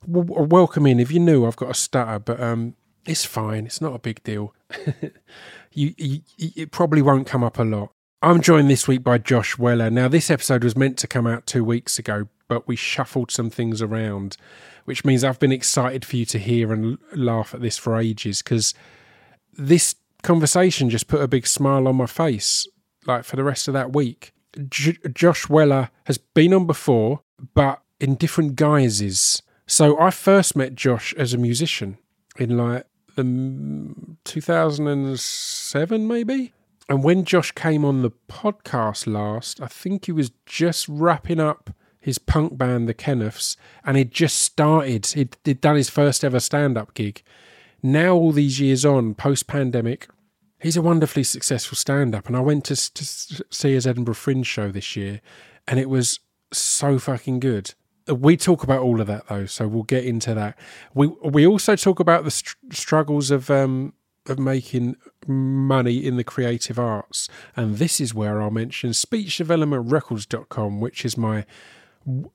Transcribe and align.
W- 0.05 0.43
welcome 0.43 0.85
in. 0.85 0.99
If 0.99 1.11
you're 1.11 1.23
new, 1.23 1.45
I've 1.45 1.55
got 1.55 1.69
a 1.69 1.73
stutter, 1.73 2.19
but 2.19 2.41
um, 2.41 2.75
it's 3.05 3.23
fine. 3.23 3.65
It's 3.65 3.79
not 3.79 3.95
a 3.95 3.99
big 3.99 4.21
deal. 4.23 4.53
you, 5.71 5.93
you, 5.97 6.19
it 6.37 6.71
probably 6.71 7.01
won't 7.01 7.25
come 7.25 7.45
up 7.45 7.57
a 7.57 7.63
lot. 7.63 7.93
I'm 8.21 8.41
joined 8.41 8.69
this 8.69 8.85
week 8.85 9.01
by 9.01 9.17
Josh 9.17 9.57
Weller. 9.57 9.89
Now, 9.89 10.09
this 10.09 10.29
episode 10.29 10.65
was 10.65 10.75
meant 10.75 10.97
to 10.97 11.07
come 11.07 11.25
out 11.25 11.45
two 11.45 11.63
weeks 11.63 11.97
ago, 11.97 12.27
but 12.49 12.67
we 12.67 12.75
shuffled 12.75 13.31
some 13.31 13.49
things 13.49 13.81
around, 13.81 14.35
which 14.83 15.05
means 15.05 15.23
I've 15.23 15.39
been 15.39 15.53
excited 15.53 16.03
for 16.03 16.17
you 16.17 16.25
to 16.25 16.37
hear 16.37 16.73
and 16.73 16.97
laugh 17.15 17.53
at 17.53 17.61
this 17.61 17.77
for 17.77 17.95
ages 17.95 18.41
because 18.41 18.73
this 19.57 19.95
conversation 20.23 20.89
just 20.89 21.07
put 21.07 21.21
a 21.21 21.27
big 21.27 21.47
smile 21.47 21.87
on 21.87 21.95
my 21.95 22.05
face, 22.05 22.67
like 23.05 23.23
for 23.23 23.35
the 23.35 23.43
rest 23.43 23.67
of 23.67 23.73
that 23.73 23.93
week. 23.93 24.33
J- 24.69 24.97
Josh 25.13 25.49
Weller 25.49 25.89
has 26.05 26.17
been 26.17 26.53
on 26.53 26.65
before, 26.65 27.21
but 27.53 27.81
in 27.99 28.15
different 28.15 28.55
guises. 28.55 29.41
So 29.65 29.99
I 29.99 30.11
first 30.11 30.55
met 30.55 30.75
Josh 30.75 31.13
as 31.17 31.33
a 31.33 31.37
musician 31.37 31.97
in 32.37 32.57
like 32.57 32.85
the 33.15 33.93
2007, 34.23 36.07
maybe. 36.07 36.53
And 36.89 37.03
when 37.03 37.25
Josh 37.25 37.51
came 37.51 37.83
on 37.83 38.01
the 38.01 38.11
podcast 38.29 39.11
last, 39.11 39.61
I 39.61 39.67
think 39.67 40.05
he 40.05 40.11
was 40.13 40.31
just 40.45 40.87
wrapping 40.87 41.39
up 41.39 41.71
his 41.99 42.17
punk 42.17 42.57
band, 42.57 42.87
the 42.87 42.93
Kenneths, 42.93 43.57
and 43.83 43.97
he'd 43.97 44.11
just 44.11 44.37
started. 44.39 45.05
He'd, 45.07 45.35
he'd 45.43 45.59
done 45.59 45.75
his 45.75 45.89
first 45.89 46.23
ever 46.23 46.39
stand 46.39 46.77
up 46.77 46.93
gig 46.93 47.23
now 47.83 48.13
all 48.13 48.31
these 48.31 48.59
years 48.59 48.85
on, 48.85 49.15
post 49.15 49.47
pandemic, 49.47 50.07
he's 50.59 50.77
a 50.77 50.81
wonderfully 50.81 51.23
successful 51.23 51.75
stand 51.75 52.15
up. 52.15 52.27
And 52.27 52.35
I 52.35 52.39
went 52.39 52.65
to, 52.65 52.75
to 52.75 53.05
see 53.49 53.73
his 53.73 53.87
Edinburgh 53.87 54.15
Fringe 54.15 54.45
show 54.45 54.71
this 54.71 54.95
year, 54.95 55.21
and 55.67 55.79
it 55.79 55.89
was 55.89 56.19
so 56.51 56.99
fucking 56.99 57.39
good. 57.39 57.73
We 58.07 58.37
talk 58.37 58.63
about 58.63 58.81
all 58.81 59.01
of 59.01 59.07
that 59.07 59.27
though, 59.27 59.45
so 59.45 59.67
we'll 59.67 59.83
get 59.83 60.05
into 60.05 60.33
that. 60.33 60.57
We 60.93 61.07
we 61.21 61.45
also 61.45 61.75
talk 61.75 61.99
about 61.99 62.23
the 62.23 62.31
str- 62.31 62.55
struggles 62.71 63.31
of 63.31 63.51
um 63.51 63.93
of 64.27 64.39
making 64.39 64.95
money 65.27 66.05
in 66.05 66.15
the 66.15 66.23
creative 66.23 66.79
arts, 66.79 67.27
and 67.55 67.77
this 67.77 67.99
is 67.99 68.13
where 68.13 68.41
I'll 68.41 68.49
mention 68.49 68.91
SpeechDevelopmentRecords.com, 68.91 70.79
which 70.79 71.03
is 71.03 71.17
my 71.17 71.45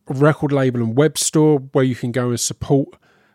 record 0.09 0.53
label 0.53 0.83
and 0.83 0.95
web 0.97 1.17
store 1.17 1.59
where 1.59 1.85
you 1.85 1.95
can 1.95 2.13
go 2.13 2.29
and 2.29 2.41
support 2.41 2.89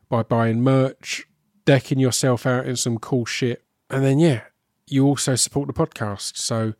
by 0.09 0.21
buying 0.21 0.61
merch, 0.61 1.26
decking 1.67 1.99
yourself 1.99 2.45
out 2.47 2.65
in 2.65 2.77
some 2.77 2.97
cool 2.97 3.25
shit. 3.25 3.61
And 3.89 4.03
then, 4.03 4.17
yeah, 4.17 4.43
you 4.87 5.05
also 5.05 5.35
support 5.35 5.67
the 5.67 5.73
podcast. 5.73 6.37
So 6.37 6.73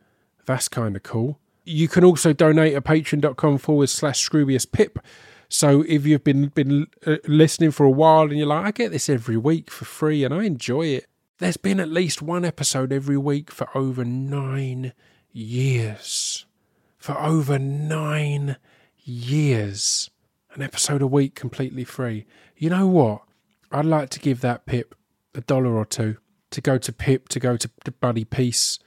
that's 0.46 0.66
kind 0.66 0.96
of 0.96 1.02
cool. 1.02 1.38
You 1.64 1.88
can 1.88 2.04
also 2.04 2.32
donate 2.32 2.74
at 2.74 2.84
patreon.com 2.84 3.58
forward 3.58 3.90
slash 3.90 4.26
scroobius 4.26 4.70
pip. 4.70 4.98
So 5.50 5.84
if 5.86 6.06
you've 6.06 6.24
been 6.24 6.48
been 6.48 6.86
uh, 7.06 7.16
listening 7.26 7.70
for 7.70 7.84
a 7.84 7.90
while 7.90 8.22
and 8.22 8.38
you're 8.38 8.46
like, 8.46 8.64
I 8.64 8.70
get 8.70 8.90
this 8.90 9.10
every 9.10 9.36
week 9.36 9.70
for 9.70 9.84
free 9.84 10.24
and 10.24 10.32
I 10.32 10.44
enjoy 10.44 10.86
it. 10.86 11.06
There's 11.36 11.58
been 11.58 11.80
at 11.80 11.90
least 11.90 12.22
one 12.22 12.44
episode 12.44 12.90
every 12.90 13.18
week 13.18 13.50
for 13.50 13.68
over 13.76 14.04
nine 14.04 14.94
years. 15.32 16.46
For 16.96 17.18
over 17.18 17.58
nine 17.58 18.56
years. 19.04 20.10
An 20.54 20.62
episode 20.62 21.02
a 21.02 21.06
week 21.06 21.34
completely 21.34 21.84
free. 21.84 22.24
You 22.56 22.70
know 22.70 22.86
what? 22.86 23.27
I'd 23.70 23.84
like 23.84 24.10
to 24.10 24.20
give 24.20 24.40
that 24.40 24.66
Pip 24.66 24.94
a 25.34 25.40
dollar 25.40 25.76
or 25.76 25.84
two 25.84 26.16
to 26.50 26.60
go 26.60 26.78
to 26.78 26.92
Pip, 26.92 27.28
to 27.28 27.40
go 27.40 27.56
to, 27.56 27.70
Buddy 28.00 28.24
Peace, 28.24 28.78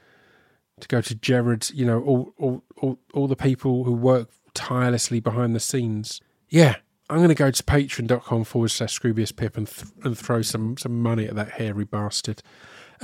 to 0.79 0.87
go 0.87 1.01
to 1.01 1.15
Jared, 1.15 1.69
you 1.71 1.85
know, 1.85 2.01
all, 2.01 2.33
all, 2.37 2.63
all, 2.77 2.99
all 3.13 3.27
the 3.27 3.35
people 3.35 3.83
who 3.83 3.93
work 3.93 4.29
tirelessly 4.53 5.19
behind 5.19 5.55
the 5.55 5.59
scenes. 5.59 6.21
Yeah, 6.49 6.77
I'm 7.09 7.17
going 7.17 7.29
to 7.29 7.35
go 7.35 7.51
to 7.51 7.63
patreon.com 7.63 8.43
forward 8.45 8.71
slash 8.71 8.99
Scroobius 8.99 9.35
Pip 9.35 9.57
and, 9.57 9.67
th- 9.67 9.91
and 10.03 10.17
throw 10.17 10.41
some, 10.41 10.77
some 10.77 11.01
money 11.01 11.27
at 11.27 11.35
that 11.35 11.51
hairy 11.51 11.85
bastard. 11.85 12.41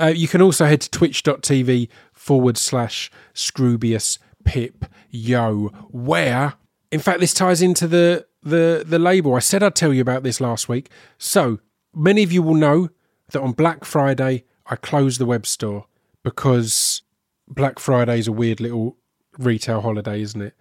Uh, 0.00 0.06
you 0.06 0.28
can 0.28 0.42
also 0.42 0.64
head 0.66 0.80
to 0.80 0.90
twitch.tv 0.90 1.88
forward 2.12 2.56
slash 2.56 3.10
Scroobius 3.34 4.18
Pip 4.44 4.84
Yo, 5.10 5.68
where, 5.90 6.54
in 6.90 7.00
fact, 7.00 7.20
this 7.20 7.34
ties 7.34 7.62
into 7.62 7.86
the, 7.86 8.26
the, 8.42 8.84
the 8.86 8.98
label. 8.98 9.34
I 9.34 9.40
said 9.40 9.62
I'd 9.62 9.74
tell 9.74 9.92
you 9.92 10.00
about 10.00 10.22
this 10.22 10.40
last 10.40 10.68
week. 10.68 10.90
So, 11.18 11.60
many 11.94 12.22
of 12.22 12.32
you 12.32 12.42
will 12.42 12.54
know 12.54 12.90
that 13.30 13.40
on 13.40 13.52
Black 13.52 13.84
Friday 13.84 14.44
I 14.66 14.76
closed 14.76 15.20
the 15.20 15.26
web 15.26 15.46
store 15.46 15.86
because 16.22 17.02
Black 17.46 17.78
Friday 17.78 18.18
is 18.18 18.28
a 18.28 18.32
weird 18.32 18.60
little 18.60 18.96
retail 19.38 19.80
holiday, 19.80 20.20
isn't 20.20 20.40
it? 20.40 20.54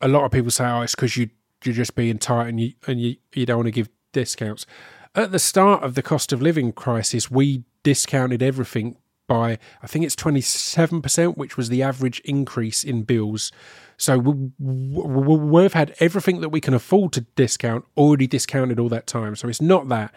A 0.00 0.08
lot 0.08 0.24
of 0.24 0.32
people 0.32 0.50
say, 0.50 0.64
"Oh, 0.64 0.82
it's 0.82 0.94
because 0.94 1.16
you 1.16 1.30
you're 1.64 1.74
just 1.74 1.94
being 1.94 2.18
tight 2.18 2.48
and 2.48 2.60
you 2.60 2.72
and 2.86 3.00
you, 3.00 3.16
you 3.34 3.46
don't 3.46 3.58
want 3.58 3.68
to 3.68 3.72
give 3.72 3.88
discounts." 4.12 4.66
At 5.14 5.30
the 5.30 5.38
start 5.38 5.82
of 5.82 5.94
the 5.94 6.02
cost 6.02 6.32
of 6.32 6.42
living 6.42 6.72
crisis, 6.72 7.30
we 7.30 7.64
discounted 7.82 8.42
everything 8.42 8.96
by 9.28 9.58
I 9.82 9.86
think 9.86 10.04
it's 10.04 10.16
twenty 10.16 10.40
seven 10.40 11.00
percent, 11.00 11.38
which 11.38 11.56
was 11.56 11.68
the 11.68 11.82
average 11.82 12.20
increase 12.20 12.82
in 12.82 13.02
bills. 13.02 13.52
So 13.96 14.18
we, 14.58 15.62
have 15.62 15.74
had 15.74 15.94
everything 16.00 16.40
that 16.40 16.48
we 16.48 16.60
can 16.60 16.74
afford 16.74 17.12
to 17.12 17.20
discount 17.36 17.84
already 17.96 18.26
discounted 18.26 18.80
all 18.80 18.88
that 18.88 19.06
time. 19.06 19.36
So 19.36 19.48
it's 19.48 19.60
not 19.60 19.88
that. 19.90 20.12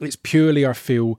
It's 0.00 0.16
purely, 0.16 0.66
I 0.66 0.72
feel, 0.72 1.18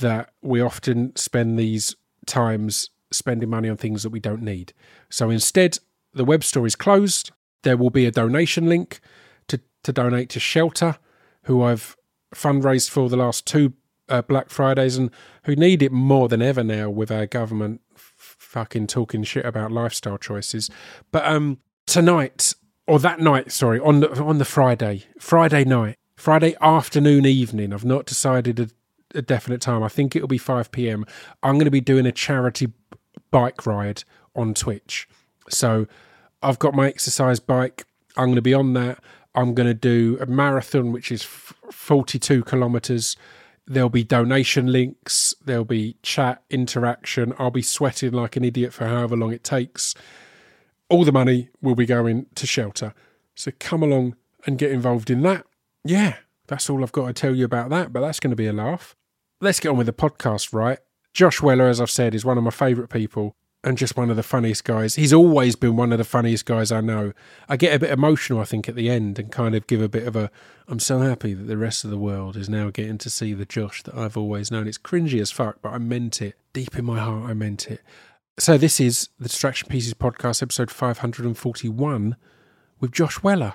that 0.00 0.30
we 0.42 0.60
often 0.60 1.14
spend 1.16 1.58
these 1.58 1.96
times 2.26 2.90
spending 3.12 3.50
money 3.50 3.68
on 3.68 3.76
things 3.76 4.02
that 4.02 4.10
we 4.10 4.20
don't 4.20 4.42
need. 4.42 4.72
So 5.08 5.30
instead, 5.30 5.78
the 6.12 6.24
web 6.24 6.44
store 6.44 6.66
is 6.66 6.76
closed. 6.76 7.32
There 7.62 7.76
will 7.76 7.90
be 7.90 8.06
a 8.06 8.10
donation 8.10 8.68
link 8.68 9.00
to, 9.48 9.60
to 9.82 9.92
donate 9.92 10.28
to 10.30 10.40
Shelter, 10.40 10.98
who 11.44 11.62
I've 11.62 11.96
fundraised 12.34 12.90
for 12.90 13.08
the 13.08 13.16
last 13.16 13.46
two 13.46 13.74
uh, 14.08 14.22
Black 14.22 14.50
Fridays 14.50 14.96
and 14.96 15.10
who 15.44 15.54
need 15.54 15.82
it 15.82 15.92
more 15.92 16.28
than 16.28 16.42
ever 16.42 16.64
now 16.64 16.90
with 16.90 17.10
our 17.10 17.26
government 17.26 17.80
f- 17.94 18.14
fucking 18.16 18.86
talking 18.88 19.22
shit 19.22 19.44
about 19.44 19.70
lifestyle 19.72 20.18
choices. 20.18 20.70
But 21.12 21.24
um, 21.24 21.58
tonight, 21.86 22.54
or 22.86 22.98
that 22.98 23.20
night, 23.20 23.52
sorry, 23.52 23.78
on 23.78 24.00
the, 24.00 24.22
on 24.22 24.38
the 24.38 24.44
Friday, 24.44 25.04
Friday 25.18 25.64
night, 25.64 25.96
Friday 26.20 26.54
afternoon, 26.60 27.24
evening, 27.24 27.72
I've 27.72 27.86
not 27.86 28.04
decided 28.04 28.60
a, 28.60 28.68
a 29.14 29.22
definite 29.22 29.62
time. 29.62 29.82
I 29.82 29.88
think 29.88 30.14
it'll 30.14 30.28
be 30.28 30.36
5 30.36 30.70
p.m. 30.70 31.06
I'm 31.42 31.54
going 31.54 31.64
to 31.64 31.70
be 31.70 31.80
doing 31.80 32.04
a 32.04 32.12
charity 32.12 32.74
bike 33.30 33.64
ride 33.64 34.04
on 34.36 34.52
Twitch. 34.52 35.08
So 35.48 35.86
I've 36.42 36.58
got 36.58 36.74
my 36.74 36.88
exercise 36.88 37.40
bike. 37.40 37.86
I'm 38.18 38.26
going 38.26 38.34
to 38.34 38.42
be 38.42 38.52
on 38.52 38.74
that. 38.74 39.02
I'm 39.34 39.54
going 39.54 39.66
to 39.66 39.72
do 39.72 40.18
a 40.20 40.26
marathon, 40.26 40.92
which 40.92 41.10
is 41.10 41.22
42 41.22 42.44
kilometers. 42.44 43.16
There'll 43.66 43.88
be 43.88 44.04
donation 44.04 44.66
links. 44.66 45.34
There'll 45.42 45.64
be 45.64 45.96
chat 46.02 46.42
interaction. 46.50 47.32
I'll 47.38 47.50
be 47.50 47.62
sweating 47.62 48.12
like 48.12 48.36
an 48.36 48.44
idiot 48.44 48.74
for 48.74 48.86
however 48.86 49.16
long 49.16 49.32
it 49.32 49.42
takes. 49.42 49.94
All 50.90 51.06
the 51.06 51.12
money 51.12 51.48
will 51.62 51.74
be 51.74 51.86
going 51.86 52.26
to 52.34 52.46
shelter. 52.46 52.92
So 53.34 53.52
come 53.58 53.82
along 53.82 54.16
and 54.44 54.58
get 54.58 54.70
involved 54.70 55.08
in 55.08 55.22
that 55.22 55.46
yeah, 55.84 56.16
that's 56.46 56.68
all 56.68 56.82
I've 56.82 56.92
got 56.92 57.06
to 57.06 57.12
tell 57.12 57.34
you 57.34 57.44
about 57.44 57.70
that, 57.70 57.92
but 57.92 58.00
that's 58.00 58.20
going 58.20 58.30
to 58.30 58.36
be 58.36 58.46
a 58.46 58.52
laugh. 58.52 58.96
Let's 59.40 59.60
get 59.60 59.70
on 59.70 59.76
with 59.78 59.86
the 59.86 59.92
podcast, 59.92 60.52
right? 60.52 60.78
Josh 61.14 61.40
Weller, 61.40 61.68
as 61.68 61.80
I've 61.80 61.90
said, 61.90 62.14
is 62.14 62.24
one 62.24 62.38
of 62.38 62.44
my 62.44 62.50
favourite 62.50 62.90
people 62.90 63.34
and 63.62 63.76
just 63.76 63.96
one 63.96 64.10
of 64.10 64.16
the 64.16 64.22
funniest 64.22 64.64
guys. 64.64 64.94
He's 64.94 65.12
always 65.12 65.54
been 65.56 65.76
one 65.76 65.92
of 65.92 65.98
the 65.98 66.04
funniest 66.04 66.46
guys 66.46 66.72
I 66.72 66.80
know. 66.80 67.12
I 67.48 67.56
get 67.56 67.74
a 67.74 67.78
bit 67.78 67.90
emotional, 67.90 68.40
I 68.40 68.44
think, 68.44 68.68
at 68.68 68.74
the 68.74 68.88
end 68.88 69.18
and 69.18 69.30
kind 69.30 69.54
of 69.54 69.66
give 69.66 69.82
a 69.82 69.88
bit 69.88 70.06
of 70.06 70.16
a 70.16 70.30
I'm 70.68 70.78
so 70.78 71.00
happy 71.00 71.34
that 71.34 71.44
the 71.44 71.56
rest 71.56 71.84
of 71.84 71.90
the 71.90 71.98
world 71.98 72.36
is 72.36 72.48
now 72.48 72.70
getting 72.70 72.98
to 72.98 73.10
see 73.10 73.34
the 73.34 73.44
Josh 73.44 73.82
that 73.82 73.96
I've 73.96 74.16
always 74.16 74.50
known. 74.50 74.68
It's 74.68 74.78
cringy 74.78 75.20
as 75.20 75.30
fuck, 75.30 75.60
but 75.62 75.70
I 75.70 75.78
meant 75.78 76.22
it. 76.22 76.36
Deep 76.52 76.76
in 76.76 76.84
my 76.84 77.00
heart, 77.00 77.28
I 77.28 77.34
meant 77.34 77.70
it. 77.70 77.80
So, 78.38 78.56
this 78.56 78.80
is 78.80 79.08
the 79.18 79.28
Distraction 79.28 79.68
Pieces 79.68 79.94
podcast, 79.94 80.42
episode 80.42 80.70
541 80.70 82.16
with 82.78 82.92
Josh 82.92 83.22
Weller. 83.22 83.54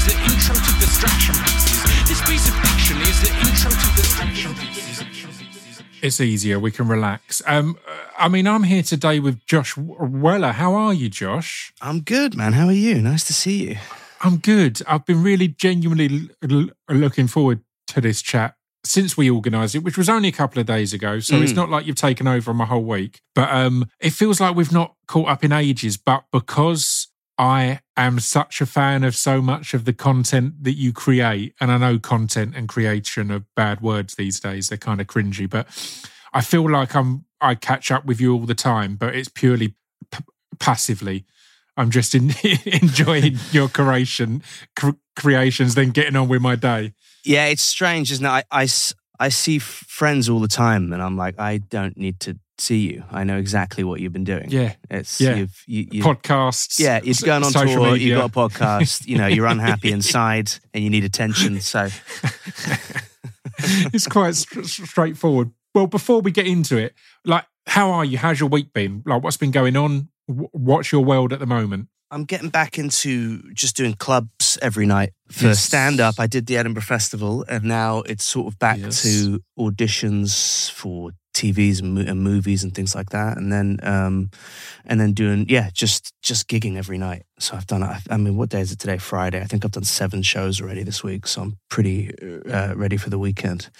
Is 0.00 0.06
the 0.06 0.22
intro 0.32 0.54
to 0.54 0.72
distraction 0.80 1.34
pieces. 1.44 2.08
This 2.08 2.20
piece 2.28 2.48
of 2.48 2.54
fiction 2.56 2.96
is 3.02 3.20
the 3.20 3.28
intro 3.46 3.70
to 3.70 3.96
distraction 3.96 4.54
pieces. 4.54 5.82
It's 6.02 6.20
easier. 6.20 6.58
We 6.58 6.70
can 6.70 6.88
relax. 6.88 7.42
Um, 7.46 7.76
I 8.18 8.28
mean, 8.28 8.46
I'm 8.46 8.62
here 8.62 8.82
today 8.82 9.20
with 9.20 9.44
Josh 9.44 9.76
Weller. 9.76 10.52
How 10.52 10.74
are 10.74 10.94
you, 10.94 11.10
Josh? 11.10 11.72
I'm 11.82 12.00
good, 12.00 12.34
man. 12.34 12.54
How 12.54 12.66
are 12.66 12.72
you? 12.72 13.02
Nice 13.02 13.24
to 13.24 13.34
see 13.34 13.68
you. 13.70 13.76
I'm 14.22 14.38
good. 14.38 14.80
I've 14.88 15.04
been 15.04 15.22
really 15.22 15.48
genuinely 15.48 16.30
l- 16.50 16.70
looking 16.88 17.26
forward 17.26 17.60
to 17.88 18.00
this 18.00 18.22
chat 18.22 18.54
since 18.82 19.16
we 19.18 19.30
organised 19.30 19.74
it, 19.74 19.80
which 19.84 19.98
was 19.98 20.08
only 20.08 20.28
a 20.28 20.32
couple 20.32 20.58
of 20.58 20.66
days 20.66 20.94
ago. 20.94 21.20
So 21.20 21.36
it's 21.42 21.52
Mm. 21.52 21.56
not 21.56 21.70
like 21.70 21.86
you've 21.86 21.96
taken 21.96 22.26
over 22.26 22.54
my 22.54 22.64
whole 22.64 22.84
week. 22.84 23.20
But 23.34 23.50
um, 23.50 23.86
it 24.00 24.14
feels 24.14 24.40
like 24.40 24.56
we've 24.56 24.72
not 24.72 24.94
caught 25.06 25.28
up 25.28 25.44
in 25.44 25.52
ages. 25.52 25.98
But 25.98 26.24
because 26.32 26.99
I 27.40 27.80
am 27.96 28.20
such 28.20 28.60
a 28.60 28.66
fan 28.66 29.02
of 29.02 29.16
so 29.16 29.40
much 29.40 29.72
of 29.72 29.86
the 29.86 29.94
content 29.94 30.62
that 30.62 30.74
you 30.74 30.92
create, 30.92 31.54
and 31.58 31.72
I 31.72 31.78
know 31.78 31.98
content 31.98 32.54
and 32.54 32.68
creation 32.68 33.32
are 33.32 33.46
bad 33.56 33.80
words 33.80 34.14
these 34.16 34.38
days. 34.38 34.68
They're 34.68 34.76
kind 34.76 35.00
of 35.00 35.06
cringy, 35.06 35.48
but 35.48 35.66
I 36.34 36.42
feel 36.42 36.70
like 36.70 36.94
I'm 36.94 37.24
I 37.40 37.54
catch 37.54 37.90
up 37.90 38.04
with 38.04 38.20
you 38.20 38.34
all 38.34 38.44
the 38.44 38.54
time, 38.54 38.96
but 38.96 39.16
it's 39.16 39.30
purely 39.30 39.74
p- 40.12 40.24
passively. 40.58 41.24
I'm 41.78 41.88
just 41.88 42.14
in, 42.14 42.34
enjoying 42.66 43.38
your 43.52 43.70
creation 43.70 44.42
cr- 44.76 44.90
creations, 45.16 45.74
then 45.74 45.92
getting 45.92 46.16
on 46.16 46.28
with 46.28 46.42
my 46.42 46.56
day. 46.56 46.92
Yeah, 47.24 47.46
it's 47.46 47.62
strange, 47.62 48.12
isn't 48.12 48.26
it? 48.26 48.28
I, 48.28 48.44
I 48.50 48.66
I 49.20 49.28
see 49.28 49.56
f- 49.56 49.62
friends 49.86 50.28
all 50.28 50.40
the 50.40 50.48
time, 50.48 50.92
and 50.92 51.00
I'm 51.02 51.16
like, 51.16 51.38
I 51.38 51.58
don't 51.58 51.96
need 51.96 52.18
to 52.20 52.36
see 52.58 52.78
you. 52.90 53.04
I 53.10 53.22
know 53.24 53.36
exactly 53.36 53.84
what 53.84 54.00
you've 54.00 54.12
been 54.12 54.24
doing. 54.24 54.46
Yeah, 54.50 54.74
It's 54.90 55.20
Yeah. 55.20 55.36
you've 55.36 55.62
you, 55.66 55.86
you 55.92 56.02
podcasts. 56.02 56.78
yeah, 56.80 57.00
you're 57.02 57.10
s- 57.10 57.22
going 57.22 57.42
on 57.44 57.52
tour. 57.52 57.92
media. 57.92 58.08
You've 58.08 58.32
got 58.32 58.48
a 58.48 58.48
podcast. 58.50 59.06
You 59.06 59.18
know, 59.18 59.26
you're 59.28 59.46
unhappy 59.46 59.92
inside, 59.98 60.50
and 60.74 60.82
you 60.82 60.90
need 60.90 61.04
attention. 61.04 61.60
So 61.60 61.88
it's 63.92 64.06
quite 64.06 64.34
st- 64.34 64.66
straightforward. 64.66 65.50
Well, 65.74 65.86
before 65.86 66.20
we 66.20 66.30
get 66.30 66.46
into 66.46 66.76
it, 66.76 66.94
like, 67.24 67.44
how 67.66 67.90
are 67.92 68.04
you? 68.04 68.18
How's 68.18 68.40
your 68.40 68.48
week 68.48 68.72
been? 68.72 69.02
Like, 69.06 69.22
what's 69.22 69.36
been 69.36 69.50
going 69.52 69.76
on? 69.76 70.08
Wh- 70.26 70.52
What's 70.54 70.92
your 70.92 71.04
world 71.04 71.32
at 71.32 71.38
the 71.38 71.46
moment? 71.46 71.88
I'm 72.10 72.24
getting 72.24 72.50
back 72.50 72.78
into 72.78 73.42
just 73.54 73.76
doing 73.76 73.94
clubs 73.94 74.58
every 74.60 74.86
night 74.86 75.12
for 75.30 75.46
Yes. 75.48 75.60
stand 75.60 76.00
up. 76.00 76.16
I 76.18 76.26
did 76.26 76.46
the 76.46 76.56
Edinburgh 76.56 76.82
Festival, 76.82 77.44
and 77.48 77.64
now 77.64 77.98
it's 78.00 78.24
sort 78.24 78.52
of 78.52 78.58
back 78.58 78.78
Yes. 78.78 79.02
to 79.02 79.40
auditions 79.58 80.70
for 80.72 81.12
TVs 81.32 81.80
and, 81.80 81.96
and 81.98 82.20
movies 82.22 82.64
and 82.64 82.74
things 82.74 82.94
like 82.94 83.10
that, 83.10 83.36
and 83.38 83.52
then 83.52 83.78
um, 83.84 84.30
and 84.84 85.00
then 85.00 85.12
doing 85.12 85.46
yeah, 85.48 85.70
just 85.72 86.12
just 86.22 86.48
gigging 86.48 86.76
every 86.76 86.98
night. 86.98 87.22
So 87.38 87.56
I've 87.56 87.66
done. 87.68 87.82
I, 87.84 88.00
I 88.10 88.16
mean, 88.16 88.36
what 88.36 88.48
day 88.50 88.60
is 88.60 88.72
it 88.72 88.80
today? 88.80 88.98
Friday. 88.98 89.40
I 89.40 89.44
think 89.44 89.64
I've 89.64 89.70
done 89.70 89.84
seven 89.84 90.22
shows 90.22 90.60
already 90.60 90.82
this 90.82 91.04
week, 91.04 91.26
so 91.28 91.42
I'm 91.42 91.58
pretty 91.68 92.12
uh, 92.52 92.74
ready 92.74 92.96
for 92.96 93.10
the 93.10 93.18
weekend. 93.18 93.70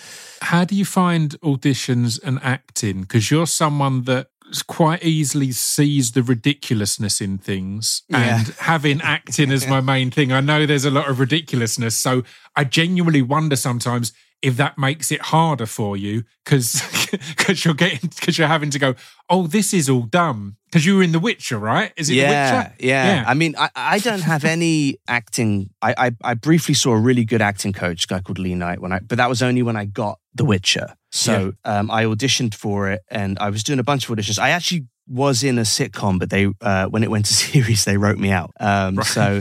How 0.42 0.64
do 0.64 0.76
you 0.76 0.84
find 0.84 1.38
auditions 1.40 2.20
and 2.22 2.38
acting? 2.42 3.00
Because 3.02 3.30
you're 3.32 3.48
someone 3.48 4.04
that 4.04 4.28
quite 4.66 5.02
easily 5.04 5.52
sees 5.52 6.12
the 6.12 6.22
ridiculousness 6.22 7.20
in 7.20 7.38
things 7.38 8.02
Yeah. 8.08 8.38
and 8.40 8.48
having 8.58 9.00
acting 9.00 9.50
as 9.50 9.66
my 9.68 9.80
main 9.80 10.10
thing 10.10 10.32
i 10.32 10.40
know 10.40 10.66
there's 10.66 10.84
a 10.84 10.90
lot 10.90 11.08
of 11.08 11.20
ridiculousness 11.20 11.96
so 11.96 12.22
i 12.56 12.64
genuinely 12.64 13.22
wonder 13.22 13.56
sometimes 13.56 14.12
if 14.42 14.56
that 14.56 14.78
makes 14.78 15.12
it 15.12 15.20
harder 15.20 15.66
for 15.66 15.96
you 15.96 16.24
because 16.44 16.82
because 17.10 17.64
you're 17.64 17.74
getting 17.74 18.08
because 18.08 18.38
you're 18.38 18.48
having 18.48 18.70
to 18.70 18.78
go 18.78 18.94
oh 19.28 19.46
this 19.46 19.74
is 19.74 19.88
all 19.88 20.02
dumb 20.02 20.56
because 20.66 20.86
you 20.86 20.96
were 20.96 21.02
in 21.02 21.12
the 21.12 21.18
witcher 21.18 21.58
right 21.58 21.92
is 21.96 22.08
it 22.08 22.14
yeah, 22.14 22.22
the 22.22 22.56
witcher 22.56 22.74
yeah, 22.80 23.14
Yeah. 23.14 23.24
I 23.26 23.34
mean, 23.34 23.54
I, 23.58 23.70
I 23.74 23.98
don't 23.98 24.22
have 24.22 24.44
any 24.44 24.98
acting. 25.08 25.70
I, 25.82 25.94
I 26.06 26.10
I 26.22 26.34
briefly 26.34 26.74
saw 26.74 26.92
a 26.92 26.98
really 27.00 27.24
good 27.24 27.42
acting 27.42 27.72
coach, 27.72 28.04
a 28.04 28.06
guy 28.06 28.20
called 28.20 28.38
Lee 28.38 28.54
Knight, 28.54 28.80
when 28.80 28.92
I, 28.92 29.00
but 29.00 29.18
that 29.18 29.28
was 29.28 29.42
only 29.42 29.62
when 29.62 29.76
I 29.76 29.84
got 29.84 30.18
The 30.34 30.44
Witcher. 30.44 30.94
So 31.10 31.52
um, 31.64 31.90
I 31.90 32.04
auditioned 32.04 32.54
for 32.54 32.88
it, 32.90 33.02
and 33.10 33.38
I 33.40 33.50
was 33.50 33.64
doing 33.64 33.80
a 33.80 33.82
bunch 33.82 34.08
of 34.08 34.16
auditions. 34.16 34.38
I 34.38 34.50
actually 34.50 34.86
was 35.08 35.42
in 35.42 35.58
a 35.58 35.62
sitcom, 35.62 36.18
but 36.20 36.30
they 36.30 36.46
uh, 36.60 36.86
when 36.86 37.02
it 37.02 37.10
went 37.10 37.26
to 37.26 37.34
series, 37.46 37.84
they 37.84 37.96
wrote 37.96 38.18
me 38.18 38.30
out. 38.30 38.52
Um, 38.60 38.96
Right. 38.96 39.06
So, 39.06 39.40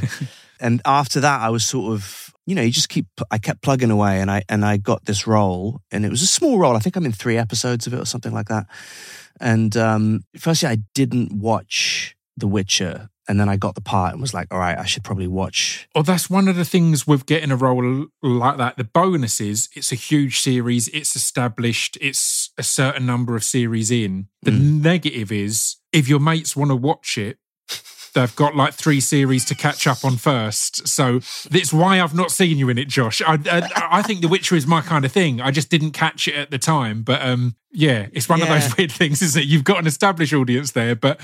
and 0.59 0.81
after 0.83 1.19
that, 1.21 1.41
I 1.41 1.49
was 1.49 1.63
sort 1.65 1.93
of. 1.93 2.28
You 2.49 2.55
know, 2.55 2.63
you 2.63 2.71
just 2.71 2.89
keep. 2.89 3.05
I 3.29 3.37
kept 3.37 3.61
plugging 3.61 3.91
away, 3.91 4.21
and 4.21 4.31
I 4.31 4.41
and 4.49 4.65
I 4.65 4.77
got 4.77 5.05
this 5.05 5.27
role, 5.27 5.81
and 5.91 6.03
it 6.03 6.09
was 6.09 6.23
a 6.23 6.27
small 6.27 6.57
role. 6.57 6.75
I 6.75 6.79
think 6.79 6.95
I'm 6.95 7.05
in 7.05 7.11
three 7.11 7.37
episodes 7.37 7.85
of 7.85 7.93
it 7.93 7.99
or 7.99 8.05
something 8.05 8.33
like 8.33 8.47
that. 8.47 8.65
And 9.39 9.77
um, 9.77 10.23
firstly, 10.35 10.67
I 10.67 10.77
didn't 10.95 11.31
watch 11.31 12.15
The 12.37 12.47
Witcher, 12.47 13.11
and 13.27 13.39
then 13.39 13.47
I 13.47 13.55
got 13.55 13.75
the 13.75 13.81
part 13.81 14.13
and 14.13 14.19
was 14.19 14.33
like, 14.33 14.47
all 14.51 14.57
right, 14.57 14.79
I 14.79 14.85
should 14.85 15.03
probably 15.03 15.27
watch. 15.27 15.87
Oh, 15.93 16.01
that's 16.01 16.27
one 16.27 16.47
of 16.47 16.55
the 16.55 16.65
things 16.65 17.05
with 17.05 17.27
getting 17.27 17.51
a 17.51 17.55
role 17.55 18.07
like 18.23 18.57
that. 18.57 18.77
The 18.77 18.83
bonus 18.83 19.39
is 19.39 19.69
it's 19.75 19.91
a 19.91 19.95
huge 19.95 20.39
series, 20.39 20.87
it's 20.87 21.15
established, 21.15 21.99
it's 22.01 22.49
a 22.57 22.63
certain 22.63 23.05
number 23.05 23.35
of 23.35 23.43
series 23.43 23.91
in. 23.91 24.27
The 24.41 24.49
negative 24.51 25.31
is 25.31 25.75
if 25.93 26.09
your 26.09 26.19
mates 26.19 26.55
want 26.55 26.71
to 26.71 26.75
watch 26.75 27.19
it, 27.19 27.37
they've 28.19 28.35
got 28.35 28.55
like 28.55 28.73
three 28.73 28.99
series 28.99 29.45
to 29.45 29.55
catch 29.55 29.87
up 29.87 30.03
on 30.03 30.17
first. 30.17 30.87
So 30.87 31.19
that's 31.49 31.71
why 31.71 32.01
I've 32.01 32.13
not 32.15 32.31
seen 32.31 32.57
you 32.57 32.69
in 32.69 32.77
it, 32.77 32.87
Josh. 32.87 33.21
I, 33.21 33.39
I, 33.45 33.87
I 33.91 34.01
think 34.01 34.21
The 34.21 34.27
Witcher 34.27 34.55
is 34.55 34.67
my 34.67 34.81
kind 34.81 35.05
of 35.05 35.11
thing. 35.11 35.41
I 35.41 35.51
just 35.51 35.69
didn't 35.69 35.91
catch 35.91 36.27
it 36.27 36.35
at 36.35 36.51
the 36.51 36.57
time. 36.57 37.01
But 37.03 37.21
um, 37.21 37.55
yeah, 37.71 38.07
it's 38.11 38.27
one 38.27 38.41
of 38.41 38.47
those 38.47 38.75
weird 38.77 38.91
things, 38.91 39.21
isn't 39.21 39.41
it? 39.41 39.45
You've 39.45 39.63
got 39.63 39.79
an 39.79 39.87
established 39.87 40.33
audience 40.33 40.71
there, 40.71 40.95
but 40.95 41.19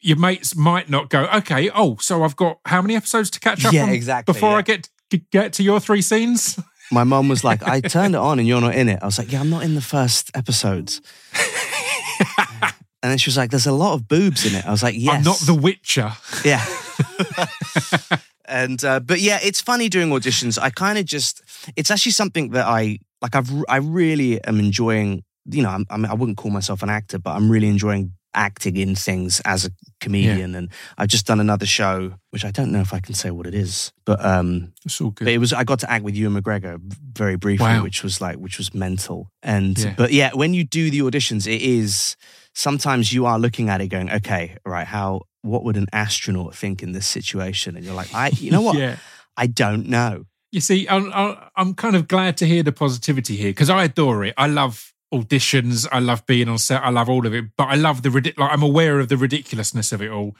your 0.00 0.18
mates 0.18 0.54
might 0.56 0.90
not 0.90 1.08
go, 1.08 1.26
okay, 1.34 1.70
oh, 1.74 1.96
so 2.00 2.22
I've 2.22 2.36
got 2.36 2.58
how 2.64 2.82
many 2.82 2.96
episodes 2.96 3.30
to 3.30 3.40
catch 3.40 3.64
up 3.64 3.72
Yeah, 3.72 3.84
on 3.84 3.90
exactly, 3.90 4.32
before 4.32 4.50
yeah. 4.50 4.56
I 4.56 4.62
get 4.62 4.88
get 5.30 5.52
to 5.54 5.62
your 5.62 5.80
three 5.80 6.02
scenes? 6.02 6.58
My 6.90 7.04
mum 7.04 7.28
was 7.28 7.44
like, 7.44 7.62
I 7.62 7.80
turned 7.96 8.14
it 8.14 8.18
on 8.18 8.38
and 8.38 8.46
you're 8.46 8.60
not 8.60 8.74
in 8.74 8.88
it. 8.88 8.98
I 9.00 9.06
was 9.06 9.18
like, 9.18 9.32
yeah, 9.32 9.40
I'm 9.40 9.50
not 9.50 9.62
in 9.62 9.74
the 9.74 9.80
first 9.80 10.30
episodes. 10.34 11.00
and 13.04 13.10
then 13.10 13.18
she 13.18 13.28
was 13.28 13.36
like, 13.36 13.50
there's 13.50 13.66
a 13.66 13.72
lot 13.72 13.92
of 13.92 14.08
boobs 14.08 14.46
in 14.46 14.54
it. 14.58 14.64
I 14.64 14.70
was 14.70 14.82
like, 14.82 14.94
yes. 14.96 15.14
I'm 15.14 15.22
not 15.22 15.36
the 15.40 15.52
Witcher. 15.52 16.10
Yeah. 16.44 16.64
and 18.46 18.82
uh, 18.84 19.00
but 19.00 19.20
yeah, 19.20 19.38
it's 19.42 19.60
funny 19.60 19.88
doing 19.90 20.08
auditions. 20.10 20.58
I 20.58 20.70
kind 20.70 20.98
of 20.98 21.04
just 21.04 21.42
it's 21.76 21.90
actually 21.90 22.12
something 22.12 22.50
that 22.50 22.66
I 22.66 22.98
like. 23.20 23.34
I've 23.34 23.50
I 23.68 23.76
really 23.76 24.42
am 24.44 24.58
enjoying. 24.58 25.22
You 25.46 25.62
know, 25.62 25.68
I'm, 25.68 25.84
I'm, 25.90 26.06
I 26.06 26.14
wouldn't 26.14 26.38
call 26.38 26.50
myself 26.50 26.82
an 26.82 26.88
actor, 26.88 27.18
but 27.18 27.32
I'm 27.36 27.50
really 27.50 27.68
enjoying 27.68 28.12
acting 28.32 28.76
in 28.78 28.94
things 28.94 29.40
as 29.44 29.66
a 29.66 29.70
comedian. 30.00 30.54
And 30.54 30.70
I've 30.96 31.08
just 31.08 31.26
done 31.26 31.38
another 31.38 31.66
show, 31.66 32.14
which 32.30 32.44
I 32.46 32.50
don't 32.50 32.72
know 32.72 32.80
if 32.80 32.94
I 32.94 33.00
can 33.00 33.14
say 33.14 33.30
what 33.30 33.46
it 33.46 33.54
is, 33.54 33.92
but 34.06 34.24
um, 34.24 34.72
It's 34.86 35.00
all 35.00 35.10
but 35.10 35.24
good. 35.26 35.28
it 35.28 35.38
was 35.38 35.52
I 35.52 35.64
got 35.64 35.80
to 35.80 35.90
act 35.90 36.02
with 36.04 36.14
Ewan 36.16 36.40
McGregor 36.42 36.78
very 37.12 37.36
briefly, 37.36 37.66
Wow. 37.66 37.82
which 37.82 38.02
was 38.02 38.20
like 38.22 38.36
which 38.36 38.56
was 38.58 38.72
mental. 38.74 39.28
And 39.42 39.78
Yeah. 39.78 39.94
but 39.96 40.12
yeah, 40.12 40.30
when 40.32 40.54
you 40.54 40.64
do 40.64 40.90
the 40.90 41.00
auditions, 41.00 41.46
it 41.46 41.60
is 41.60 42.16
sometimes 42.54 43.12
you 43.12 43.26
are 43.26 43.38
looking 43.38 43.68
at 43.68 43.80
it 43.80 43.88
going, 43.88 44.10
okay, 44.10 44.56
right, 44.64 44.86
how 44.86 45.22
what 45.42 45.64
would 45.64 45.76
an 45.76 45.86
astronaut 45.92 46.54
think 46.54 46.82
in 46.82 46.92
this 46.92 47.06
situation? 47.06 47.76
And 47.76 47.84
you're 47.84 47.94
like, 47.94 48.14
I, 48.14 48.28
you 48.28 48.50
know 48.50 48.62
what, 48.68 48.76
Yeah. 48.78 48.96
I 49.36 49.46
don't 49.46 49.88
know. 49.88 50.24
You 50.52 50.60
see, 50.60 50.86
I'm, 50.88 51.12
I'm 51.56 51.74
kind 51.74 51.96
of 51.96 52.06
glad 52.06 52.36
to 52.36 52.46
hear 52.46 52.62
the 52.62 52.70
positivity 52.70 53.34
here 53.36 53.50
because 53.50 53.68
I 53.68 53.84
adore 53.84 54.24
it. 54.24 54.34
I 54.38 54.46
love 54.46 54.92
auditions. 55.12 55.88
I 55.90 55.98
love 55.98 56.24
being 56.26 56.48
on 56.48 56.58
set. 56.58 56.82
I 56.82 56.90
love 56.90 57.08
all 57.08 57.26
of 57.26 57.34
it. 57.34 57.46
But 57.56 57.64
I 57.64 57.74
love 57.74 58.02
the 58.02 58.08
ridic- 58.08 58.38
like 58.38 58.52
I'm 58.52 58.62
aware 58.62 59.00
of 59.00 59.08
the 59.08 59.16
ridiculousness 59.16 59.92
of 59.92 60.00
it 60.00 60.10
all. 60.10 60.36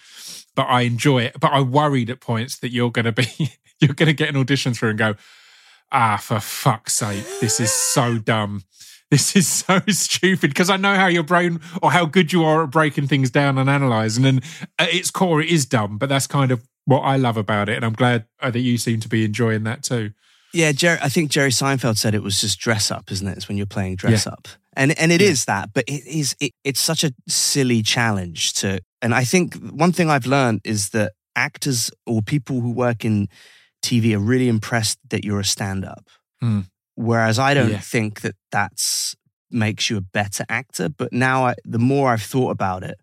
But 0.55 0.65
I 0.65 0.83
enjoy 0.83 1.23
it. 1.25 1.41
But 1.41 1.53
I 1.53 1.61
worried 1.61 2.11
at 2.11 2.21
points 2.21 2.59
that 2.59 2.71
you're 2.71 2.91
going 2.93 3.07
to 3.07 3.13
be 3.13 3.27
you're 3.81 3.95
going 3.95 4.07
to 4.07 4.13
get 4.15 4.29
an 4.29 4.37
audition 4.37 4.73
through 4.73 4.91
and 4.91 4.99
go, 4.99 5.15
ah, 5.91 6.17
for 6.17 6.39
fuck's 6.39 6.95
sake, 6.95 7.25
this 7.41 7.59
is 7.61 7.73
so 7.73 8.19
dumb. 8.19 8.63
This 9.11 9.37
is 9.37 9.47
so 9.47 9.81
stupid 9.89 10.51
because 10.51 10.71
I 10.71 10.77
know 10.77 10.95
how 10.95 11.07
your 11.07 11.23
brain 11.23 11.61
or 11.83 11.93
how 11.93 12.07
good 12.07 12.33
you 12.33 12.45
are 12.45 12.65
at 12.65 12.71
breaking 12.71 13.07
things 13.07 13.31
down 13.31 13.59
and 13.59 13.69
analysing. 13.69 14.25
And 14.25 14.43
at 14.79 14.93
its 14.93 15.11
core, 15.11 15.41
it 15.41 15.49
is 15.49 15.67
dumb, 15.67 15.99
but 15.99 16.09
that's 16.09 16.27
kind 16.27 16.51
of 16.51 16.67
what 16.85 17.01
I 17.01 17.17
love 17.17 17.37
about 17.37 17.69
it. 17.69 17.77
And 17.77 17.85
I'm 17.85 17.93
glad 17.93 18.27
uh, 18.41 18.51
that 18.51 18.61
you 18.61 18.79
seem 18.79 19.01
to 19.01 19.09
be 19.09 19.25
enjoying 19.25 19.65
that 19.65 19.83
too. 19.83 20.13
Yeah, 20.53 20.71
Jerry, 20.71 20.99
I 21.03 21.09
think 21.09 21.31
Jerry 21.31 21.51
Seinfeld 21.51 21.99
said 21.99 22.15
it 22.15 22.23
was 22.23 22.41
just 22.41 22.61
dress 22.61 22.93
up, 22.93 23.11
isn't 23.11 23.27
it? 23.27 23.37
It's 23.37 23.49
when 23.49 23.57
you're 23.57 23.67
playing 23.67 23.97
dress 23.97 24.27
up. 24.27 24.47
And 24.77 24.97
and 24.99 25.13
it 25.13 25.21
is 25.21 25.45
that, 25.45 25.71
but 25.73 25.85
it 25.87 26.07
is 26.07 26.37
it, 26.41 26.53
it's 26.65 26.81
such 26.81 27.05
a 27.05 27.13
silly 27.29 27.83
challenge 27.83 28.55
to 28.55 28.81
and 29.03 29.15
I 29.15 29.25
think 29.25 29.55
one 29.57 29.93
thing 29.93 30.11
I've 30.11 30.27
learned 30.27 30.61
is 30.65 30.91
that 30.91 31.13
actors 31.37 31.91
or 32.07 32.23
people 32.23 32.61
who 32.61 32.71
work 32.71 33.05
in 33.05 33.29
TV 33.85 34.15
are 34.15 34.19
really 34.19 34.49
impressed 34.49 34.99
that 35.11 35.25
you're 35.25 35.41
a 35.41 35.45
stand-up. 35.45 36.09
Hmm. 36.41 36.61
Whereas 36.97 37.39
I 37.39 37.55
don't 37.55 37.71
Yeah. 37.71 37.81
think 37.81 38.21
that 38.23 38.35
that's 38.51 39.17
makes 39.51 39.89
you 39.91 39.97
a 39.97 40.01
better 40.01 40.45
actor, 40.49 40.89
but 40.89 41.13
now 41.13 41.47
I, 41.47 41.55
the 41.65 41.79
more 41.79 42.13
I've 42.13 42.23
thought 42.23 42.51
about 42.51 42.83
it, 42.83 42.99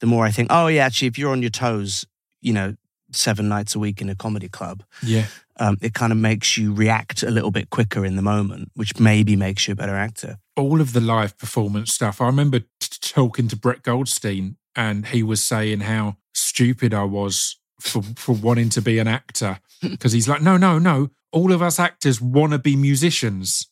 the 0.00 0.06
more 0.06 0.24
I 0.24 0.30
think, 0.30 0.48
oh 0.50 0.66
yeah, 0.68 0.86
actually 0.86 1.08
if 1.08 1.18
you're 1.18 1.32
on 1.32 1.42
your 1.42 1.50
toes, 1.50 2.04
you 2.40 2.52
know, 2.52 2.76
seven 3.12 3.48
nights 3.48 3.74
a 3.74 3.78
week 3.78 4.00
in 4.00 4.08
a 4.08 4.14
comedy 4.14 4.48
club, 4.48 4.82
Yeah. 5.02 5.26
um, 5.58 5.78
it 5.80 5.94
kind 5.94 6.12
of 6.12 6.18
makes 6.18 6.56
you 6.58 6.72
react 6.74 7.22
a 7.22 7.30
little 7.30 7.50
bit 7.50 7.70
quicker 7.70 8.04
in 8.04 8.16
the 8.16 8.22
moment, 8.22 8.70
which 8.74 8.98
maybe 9.00 9.36
makes 9.36 9.66
you 9.66 9.72
a 9.72 9.76
better 9.76 9.96
actor. 9.96 10.38
all 10.56 10.80
of 10.80 10.92
the 10.94 11.00
live 11.00 11.36
performance 11.38 11.92
stuff. 11.92 12.18
I 12.20 12.26
remember 12.26 12.60
t- 12.60 12.66
talking 13.00 13.46
to 13.48 13.56
Brett 13.56 13.82
Goldstein, 13.82 14.56
and 14.74 15.06
he 15.08 15.22
was 15.22 15.44
saying 15.44 15.80
how 15.80 16.16
stupid 16.34 16.94
I 16.94 17.04
was 17.04 17.56
for 17.80 18.02
for 18.16 18.32
wanting 18.34 18.70
to 18.70 18.80
be 18.82 18.98
an 18.98 19.06
actor 19.08 19.60
because 19.82 20.12
he's 20.12 20.26
like, 20.28 20.40
no, 20.42 20.56
no, 20.56 20.78
no. 20.78 21.10
All 21.36 21.52
of 21.52 21.60
us 21.60 21.78
actors 21.78 22.18
want 22.18 22.52
to 22.52 22.58
be 22.58 22.76
musicians. 22.76 23.66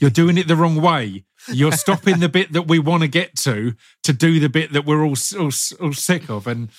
You're 0.00 0.10
doing 0.10 0.36
it 0.36 0.48
the 0.48 0.56
wrong 0.56 0.82
way. 0.82 1.24
You're 1.46 1.70
stopping 1.70 2.18
the 2.18 2.28
bit 2.28 2.52
that 2.54 2.66
we 2.66 2.80
want 2.80 3.02
to 3.02 3.08
get 3.08 3.36
to 3.36 3.74
to 4.02 4.12
do 4.12 4.40
the 4.40 4.48
bit 4.48 4.72
that 4.72 4.84
we're 4.84 5.04
all 5.04 5.14
all, 5.38 5.52
all 5.80 5.92
sick 5.92 6.28
of. 6.28 6.48
And 6.48 6.70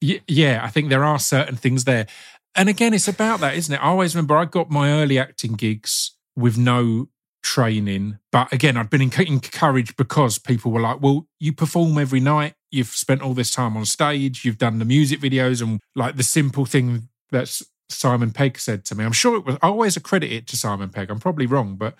yeah, 0.00 0.60
I 0.62 0.68
think 0.68 0.90
there 0.90 1.02
are 1.02 1.18
certain 1.18 1.56
things 1.56 1.84
there. 1.84 2.06
And 2.54 2.68
again, 2.68 2.94
it's 2.94 3.08
about 3.08 3.40
that, 3.40 3.56
isn't 3.56 3.74
it? 3.74 3.78
I 3.78 3.88
always 3.88 4.14
remember 4.14 4.36
I 4.36 4.44
got 4.44 4.70
my 4.70 4.92
early 4.92 5.18
acting 5.18 5.54
gigs 5.54 6.12
with 6.36 6.56
no 6.56 7.08
training. 7.42 8.20
But 8.30 8.52
again, 8.52 8.76
I'd 8.76 8.90
been 8.90 9.02
encouraged 9.02 9.96
because 9.96 10.38
people 10.38 10.70
were 10.70 10.80
like, 10.80 11.00
well, 11.02 11.26
you 11.40 11.52
perform 11.52 11.98
every 11.98 12.20
night. 12.20 12.54
You've 12.70 12.88
spent 12.88 13.22
all 13.22 13.34
this 13.34 13.50
time 13.50 13.76
on 13.76 13.86
stage. 13.86 14.44
You've 14.44 14.58
done 14.58 14.78
the 14.78 14.84
music 14.84 15.18
videos 15.18 15.60
and 15.60 15.80
like 15.96 16.16
the 16.16 16.22
simple 16.22 16.64
thing 16.64 17.08
that's 17.32 17.64
Simon 17.92 18.30
Pegg 18.30 18.58
said 18.58 18.84
to 18.86 18.94
me. 18.94 19.04
I'm 19.04 19.12
sure 19.12 19.36
it 19.36 19.44
was, 19.44 19.56
I 19.62 19.68
always 19.68 19.96
accredit 19.96 20.32
it 20.32 20.46
to 20.48 20.56
Simon 20.56 20.90
Pegg. 20.90 21.10
I'm 21.10 21.20
probably 21.20 21.46
wrong, 21.46 21.76
but 21.76 21.94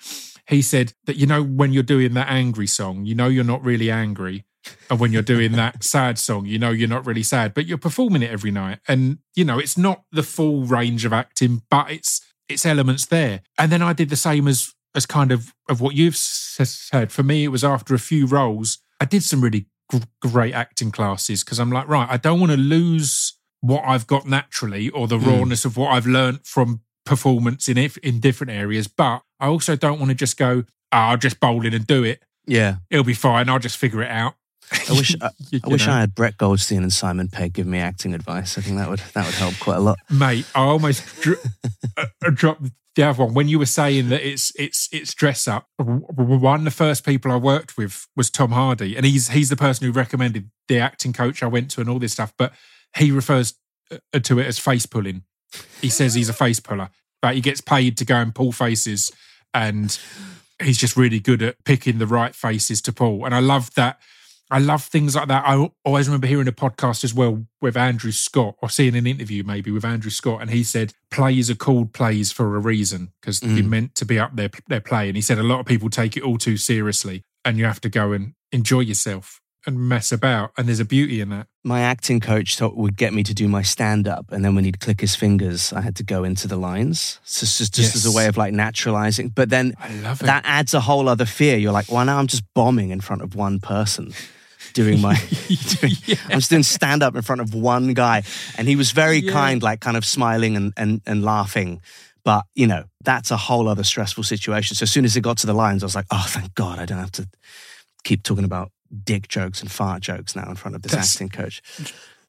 he 0.48 0.62
said 0.62 0.94
that, 1.04 1.16
you 1.16 1.26
know, 1.26 1.42
when 1.42 1.72
you're 1.72 1.82
doing 1.82 2.14
that 2.14 2.28
angry 2.28 2.66
song, 2.66 3.04
you 3.04 3.14
know, 3.14 3.28
you're 3.28 3.44
not 3.44 3.64
really 3.64 3.90
angry. 3.90 4.44
And 4.90 5.00
when 5.00 5.12
you're 5.12 5.22
doing 5.22 5.52
that 5.52 5.82
sad 5.84 6.18
song, 6.18 6.46
you 6.46 6.58
know, 6.58 6.70
you're 6.70 6.88
not 6.88 7.06
really 7.06 7.22
sad, 7.22 7.54
but 7.54 7.66
you're 7.66 7.78
performing 7.78 8.22
it 8.22 8.30
every 8.30 8.50
night. 8.50 8.80
And, 8.86 9.18
you 9.34 9.44
know, 9.44 9.58
it's 9.58 9.78
not 9.78 10.04
the 10.12 10.22
full 10.22 10.64
range 10.64 11.04
of 11.04 11.12
acting, 11.12 11.62
but 11.70 11.90
it's, 11.90 12.20
it's 12.48 12.66
elements 12.66 13.06
there. 13.06 13.42
And 13.58 13.70
then 13.70 13.82
I 13.82 13.92
did 13.92 14.10
the 14.10 14.16
same 14.16 14.48
as, 14.48 14.74
as 14.94 15.06
kind 15.06 15.32
of, 15.32 15.54
of 15.68 15.80
what 15.80 15.94
you've 15.94 16.16
said. 16.16 17.12
For 17.12 17.22
me, 17.22 17.44
it 17.44 17.48
was 17.48 17.64
after 17.64 17.94
a 17.94 17.98
few 17.98 18.26
roles, 18.26 18.78
I 19.00 19.04
did 19.04 19.22
some 19.22 19.40
really 19.40 19.66
great 20.20 20.54
acting 20.54 20.90
classes 20.90 21.42
because 21.42 21.58
I'm 21.58 21.70
like, 21.70 21.88
right, 21.88 22.08
I 22.08 22.16
don't 22.16 22.40
want 22.40 22.52
to 22.52 22.58
lose 22.58 23.34
what 23.60 23.82
I've 23.84 24.06
got 24.06 24.26
naturally 24.26 24.88
or 24.90 25.06
the 25.06 25.18
rawness 25.18 25.64
of 25.64 25.76
what 25.76 25.90
I've 25.90 26.06
learned 26.06 26.40
from 26.44 26.80
performance 27.04 27.68
in 27.68 27.76
if, 27.76 27.96
in 27.98 28.20
different 28.20 28.52
areas. 28.52 28.88
But 28.88 29.22
I 29.38 29.46
also 29.46 29.76
don't 29.76 29.98
want 29.98 30.10
to 30.10 30.14
just 30.14 30.36
go, 30.36 30.64
oh, 30.92 30.96
I'll 30.96 31.16
just 31.16 31.40
bowl 31.40 31.66
in 31.66 31.74
and 31.74 31.86
do 31.86 32.04
it. 32.04 32.22
Yeah. 32.46 32.76
It'll 32.90 33.04
be 33.04 33.14
fine. 33.14 33.48
I'll 33.48 33.58
just 33.58 33.76
figure 33.76 34.02
it 34.02 34.10
out. 34.10 34.34
I 34.88 34.92
wish 34.92 35.16
I, 35.20 35.26
I 35.64 35.68
wish 35.68 35.86
know. 35.86 35.92
I 35.92 36.00
had 36.00 36.14
Brett 36.14 36.36
Goldstein 36.36 36.82
and 36.82 36.92
Simon 36.92 37.28
Pegg 37.28 37.52
give 37.52 37.66
me 37.66 37.78
acting 37.78 38.14
advice. 38.14 38.56
I 38.56 38.60
think 38.60 38.76
that 38.76 38.88
would 38.88 39.00
that 39.14 39.26
would 39.26 39.34
help 39.34 39.58
quite 39.58 39.76
a 39.76 39.80
lot. 39.80 39.98
mate. 40.08 40.46
I 40.54 40.60
almost 40.60 41.04
dro- 41.20 41.36
uh, 41.96 42.06
uh, 42.24 42.30
dropped 42.30 42.70
the 42.94 43.02
other 43.02 43.24
one 43.24 43.34
when 43.34 43.48
you 43.48 43.58
were 43.58 43.66
saying 43.66 44.08
that 44.10 44.26
it's 44.26 44.52
it's 44.56 44.88
it's 44.92 45.14
dress 45.14 45.48
up. 45.48 45.66
One 45.78 46.60
of 46.60 46.64
the 46.64 46.70
first 46.70 47.04
people 47.04 47.32
I 47.32 47.36
worked 47.36 47.76
with 47.76 48.06
was 48.16 48.30
Tom 48.30 48.52
Hardy, 48.52 48.96
and 48.96 49.04
he's 49.04 49.30
he's 49.30 49.48
the 49.48 49.56
person 49.56 49.86
who 49.86 49.92
recommended 49.92 50.50
the 50.68 50.78
acting 50.78 51.12
coach 51.12 51.42
I 51.42 51.46
went 51.46 51.70
to 51.72 51.80
and 51.80 51.90
all 51.90 51.98
this 51.98 52.12
stuff. 52.12 52.32
But 52.36 52.52
he 52.96 53.10
refers 53.10 53.54
uh, 53.90 54.18
to 54.18 54.38
it 54.38 54.46
as 54.46 54.58
face 54.58 54.86
pulling. 54.86 55.24
He 55.80 55.88
says 55.88 56.14
he's 56.14 56.28
a 56.28 56.34
face 56.34 56.60
puller, 56.60 56.90
but 57.22 57.34
he 57.34 57.40
gets 57.40 57.60
paid 57.60 57.96
to 57.98 58.04
go 58.04 58.16
and 58.16 58.34
pull 58.34 58.52
faces, 58.52 59.10
and 59.52 59.98
he's 60.62 60.78
just 60.78 60.96
really 60.96 61.20
good 61.20 61.42
at 61.42 61.62
picking 61.64 61.98
the 61.98 62.06
right 62.06 62.34
faces 62.34 62.80
to 62.82 62.92
pull. 62.92 63.24
And 63.24 63.34
I 63.34 63.40
love 63.40 63.74
that. 63.74 63.98
I 64.52 64.58
love 64.58 64.82
things 64.82 65.14
like 65.14 65.28
that. 65.28 65.44
I 65.46 65.70
always 65.84 66.08
remember 66.08 66.26
hearing 66.26 66.48
a 66.48 66.52
podcast 66.52 67.04
as 67.04 67.14
well 67.14 67.46
with 67.60 67.76
Andrew 67.76 68.10
Scott, 68.10 68.56
or 68.60 68.68
seeing 68.68 68.96
an 68.96 69.06
interview 69.06 69.44
maybe 69.44 69.70
with 69.70 69.84
Andrew 69.84 70.10
Scott, 70.10 70.40
and 70.40 70.50
he 70.50 70.64
said 70.64 70.92
plays 71.10 71.50
are 71.50 71.54
called 71.54 71.92
plays 71.92 72.32
for 72.32 72.56
a 72.56 72.58
reason 72.58 73.12
because 73.20 73.40
they're 73.40 73.62
meant 73.62 73.94
to 73.96 74.04
be 74.04 74.18
up 74.18 74.34
there, 74.34 74.50
their 74.68 74.80
play. 74.80 75.08
And 75.08 75.16
he 75.16 75.22
said 75.22 75.38
a 75.38 75.44
lot 75.44 75.60
of 75.60 75.66
people 75.66 75.88
take 75.88 76.16
it 76.16 76.24
all 76.24 76.38
too 76.38 76.56
seriously, 76.56 77.22
and 77.44 77.58
you 77.58 77.64
have 77.64 77.80
to 77.82 77.88
go 77.88 78.12
and 78.12 78.34
enjoy 78.52 78.80
yourself 78.80 79.39
and 79.66 79.78
mess 79.88 80.12
about. 80.12 80.52
And 80.56 80.66
there's 80.68 80.80
a 80.80 80.84
beauty 80.84 81.20
in 81.20 81.28
that. 81.30 81.46
My 81.62 81.80
acting 81.80 82.20
coach 82.20 82.56
thought 82.56 82.76
would 82.76 82.96
get 82.96 83.12
me 83.12 83.22
to 83.22 83.34
do 83.34 83.46
my 83.48 83.62
stand 83.62 84.08
up, 84.08 84.26
and 84.32 84.44
then 84.44 84.54
when 84.54 84.64
he'd 84.64 84.80
click 84.80 85.00
his 85.00 85.14
fingers, 85.14 85.72
I 85.72 85.82
had 85.82 85.96
to 85.96 86.02
go 86.02 86.24
into 86.24 86.48
the 86.48 86.56
lines. 86.56 87.20
So 87.24 87.44
it's 87.44 87.58
just, 87.58 87.74
just 87.74 87.94
as 87.94 88.06
a 88.06 88.12
way 88.12 88.26
of 88.26 88.36
like 88.38 88.54
naturalizing. 88.54 89.28
But 89.28 89.50
then 89.50 89.74
I 89.78 89.92
love 89.96 90.22
it. 90.22 90.26
that 90.26 90.44
adds 90.46 90.72
a 90.72 90.80
whole 90.80 91.08
other 91.08 91.26
fear. 91.26 91.56
You're 91.58 91.72
like, 91.72 91.90
well, 91.90 92.04
now 92.04 92.18
I'm 92.18 92.26
just 92.26 92.44
bombing 92.54 92.90
in 92.90 93.00
front 93.00 93.22
of 93.22 93.34
one 93.34 93.60
person. 93.60 94.12
Doing 94.72 95.00
my, 95.00 95.14
doing, 95.80 95.92
I'm 96.28 96.38
just 96.38 96.50
doing 96.50 96.62
stand 96.62 97.02
up 97.02 97.16
in 97.16 97.22
front 97.22 97.40
of 97.40 97.52
one 97.54 97.92
guy, 97.92 98.22
and 98.56 98.68
he 98.68 98.76
was 98.76 98.92
very 98.92 99.18
Yeah. 99.18 99.32
kind, 99.32 99.62
like 99.62 99.80
kind 99.80 99.96
of 99.96 100.04
smiling 100.04 100.56
and 100.56 100.72
and 100.76 101.00
and 101.06 101.22
laughing. 101.24 101.80
But 102.24 102.44
you 102.54 102.66
know, 102.66 102.84
that's 103.02 103.30
a 103.30 103.36
whole 103.36 103.66
other 103.68 103.82
stressful 103.84 104.24
situation. 104.24 104.76
So 104.76 104.84
as 104.84 104.90
soon 104.92 105.04
as 105.04 105.16
it 105.16 105.22
got 105.22 105.38
to 105.38 105.46
the 105.46 105.54
lines, 105.54 105.82
I 105.82 105.86
was 105.86 105.94
like, 105.94 106.06
oh, 106.10 106.24
thank 106.28 106.54
God, 106.54 106.78
I 106.78 106.86
don't 106.86 106.98
have 106.98 107.10
to 107.12 107.28
keep 108.04 108.22
talking 108.22 108.44
about 108.44 108.70
dick 109.04 109.28
jokes 109.28 109.60
and 109.60 109.70
fart 109.70 110.02
jokes 110.02 110.34
now 110.36 110.48
in 110.48 110.56
front 110.56 110.74
of 110.74 110.82
this 110.82 110.92
That's- 110.92 111.14
acting 111.14 111.28
coach. 111.28 111.62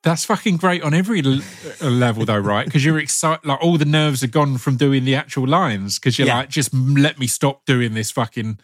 That's 0.04 0.26
fucking 0.26 0.58
great 0.58 0.82
on 0.82 0.96
every 0.96 1.24
l- 1.24 1.42
uh, 1.80 1.88
level, 1.88 2.26
though, 2.26 2.40
right? 2.40 2.66
Because 2.66 2.84
you're 2.84 2.98
excited, 2.98 3.46
like 3.46 3.62
all 3.62 3.78
the 3.78 3.86
nerves 3.86 4.24
are 4.24 4.28
gone 4.28 4.58
from 4.58 4.76
doing 4.76 5.06
the 5.06 5.14
actual 5.14 5.48
lines. 5.48 6.00
Because 6.00 6.18
you're 6.18 6.28
Yeah. 6.28 6.38
like, 6.38 6.50
just 6.50 6.74
let 6.74 7.20
me 7.20 7.28
stop 7.28 7.66
doing 7.68 7.94
this 7.94 8.10
fucking 8.10 8.58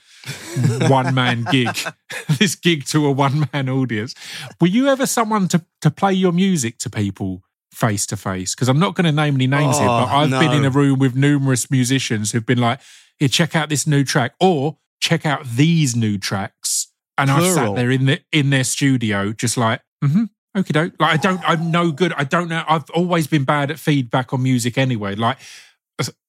one 0.88 1.14
man 1.14 1.44
gig, 1.52 1.78
this 2.40 2.56
gig 2.56 2.86
to 2.86 3.06
a 3.06 3.12
one 3.12 3.48
man 3.54 3.70
audience. 3.70 4.16
Were 4.60 4.68
you 4.68 4.88
ever 4.88 5.06
someone 5.06 5.48
to 5.50 5.64
to 5.82 5.92
play 5.92 6.14
your 6.14 6.32
music 6.32 6.80
to 6.80 6.90
people 6.90 7.44
face 7.72 8.06
to 8.08 8.18
face? 8.18 8.56
Because 8.56 8.68
I'm 8.68 8.80
not 8.80 8.96
going 8.96 9.06
to 9.06 9.12
name 9.12 9.36
any 9.36 9.48
names 9.48 9.78
here, 9.78 9.88
but 9.88 10.06
Oh, 10.12 10.18
I've 10.18 10.30
been 10.32 10.54
in 10.54 10.66
a 10.66 10.70
room 10.72 11.00
with 11.00 11.16
numerous 11.16 11.70
musicians 11.70 12.32
who've 12.32 12.46
been 12.46 12.60
like, 12.60 12.80
"Here, 13.20 13.30
check 13.30 13.56
out 13.56 13.70
this 13.70 13.86
new 13.86 14.04
track," 14.04 14.34
or 14.40 14.78
"Check 15.00 15.26
out 15.26 15.46
these 15.48 15.96
new 15.96 16.18
tracks," 16.18 16.77
and 17.18 17.30
I've 17.32 17.54
sat 17.54 17.76
there 17.76 17.92
in 17.92 18.06
the 18.06 18.22
in 18.32 18.50
their 18.50 18.64
studio, 18.64 19.34
just 19.34 19.58
like, 19.58 19.82
mm-hmm. 20.04 20.26
Okay, 20.58 20.72
doke. 20.72 20.94
Like 21.00 21.14
I 21.14 21.18
don't, 21.18 21.42
I'm 21.48 21.70
no 21.70 21.92
good. 21.92 22.14
I 22.14 22.24
don't 22.24 22.50
know. 22.50 22.64
I've 22.68 22.90
always 22.90 23.28
been 23.28 23.44
bad 23.44 23.70
at 23.70 23.78
feedback 23.78 24.34
on 24.34 24.42
music 24.42 24.76
anyway. 24.78 25.14
Like 25.14 25.38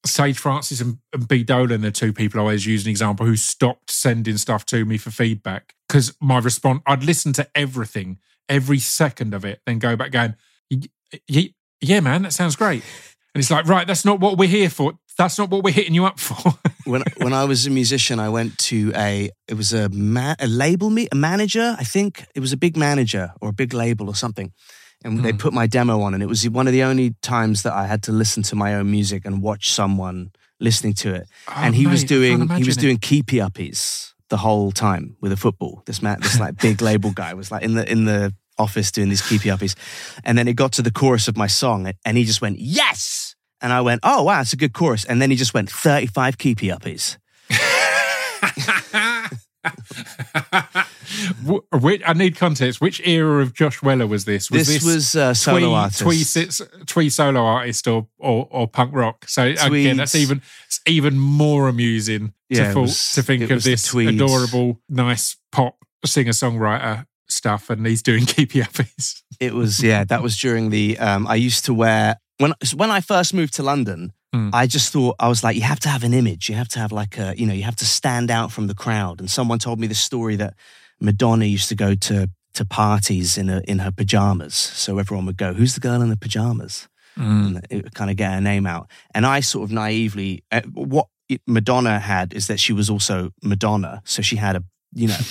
Sage 0.05 0.37
Francis 0.37 0.81
and, 0.81 0.99
and 1.13 1.27
B 1.27 1.43
Dolan 1.43 1.83
are 1.85 1.91
two 1.91 2.13
people 2.13 2.39
I 2.39 2.43
always 2.43 2.65
use 2.65 2.85
an 2.85 2.89
example 2.91 3.25
who 3.25 3.35
stopped 3.35 3.91
sending 3.91 4.37
stuff 4.37 4.65
to 4.67 4.85
me 4.85 4.97
for 4.97 5.11
feedback 5.11 5.73
because 5.87 6.15
my 6.21 6.39
response, 6.39 6.81
I'd 6.85 7.03
listen 7.03 7.33
to 7.33 7.47
everything, 7.55 8.19
every 8.47 8.79
second 8.79 9.33
of 9.33 9.45
it, 9.45 9.61
then 9.65 9.79
go 9.79 9.95
back 9.95 10.11
going, 10.11 10.35
"Y- 10.71 10.89
y- 11.29 11.53
yeah, 11.81 11.99
man, 11.99 12.23
that 12.23 12.33
sounds 12.33 12.55
great. 12.55 12.83
And 13.33 13.41
it's 13.41 13.51
like, 13.51 13.67
right, 13.67 13.85
that's 13.87 14.05
not 14.05 14.19
what 14.19 14.37
we're 14.37 14.49
here 14.49 14.69
for. 14.69 14.93
That's 15.19 15.37
not 15.37 15.49
what 15.49 15.65
we're 15.65 15.73
hitting 15.73 15.93
you 15.93 16.05
up 16.05 16.17
for. 16.17 16.53
when 16.85 17.03
when 17.17 17.33
I 17.33 17.43
was 17.43 17.67
a 17.67 17.69
musician, 17.69 18.21
I 18.21 18.29
went 18.29 18.57
to 18.69 18.93
a 18.95 19.29
it 19.49 19.55
was 19.55 19.73
a 19.73 19.89
ma- 19.89 20.35
a 20.39 20.47
label 20.47 20.89
me 20.89 21.09
a 21.11 21.15
manager. 21.15 21.75
I 21.77 21.83
think 21.83 22.25
it 22.35 22.39
was 22.39 22.53
a 22.53 22.57
big 22.57 22.77
manager 22.77 23.33
or 23.41 23.49
a 23.49 23.53
big 23.53 23.73
label 23.73 24.07
or 24.07 24.15
something, 24.15 24.53
and 25.03 25.19
they 25.19 25.31
hmm. 25.31 25.37
put 25.37 25.51
my 25.51 25.67
demo 25.67 25.99
on, 26.03 26.13
and 26.13 26.23
it 26.23 26.27
was 26.27 26.49
one 26.49 26.67
of 26.67 26.73
the 26.73 26.83
only 26.83 27.15
times 27.21 27.63
that 27.63 27.73
I 27.73 27.85
had 27.85 28.01
to 28.03 28.13
listen 28.13 28.43
to 28.43 28.55
my 28.55 28.75
own 28.75 28.89
music 28.89 29.25
and 29.25 29.41
watch 29.41 29.71
someone 29.71 30.31
listening 30.61 30.93
to 30.93 31.13
it. 31.15 31.27
Oh, 31.49 31.53
and 31.57 31.75
he 31.75 31.83
Oh, 31.85 31.89
mate, 31.89 31.91
was 31.91 32.03
doing 32.05 32.49
he 32.51 32.63
was 32.63 32.77
it. 32.77 32.79
doing 32.79 32.97
keepy 32.97 33.39
uppies 33.39 34.13
the 34.29 34.37
whole 34.37 34.71
time 34.71 35.17
with 35.19 35.33
a 35.33 35.37
football. 35.37 35.83
This 35.85 36.01
man, 36.01 36.21
this 36.21 36.39
like 36.39 36.61
big 36.61 36.81
label 36.81 37.11
guy 37.11 37.33
was 37.33 37.51
like 37.51 37.63
in 37.63 37.73
the 37.73 37.91
in 37.91 38.05
the 38.05 38.33
office 38.57 38.89
doing 38.89 39.09
these 39.09 39.21
keepy 39.21 39.49
uppies, 39.49 39.75
and 40.23 40.37
then 40.37 40.47
it 40.47 40.55
got 40.55 40.71
to 40.73 40.81
the 40.81 40.91
chorus 40.91 41.27
of 41.27 41.35
my 41.35 41.47
song, 41.47 41.91
and 42.05 42.17
he 42.17 42.23
just 42.23 42.41
went 42.41 42.57
yes. 42.59 43.18
And 43.61 43.73
I 43.73 43.81
went, 43.81 43.99
oh 44.03 44.23
wow, 44.23 44.41
it's 44.41 44.53
a 44.53 44.57
good 44.57 44.73
chorus. 44.73 45.05
And 45.05 45.21
then 45.21 45.29
he 45.29 45.35
just 45.35 45.53
went 45.53 45.69
35 45.69 46.37
keepy 46.37 46.67
uppies. 46.69 47.17
Which, 51.71 52.01
I 52.05 52.13
need 52.13 52.35
context. 52.37 52.79
Which 52.81 53.01
era 53.05 53.41
of 53.41 53.53
Josh 53.53 53.81
Weller 53.81 54.07
was 54.07 54.25
this? 54.25 54.49
Was 54.51 54.67
This 54.67 54.83
was, 54.83 55.15
uh, 55.15 55.33
solo 55.33 55.59
twee, 55.59 55.73
artist. 55.73 55.99
twee, 56.01 56.23
sits- 56.23 56.61
twee 56.85 57.09
solo 57.09 57.41
artist 57.41 57.87
or, 57.87 58.07
or 58.17 58.47
or 58.51 58.67
punk 58.67 58.93
rock? 58.93 59.25
So 59.27 59.43
again, 59.45 59.97
that's 59.97 60.15
even 60.15 60.41
it's 60.67 60.79
even 60.85 61.17
more 61.19 61.67
amusing 61.67 62.33
Yeah, 62.49 62.67
to, 62.69 62.73
thought- 62.73 62.81
was- 62.81 63.13
to 63.13 63.23
think 63.23 63.49
of 63.49 63.63
this 63.63 63.93
adorable, 63.93 64.79
nice 64.87 65.35
pop 65.51 65.77
singer 66.05 66.31
songwriter 66.31 67.05
stuff, 67.27 67.69
and 67.69 67.85
he's 67.85 68.01
doing 68.03 68.25
keepy 68.27 68.61
uppies. 68.61 69.21
It 69.39 69.53
was 69.53 69.81
yeah. 69.83 70.03
That 70.03 70.21
was 70.23 70.37
during 70.37 70.69
the. 70.69 70.97
Um, 70.99 71.27
I 71.27 71.35
used 71.35 71.65
to 71.65 71.73
wear 71.73 72.17
when 72.39 72.53
when 72.75 72.91
I 72.91 73.01
first 73.01 73.33
moved 73.33 73.53
to 73.55 73.63
London. 73.63 74.13
Hmm. 74.31 74.51
I 74.53 74.67
just 74.67 74.93
thought 74.93 75.15
I 75.19 75.27
was 75.27 75.43
like, 75.43 75.55
you 75.55 75.63
have 75.63 75.79
to 75.79 75.89
have 75.89 76.03
an 76.03 76.13
image. 76.13 76.49
You 76.49 76.55
have 76.55 76.67
to 76.69 76.79
have 76.79 76.91
like 76.91 77.17
a, 77.17 77.33
you 77.35 77.47
know, 77.47 77.53
you 77.53 77.63
have 77.63 77.75
to 77.77 77.85
stand 77.85 78.29
out 78.29 78.51
from 78.51 78.67
the 78.67 78.75
crowd. 78.75 79.19
And 79.19 79.29
someone 79.29 79.57
told 79.57 79.79
me 79.79 79.87
the 79.87 79.95
story 79.95 80.35
that 80.35 80.53
Madonna 80.99 81.45
used 81.45 81.69
to 81.69 81.75
go 81.75 81.95
to 81.95 82.29
to 82.53 82.65
parties 82.65 83.37
in 83.37 83.49
a, 83.49 83.61
in 83.67 83.79
her 83.79 83.91
pajamas, 83.91 84.53
so 84.53 84.97
everyone 84.97 85.25
would 85.25 85.37
go, 85.37 85.53
"Who's 85.53 85.73
the 85.73 85.79
girl 85.79 86.01
in 86.01 86.09
the 86.09 86.17
pajamas?" 86.17 86.87
Hmm. 87.15 87.57
and 87.57 87.67
it 87.69 87.83
would 87.83 87.95
kind 87.95 88.09
of 88.11 88.17
get 88.17 88.33
her 88.33 88.41
name 88.41 88.65
out. 88.65 88.87
And 89.13 89.25
I 89.25 89.41
sort 89.41 89.65
of 89.65 89.71
naively, 89.71 90.43
uh, 90.51 90.61
what 90.73 91.07
Madonna 91.47 91.99
had 91.99 92.33
is 92.33 92.47
that 92.47 92.59
she 92.59 92.73
was 92.73 92.89
also 92.89 93.31
Madonna, 93.43 94.01
so 94.05 94.21
she 94.21 94.37
had 94.37 94.55
a, 94.55 94.63
you 94.93 95.07
know, 95.07 95.17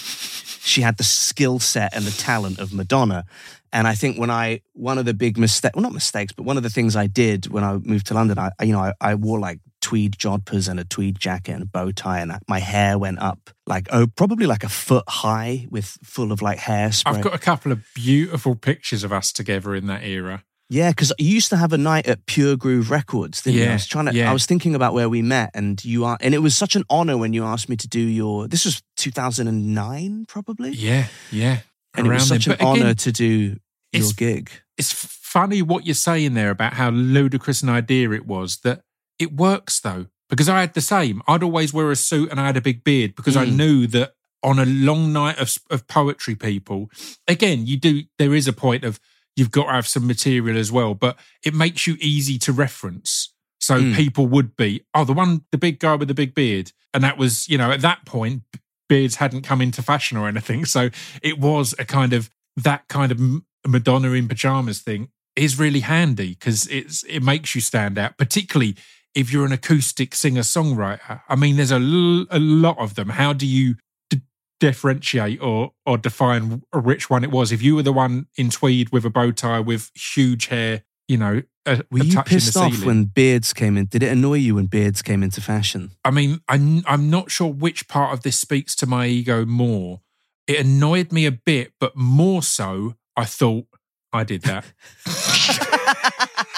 she 0.68 0.82
had 0.82 0.96
the 0.96 1.04
skill 1.04 1.58
set 1.58 1.94
and 1.94 2.04
the 2.04 2.10
talent 2.10 2.58
of 2.58 2.72
Madonna. 2.72 3.24
And 3.72 3.86
I 3.86 3.94
think 3.94 4.18
when 4.18 4.30
I 4.30 4.60
one 4.72 4.98
of 4.98 5.04
the 5.04 5.14
big 5.14 5.38
mistakes, 5.38 5.74
well, 5.74 5.82
not 5.82 5.92
mistakes, 5.92 6.32
but 6.32 6.44
one 6.44 6.56
of 6.56 6.62
the 6.62 6.70
things 6.70 6.96
I 6.96 7.06
did 7.06 7.46
when 7.48 7.64
I 7.64 7.74
moved 7.78 8.06
to 8.08 8.14
London, 8.14 8.38
I 8.38 8.50
you 8.62 8.72
know 8.72 8.80
I, 8.80 8.92
I 9.00 9.14
wore 9.14 9.38
like 9.38 9.60
tweed 9.80 10.14
jodhpurs 10.18 10.68
and 10.68 10.80
a 10.80 10.84
tweed 10.84 11.18
jacket 11.18 11.52
and 11.52 11.62
a 11.62 11.66
bow 11.66 11.90
tie, 11.92 12.20
and 12.20 12.32
my 12.48 12.58
hair 12.58 12.98
went 12.98 13.20
up 13.20 13.50
like 13.66 13.88
oh 13.92 14.06
probably 14.06 14.46
like 14.46 14.64
a 14.64 14.68
foot 14.68 15.04
high 15.08 15.66
with 15.70 15.98
full 16.02 16.32
of 16.32 16.42
like 16.42 16.58
hairspray. 16.58 17.16
I've 17.16 17.22
got 17.22 17.34
a 17.34 17.38
couple 17.38 17.72
of 17.72 17.84
beautiful 17.94 18.54
pictures 18.54 19.04
of 19.04 19.12
us 19.12 19.32
together 19.32 19.74
in 19.74 19.86
that 19.86 20.02
era. 20.04 20.44
Yeah, 20.70 20.90
because 20.90 21.14
you 21.18 21.28
used 21.28 21.48
to 21.48 21.56
have 21.56 21.72
a 21.72 21.78
night 21.78 22.06
at 22.06 22.26
Pure 22.26 22.56
Groove 22.56 22.90
Records, 22.90 23.40
didn't 23.40 23.60
you? 23.60 23.70
I 23.70 23.72
was 23.72 23.86
trying 23.86 24.04
to. 24.04 24.14
yeah. 24.14 24.28
I 24.28 24.34
was 24.34 24.44
thinking 24.44 24.74
about 24.74 24.92
where 24.92 25.08
we 25.08 25.22
met, 25.22 25.50
and 25.54 25.82
you 25.82 26.04
are, 26.04 26.18
and 26.20 26.34
it 26.34 26.38
was 26.38 26.54
such 26.54 26.76
an 26.76 26.84
honor 26.90 27.16
when 27.16 27.32
you 27.32 27.44
asked 27.44 27.70
me 27.70 27.76
to 27.76 27.88
do 27.88 28.00
your. 28.00 28.46
This 28.48 28.66
was 28.66 28.82
2009, 28.96 30.26
probably, 30.28 30.70
Yeah, 30.72 31.06
yeah. 31.32 31.60
And 31.98 32.06
it 32.06 32.10
was 32.14 32.28
such 32.28 32.46
an 32.46 32.52
again, 32.54 32.66
honor 32.66 32.94
to 32.94 33.12
do 33.12 33.56
your 33.92 34.10
gig. 34.16 34.50
it's 34.76 34.92
funny 34.92 35.62
what 35.62 35.84
you're 35.86 35.94
saying 35.94 36.34
there 36.34 36.50
about 36.50 36.74
how 36.74 36.90
ludicrous 36.90 37.62
an 37.62 37.68
idea 37.68 38.10
it 38.12 38.26
was 38.26 38.58
that 38.58 38.82
it 39.18 39.32
works 39.32 39.80
though 39.80 40.06
because 40.30 40.48
I 40.48 40.60
had 40.60 40.74
the 40.74 40.80
same. 40.82 41.22
I'd 41.26 41.42
always 41.42 41.72
wear 41.72 41.90
a 41.90 41.96
suit 41.96 42.30
and 42.30 42.38
I 42.38 42.46
had 42.46 42.56
a 42.56 42.60
big 42.60 42.84
beard 42.84 43.14
because 43.16 43.36
I 43.36 43.46
Mm. 43.46 43.56
knew 43.56 43.86
that 43.88 44.12
on 44.42 44.58
a 44.58 44.66
long 44.66 45.12
night 45.12 45.38
of, 45.38 45.56
of 45.70 45.86
poetry, 45.88 46.34
people, 46.34 46.90
again, 47.26 47.66
you 47.66 47.76
do, 47.78 48.02
there 48.18 48.34
is 48.34 48.46
a 48.46 48.52
point 48.52 48.84
of 48.84 49.00
you've 49.36 49.50
got 49.50 49.64
to 49.66 49.72
have 49.72 49.86
some 49.86 50.06
material 50.06 50.56
as 50.58 50.70
well, 50.70 50.94
but 50.94 51.18
it 51.44 51.54
makes 51.54 51.86
you 51.86 51.96
easy 52.00 52.38
to 52.40 52.52
reference. 52.52 53.32
So 53.60 53.80
Mm. 53.82 53.94
people 53.96 54.26
would 54.28 54.54
be, 54.56 54.84
oh, 54.94 55.04
the 55.04 55.12
one, 55.14 55.44
the 55.50 55.58
big 55.58 55.78
guy 55.80 55.94
with 55.96 56.08
the 56.08 56.14
big 56.14 56.34
beard. 56.34 56.72
And 56.94 57.02
that 57.02 57.18
was, 57.18 57.48
you 57.48 57.56
know, 57.58 57.70
at 57.72 57.80
that 57.80 58.04
point, 58.04 58.42
beards 58.88 59.16
hadn't 59.16 59.42
come 59.42 59.60
into 59.60 59.82
fashion 59.82 60.16
or 60.16 60.28
anything. 60.28 60.64
So 60.64 60.90
it 61.22 61.38
was 61.38 61.74
a 61.78 61.84
kind 61.84 62.12
of, 62.12 62.30
that 62.56 62.88
kind 62.88 63.12
of 63.12 63.20
Madonna 63.66 64.12
in 64.12 64.28
pajamas 64.28 64.80
thing 64.80 65.08
is 65.36 65.58
really 65.58 65.80
handy 65.80 66.30
because 66.30 66.66
it's 66.66 67.04
it 67.04 67.22
makes 67.22 67.54
you 67.54 67.60
stand 67.60 67.98
out, 67.98 68.16
particularly 68.18 68.76
if 69.14 69.32
you're 69.32 69.46
an 69.46 69.52
acoustic 69.52 70.14
singer 70.14 70.42
songwriter. 70.42 71.22
I 71.28 71.36
mean, 71.36 71.56
there's 71.56 71.70
a, 71.70 71.76
l- 71.76 72.26
a 72.30 72.38
lot 72.38 72.78
of 72.78 72.94
them. 72.94 73.10
How 73.10 73.32
do 73.32 73.46
you 73.46 73.76
d- 74.10 74.22
differentiate 74.58 75.40
or 75.40 75.72
or 75.86 75.98
define 75.98 76.62
which 76.74 77.08
one 77.08 77.24
it 77.24 77.30
was? 77.30 77.52
If 77.52 77.62
you 77.62 77.76
were 77.76 77.82
the 77.82 77.92
one 77.92 78.26
in 78.36 78.50
tweed 78.50 78.90
with 78.90 79.04
a 79.04 79.10
bow 79.10 79.30
tie 79.30 79.60
with 79.60 79.90
huge 79.94 80.46
hair, 80.46 80.82
you 81.08 81.16
know, 81.16 81.42
a, 81.66 81.82
Were 81.90 82.04
you 82.04 82.22
pissed 82.22 82.56
off 82.56 82.84
when 82.84 83.06
beards 83.06 83.52
came 83.52 83.76
in? 83.76 83.86
Did 83.86 84.02
it 84.02 84.12
annoy 84.12 84.34
you 84.34 84.54
when 84.54 84.66
beards 84.66 85.02
came 85.02 85.22
into 85.22 85.40
fashion? 85.40 85.90
I 86.04 86.10
mean, 86.10 86.40
I'm, 86.48 86.82
I'm 86.86 87.10
not 87.10 87.30
sure 87.30 87.50
which 87.52 87.88
part 87.88 88.12
of 88.12 88.22
this 88.22 88.38
speaks 88.38 88.76
to 88.76 88.86
my 88.86 89.06
ego 89.06 89.44
more. 89.44 90.00
It 90.46 90.60
annoyed 90.60 91.12
me 91.12 91.26
a 91.26 91.32
bit, 91.32 91.72
but 91.80 91.96
more 91.96 92.42
so, 92.42 92.94
I 93.16 93.24
thought 93.24 93.66
I 94.12 94.24
did 94.24 94.42
that. 94.42 94.72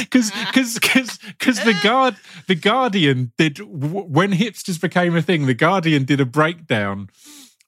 Because 0.00 0.30
because 0.30 0.74
because 0.74 1.18
because 1.18 1.64
the 1.64 1.78
guard 1.82 2.16
the 2.48 2.54
Guardian 2.54 3.32
did 3.38 3.58
when 3.58 4.32
hipsters 4.32 4.80
became 4.80 5.16
a 5.16 5.22
thing. 5.22 5.46
The 5.46 5.54
Guardian 5.54 6.04
did 6.04 6.20
a 6.20 6.26
breakdown 6.26 7.08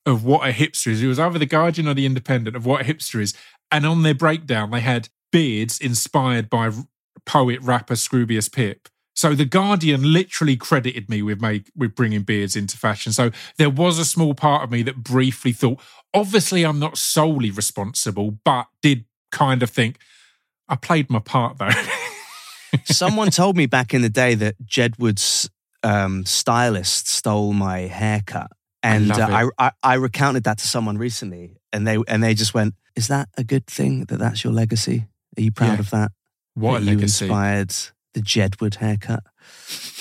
of 0.04 0.24
what 0.24 0.46
a 0.46 0.52
hipster 0.52 0.88
is. 0.88 1.02
It 1.02 1.06
was 1.06 1.18
either 1.18 1.38
the 1.38 1.46
Guardian 1.46 1.88
or 1.88 1.94
the 1.94 2.06
Independent 2.06 2.56
of 2.56 2.66
what 2.66 2.82
a 2.82 2.84
hipster 2.84 3.20
is, 3.20 3.34
and 3.70 3.86
on 3.86 4.02
their 4.02 4.14
breakdown 4.14 4.70
they 4.70 4.80
had 4.80 5.08
beards 5.32 5.78
inspired 5.80 6.48
by 6.48 6.70
poet 7.26 7.60
rapper 7.62 7.94
Scroobius 7.94 8.52
Pip. 8.52 8.88
So 9.14 9.34
the 9.34 9.44
Guardian 9.44 10.12
literally 10.12 10.56
credited 10.56 11.10
me 11.10 11.22
with 11.22 11.40
make 11.40 11.70
with 11.76 11.94
bringing 11.94 12.22
beards 12.22 12.56
into 12.56 12.78
fashion. 12.78 13.12
So 13.12 13.30
there 13.58 13.70
was 13.70 13.98
a 13.98 14.04
small 14.04 14.34
part 14.34 14.62
of 14.62 14.70
me 14.70 14.82
that 14.82 14.96
briefly 14.96 15.52
thought, 15.52 15.80
obviously 16.14 16.64
I'm 16.64 16.78
not 16.78 16.96
solely 16.96 17.50
responsible, 17.50 18.38
but 18.44 18.66
did 18.80 19.04
kind 19.30 19.62
of 19.62 19.70
think 19.70 19.98
I 20.68 20.76
played 20.76 21.10
my 21.10 21.18
part 21.18 21.58
though. 21.58 21.68
Someone 22.84 23.30
told 23.30 23.56
me 23.56 23.66
back 23.66 23.92
in 23.92 24.00
the 24.00 24.08
day 24.08 24.34
that 24.34 24.54
Jedward's 24.64 25.50
um, 25.82 26.24
stylist 26.24 27.06
stole 27.06 27.52
my 27.52 27.80
haircut, 27.80 28.50
and 28.82 29.08
love 29.08 29.18
uh. 29.18 29.50
I, 29.58 29.66
I 29.66 29.72
I 29.82 29.94
recounted 29.94 30.44
that 30.44 30.58
to 30.58 30.66
someone 30.66 30.96
recently, 30.96 31.58
and 31.72 31.86
they 31.86 31.98
and 32.08 32.22
they 32.22 32.32
just 32.32 32.54
went, 32.54 32.74
"Is 32.96 33.08
that 33.08 33.28
a 33.36 33.44
good 33.44 33.66
thing 33.66 34.06
that 34.06 34.18
that's 34.18 34.42
your 34.42 34.54
legacy? 34.54 35.06
Are 35.36 35.42
you 35.42 35.52
proud 35.52 35.74
Yeah. 35.74 35.80
of 35.80 35.90
that? 35.90 36.12
what 36.54 36.76
a 36.76 36.84
that 36.84 36.90
you 36.90 36.96
legacy! 36.96 37.24
inspired 37.26 37.72
the 38.14 38.20
Jedward 38.20 38.76
haircut." 38.76 39.22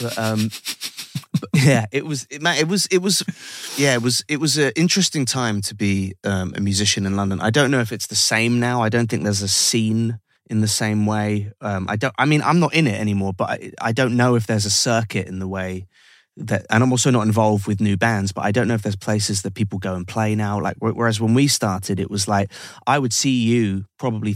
But 0.01 0.17
um, 0.17 0.50
but 1.39 1.50
yeah, 1.55 1.85
it 1.91 2.05
was 2.05 2.27
it, 2.29 2.41
man, 2.41 2.57
it 2.57 2.67
was 2.67 2.85
it 2.88 3.00
was 3.00 3.23
yeah, 3.77 3.93
it 3.93 4.01
was 4.01 4.23
it 4.27 4.38
was 4.39 4.57
an 4.57 4.71
interesting 4.75 5.25
time 5.25 5.61
to 5.61 5.75
be 5.75 6.13
um, 6.23 6.53
a 6.55 6.59
musician 6.61 7.05
in 7.05 7.15
London. 7.15 7.39
I 7.41 7.50
don't 7.50 7.71
know 7.71 7.79
if 7.79 7.91
it's 7.91 8.07
the 8.07 8.15
same 8.15 8.59
now. 8.59 8.81
I 8.81 8.89
don't 8.89 9.09
think 9.09 9.23
there's 9.23 9.41
a 9.41 9.47
scene 9.47 10.19
in 10.50 10.59
the 10.61 10.67
same 10.67 11.05
way. 11.05 11.51
Um, 11.61 11.85
I 11.89 11.95
don't. 11.95 12.13
I 12.17 12.25
mean, 12.25 12.41
I'm 12.41 12.59
not 12.59 12.73
in 12.73 12.85
it 12.88 13.00
anymore, 13.00 13.33
but 13.33 13.50
I, 13.50 13.71
I 13.81 13.91
don't 13.93 14.17
know 14.17 14.35
if 14.35 14.45
there's 14.47 14.65
a 14.65 14.69
circuit 14.71 15.27
in 15.27 15.39
the 15.39 15.47
way 15.47 15.88
that. 16.35 16.65
And 16.69 16.83
I'm 16.83 16.91
also 16.91 17.09
not 17.11 17.25
involved 17.25 17.67
with 17.67 17.79
new 17.79 17.95
bands, 17.95 18.33
but 18.33 18.43
I 18.43 18.51
don't 18.51 18.67
know 18.67 18.73
if 18.75 18.81
there's 18.81 18.97
places 18.97 19.43
that 19.43 19.53
people 19.53 19.79
go 19.79 19.95
and 19.95 20.05
play 20.05 20.35
now. 20.35 20.59
Like 20.59 20.75
whereas 20.79 21.21
when 21.21 21.33
we 21.33 21.47
started, 21.47 22.00
it 22.00 22.09
was 22.11 22.27
like 22.27 22.51
I 22.85 23.00
would 23.00 23.13
see 23.13 23.41
you 23.43 23.85
probably 23.97 24.35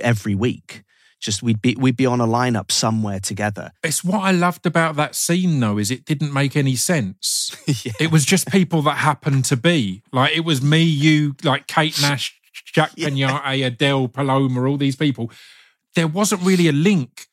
every 0.00 0.34
week. 0.34 0.82
Just 1.20 1.42
we'd 1.42 1.62
be 1.62 1.74
we'd 1.76 1.96
be 1.96 2.04
on 2.04 2.20
a 2.20 2.26
lineup 2.26 2.70
somewhere 2.70 3.18
together. 3.18 3.72
It's 3.82 4.04
what 4.04 4.20
I 4.20 4.30
loved 4.30 4.66
about 4.66 4.96
that 4.96 5.14
scene 5.14 5.58
though, 5.58 5.78
is 5.78 5.90
it 5.90 6.04
didn't 6.04 6.32
make 6.34 6.54
any 6.54 6.76
sense. 6.76 7.56
yeah. 7.84 7.92
It 7.98 8.12
was 8.12 8.26
just 8.26 8.48
people 8.48 8.82
that 8.82 8.98
happened 8.98 9.46
to 9.46 9.56
be. 9.56 10.02
Like 10.12 10.36
it 10.36 10.44
was 10.44 10.60
me, 10.60 10.82
you, 10.82 11.34
like 11.42 11.66
Kate 11.66 11.98
Nash, 12.02 12.38
Jack 12.66 12.90
Yeah. 12.96 13.08
Peñate, 13.08 13.66
Adele, 13.66 14.08
Paloma, 14.08 14.64
all 14.66 14.76
these 14.76 14.96
people. 14.96 15.30
There 15.94 16.08
wasn't 16.08 16.42
really 16.42 16.68
a 16.68 16.72
link 16.72 17.26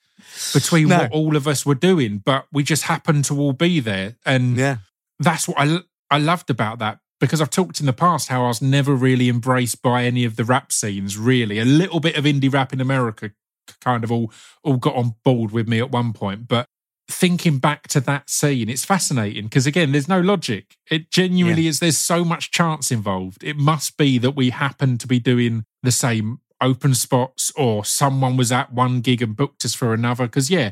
between 0.53 0.87
No. 0.87 0.99
what 0.99 1.11
all 1.11 1.35
of 1.35 1.45
us 1.47 1.65
were 1.65 1.75
doing, 1.75 2.19
but 2.23 2.45
we 2.53 2.63
just 2.63 2.83
happened 2.83 3.25
to 3.25 3.37
all 3.37 3.51
be 3.53 3.81
there. 3.81 4.15
And 4.25 4.55
Yeah. 4.55 4.77
that's 5.19 5.47
what 5.49 5.57
I, 5.59 5.79
I 6.09 6.19
loved 6.19 6.49
about 6.49 6.79
that 6.79 6.99
because 7.21 7.39
I've 7.39 7.51
talked 7.51 7.79
in 7.79 7.85
the 7.85 7.93
past 7.93 8.27
how 8.27 8.43
I 8.43 8.47
was 8.47 8.61
never 8.61 8.95
really 8.95 9.29
embraced 9.29 9.81
by 9.81 10.03
any 10.03 10.25
of 10.25 10.35
the 10.35 10.43
rap 10.43 10.73
scenes, 10.73 11.17
really. 11.17 11.59
A 11.59 11.65
little 11.65 12.01
bit 12.01 12.17
of 12.17 12.25
indie 12.25 12.51
rap 12.51 12.73
in 12.73 12.81
America 12.81 13.31
kind 13.79 14.03
of 14.03 14.11
all, 14.11 14.33
all 14.63 14.77
got 14.77 14.95
on 14.95 15.15
board 15.23 15.51
with 15.51 15.67
me 15.67 15.79
at 15.79 15.91
one 15.91 16.13
point. 16.13 16.47
But 16.47 16.65
thinking 17.07 17.59
back 17.59 17.87
to 17.89 17.99
that 18.01 18.29
scene, 18.29 18.67
it's 18.69 18.83
fascinating 18.83 19.43
because, 19.43 19.67
again, 19.67 19.91
there's 19.91 20.07
no 20.07 20.19
logic. 20.19 20.75
It 20.89 21.11
genuinely 21.11 21.67
is, 21.67 21.79
there's 21.79 21.99
so 21.99 22.25
much 22.25 22.51
chance 22.51 22.91
involved. 22.91 23.43
It 23.43 23.55
must 23.55 23.97
be 23.97 24.17
that 24.17 24.31
we 24.31 24.49
happen 24.49 24.97
to 24.97 25.07
be 25.07 25.19
doing 25.19 25.65
the 25.83 25.91
same 25.91 26.39
open 26.59 26.95
spots 26.95 27.51
or 27.55 27.85
someone 27.85 28.35
was 28.35 28.51
at 28.51 28.73
one 28.73 29.01
gig 29.01 29.21
and 29.21 29.35
booked 29.35 29.63
us 29.63 29.75
for 29.75 29.93
another. 29.93 30.25
Because, 30.25 30.49
yeah, 30.49 30.71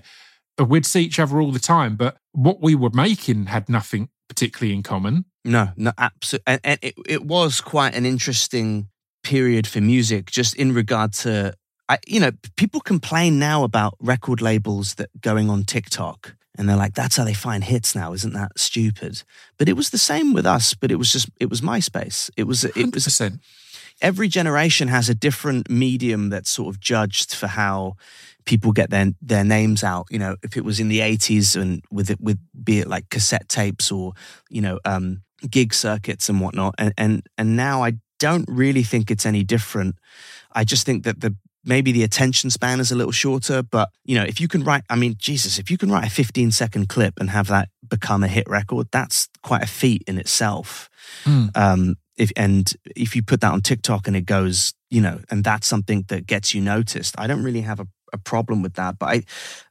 we'd 0.58 0.86
see 0.86 1.04
each 1.04 1.20
other 1.20 1.40
all 1.40 1.52
the 1.52 1.60
time, 1.60 1.96
but 1.96 2.18
what 2.32 2.60
we 2.60 2.74
were 2.74 2.90
making 2.90 3.46
had 3.46 3.70
nothing 3.70 4.10
particularly 4.30 4.74
in 4.74 4.84
common. 4.84 5.26
No, 5.44 5.70
no, 5.76 5.92
absolutely. 5.98 6.44
And, 6.48 6.62
and 6.64 6.80
it, 6.82 6.96
it 7.06 7.26
was 7.26 7.60
quite 7.60 7.96
an 7.96 8.06
interesting 8.06 8.88
period 9.24 9.68
for 9.68 9.82
music, 9.82 10.32
just 10.32 10.56
in 10.56 10.74
regard 10.74 11.12
to, 11.14 11.54
I, 11.90 11.98
you 12.08 12.20
know, 12.20 12.32
people 12.56 12.80
complain 12.80 13.40
now 13.40 13.64
about 13.64 13.96
record 14.00 14.42
labels 14.42 14.96
that 14.96 15.10
going 15.20 15.50
on 15.50 15.66
TikTok. 15.66 16.36
And 16.58 16.68
they're 16.68 16.76
like, 16.76 16.94
that's 16.94 17.16
how 17.16 17.24
they 17.24 17.34
find 17.34 17.64
hits 17.64 17.96
now. 17.96 18.14
Isn't 18.14 18.34
that 18.34 18.58
stupid? 18.58 19.24
But 19.58 19.70
it 19.70 19.74
was 19.74 19.92
the 19.92 19.98
same 19.98 20.34
with 20.34 20.46
us, 20.46 20.74
but 20.74 20.92
it 20.92 20.96
was 20.96 21.12
just, 21.12 21.30
it 21.40 21.50
was 21.50 21.62
MySpace. 21.62 22.30
It 22.36 22.44
was, 22.44 22.66
it 22.66 22.94
was, 22.94 23.06
100%. 23.06 23.40
Every 24.02 24.28
generation 24.28 24.88
has 24.88 25.10
a 25.10 25.16
different 25.16 25.70
medium 25.70 26.30
that's 26.30 26.50
sort 26.50 26.74
of 26.74 26.80
judged 26.80 27.34
for 27.34 27.48
how 27.48 27.96
people 28.46 28.72
get 28.72 28.90
their 28.90 29.12
their 29.22 29.44
names 29.44 29.84
out. 29.84 30.08
You 30.10 30.20
know, 30.20 30.36
if 30.44 30.58
it 30.58 30.64
was 30.64 30.80
in 30.80 30.90
the 30.90 31.02
eighties 31.02 31.56
and 31.56 31.84
with 31.92 32.10
it 32.10 32.20
with 32.20 32.40
be 32.64 32.80
it 32.80 32.88
like 32.88 33.10
cassette 33.10 33.50
tapes 33.50 33.92
or 33.92 34.14
you 34.50 34.62
know 34.62 34.80
um, 34.86 35.22
gig 35.50 35.74
circuits 35.74 36.30
and 36.30 36.42
whatnot, 36.42 36.76
and 36.78 36.94
and 36.98 37.24
and 37.38 37.56
now 37.56 37.84
I 37.84 37.94
don't 38.20 38.46
really 38.50 38.84
think 38.84 39.12
it's 39.12 39.26
any 39.26 39.44
different. 39.44 39.96
I 40.52 40.64
just 40.64 40.86
think 40.86 41.04
that 41.04 41.22
the 41.22 41.36
maybe 41.66 41.92
the 41.92 42.04
attention 42.04 42.50
span 42.50 42.80
is 42.80 42.92
a 42.92 42.96
little 42.96 43.12
shorter, 43.12 43.62
but 43.62 43.90
you 44.04 44.16
know, 44.16 44.24
if 44.24 44.40
you 44.40 44.48
can 44.48 44.64
write, 44.64 44.84
I 44.90 44.96
mean, 44.96 45.16
Jesus, 45.18 45.60
if 45.60 45.70
you 45.70 45.78
can 45.78 45.92
write 45.92 46.08
a 46.08 46.10
15 46.10 46.52
second 46.52 46.90
clip 46.90 47.16
and 47.20 47.30
have 47.30 47.48
that 47.48 47.70
become 47.88 48.24
a 48.24 48.28
hit 48.28 48.50
record, 48.50 48.88
that's 48.92 49.28
quite 49.44 49.64
a 49.64 49.68
feat 49.68 50.04
in 50.08 50.18
itself. 50.18 50.90
Mm. 51.26 51.56
Um, 51.56 51.96
if 52.20 52.32
and 52.36 52.72
if 52.96 53.16
you 53.16 53.24
put 53.24 53.42
that 53.42 53.52
on 53.54 53.62
TikTok 53.62 54.06
and 54.08 54.16
it 54.16 54.26
goes, 54.28 54.74
you 54.92 55.02
know, 55.02 55.20
and 55.32 55.44
that's 55.44 55.68
something 55.68 56.06
that 56.10 56.28
gets 56.28 56.54
you 56.54 56.62
noticed, 56.62 57.16
I 57.18 57.26
don't 57.28 57.44
really 57.44 57.62
have 57.62 57.80
a, 57.80 57.88
a 58.14 58.18
problem 58.18 58.62
with 58.62 58.74
that. 58.76 59.00
But 59.00 59.06
I, 59.08 59.24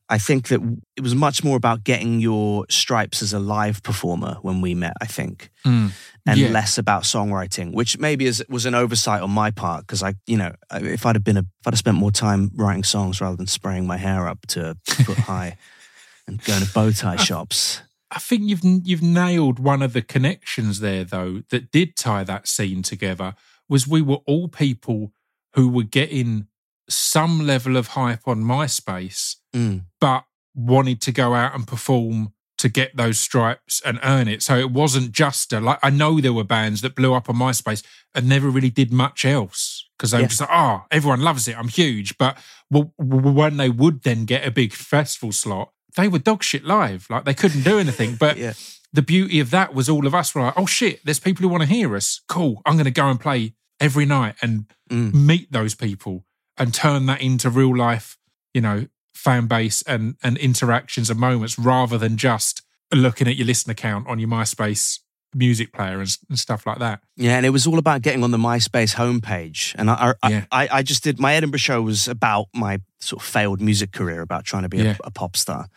I 0.08 0.16
think 0.18 0.48
that 0.48 0.60
it 0.96 1.02
was 1.02 1.14
much 1.14 1.44
more 1.44 1.56
about 1.56 1.84
getting 1.84 2.18
your 2.20 2.64
stripes 2.70 3.22
as 3.22 3.32
a 3.34 3.38
live 3.38 3.82
performer 3.82 4.38
when 4.42 4.62
we 4.62 4.74
met. 4.74 4.94
I 5.00 5.06
think, 5.06 5.50
Mm. 5.66 5.92
and 6.26 6.38
Yeah. 6.40 6.48
less 6.50 6.78
about 6.78 7.02
songwriting, 7.02 7.74
which 7.74 7.98
maybe 7.98 8.24
is, 8.24 8.42
was 8.48 8.64
an 8.66 8.74
oversight 8.74 9.20
on 9.22 9.30
my 9.30 9.50
part 9.50 9.82
because 9.86 10.02
I, 10.02 10.14
you 10.26 10.38
know, 10.38 10.52
if 10.72 11.04
I'd 11.04 11.16
have 11.16 11.24
been 11.24 11.36
a, 11.36 11.40
if 11.60 11.66
I'd 11.66 11.74
have 11.74 11.78
spent 11.78 11.98
more 11.98 12.10
time 12.12 12.50
writing 12.56 12.84
songs 12.84 13.20
rather 13.20 13.36
than 13.36 13.46
spraying 13.46 13.86
my 13.86 13.98
hair 13.98 14.26
up 14.26 14.46
to 14.48 14.76
foot 14.86 15.18
high 15.18 15.58
and 16.26 16.42
going 16.44 16.62
to 16.64 16.72
bow 16.72 16.90
tie 16.92 17.16
shops. 17.16 17.82
I 18.10 18.18
think 18.18 18.42
you've 18.44 18.62
you've 18.64 19.02
nailed 19.02 19.58
one 19.58 19.82
of 19.82 19.92
the 19.92 20.02
connections 20.02 20.80
there, 20.80 21.04
though, 21.04 21.42
that 21.50 21.70
did 21.70 21.96
tie 21.96 22.24
that 22.24 22.48
scene 22.48 22.82
together. 22.82 23.34
Was 23.68 23.86
we 23.86 24.00
were 24.02 24.20
all 24.26 24.48
people 24.48 25.12
who 25.54 25.68
were 25.68 25.82
getting 25.82 26.46
some 26.88 27.46
level 27.46 27.76
of 27.76 27.88
hype 27.88 28.26
on 28.26 28.42
MySpace, 28.42 29.36
Mm. 29.54 29.82
but 30.00 30.24
wanted 30.54 31.00
to 31.02 31.12
go 31.12 31.34
out 31.34 31.54
and 31.54 31.66
perform 31.66 32.32
to 32.56 32.68
get 32.68 32.96
those 32.96 33.20
stripes 33.20 33.80
and 33.84 34.00
earn 34.02 34.26
it. 34.26 34.42
So 34.42 34.56
it 34.58 34.70
wasn't 34.72 35.12
just 35.12 35.52
a 35.52 35.60
like 35.60 35.78
I 35.82 35.90
know 35.90 36.20
there 36.20 36.32
were 36.32 36.44
bands 36.44 36.80
that 36.80 36.96
blew 36.96 37.12
up 37.14 37.28
on 37.28 37.36
MySpace 37.36 37.84
and 38.14 38.26
never 38.28 38.48
really 38.48 38.70
did 38.70 38.90
much 38.92 39.24
else 39.24 39.86
because 39.96 40.10
they 40.12 40.18
Yeah. 40.18 40.22
were 40.24 40.28
just 40.28 40.40
like, 40.40 40.50
oh, 40.50 40.84
everyone 40.90 41.20
loves 41.20 41.46
it. 41.46 41.56
I'm 41.58 41.68
huge. 41.68 42.16
But 42.18 42.38
when 42.70 43.58
they 43.58 43.68
would 43.70 44.02
then 44.02 44.24
get 44.24 44.46
a 44.46 44.50
big 44.50 44.72
festival 44.72 45.30
slot, 45.32 45.72
they 45.98 46.08
were 46.08 46.18
dog 46.18 46.42
shit 46.42 46.64
live. 46.64 47.06
Like 47.10 47.24
they 47.26 47.34
couldn't 47.34 47.62
do 47.64 47.78
anything. 47.78 48.14
But 48.16 48.36
Yeah. 48.44 48.54
the 48.92 49.02
beauty 49.02 49.38
of 49.40 49.50
that 49.50 49.74
was 49.74 49.88
all 49.90 50.06
of 50.06 50.14
us 50.14 50.34
were 50.34 50.40
like, 50.42 50.54
oh 50.56 50.64
shit, 50.66 51.04
there's 51.04 51.20
people 51.20 51.42
who 51.42 51.48
want 51.48 51.62
to 51.64 51.68
hear 51.68 51.94
us. 51.94 52.22
Cool. 52.28 52.62
I'm 52.64 52.74
going 52.74 52.86
to 52.86 52.90
go 52.90 53.08
and 53.10 53.20
play 53.20 53.54
every 53.78 54.06
night 54.06 54.36
and 54.40 54.64
Mm. 54.90 55.12
meet 55.12 55.52
those 55.52 55.74
people 55.74 56.24
and 56.56 56.72
turn 56.72 57.04
that 57.06 57.20
into 57.20 57.50
real 57.50 57.76
life, 57.76 58.16
you 58.54 58.62
know, 58.62 58.86
fan 59.12 59.46
base 59.46 59.82
and 59.82 60.14
and 60.22 60.38
interactions 60.38 61.10
and 61.10 61.20
moments 61.20 61.58
rather 61.58 61.98
than 61.98 62.16
just 62.16 62.62
looking 62.94 63.28
at 63.28 63.36
your 63.36 63.46
listener 63.46 63.74
count 63.74 64.08
on 64.08 64.18
your 64.18 64.30
MySpace 64.30 65.00
music 65.34 65.74
player 65.74 66.00
and, 66.00 66.08
and, 66.30 66.38
stuff 66.38 66.66
like 66.66 66.78
that. 66.78 67.00
Yeah, 67.16 67.36
and 67.36 67.44
it 67.44 67.50
was 67.50 67.66
all 67.66 67.78
about 67.78 68.00
getting 68.00 68.24
on 68.24 68.30
the 68.30 68.38
MySpace 68.38 68.94
homepage. 68.94 69.74
And 69.78 69.90
I, 69.90 70.14
I, 70.22 70.30
Yeah. 70.30 70.44
I, 70.50 70.68
I 70.78 70.82
just 70.82 71.04
did 71.04 71.20
my 71.20 71.34
Edinburgh 71.34 71.58
show 71.58 71.82
was 71.82 72.08
about 72.08 72.46
my 72.54 72.80
sort 73.00 73.22
of 73.22 73.28
failed 73.28 73.60
music 73.60 73.92
career, 73.92 74.20
about 74.20 74.44
trying 74.44 74.62
to 74.64 74.68
be 74.68 74.78
Yeah. 74.78 74.96
a, 75.04 75.08
a 75.08 75.10
pop 75.10 75.36
star. 75.36 75.68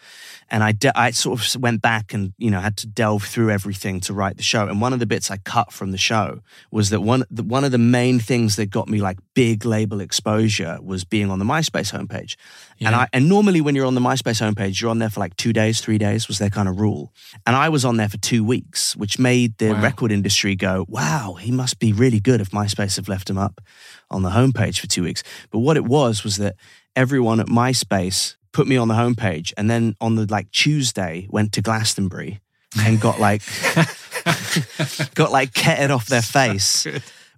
And 0.49 0.63
I, 0.63 0.71
de- 0.73 0.97
I 0.99 1.11
sort 1.11 1.39
of 1.55 1.61
went 1.61 1.81
back 1.81 2.13
and 2.13 2.33
you 2.37 2.49
know 2.51 2.59
had 2.59 2.75
to 2.77 2.87
delve 2.87 3.23
through 3.23 3.51
everything 3.51 3.99
to 4.01 4.13
write 4.13 4.37
the 4.37 4.43
show. 4.43 4.67
And 4.67 4.81
one 4.81 4.91
of 4.93 4.99
the 4.99 5.05
bits 5.05 5.31
I 5.31 5.37
cut 5.37 5.71
from 5.71 5.91
the 5.91 5.97
show 5.97 6.39
was 6.71 6.89
that 6.89 7.01
one 7.01 7.23
the, 7.29 7.43
one 7.43 7.63
of 7.63 7.71
the 7.71 7.77
main 7.77 8.19
things 8.19 8.55
that 8.57 8.69
got 8.69 8.89
me 8.89 8.99
like 8.99 9.17
big 9.33 9.63
label 9.65 10.01
exposure 10.01 10.77
was 10.81 11.05
being 11.05 11.29
on 11.31 11.39
the 11.39 11.45
MySpace 11.45 11.93
homepage. 11.97 12.35
And 12.81 12.95
I 12.95 13.07
and 13.13 13.29
normally 13.29 13.61
when 13.61 13.75
you're 13.75 13.85
on 13.85 13.95
the 13.95 14.01
MySpace 14.01 14.41
homepage, 14.41 14.81
you're 14.81 14.89
on 14.89 14.99
there 14.99 15.09
for 15.11 15.19
like 15.19 15.37
two 15.37 15.53
days, 15.53 15.79
three 15.79 15.99
days 15.99 16.27
was 16.27 16.39
their 16.39 16.49
kind 16.49 16.67
of 16.67 16.79
rule. 16.79 17.13
And 17.45 17.55
I 17.55 17.69
was 17.69 17.85
on 17.85 17.97
there 17.97 18.09
for 18.09 18.17
two 18.17 18.43
weeks, 18.43 18.95
which 18.95 19.19
made 19.19 19.57
the 19.59 19.71
Wow. 19.73 19.81
record 19.83 20.11
industry 20.11 20.55
go, 20.55 20.85
"Wow, 20.89 21.35
he 21.39 21.51
must 21.51 21.79
be 21.79 21.93
really 21.93 22.19
good 22.19 22.41
if 22.41 22.49
MySpace 22.49 22.95
have 22.97 23.07
left 23.07 23.29
him 23.29 23.37
up 23.37 23.61
on 24.09 24.23
the 24.23 24.31
homepage 24.31 24.79
for 24.79 24.87
two 24.87 25.03
weeks." 25.03 25.23
But 25.51 25.59
what 25.59 25.77
it 25.77 25.85
was 25.85 26.23
was 26.23 26.37
that 26.37 26.55
everyone 26.95 27.39
at 27.39 27.47
MySpace 27.47 28.35
put 28.51 28.67
me 28.67 28.77
on 28.77 28.87
the 28.87 28.95
homepage, 28.95 29.53
and 29.57 29.69
then 29.69 29.95
on 30.01 30.15
the 30.15 30.25
like 30.29 30.51
Tuesday 30.51 31.27
went 31.29 31.53
to 31.53 31.61
Glastonbury 31.61 32.41
and 32.79 32.99
got 32.99 33.19
like 33.19 33.41
got 35.15 35.31
like 35.31 35.53
ketted 35.53 35.89
off 35.89 36.07
their 36.07 36.21
face 36.21 36.87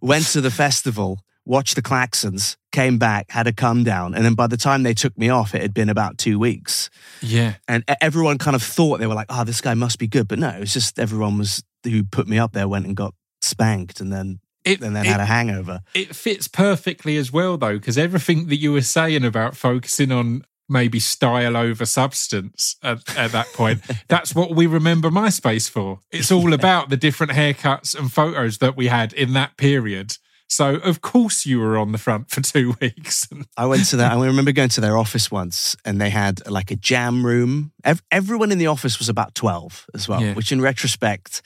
went 0.04 0.26
to 0.26 0.42
the 0.42 0.52
festival, 0.52 1.22
watched 1.46 1.76
the 1.76 1.82
Klaxons, 1.82 2.58
came 2.72 2.98
back, 3.00 3.32
had 3.32 3.48
a 3.48 3.54
come 3.54 3.84
down, 3.84 4.14
and 4.14 4.24
then 4.24 4.36
by 4.36 4.48
the 4.48 4.58
time 4.58 4.84
they 4.84 4.94
took 4.94 5.18
me 5.18 5.30
off, 5.30 5.56
it 5.56 5.62
had 5.62 5.74
been 5.74 5.90
about 5.90 6.18
two 6.18 6.38
weeks. 6.38 6.90
Yeah. 7.22 7.56
And 7.68 7.84
everyone 8.02 8.38
kind 8.38 8.56
of 8.56 8.62
thought 8.62 9.00
they 9.00 9.08
were 9.08 9.16
like, 9.16 9.28
"Oh, 9.30 9.46
this 9.46 9.62
guy 9.62 9.74
must 9.74 9.98
be 9.98 10.08
good," 10.08 10.28
but 10.28 10.38
no, 10.38 10.50
it 10.50 10.60
was 10.60 10.74
just 10.74 11.00
everyone 11.00 11.38
was 11.38 11.64
who 11.84 12.04
put 12.04 12.28
me 12.28 12.38
up 12.38 12.52
there 12.52 12.68
went 12.68 12.86
and 12.86 12.96
got 12.96 13.16
spanked, 13.42 14.02
and 14.02 14.12
then 14.12 14.40
It, 14.66 14.82
and 14.82 14.96
then 14.96 15.06
it, 15.06 15.10
had 15.10 15.20
a 15.20 15.26
hangover. 15.26 15.82
it 15.94 16.16
fits 16.16 16.48
perfectly 16.48 17.18
as 17.18 17.32
well 17.32 17.58
though 17.58 17.78
because 17.78 17.98
everything 17.98 18.48
that 18.48 18.58
you 18.58 18.72
were 18.72 18.82
saying 18.82 19.26
about 19.26 19.56
focusing 19.58 20.12
on 20.12 20.44
maybe 20.70 21.00
style 21.00 21.58
over 21.58 21.86
substance 21.86 22.78
at, 22.82 23.00
at 23.18 23.32
that 23.34 23.48
point 23.54 23.82
that's 24.08 24.34
what 24.34 24.56
we 24.56 24.66
remember 24.66 25.10
myspace 25.10 25.70
for 25.70 26.00
it's 26.12 26.32
all 26.32 26.54
about 26.54 26.90
the 26.90 26.96
different 26.98 27.34
haircuts 27.34 27.98
and 27.98 28.12
photos 28.14 28.60
that 28.60 28.78
we 28.78 28.88
had 28.88 29.12
in 29.14 29.34
that 29.34 29.58
period 29.58 30.16
so 30.48 30.76
of 30.76 31.02
course 31.02 31.46
you 31.46 31.60
were 31.60 31.78
on 31.78 31.92
the 31.92 31.98
front 31.98 32.30
for 32.30 32.40
two 32.42 32.74
weeks 32.82 33.28
I 33.58 33.66
went 33.66 33.86
to 33.88 33.98
that. 33.98 34.14
I 34.14 34.26
remember 34.26 34.52
going 34.54 34.70
to 34.70 34.82
their 34.82 34.98
office 34.98 35.30
once, 35.32 35.76
and 35.86 36.00
they 36.00 36.10
had 36.10 36.48
like 36.50 36.70
a 36.72 36.76
jam 36.76 37.26
room. 37.26 37.72
Ev- 37.84 38.02
everyone 38.12 38.52
in 38.52 38.58
the 38.58 38.68
office 38.68 38.98
was 39.00 39.10
about 39.10 39.36
twelve 39.36 39.86
as 39.94 40.08
well, 40.08 40.22
Yeah. 40.22 40.34
which 40.34 40.52
in 40.52 40.60
retrospect. 40.62 41.42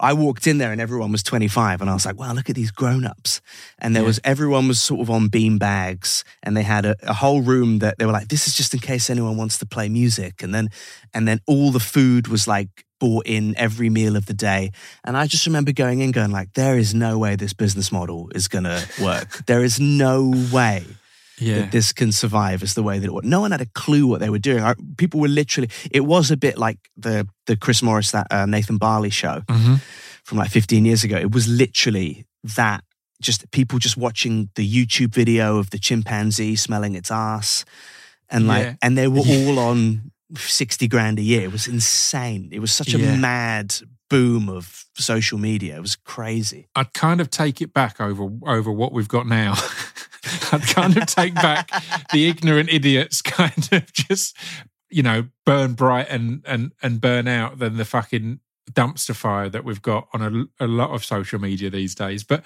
I 0.00 0.12
walked 0.12 0.46
in 0.46 0.58
there 0.58 0.70
and 0.72 0.80
everyone 0.80 1.10
was 1.12 1.22
25 1.22 1.80
and 1.80 1.90
I 1.90 1.94
was 1.94 2.06
like, 2.06 2.18
wow, 2.18 2.32
look 2.32 2.48
at 2.48 2.56
these 2.56 2.70
grown-ups. 2.70 3.40
And 3.78 3.94
there 3.96 4.02
Yeah. 4.02 4.06
was, 4.08 4.20
everyone 4.24 4.68
was 4.68 4.80
sort 4.80 5.00
of 5.00 5.10
on 5.10 5.28
bean 5.28 5.58
bags 5.58 6.24
and 6.42 6.56
they 6.56 6.62
had 6.62 6.86
a, 6.86 6.96
a 7.02 7.14
whole 7.14 7.40
room 7.42 7.78
that 7.80 7.98
they 7.98 8.06
were 8.06 8.12
like, 8.12 8.28
this 8.28 8.46
is 8.46 8.56
just 8.56 8.72
in 8.74 8.80
case 8.80 9.10
anyone 9.10 9.36
wants 9.36 9.58
to 9.58 9.66
play 9.66 9.88
music. 9.88 10.42
And 10.42 10.54
then, 10.54 10.68
and 11.14 11.26
then 11.26 11.40
all 11.46 11.70
the 11.72 11.80
food 11.80 12.28
was 12.28 12.46
like 12.46 12.68
bought 13.00 13.26
in 13.26 13.54
every 13.56 13.90
meal 13.90 14.16
of 14.16 14.26
the 14.26 14.34
day. 14.34 14.70
And 15.04 15.16
I 15.16 15.26
just 15.26 15.46
remember 15.46 15.72
going 15.72 16.00
in 16.00 16.10
going 16.12 16.30
like, 16.32 16.52
there 16.54 16.76
is 16.78 16.94
no 16.94 17.18
way 17.18 17.36
this 17.36 17.52
business 17.52 17.90
model 17.92 18.30
is 18.34 18.48
going 18.48 18.64
to 18.64 18.86
work. 19.02 19.46
there 19.46 19.62
is 19.64 19.78
no 19.80 20.32
way 20.52 20.84
yeah 21.40 21.60
that 21.60 21.72
this 21.72 21.92
can 21.92 22.12
survive 22.12 22.62
is 22.62 22.74
the 22.74 22.82
way 22.82 22.98
that 22.98 23.06
it 23.06 23.12
would. 23.12 23.24
No 23.24 23.40
one 23.40 23.50
had 23.52 23.60
a 23.60 23.66
clue 23.74 24.06
what 24.06 24.20
they 24.20 24.30
were 24.30 24.38
doing. 24.38 24.62
I, 24.62 24.74
people 24.96 25.20
were 25.20 25.28
literally. 25.28 25.68
It 25.90 26.04
was 26.06 26.30
a 26.30 26.36
bit 26.36 26.58
like 26.58 26.78
the 26.96 27.26
the 27.46 27.56
Chris 27.56 27.82
Morris 27.82 28.10
that 28.10 28.26
uh, 28.30 28.46
Nathan 28.46 28.78
Barley 28.78 29.10
show 29.10 29.42
hmm 29.48 29.76
from 30.24 30.36
like 30.38 30.50
15 30.50 30.84
years 30.84 31.04
ago. 31.04 31.16
It 31.16 31.32
was 31.32 31.48
literally 31.48 32.26
that. 32.56 32.84
Just 33.22 33.50
people 33.50 33.78
just 33.80 33.96
watching 33.96 34.48
the 34.54 34.62
YouTube 34.68 35.12
video 35.14 35.56
of 35.58 35.70
the 35.70 35.78
chimpanzee 35.78 36.54
smelling 36.56 36.94
its 36.94 37.10
ass, 37.10 37.64
and 38.30 38.46
like, 38.46 38.64
Yeah. 38.64 38.74
and 38.82 38.96
they 38.96 39.08
were 39.08 39.20
all 39.26 39.58
on 39.58 40.12
60 40.36 40.86
grand 40.88 41.18
a 41.18 41.22
year. 41.22 41.42
It 41.42 41.50
was 41.52 41.66
insane. 41.66 42.50
It 42.52 42.60
was 42.60 42.70
such 42.72 42.94
a 42.94 42.98
Yeah. 42.98 43.16
mad 43.16 43.74
boom 44.08 44.48
of 44.48 44.84
social 44.96 45.38
media. 45.38 45.76
It 45.76 45.80
was 45.80 45.96
crazy. 45.96 46.68
I'd 46.74 46.92
kind 46.94 47.20
of 47.20 47.30
take 47.30 47.60
it 47.60 47.72
back 47.72 48.00
over 48.00 48.28
over 48.46 48.70
what 48.72 48.92
we've 48.92 49.08
got 49.08 49.26
now. 49.26 49.54
I'd 50.52 50.62
kind 50.62 50.96
of 50.96 51.06
take 51.06 51.34
back 51.34 51.70
the 52.12 52.28
ignorant 52.28 52.70
idiots 52.70 53.22
kind 53.22 53.68
of 53.72 53.92
just 53.92 54.36
you 54.90 55.02
know 55.02 55.28
burn 55.44 55.74
bright 55.74 56.08
and 56.08 56.42
and 56.46 56.72
and 56.82 57.00
burn 57.00 57.28
out 57.28 57.58
than 57.58 57.76
the 57.76 57.84
fucking 57.84 58.40
dumpster 58.72 59.14
fire 59.14 59.48
that 59.48 59.64
we've 59.64 59.82
got 59.82 60.08
on 60.12 60.48
a, 60.60 60.64
a 60.64 60.66
lot 60.66 60.90
of 60.90 61.04
social 61.04 61.38
media 61.40 61.70
these 61.70 61.94
days. 61.94 62.24
But 62.24 62.44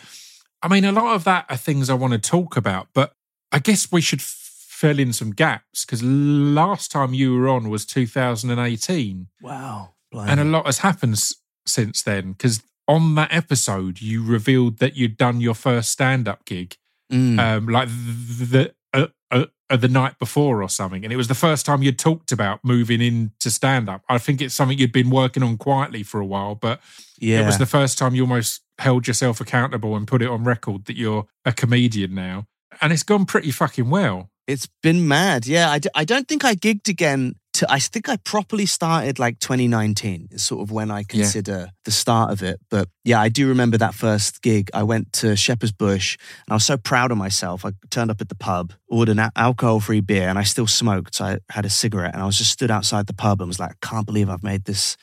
I 0.63 0.69
mean, 0.69 0.85
a 0.85 0.93
lot 0.93 1.15
of 1.15 1.25
that 1.25 1.47
are 1.49 1.57
things 1.57 1.91
I 1.91 1.95
want 1.95 2.13
to 2.13 2.19
talk 2.19 2.57
about. 2.57 2.89
But 2.95 3.13
I 3.51 3.59
guess 3.59 3.91
we 3.91 4.01
should 4.01 4.23
fill 4.23 4.99
in 4.99 5.13
some 5.13 5.31
gaps 5.31 5.85
because 5.85 6.03
last 6.03 6.91
time 6.91 7.15
you 7.15 7.37
were 7.39 7.49
on 7.49 7.71
was 7.71 7.85
2018 7.87 9.29
Wow. 9.41 9.95
and 10.13 10.41
a 10.41 10.45
lot 10.45 10.67
has 10.67 10.79
happened 10.79 11.21
since 11.67 12.03
then 12.03 12.33
because 12.33 12.63
on 12.89 13.15
that 13.15 13.33
episode 13.33 14.01
you 14.01 14.25
revealed 14.25 14.79
that 14.79 14.97
you'd 14.97 15.17
done 15.17 15.41
your 15.41 15.55
first 15.55 15.91
stand-up 15.91 16.45
gig 16.45 16.77
Mm. 17.13 17.39
um 17.39 17.67
like 17.67 17.89
the 17.91 18.73
uh, 18.95 19.09
uh, 19.31 19.45
uh, 19.69 19.77
the 19.77 19.89
night 19.89 20.19
before 20.19 20.63
or 20.63 20.69
something 20.71 21.05
and 21.05 21.13
it 21.13 21.17
was 21.17 21.29
the 21.29 21.35
first 21.35 21.67
time 21.67 21.83
you'd 21.83 21.99
talked 21.99 22.33
about 22.33 22.61
moving 22.65 23.03
into 23.03 23.51
stand-up 23.51 24.03
i 24.09 24.17
think 24.17 24.41
it's 24.41 24.55
something 24.55 24.79
you'd 24.79 24.93
been 24.93 25.11
working 25.11 25.43
on 25.43 25.59
quietly 25.59 26.03
for 26.03 26.21
a 26.21 26.25
while 26.27 26.55
but 26.55 26.81
yeah. 27.19 27.43
it 27.43 27.47
was 27.47 27.59
the 27.59 27.67
first 27.67 27.99
time 27.99 28.15
you 28.15 28.23
almost 28.23 28.63
held 28.79 29.07
yourself 29.07 29.43
accountable 29.43 29.95
and 29.95 30.09
put 30.09 30.23
it 30.23 30.29
on 30.29 30.43
record 30.45 30.87
that 30.87 30.97
you're 30.97 31.27
a 31.45 31.53
comedian 31.53 32.15
now 32.15 32.47
and 32.81 32.95
it's 32.95 33.03
gone 33.03 33.27
pretty 33.27 33.51
fucking 33.51 33.91
well 33.91 34.31
It's 34.47 34.69
been 34.83 35.07
mad. 35.07 35.47
Yeah, 35.47 35.71
I, 35.71 35.79
d- 35.79 35.89
I 35.95 36.05
don't 36.05 36.27
think 36.27 36.45
I 36.45 36.55
gigged 36.55 36.89
again. 36.89 37.35
To, 37.55 37.71
I 37.71 37.81
think 37.81 38.09
I 38.09 38.17
properly 38.17 38.65
started 38.65 39.19
like 39.19 39.39
2019 39.39 40.29
is 40.31 40.43
sort 40.43 40.63
of 40.63 40.73
when 40.73 40.91
I 40.91 41.03
consider 41.03 41.69
the 41.85 41.91
start 41.91 42.33
of 42.33 42.43
it. 42.43 42.59
But 42.71 42.89
yeah, 43.05 43.21
I 43.21 43.29
do 43.29 43.47
remember 43.47 43.77
that 43.77 43.95
first 43.95 44.41
gig. 44.41 44.71
I 44.73 44.85
went 44.85 45.13
to 45.15 45.37
Shepherd's 45.37 45.71
Bush 45.71 46.17
and 46.47 46.53
I 46.53 46.57
was 46.57 46.65
so 46.65 46.79
proud 46.79 47.11
of 47.13 47.19
myself. 47.19 47.67
I 47.67 47.73
turned 47.91 48.11
up 48.11 48.23
at 48.23 48.31
the 48.31 48.35
pub, 48.35 48.73
ordered 48.89 49.19
an 49.19 49.31
alcohol 49.37 49.81
free 49.81 50.01
beer, 50.01 50.31
and 50.31 50.39
I 50.39 50.45
still 50.45 50.67
smoked. 50.67 51.17
So 51.17 51.27
I 51.27 51.39
had 51.51 51.67
a 51.67 51.71
cigarette 51.71 52.15
and 52.15 52.23
I 52.23 52.27
was 52.27 52.39
just 52.39 52.53
stood 52.53 52.71
outside 52.71 53.07
the 53.07 53.13
pub 53.13 53.43
and 53.43 53.49
was 53.49 53.61
like, 53.61 53.73
I 53.73 53.87
can't 53.87 54.07
believe 54.07 54.31
I've 54.31 54.43
made 54.43 54.65
this 54.65 54.97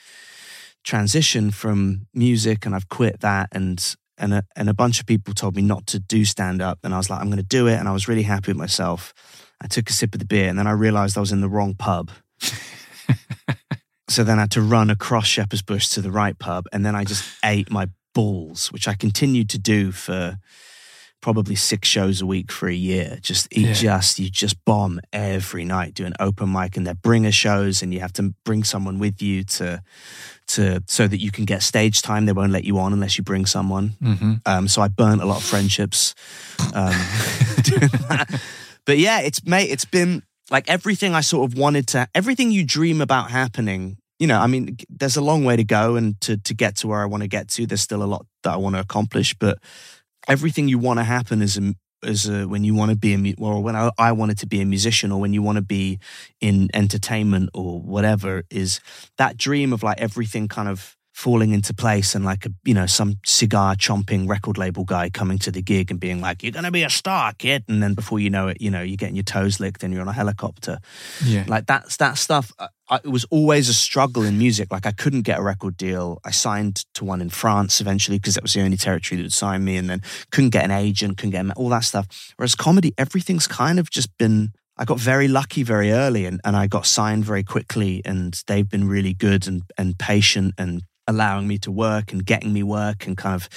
transition 0.84 1.52
from 1.52 2.08
music 2.16 2.66
and 2.66 2.74
I've 2.74 2.90
quit 2.90 3.20
that 3.20 3.50
and 3.52 3.96
and 4.20 4.34
a, 4.34 4.44
and 4.56 4.70
a 4.70 4.74
bunch 4.74 5.00
of 5.00 5.06
people 5.06 5.34
told 5.34 5.56
me 5.56 5.62
not 5.62 5.88
to 5.88 6.00
do 6.00 6.26
stand 6.26 6.62
up 6.62 6.80
and 6.84 6.94
I 6.94 6.98
was 6.98 7.10
like 7.10 7.20
I'm 7.20 7.28
going 7.28 7.38
to 7.38 7.44
do 7.44 7.68
it 7.68 7.76
and 7.76 7.88
I 7.88 7.92
was 7.92 8.08
really 8.08 8.24
happy 8.24 8.52
with 8.52 8.58
myself. 8.58 9.14
I 9.62 9.68
took 9.68 9.90
a 9.90 9.94
sip 9.94 10.14
of 10.14 10.20
the 10.20 10.26
beer 10.26 10.48
and 10.48 10.58
then 10.58 10.68
I 10.68 10.72
realized 10.72 11.18
I 11.18 11.22
was 11.22 11.32
in 11.32 11.42
the 11.42 11.50
wrong 11.50 11.74
pub. 11.74 12.12
so 14.10 14.24
then 14.24 14.38
I 14.38 14.42
had 14.42 14.52
to 14.52 14.62
run 14.62 14.90
across 14.90 15.28
Shepherd's 15.28 15.62
Bush 15.62 15.88
to 15.90 16.02
the 16.02 16.12
right 16.12 16.38
pub 16.38 16.66
and 16.72 16.86
then 16.86 16.96
I 16.96 17.04
just 17.04 17.26
ate 17.44 17.72
my 17.72 17.90
balls, 18.14 18.72
which 18.72 18.88
I 18.88 18.94
continued 18.94 19.50
to 19.50 19.60
do 19.60 19.92
for 19.92 20.38
probably 21.22 21.56
six 21.56 21.88
shows 21.88 22.22
a 22.22 22.26
week 22.26 22.52
for 22.52 22.68
a 22.70 22.74
year. 22.74 23.20
Just 23.22 23.48
eat 23.52 23.68
Yeah. 23.68 23.74
just 23.74 24.20
you 24.20 24.30
just 24.30 24.64
bomb 24.66 25.00
every 25.12 25.66
night, 25.66 25.94
do 25.94 26.06
an 26.06 26.14
open 26.20 26.52
mic 26.52 26.78
and 26.78 26.86
they're 26.88 26.94
bringer 26.94 27.32
shows 27.32 27.82
and 27.82 27.94
you 27.94 28.00
have 28.00 28.14
to 28.14 28.34
bring 28.46 28.64
someone 28.64 29.00
with 29.00 29.22
you 29.22 29.44
to 29.44 29.82
to 30.48 30.82
so 30.88 31.08
that 31.08 31.20
you 31.22 31.30
can 31.32 31.46
get 31.46 31.62
stage 31.62 32.02
time. 32.02 32.26
They 32.26 32.34
won't 32.34 32.52
let 32.52 32.64
you 32.64 32.80
on 32.80 32.94
unless 32.94 33.18
you 33.18 33.24
bring 33.24 33.46
someone. 33.46 33.96
mm-hmm. 34.02 34.34
Um, 34.46 34.68
so 34.68 34.82
I 34.82 34.88
burnt 34.88 35.22
a 35.22 35.26
lot 35.26 35.38
of 35.38 35.44
friendships 35.44 36.16
um, 36.74 36.94
doing 37.64 37.90
that. 38.10 38.42
But 38.86 38.98
yeah, 38.98 39.20
it's 39.20 39.46
mate, 39.46 39.70
it's 39.70 39.86
been 39.86 40.24
like 40.50 40.70
everything 40.70 41.14
I 41.14 41.22
sort 41.22 41.52
of 41.52 41.58
wanted 41.58 41.88
to, 41.90 42.08
everything 42.16 42.52
you 42.52 42.64
dream 42.66 43.02
about 43.02 43.30
happening. 43.30 43.98
You 44.18 44.28
know, 44.28 44.40
I 44.40 44.48
mean, 44.48 44.78
there's 44.90 45.16
a 45.16 45.22
long 45.22 45.46
way 45.46 45.56
to 45.56 45.64
go, 45.64 45.96
and 45.96 46.20
to 46.22 46.38
to 46.38 46.54
get 46.54 46.78
to 46.78 46.88
where 46.88 47.02
I 47.02 47.06
want 47.06 47.24
to 47.24 47.30
get 47.30 47.48
to, 47.50 47.66
there's 47.68 47.82
still 47.82 48.04
a 48.04 48.06
lot 48.10 48.26
that 48.44 48.54
I 48.54 48.58
want 48.58 48.76
to 48.76 48.82
accomplish. 48.82 49.34
But 49.36 49.60
everything 50.30 50.68
you 50.68 50.78
want 50.78 51.00
to 51.00 51.04
happen 51.04 51.42
is 51.42 51.58
a 51.58 51.74
as 52.02 52.30
a, 52.30 52.48
when 52.48 52.64
you 52.64 52.74
want 52.74 52.92
to 52.92 52.98
be 52.98 53.14
a 53.14 53.36
or 53.40 53.62
when 53.62 53.76
I, 53.76 53.92
I 53.98 54.14
wanted 54.14 54.38
to 54.40 54.48
be 54.48 54.62
a 54.62 54.66
musician 54.66 55.12
or 55.12 55.20
when 55.20 55.34
you 55.34 55.42
want 55.42 55.58
to 55.58 55.62
be 55.62 56.00
in 56.40 56.70
entertainment 56.74 57.50
or 57.54 57.82
whatever 57.82 58.44
is 58.50 58.80
that 59.18 59.36
dream 59.36 59.74
of 59.74 59.84
like 59.84 60.00
everything 60.00 60.48
kind 60.48 60.70
of 60.70 60.96
falling 61.20 61.52
into 61.52 61.74
place 61.74 62.16
and 62.16 62.24
like 62.24 62.46
a 62.46 62.50
you 62.64 62.74
know 62.74 62.86
some 62.86 63.16
cigar 63.26 63.76
chomping 63.76 64.30
record 64.30 64.58
label 64.58 64.86
guy 64.86 65.10
coming 65.10 65.38
to 65.38 65.52
the 65.52 65.62
gig 65.62 65.92
and 65.92 66.00
being 66.00 66.22
like 66.22 66.42
you're 66.42 66.52
gonna 66.54 66.72
be 66.72 66.84
a 66.84 66.90
star 66.90 67.34
kid. 67.38 67.66
And 67.68 67.84
then 67.84 67.94
before 67.94 68.22
you 68.22 68.30
know 68.30 68.48
it 68.48 68.62
you 68.62 68.72
know 68.72 68.82
you're 68.82 68.96
getting 68.96 69.18
your 69.18 69.24
toes 69.24 69.60
licked 69.60 69.84
and 69.84 69.92
you're 69.92 70.02
on 70.02 70.08
a 70.08 70.14
helicopter. 70.14 70.80
Yeah. 71.26 71.44
Like 71.46 71.66
that's 71.66 71.98
that 71.98 72.18
stuff 72.18 72.54
uh, 72.58 72.70
I, 72.90 72.98
it 72.98 73.10
was 73.10 73.26
always 73.30 73.70
a 73.70 73.74
struggle 73.74 74.24
in 74.24 74.38
music. 74.38 74.72
Like 74.72 74.86
i 74.86 74.92
couldn't 74.92 75.22
get 75.22 75.40
a 75.40 75.44
record 75.44 75.78
deal. 75.78 76.20
I 76.24 76.32
signed 76.32 76.86
to 76.96 77.06
one 77.06 77.22
in 77.22 77.30
france 77.30 77.82
eventually 77.82 78.18
because 78.18 78.36
that 78.36 78.44
was 78.44 78.54
the 78.54 78.62
only 78.62 78.78
territory 78.78 79.18
that 79.18 79.24
would 79.24 79.34
sign 79.34 79.64
me 79.64 79.78
and 79.78 79.90
then 79.90 80.02
couldn't 80.32 80.52
get 80.52 80.66
an 80.66 80.72
agent 80.72 81.18
couldn't 81.18 81.32
get 81.32 81.58
all 81.58 81.70
that 81.70 81.84
stuff. 81.84 82.34
Whereas 82.38 82.56
comedy 82.56 82.94
everything's 82.98 83.48
kind 83.48 83.80
of 83.80 83.90
just 83.90 84.16
been 84.18 84.54
I 84.80 84.86
got 84.86 84.98
very 84.98 85.28
lucky 85.28 85.64
very 85.64 85.92
early 85.92 86.26
and, 86.26 86.40
and 86.46 86.56
I 86.56 86.68
got 86.68 86.86
signed 86.86 87.26
very 87.26 87.44
quickly 87.44 88.02
and 88.06 88.42
they've 88.48 88.70
been 88.70 88.88
really 88.88 89.14
good 89.14 89.46
and, 89.46 89.64
and 89.78 90.00
patient 90.00 90.54
and 90.58 90.84
allowing 91.06 91.50
me 91.50 91.58
to 91.58 91.72
work 91.72 92.14
and 92.14 92.26
getting 92.26 92.54
me 92.54 92.64
work 92.64 93.06
and 93.06 93.18
kind 93.18 93.36
of, 93.36 93.50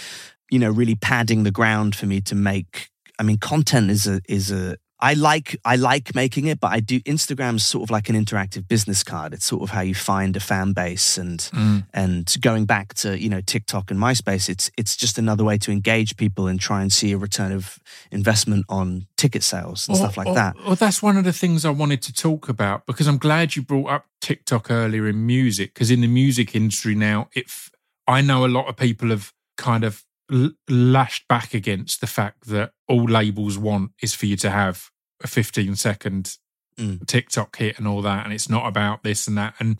you 0.50 0.58
know, 0.58 0.70
really 0.70 0.96
padding 0.96 1.44
the 1.44 1.52
ground 1.52 1.94
for 1.94 2.06
me 2.06 2.20
to 2.22 2.34
make 2.34 2.88
I 3.20 3.22
mean 3.22 3.38
content 3.38 3.88
is 3.88 4.08
a 4.08 4.20
is 4.28 4.50
a 4.50 4.76
I 5.02 5.14
like 5.14 5.56
I 5.64 5.74
like 5.74 6.14
making 6.14 6.46
it, 6.46 6.60
but 6.60 6.70
I 6.70 6.78
do 6.78 7.00
Instagram's 7.00 7.64
sort 7.64 7.82
of 7.82 7.90
like 7.90 8.08
an 8.08 8.14
interactive 8.14 8.68
business 8.68 9.02
card. 9.02 9.34
It's 9.34 9.44
sort 9.44 9.62
of 9.62 9.70
how 9.70 9.80
you 9.80 9.96
find 9.96 10.36
a 10.36 10.40
fan 10.40 10.72
base 10.72 11.18
and 11.18 11.40
Mm. 11.52 11.84
and 11.92 12.36
going 12.40 12.66
back 12.66 12.94
to 12.94 13.20
you 13.20 13.28
know 13.28 13.40
TikTok 13.40 13.90
and 13.90 13.98
MySpace, 13.98 14.48
it's 14.48 14.70
it's 14.78 14.96
just 14.96 15.18
another 15.18 15.42
way 15.42 15.58
to 15.58 15.72
engage 15.72 16.16
people 16.16 16.46
and 16.46 16.60
try 16.60 16.82
and 16.82 16.92
see 16.92 17.10
a 17.10 17.18
return 17.18 17.50
of 17.50 17.80
investment 18.12 18.64
on 18.68 19.06
ticket 19.16 19.42
sales 19.42 19.88
and 19.88 19.96
stuff 19.96 20.16
like 20.16 20.28
or, 20.28 20.34
that. 20.34 20.54
Well, 20.64 20.76
that's 20.76 21.02
one 21.02 21.16
of 21.16 21.24
the 21.24 21.32
things 21.32 21.64
I 21.64 21.70
wanted 21.70 22.00
to 22.02 22.12
talk 22.12 22.48
about 22.48 22.86
because 22.86 23.08
I'm 23.08 23.18
glad 23.18 23.56
you 23.56 23.62
brought 23.62 23.90
up 23.90 24.06
TikTok 24.20 24.70
earlier 24.70 25.08
in 25.08 25.26
music 25.26 25.74
because 25.74 25.90
in 25.90 26.00
the 26.00 26.06
music 26.06 26.54
industry 26.54 26.94
now, 26.94 27.28
if 27.34 27.70
I 28.06 28.20
know 28.20 28.44
a 28.44 28.52
lot 28.58 28.68
of 28.68 28.76
people 28.76 29.10
have 29.10 29.32
kind 29.56 29.82
of 29.82 30.04
lashed 30.68 31.26
back 31.28 31.52
against 31.54 32.00
the 32.00 32.06
fact 32.06 32.46
that 32.46 32.72
all 32.88 33.04
labels 33.04 33.58
want 33.58 33.90
is 34.00 34.14
for 34.14 34.26
you 34.26 34.36
to 34.36 34.50
have 34.50 34.90
a 35.24 35.28
15 35.28 35.76
second 35.76 36.36
Mm. 36.78 37.06
TikTok 37.06 37.56
hit 37.56 37.78
and 37.78 37.86
all 37.86 38.02
that, 38.02 38.24
and 38.24 38.32
it's 38.32 38.48
not 38.48 38.66
about 38.66 39.02
this 39.02 39.28
and 39.28 39.36
that. 39.36 39.54
And 39.58 39.78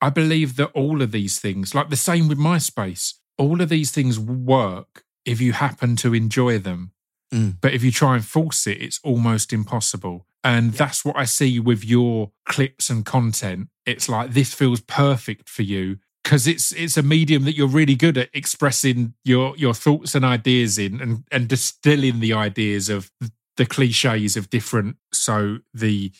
I 0.00 0.10
believe 0.10 0.56
that 0.56 0.72
all 0.72 1.02
of 1.02 1.12
these 1.12 1.38
things, 1.38 1.74
like 1.74 1.88
the 1.88 1.96
same 1.96 2.28
with 2.28 2.38
MySpace, 2.38 3.14
all 3.38 3.60
of 3.60 3.68
these 3.68 3.90
things 3.90 4.18
work 4.18 5.04
if 5.24 5.40
you 5.40 5.52
happen 5.52 5.96
to 5.96 6.14
enjoy 6.14 6.58
them. 6.58 6.92
Mm. 7.32 7.58
But 7.60 7.74
if 7.74 7.84
you 7.84 7.92
try 7.92 8.16
and 8.16 8.24
force 8.24 8.66
it, 8.66 8.82
it's 8.82 9.00
almost 9.04 9.52
impossible. 9.52 10.26
And 10.44 10.72
that's 10.72 11.04
what 11.04 11.16
I 11.16 11.24
see 11.24 11.60
with 11.60 11.84
your 11.84 12.32
clips 12.46 12.90
and 12.90 13.06
content. 13.06 13.68
It's 13.86 14.08
like 14.08 14.32
this 14.32 14.52
feels 14.52 14.80
perfect 14.80 15.48
for 15.48 15.62
you 15.62 15.98
because 16.24 16.48
it's 16.48 16.72
it's 16.72 16.96
a 16.96 17.02
medium 17.02 17.44
that 17.44 17.56
you're 17.56 17.68
really 17.68 17.94
good 17.94 18.18
at 18.18 18.30
expressing 18.34 19.14
your 19.24 19.56
your 19.56 19.74
thoughts 19.74 20.16
and 20.16 20.24
ideas 20.24 20.78
in 20.78 21.00
and 21.00 21.24
and 21.30 21.46
distilling 21.46 22.18
the 22.18 22.32
ideas 22.32 22.88
of 22.88 23.12
the 23.56 23.66
cliches 23.66 24.36
of 24.36 24.48
different 24.50 24.96
so 25.12 25.58
the 25.74 26.12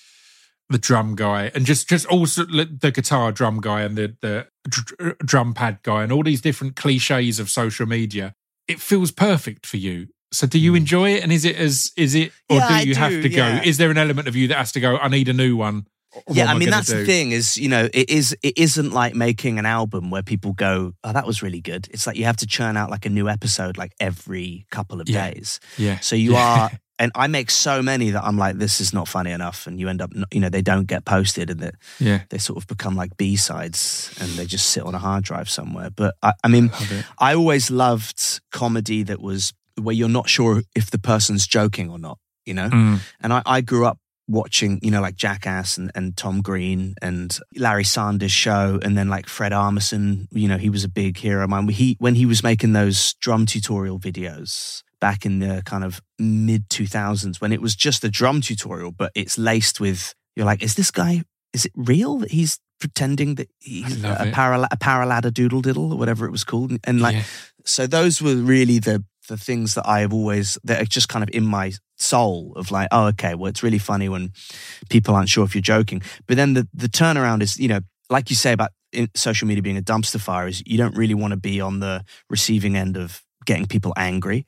the 0.69 0.79
drum 0.79 1.15
guy 1.15 1.51
and 1.55 1.67
just 1.67 1.89
just 1.89 2.07
also 2.07 2.45
the 2.45 2.91
guitar 2.95 3.31
drum 3.33 3.61
guy 3.61 3.83
and 3.83 3.97
the 3.97 4.17
the 4.23 4.47
dr- 4.69 5.19
drum 5.19 5.53
pad 5.55 5.79
guy 5.83 6.03
and 6.03 6.13
all 6.13 6.23
these 6.23 6.41
different 6.41 6.77
cliches 6.77 7.39
of 7.39 7.51
social 7.51 7.85
media 7.87 8.35
it 8.69 8.81
feels 8.81 9.11
perfect 9.11 9.67
for 9.67 9.77
you 9.77 10.07
so 10.33 10.47
do 10.47 10.59
you 10.59 10.75
enjoy 10.75 11.11
it 11.11 11.23
and 11.23 11.31
is 11.33 11.45
it 11.45 11.57
as 11.57 11.91
is 11.97 12.15
it 12.15 12.33
or 12.49 12.57
Hmm. 12.57 12.61
Yeah, 12.61 12.69
do 12.69 12.75
I 12.75 12.81
you 12.83 12.95
have 12.95 13.11
do, 13.11 13.23
to 13.23 13.29
go 13.29 13.61
is 13.65 13.77
there 13.77 13.91
an 13.91 13.99
element 13.99 14.29
of 14.29 14.37
you 14.37 14.49
that 14.49 14.57
has 14.57 14.73
to 14.73 14.81
go 14.81 14.97
i 14.97 15.09
need 15.09 15.29
a 15.29 15.35
new 15.35 15.57
one 15.57 15.87
What 16.27 16.37
yeah, 16.37 16.47
I 16.47 16.53
mean 16.55 16.69
gonna 16.71 16.77
that's 16.77 16.89
the 16.89 17.05
thing 17.05 17.33
is 17.33 17.59
you 17.59 17.69
know 17.69 17.89
it 17.93 18.09
is 18.09 18.35
it 18.43 18.57
isn't 18.57 18.93
like 18.93 19.15
making 19.15 19.59
an 19.59 19.67
album 19.67 20.11
where 20.11 20.23
people 20.23 20.53
go 20.55 20.93
oh 21.05 21.13
that 21.13 21.27
was 21.27 21.43
really 21.43 21.61
good. 21.61 21.89
It's 21.91 22.07
like 22.07 22.17
you 22.17 22.25
have 22.27 22.37
to 22.39 22.47
churn 22.47 22.77
out 22.77 22.89
like 22.91 23.05
a 23.07 23.11
new 23.11 23.29
episode 23.29 23.77
like 23.79 23.93
every 24.01 24.67
couple 24.71 25.01
of 25.03 25.09
Yeah. 25.09 25.31
days. 25.31 25.59
yeah 25.79 25.99
So 26.01 26.15
you 26.17 26.33
Yeah. 26.33 26.39
are, 26.45 26.71
and 26.99 27.11
I 27.15 27.27
make 27.27 27.51
so 27.51 27.83
many 27.83 28.11
that 28.11 28.23
I'm 28.23 28.39
like, 28.39 28.59
this 28.59 28.81
is 28.81 28.93
not 28.93 29.09
funny 29.09 29.31
enough, 29.31 29.67
and 29.67 29.81
you 29.81 29.89
end 29.89 30.03
up, 30.03 30.13
you 30.33 30.41
know, 30.41 30.49
they 30.49 30.63
don't 30.63 30.87
get 30.87 31.05
posted, 31.05 31.51
and 31.51 31.61
that 31.61 31.75
yeah 31.99 32.23
they 32.29 32.39
sort 32.39 32.59
of 32.59 32.67
become 32.67 32.97
like 32.97 33.17
B 33.17 33.37
sides, 33.37 34.15
and 34.21 34.31
they 34.33 34.47
just 34.47 34.69
sit 34.69 34.83
on 34.83 34.95
a 34.95 34.99
hard 34.99 35.25
drive 35.25 35.51
somewhere. 35.51 35.91
But 35.91 36.15
I, 36.23 36.33
I 36.45 36.49
mean, 36.49 36.71
it. 36.75 37.05
I 37.19 37.35
always 37.35 37.71
loved 37.71 38.41
comedy 38.51 39.03
that 39.05 39.21
was 39.21 39.53
where 39.81 39.95
you're 39.95 40.09
not 40.09 40.29
sure 40.29 40.63
if 40.75 40.91
the 40.91 40.99
person's 40.99 41.47
joking 41.47 41.91
or 41.91 41.99
not, 41.99 42.19
you 42.45 42.55
know. 42.55 42.69
Mm. 42.69 43.01
And 43.21 43.33
I, 43.33 43.43
I 43.47 43.61
grew 43.63 43.87
up 43.87 43.99
watching, 44.29 44.79
you 44.83 44.91
know, 44.91 45.01
like 45.01 45.17
Jackass 45.17 45.79
and, 45.79 45.91
and 45.95 46.17
Tom 46.17 46.43
Green 46.43 46.95
and 47.03 47.37
Larry 47.57 47.85
Sanders 47.85 48.33
show, 48.33 48.79
and 48.83 48.97
then 48.97 49.09
like 49.09 49.29
Fred 49.29 49.53
Armisen, 49.53 50.29
you 50.31 50.49
know, 50.49 50.59
he 50.59 50.71
was 50.71 50.85
a 50.85 50.89
big 50.89 51.17
hero 51.17 51.45
of 51.45 51.51
mine. 51.51 51.69
He 51.69 51.97
when 51.99 52.15
he 52.15 52.27
was 52.27 52.43
making 52.43 52.75
those 52.75 53.15
drum 53.15 53.47
tutorial 53.47 53.99
videos 53.99 54.83
back 55.03 55.27
in 55.27 55.41
the 55.41 55.63
kind 55.67 55.83
of 55.85 56.01
mid 56.19 56.69
2000s 56.69 57.41
when 57.41 57.53
it 57.53 57.61
was 57.61 57.75
just 57.75 58.05
a 58.05 58.09
drum 58.09 58.41
tutorial, 58.41 58.93
but 58.93 59.11
it's 59.15 59.37
laced 59.37 59.81
with 59.81 60.15
you're 60.37 60.47
like, 60.47 60.63
is 60.63 60.75
this 60.77 60.91
guy? 60.93 61.25
Is 61.53 61.67
it 61.67 61.73
real 61.77 62.19
that 62.19 62.31
he's 62.31 62.59
pretending 62.79 63.35
that 63.35 63.49
he's 63.59 64.03
a, 64.05 64.29
it. 64.29 64.35
parala- 64.35 64.69
a 64.71 64.77
paraladder 64.77 65.33
doodle 65.35 65.61
diddle 65.61 65.93
or 65.93 65.99
whatever 65.99 66.25
it 66.27 66.31
was 66.31 66.45
called? 66.45 66.71
And, 66.71 66.81
and 66.85 67.01
like, 67.03 67.17
Yeah. 67.17 67.25
so 67.65 67.87
those 67.87 68.23
were 68.23 68.37
really 68.37 68.79
the 68.79 69.05
the 69.29 69.37
things 69.37 69.75
that 69.75 69.87
I 69.87 70.01
have 70.01 70.13
always 70.13 70.59
that 70.65 70.81
are 70.83 70.85
just 70.97 71.09
kind 71.09 71.23
of 71.23 71.31
in 71.33 71.47
my 71.47 71.73
soul 71.97 72.53
of 72.57 72.71
like, 72.71 72.89
oh, 72.91 73.07
okay, 73.09 73.35
well, 73.37 73.49
it's 73.51 73.63
really 73.63 73.79
funny 73.79 74.09
when 74.09 74.33
people 74.89 75.15
aren't 75.15 75.29
sure 75.29 75.45
if 75.45 75.55
you're 75.55 75.63
joking. 75.77 76.03
But 76.27 76.37
then 76.37 76.55
the 76.55 76.67
the 76.73 76.89
turnaround 76.89 77.43
is, 77.43 77.59
you 77.59 77.69
know, 77.69 77.81
like 78.09 78.31
you 78.31 78.37
say 78.37 78.53
about 78.53 78.71
in 78.93 79.09
social 79.15 79.49
media 79.49 79.63
being 79.63 79.77
a 79.79 79.83
dumpster 79.83 80.21
fire, 80.21 80.49
is 80.49 80.63
you 80.67 80.79
don't 80.79 80.97
really 80.97 81.15
want 81.15 81.33
to 81.33 81.37
be 81.51 81.61
on 81.61 81.81
the 81.81 82.05
receiving 82.31 82.77
end 82.77 82.97
of 82.97 83.23
getting 83.45 83.67
people 83.67 83.93
angry. 83.97 84.47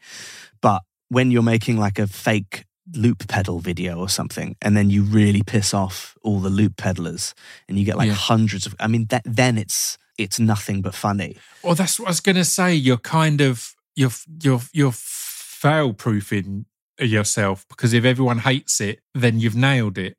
But 0.61 0.83
when 1.09 1.31
you're 1.31 1.43
making 1.43 1.77
like 1.79 1.99
a 1.99 2.07
fake 2.07 2.65
loop 2.95 3.27
pedal 3.29 3.61
video 3.61 3.99
or 3.99 4.09
something, 4.09 4.57
and 4.63 4.77
then 4.77 4.91
you 4.91 5.03
really 5.03 5.43
piss 5.43 5.73
off 5.75 6.17
all 6.23 6.41
the 6.41 6.51
loop 6.51 6.77
peddlers, 6.77 7.35
and 7.69 7.79
you 7.79 7.85
get 7.85 7.97
like 7.97 8.09
Yeah. 8.09 8.15
hundreds 8.15 8.67
of, 8.67 8.75
I 8.81 8.87
mean, 8.89 9.07
that 9.11 9.23
then 9.25 9.59
it's 9.59 9.99
it's 10.19 10.39
nothing 10.39 10.81
but 10.83 10.95
funny. 10.95 11.37
Well, 11.63 11.75
that's 11.75 11.99
what 11.99 12.07
I 12.07 12.11
was 12.11 12.21
going 12.21 12.37
to 12.37 12.45
say. 12.45 12.75
You're 12.75 12.99
kind 12.99 13.41
of 13.41 13.75
you're 13.97 14.13
you're 14.43 14.61
you're 14.73 14.93
fail 14.93 15.93
proofing 15.93 16.67
yourself 17.01 17.65
because 17.69 17.93
if 17.93 18.05
everyone 18.05 18.39
hates 18.39 18.81
it, 18.81 19.01
then 19.15 19.41
you've 19.41 19.57
nailed 19.57 19.99
it. 19.99 20.17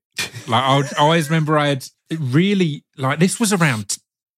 Like 0.47 0.63
I, 0.63 0.79
I 0.79 0.99
always 0.99 1.29
remember, 1.29 1.57
I 1.57 1.67
had 1.67 1.87
it 2.09 2.19
really 2.19 2.83
like 2.97 3.19
this 3.19 3.39
was 3.39 3.53
around. 3.53 3.97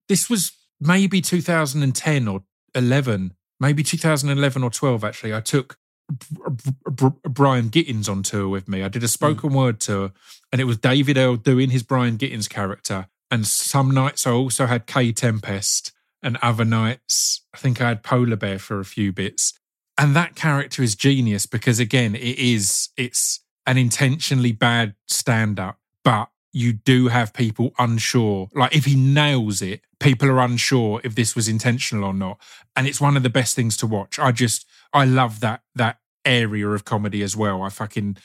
This 0.10 0.30
was 0.30 0.52
maybe 0.80 1.21
2010 1.21 2.28
or 2.28 2.43
11, 2.76 3.34
maybe 3.60 3.84
2011 3.84 4.63
or 4.63 4.70
12. 4.70 5.04
Actually, 5.04 5.34
I 5.34 5.41
took 5.41 5.78
Brian 6.10 7.70
Gittins 7.70 8.10
on 8.10 8.24
tour 8.24 8.48
with 8.48 8.67
me. 8.67 8.84
I 8.84 8.88
did 8.88 9.04
a 9.04 9.08
hmm. 9.08 9.12
spoken 9.12 9.54
word 9.54 9.80
tour, 9.80 10.12
and 10.52 10.62
it 10.62 10.65
was 10.65 10.78
David 10.78 11.17
Earl 11.17 11.36
doing 11.38 11.70
his 11.70 11.84
Brian 11.84 12.17
Gittins 12.17 12.50
character. 12.50 13.08
And 13.30 13.46
some 13.46 13.91
nights 13.91 14.26
I 14.26 14.32
also 14.32 14.67
had 14.67 14.88
Kae 14.88 15.15
Tempest, 15.15 15.91
and 16.24 16.38
other 16.41 16.65
nights 16.65 17.41
I 17.54 17.58
think 17.58 17.82
I 17.82 17.89
had 17.89 18.04
Polar 18.04 18.36
Bear 18.36 18.60
for 18.60 18.80
a 18.80 18.86
few 18.86 19.12
bits. 19.12 19.54
And 19.98 20.15
that 20.15 20.36
character 20.36 20.84
is 20.84 20.96
genius 20.96 21.46
because 21.46 21.80
again, 21.80 22.15
it 22.15 22.38
is 22.38 22.89
it's 22.98 23.41
an 23.65 23.78
intentionally 23.78 24.52
bad 24.52 24.96
stand 25.08 25.60
up, 25.60 25.80
but 26.04 26.30
you 26.53 26.73
do 26.73 27.07
have 27.07 27.33
people 27.33 27.73
unsure. 27.77 28.49
Like 28.53 28.75
if 28.75 28.86
he 28.86 28.95
nails 28.95 29.62
it, 29.62 29.81
people 29.99 30.29
are 30.29 30.39
unsure 30.39 31.01
if 31.03 31.15
this 31.15 31.36
was 31.36 31.47
intentional 31.47 32.03
or 32.03 32.13
not. 32.13 32.39
And 32.75 32.88
it's 32.88 33.01
one 33.01 33.17
of 33.17 33.23
the 33.23 33.29
best 33.29 33.55
things 33.55 33.77
to 33.77 33.88
watch. 33.88 34.19
I 34.19 34.31
just 34.31 34.65
I 34.93 35.05
love 35.05 35.39
that 35.41 35.62
that 35.75 35.97
area 36.25 36.67
of 36.69 36.86
comedy 36.86 37.21
as 37.21 37.36
well. 37.36 37.62
I 37.62 37.69
fucking 37.69 38.17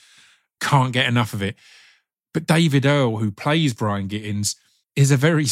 can't 0.61 0.93
get 0.93 1.07
enough 1.07 1.33
of 1.33 1.43
it. 1.43 1.57
But 2.33 2.47
David 2.47 2.87
Earl, 2.87 3.19
who 3.19 3.31
plays 3.31 3.75
Brian 3.75 4.09
Gittins, 4.09 4.57
is 4.97 5.11
a 5.11 5.17
very 5.17 5.47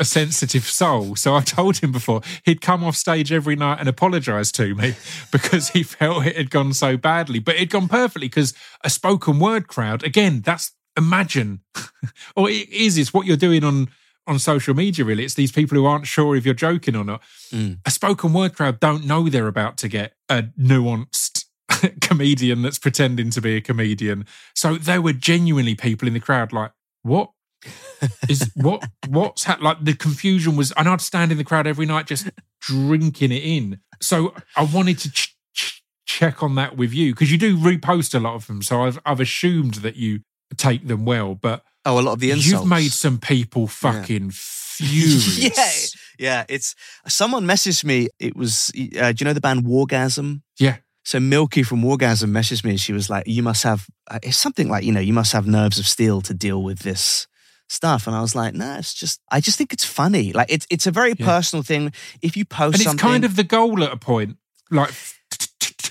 a 0.00 0.04
sensitive 0.04 0.64
soul. 0.64 1.14
So 1.14 1.36
I 1.36 1.42
told 1.42 1.76
him 1.76 1.92
before 1.92 2.22
he'd 2.44 2.62
come 2.62 2.82
off 2.82 2.96
stage 2.96 3.30
every 3.30 3.54
night 3.54 3.78
and 3.78 3.88
apologise 3.88 4.50
to 4.52 4.74
me 4.74 4.94
because 5.32 5.68
he 5.68 5.82
felt 5.82 6.26
it 6.26 6.36
had 6.36 6.50
gone 6.50 6.72
so 6.72 6.96
badly. 6.96 7.38
But 7.38 7.56
it'd 7.56 7.70
gone 7.70 7.86
perfectly 7.86 8.28
because 8.28 8.54
a 8.82 8.90
spoken 8.90 9.38
word 9.38 9.68
crowd, 9.68 10.02
again, 10.02 10.40
that's 10.40 10.72
imagine, 11.00 11.60
or 12.36 12.48
it 12.48 12.68
is, 12.68 12.98
it's 12.98 13.12
what 13.12 13.26
you're 13.26 13.36
doing 13.36 13.64
on 13.64 13.88
on 14.26 14.38
social 14.38 14.74
media, 14.74 15.04
really. 15.04 15.24
It's 15.24 15.34
these 15.34 15.52
people 15.52 15.76
who 15.76 15.86
aren't 15.86 16.06
sure 16.06 16.36
if 16.36 16.44
you're 16.44 16.54
joking 16.54 16.94
or 16.94 17.04
not. 17.04 17.22
Mm. 17.52 17.78
A 17.84 17.90
spoken 17.90 18.32
word 18.32 18.54
crowd 18.54 18.78
don't 18.78 19.04
know 19.04 19.28
they're 19.28 19.48
about 19.48 19.76
to 19.78 19.88
get 19.88 20.14
a 20.28 20.44
nuanced 20.58 21.46
comedian 22.00 22.62
that's 22.62 22.78
pretending 22.78 23.30
to 23.30 23.40
be 23.40 23.56
a 23.56 23.60
comedian. 23.60 24.26
So 24.54 24.76
there 24.76 25.02
were 25.02 25.12
genuinely 25.12 25.74
people 25.74 26.06
in 26.06 26.14
the 26.14 26.20
crowd 26.20 26.52
like, 26.52 26.72
what? 27.02 27.30
is 28.28 28.50
what 28.54 28.82
what's 29.06 29.44
ha-? 29.44 29.58
like 29.60 29.84
the 29.84 29.92
confusion 29.92 30.56
was 30.56 30.72
and 30.78 30.88
I'd 30.88 31.02
stand 31.02 31.30
in 31.30 31.36
the 31.36 31.44
crowd 31.44 31.66
every 31.66 31.84
night 31.84 32.06
just 32.06 32.30
drinking 32.58 33.32
it 33.32 33.42
in 33.42 33.80
so 34.00 34.32
I 34.56 34.64
wanted 34.64 34.98
to 35.00 35.10
ch- 35.10 35.36
ch- 35.52 35.82
check 36.06 36.42
on 36.42 36.54
that 36.54 36.78
with 36.78 36.94
you 36.94 37.12
because 37.12 37.30
you 37.30 37.36
do 37.36 37.58
repost 37.58 38.14
a 38.14 38.18
lot 38.18 38.34
of 38.34 38.46
them 38.46 38.62
so 38.62 38.84
I've 38.84 38.98
I've 39.04 39.20
assumed 39.20 39.74
that 39.74 39.96
you 39.96 40.20
take 40.56 40.86
them 40.86 41.04
well 41.04 41.34
but 41.34 41.62
Oh, 41.86 41.98
a 41.98 42.02
lot 42.02 42.12
of 42.12 42.20
the 42.20 42.30
insults. 42.30 42.46
you've 42.60 42.66
made 42.68 42.92
some 42.92 43.18
people 43.18 43.66
fucking 43.66 44.30
furious 44.34 45.94
yeah, 46.18 46.28
yeah. 46.40 46.44
It's 46.48 46.74
someone 47.08 47.46
messaged 47.46 47.84
me. 47.84 48.08
It 48.18 48.36
was, 48.36 48.70
uh, 49.00 49.12
do 49.12 49.16
you 49.22 49.24
know 49.24 49.32
the 49.32 49.40
band 49.40 49.64
Wargasm? 49.64 50.42
yeah 50.58 50.76
So 51.04 51.18
Milkie 51.18 51.64
from 51.64 51.82
Wargasm 51.82 52.30
messaged 52.30 52.64
me. 52.64 52.70
and 52.72 52.80
She 52.80 52.92
was 52.92 53.08
like, 53.08 53.26
"You 53.26 53.42
must 53.42 53.62
have 53.62 53.86
uh, 54.10 54.18
it's 54.22 54.36
something 54.36 54.68
like 54.68 54.84
you 54.84 54.92
know, 54.92 55.00
you 55.00 55.12
must 55.14 55.32
have 55.32 55.46
nerves 55.46 55.78
of 55.78 55.86
steel 55.86 56.20
to 56.22 56.34
deal 56.34 56.62
with 56.62 56.80
this." 56.80 57.26
Stuff 57.72 58.08
and 58.08 58.16
I 58.16 58.20
was 58.20 58.34
like, 58.34 58.52
no, 58.52 58.74
it's 58.78 58.92
just 58.92 59.20
I 59.30 59.40
just 59.40 59.56
think 59.56 59.72
it's 59.72 59.84
funny. 59.84 60.32
Like 60.32 60.50
it's 60.50 60.66
it's 60.70 60.88
a 60.88 60.90
very 60.90 61.14
Yeah. 61.16 61.24
personal 61.26 61.62
thing. 61.62 61.92
If 62.20 62.36
you 62.36 62.44
post 62.44 62.74
and 62.74 62.80
it's 62.82 62.84
something, 62.90 63.08
kind 63.10 63.24
of 63.24 63.36
the 63.36 63.44
goal 63.44 63.84
at 63.84 63.92
a 63.92 63.96
point 63.96 64.38
like 64.72 64.90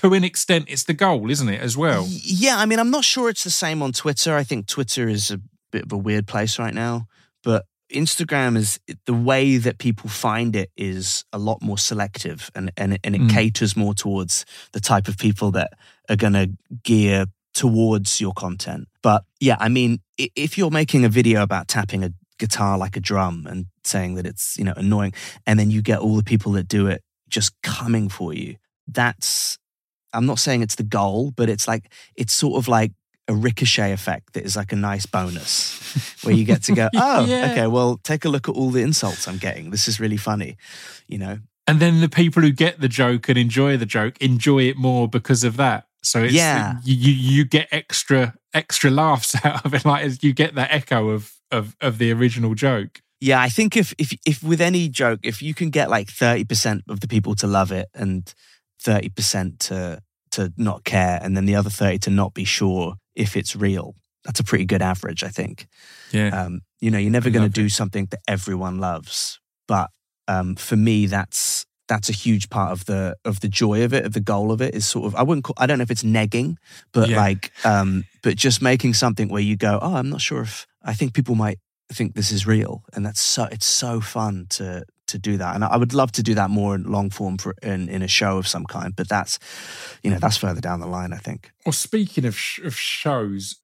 to 0.00 0.14
an 0.14 0.24
extent, 0.24 0.66
it's 0.68 0.84
the 0.84 0.94
goal, 0.94 1.30
isn't 1.30 1.48
it, 1.48 1.60
as 1.60 1.76
well? 1.76 2.06
Yeah, 2.08 2.58
I 2.58 2.66
mean, 2.66 2.78
I'm 2.78 2.90
not 2.90 3.04
sure 3.04 3.28
it's 3.28 3.44
the 3.44 3.50
same 3.50 3.82
on 3.82 3.92
Twitter. 3.92 4.34
I 4.34 4.44
think 4.44 4.66
Twitter 4.66 5.08
is 5.08 5.30
a 5.30 5.40
bit 5.70 5.84
of 5.84 5.92
a 5.92 5.98
weird 5.98 6.26
place 6.26 6.58
right 6.58 6.74
now, 6.74 7.06
but 7.42 7.66
Instagram 7.92 8.56
is 8.56 8.80
the 9.06 9.14
way 9.14 9.56
that 9.56 9.78
people 9.78 10.08
find 10.08 10.56
it 10.56 10.70
is 10.76 11.24
a 11.32 11.38
lot 11.38 11.60
more 11.60 11.78
selective 11.78 12.50
and, 12.54 12.70
and, 12.76 12.98
and 13.02 13.14
it 13.14 13.20
mm. 13.20 13.30
caters 13.30 13.76
more 13.76 13.94
towards 13.94 14.46
the 14.72 14.80
type 14.80 15.08
of 15.08 15.18
people 15.18 15.50
that 15.50 15.72
are 16.08 16.16
going 16.16 16.32
to 16.32 16.50
gear 16.82 17.26
towards 17.52 18.20
your 18.20 18.32
content. 18.32 18.88
But 19.02 19.24
yeah, 19.40 19.56
I 19.58 19.68
mean, 19.68 20.00
if 20.16 20.56
you're 20.56 20.70
making 20.70 21.04
a 21.04 21.08
video 21.08 21.42
about 21.42 21.68
tapping 21.68 22.04
a 22.04 22.12
guitar 22.38 22.78
like 22.78 22.96
a 22.96 23.00
drum 23.00 23.46
and 23.48 23.66
saying 23.84 24.14
that 24.14 24.26
it's, 24.26 24.56
you 24.56 24.64
know, 24.64 24.74
annoying, 24.76 25.12
and 25.46 25.58
then 25.58 25.70
you 25.70 25.82
get 25.82 25.98
all 25.98 26.16
the 26.16 26.22
people 26.22 26.52
that 26.52 26.68
do 26.68 26.86
it 26.86 27.02
just 27.28 27.60
coming 27.62 28.08
for 28.08 28.32
you, 28.32 28.56
that's, 28.86 29.58
I'm 30.12 30.26
not 30.26 30.38
saying 30.38 30.62
it's 30.62 30.76
the 30.76 30.82
goal, 30.82 31.32
but 31.32 31.48
it's 31.48 31.68
like, 31.68 31.92
it's 32.16 32.32
sort 32.32 32.58
of 32.58 32.68
like 32.68 32.92
a 33.28 33.34
ricochet 33.34 33.92
effect 33.92 34.32
that 34.32 34.44
is 34.44 34.56
like 34.56 34.72
a 34.72 34.76
nice 34.76 35.06
bonus 35.06 36.24
where 36.24 36.34
you 36.34 36.44
get 36.44 36.62
to 36.64 36.74
go, 36.74 36.88
oh, 36.96 37.24
yeah. 37.26 37.52
okay, 37.52 37.66
well, 37.66 37.98
take 38.02 38.24
a 38.24 38.28
look 38.28 38.48
at 38.48 38.54
all 38.54 38.70
the 38.70 38.82
insults 38.82 39.28
I'm 39.28 39.38
getting. 39.38 39.70
This 39.70 39.86
is 39.88 40.00
really 40.00 40.16
funny, 40.16 40.56
you 41.06 41.18
know? 41.18 41.38
And 41.66 41.78
then 41.78 42.00
the 42.00 42.08
people 42.08 42.42
who 42.42 42.50
get 42.50 42.80
the 42.80 42.88
joke 42.88 43.28
and 43.28 43.38
enjoy 43.38 43.76
the 43.76 43.86
joke 43.86 44.20
enjoy 44.20 44.62
it 44.64 44.76
more 44.76 45.06
because 45.06 45.44
of 45.44 45.56
that. 45.58 45.86
So 46.02 46.24
it's, 46.24 46.32
yeah, 46.32 46.78
you, 46.82 47.12
you 47.12 47.44
get 47.44 47.68
extra 47.70 48.34
extra 48.54 48.90
laughs 48.90 49.36
out 49.44 49.64
of 49.64 49.74
it, 49.74 49.84
like 49.84 50.22
you 50.22 50.32
get 50.32 50.54
that 50.56 50.72
echo 50.72 51.10
of 51.10 51.32
of 51.50 51.76
of 51.80 51.98
the 51.98 52.10
original 52.10 52.54
joke. 52.54 53.02
Yeah, 53.20 53.40
I 53.40 53.48
think 53.50 53.76
if 53.76 53.94
if 53.98 54.12
if 54.26 54.42
with 54.42 54.60
any 54.60 54.88
joke, 54.88 55.20
if 55.22 55.42
you 55.42 55.54
can 55.54 55.70
get 55.70 55.90
like 55.90 56.08
thirty 56.08 56.44
percent 56.44 56.84
of 56.88 57.00
the 57.00 57.08
people 57.08 57.34
to 57.36 57.46
love 57.46 57.70
it 57.70 57.88
and 57.94 58.32
thirty 58.80 59.08
percent 59.08 59.60
to 59.60 60.00
to 60.32 60.52
not 60.56 60.84
care, 60.84 61.18
and 61.22 61.36
then 61.36 61.46
the 61.46 61.56
other 61.56 61.70
thirty 61.70 61.98
to 62.00 62.10
not 62.10 62.34
be 62.34 62.44
sure 62.44 62.94
if 63.14 63.36
it's 63.36 63.56
real, 63.56 63.94
that's 64.24 64.40
a 64.40 64.44
pretty 64.44 64.64
good 64.64 64.82
average, 64.82 65.24
I 65.24 65.28
think. 65.28 65.66
Yeah. 66.12 66.28
Um, 66.28 66.60
you 66.80 66.90
know, 66.90 66.98
you're 66.98 67.10
never 67.10 67.30
going 67.30 67.50
to 67.50 67.62
do 67.62 67.68
something 67.68 68.06
that 68.10 68.20
everyone 68.26 68.78
loves, 68.78 69.40
but 69.68 69.90
um, 70.28 70.54
for 70.54 70.76
me, 70.76 71.06
that's 71.06 71.66
that's 71.88 72.08
a 72.08 72.12
huge 72.12 72.48
part 72.50 72.70
of 72.70 72.86
the 72.86 73.16
of 73.24 73.40
the 73.40 73.48
joy 73.48 73.82
of 73.82 73.92
it, 73.92 74.06
of 74.06 74.12
the 74.12 74.20
goal 74.20 74.52
of 74.52 74.62
it 74.62 74.74
is 74.74 74.86
sort 74.86 75.06
of 75.06 75.14
I 75.16 75.22
wouldn't 75.22 75.44
call, 75.44 75.54
I 75.58 75.66
don't 75.66 75.78
know 75.78 75.82
if 75.82 75.90
it's 75.90 76.04
negging, 76.04 76.56
but 76.92 77.08
yeah. 77.08 77.16
like 77.16 77.50
um 77.64 78.04
but 78.22 78.36
just 78.36 78.62
making 78.62 78.94
something 78.94 79.28
where 79.28 79.42
you 79.42 79.56
go, 79.56 79.78
oh, 79.82 79.96
I'm 79.96 80.08
not 80.08 80.20
sure 80.20 80.42
if 80.42 80.66
I 80.84 80.94
think 80.94 81.14
people 81.14 81.34
might 81.34 81.58
think 81.92 82.14
this 82.14 82.30
is 82.30 82.46
real, 82.46 82.84
and 82.94 83.04
that's 83.04 83.20
so 83.20 83.44
it's 83.50 83.66
so 83.66 84.00
fun 84.00 84.46
to 84.50 84.84
to 85.10 85.18
do 85.18 85.36
that, 85.36 85.54
and 85.54 85.64
I 85.64 85.76
would 85.76 85.94
love 85.94 86.12
to 86.12 86.22
do 86.22 86.34
that 86.34 86.50
more 86.50 86.74
in 86.74 86.84
long 86.84 87.10
form 87.10 87.38
for, 87.38 87.54
in 87.62 87.88
in 87.88 88.02
a 88.02 88.08
show 88.08 88.38
of 88.38 88.48
some 88.48 88.66
kind, 88.66 88.94
but 88.94 89.08
that's 89.08 89.38
you 90.02 90.10
know 90.10 90.18
that's 90.18 90.36
further 90.36 90.60
down 90.60 90.80
the 90.80 90.86
line, 90.86 91.12
I 91.12 91.18
think. 91.18 91.52
Well, 91.64 91.72
speaking 91.72 92.24
of 92.24 92.36
sh- 92.36 92.60
of 92.60 92.74
shows, 92.74 93.60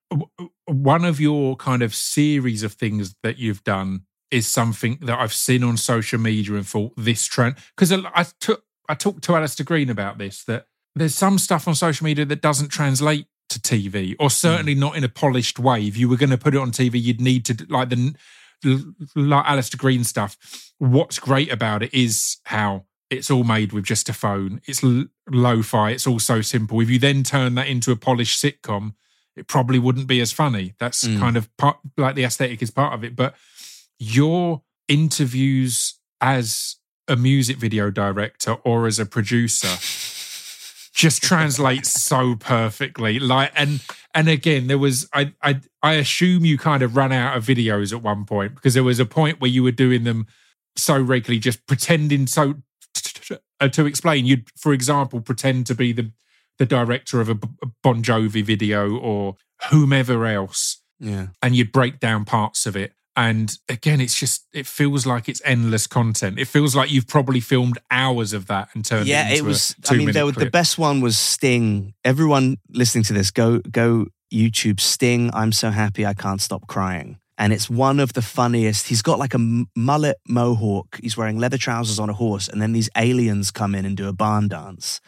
one 0.67 1.05
of 1.05 1.21
your 1.21 1.57
kind 1.57 1.83
of 1.83 1.95
series 1.95 2.63
of 2.63 2.73
things 2.73 3.15
that 3.23 3.39
you've 3.39 3.65
done 3.65 4.03
is 4.31 4.47
something 4.47 4.99
that 5.03 5.19
I've 5.19 5.33
seen 5.33 5.63
on 5.63 5.77
social 5.77 6.19
media 6.19 6.55
and 6.55 6.67
thought 6.67 6.93
this 6.97 7.27
trend 7.27 7.57
because 7.77 7.93
I 7.93 8.27
took 8.41 8.65
I 8.89 8.95
talked 8.95 9.25
to 9.25 9.37
Alistair 9.37 9.65
Green 9.65 9.91
about 9.91 10.19
this 10.19 10.45
that 10.45 10.67
there's 10.95 11.15
some 11.15 11.39
stuff 11.39 11.69
on 11.69 11.75
social 11.75 12.05
media 12.05 12.25
that 12.25 12.41
doesn't 12.41 12.69
translate 12.69 13.27
to 13.49 13.61
TV 13.61 14.17
or 14.19 14.31
certainly 14.31 14.75
mm. 14.75 14.79
not 14.79 14.97
in 14.97 15.05
a 15.05 15.09
polished 15.09 15.59
way. 15.59 15.87
If 15.87 15.97
you 15.97 16.09
were 16.09 16.17
going 16.17 16.31
to 16.31 16.39
put 16.39 16.55
it 16.55 16.59
on 16.59 16.73
TV, 16.73 17.01
you'd 17.01 17.21
need 17.21 17.45
to 17.47 17.67
like 17.69 17.91
the 17.91 18.15
like 18.65 19.47
Alistair 19.47 19.79
Green 19.79 20.05
stuff. 20.05 20.37
What's 20.79 21.19
great 21.19 21.53
about 21.53 21.83
it 21.83 21.95
is 21.95 22.39
how 22.45 22.87
it's 23.11 23.31
all 23.31 23.45
made 23.45 23.73
with 23.73 23.85
just 23.85 24.09
a 24.09 24.13
phone. 24.13 24.61
It's 24.67 24.83
lo-fi. 25.29 25.91
It's 25.91 26.07
all 26.07 26.19
so 26.19 26.41
simple. 26.41 26.81
If 26.81 26.91
you 26.91 26.99
then 26.99 27.23
turn 27.23 27.55
that 27.55 27.69
into 27.69 27.93
a 27.93 27.97
polished 27.97 28.43
sitcom, 28.43 28.95
it 29.37 29.47
probably 29.47 29.79
wouldn't 29.79 30.07
be 30.07 30.21
as 30.21 30.33
funny. 30.33 30.75
That's 30.81 31.05
mm. 31.05 31.19
kind 31.19 31.37
of 31.37 31.55
part 31.57 31.79
like 31.97 32.15
the 32.15 32.25
aesthetic 32.25 32.63
is 32.63 32.71
part 32.71 32.95
of 32.95 33.05
it, 33.05 33.15
but 33.15 33.35
your 33.99 34.63
interviews 34.89 35.95
as 36.21 36.77
a 37.09 37.17
music 37.17 37.57
video 37.59 37.91
director 37.91 38.55
or 38.65 38.87
as 38.87 38.99
a 38.99 39.07
producer 39.07 39.69
just 40.97 41.23
translates 41.23 42.03
so 42.03 42.35
perfectly. 42.35 43.21
Like 43.21 43.53
and 43.55 43.81
and 44.15 44.29
again 44.29 44.67
there 44.67 44.79
was 44.79 45.09
I, 45.13 45.35
I 45.43 45.61
i 45.83 45.93
assume 45.93 46.47
you 46.47 46.57
kind 46.57 46.83
of 46.83 46.97
ran 46.97 47.13
out 47.13 47.37
of 47.37 47.45
videos 47.45 47.93
at 47.93 48.03
one 48.03 48.25
point 48.25 48.55
because 48.55 48.73
there 48.73 48.83
was 48.83 48.99
a 48.99 49.05
point 49.05 49.39
where 49.39 49.51
you 49.51 49.63
were 49.63 49.73
doing 49.73 50.05
them 50.05 50.27
so 50.75 50.99
regularly 50.99 51.39
just 51.39 51.67
pretending 51.67 52.27
so 52.27 52.55
uh, 53.61 53.69
to 53.69 53.87
explain. 53.87 54.25
You'd 54.25 54.49
for 54.57 54.73
example 54.73 55.21
pretend 55.21 55.67
to 55.67 55.75
be 55.75 55.93
the 55.93 56.11
the 56.59 56.67
director 56.67 57.21
of 57.21 57.29
a 57.29 57.35
bon 57.83 58.03
jovi 58.03 58.43
video 58.43 58.97
or 58.97 59.37
whomever 59.71 60.25
else. 60.25 60.81
Yeah. 60.99 61.27
And 61.43 61.55
you'd 61.55 61.73
break 61.73 62.01
down 62.01 62.25
parts 62.25 62.65
of 62.65 62.75
it 62.75 62.95
and 63.17 63.57
again, 63.71 64.03
it's 64.03 64.15
just 64.15 64.47
it 64.53 64.67
feels 64.67 65.07
like 65.07 65.27
it's 65.27 65.41
endless 65.43 65.87
content. 65.87 66.39
It 66.39 66.45
feels 66.45 66.77
like 66.77 66.93
you've 66.93 67.09
probably 67.09 67.41
filmed 67.41 67.79
hours 67.91 68.35
of 68.35 68.47
that 68.49 68.69
and 68.75 68.85
turned 68.85 69.07
yeah, 69.07 69.31
it, 69.31 69.39
it 69.39 69.43
was. 69.43 69.75
I 69.89 69.95
mean, 69.95 70.13
there, 70.13 70.31
the 70.31 70.51
best 70.51 70.77
one 70.77 71.01
was 71.01 71.17
Sting. 71.17 71.95
Everyone 72.05 72.59
listening 72.69 73.05
to 73.05 73.15
this, 73.15 73.31
go 73.31 73.61
go 73.61 74.07
YouTube 74.33 74.81
Sting. 74.81 75.31
I'm 75.33 75.51
so 75.53 75.71
happy 75.71 76.05
I 76.05 76.13
can't 76.13 76.43
stop 76.43 76.67
crying. 76.67 77.19
And 77.39 77.53
it's 77.53 77.71
one 77.71 78.01
of 78.01 78.13
the 78.13 78.23
funniest. 78.23 78.89
He's 78.89 79.03
got 79.03 79.19
like 79.19 79.35
a 79.35 79.65
mullet 79.75 80.17
mohawk. 80.29 80.99
He's 81.03 81.17
wearing 81.17 81.39
leather 81.39 81.59
trousers 81.59 81.99
on 81.99 82.11
a 82.11 82.15
horse, 82.15 82.49
and 82.49 82.61
then 82.61 82.73
these 82.73 82.91
aliens 82.97 83.51
come 83.51 83.75
in 83.75 83.87
and 83.87 83.97
do 83.97 84.09
a 84.09 84.13
barn 84.13 84.49
dance, 84.49 85.01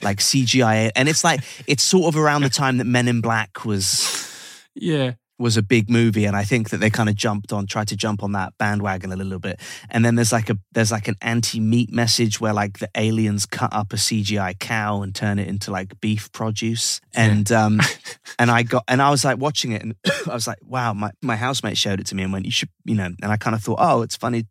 like 0.00 0.18
CGI. 0.18 0.92
And 0.96 1.10
it's 1.10 1.24
like 1.24 1.40
it's 1.66 1.82
sort 1.82 2.14
of 2.14 2.18
around 2.18 2.42
the 2.42 2.50
time 2.50 2.78
that 2.78 2.84
Men 2.86 3.06
in 3.06 3.20
Black 3.20 3.66
was 3.66 4.26
yeah 4.74 5.12
was 5.40 5.56
a 5.56 5.62
big 5.62 5.90
movie 5.90 6.24
and 6.24 6.36
i 6.36 6.44
think 6.44 6.70
that 6.70 6.78
they 6.78 6.90
kind 6.90 7.08
of 7.08 7.14
jumped 7.14 7.52
on 7.52 7.66
tried 7.66 7.88
to 7.88 7.96
jump 7.96 8.22
on 8.22 8.32
that 8.32 8.56
bandwagon 8.58 9.12
a 9.12 9.16
little 9.16 9.38
bit. 9.38 9.60
And 9.90 10.04
then 10.04 10.14
there's 10.14 10.32
like 10.32 10.50
a 10.50 10.58
there's 10.72 10.92
like 10.92 11.08
an 11.08 11.16
anti-meat 11.20 11.92
message 11.92 12.40
where 12.40 12.52
like 12.52 12.78
the 12.78 12.90
aliens 12.94 13.46
cut 13.46 13.72
up 13.72 13.92
a 13.92 13.96
cgi 13.96 14.58
cow 14.58 15.02
and 15.02 15.14
turn 15.14 15.38
it 15.38 15.48
into 15.48 15.70
like 15.70 16.00
beef 16.00 16.30
produce. 16.32 17.00
And 17.14 17.48
yeah. 17.48 17.64
um 17.64 17.80
and 18.38 18.50
i 18.50 18.62
got 18.62 18.84
and 18.88 19.00
i 19.00 19.10
was 19.10 19.24
like 19.24 19.38
watching 19.38 19.72
it 19.72 19.82
and 19.82 19.94
i 20.28 20.34
was 20.34 20.46
like 20.46 20.58
wow 20.62 20.92
my, 20.92 21.10
my 21.22 21.36
housemate 21.36 21.78
showed 21.78 22.00
it 22.00 22.06
to 22.06 22.14
me 22.14 22.22
and 22.22 22.32
went 22.32 22.44
you 22.44 22.52
should 22.52 22.70
you 22.84 22.94
know 22.94 23.06
and 23.22 23.32
i 23.32 23.36
kind 23.36 23.54
of 23.54 23.62
thought 23.62 23.78
oh 23.80 24.02
it's 24.02 24.16
funny. 24.16 24.46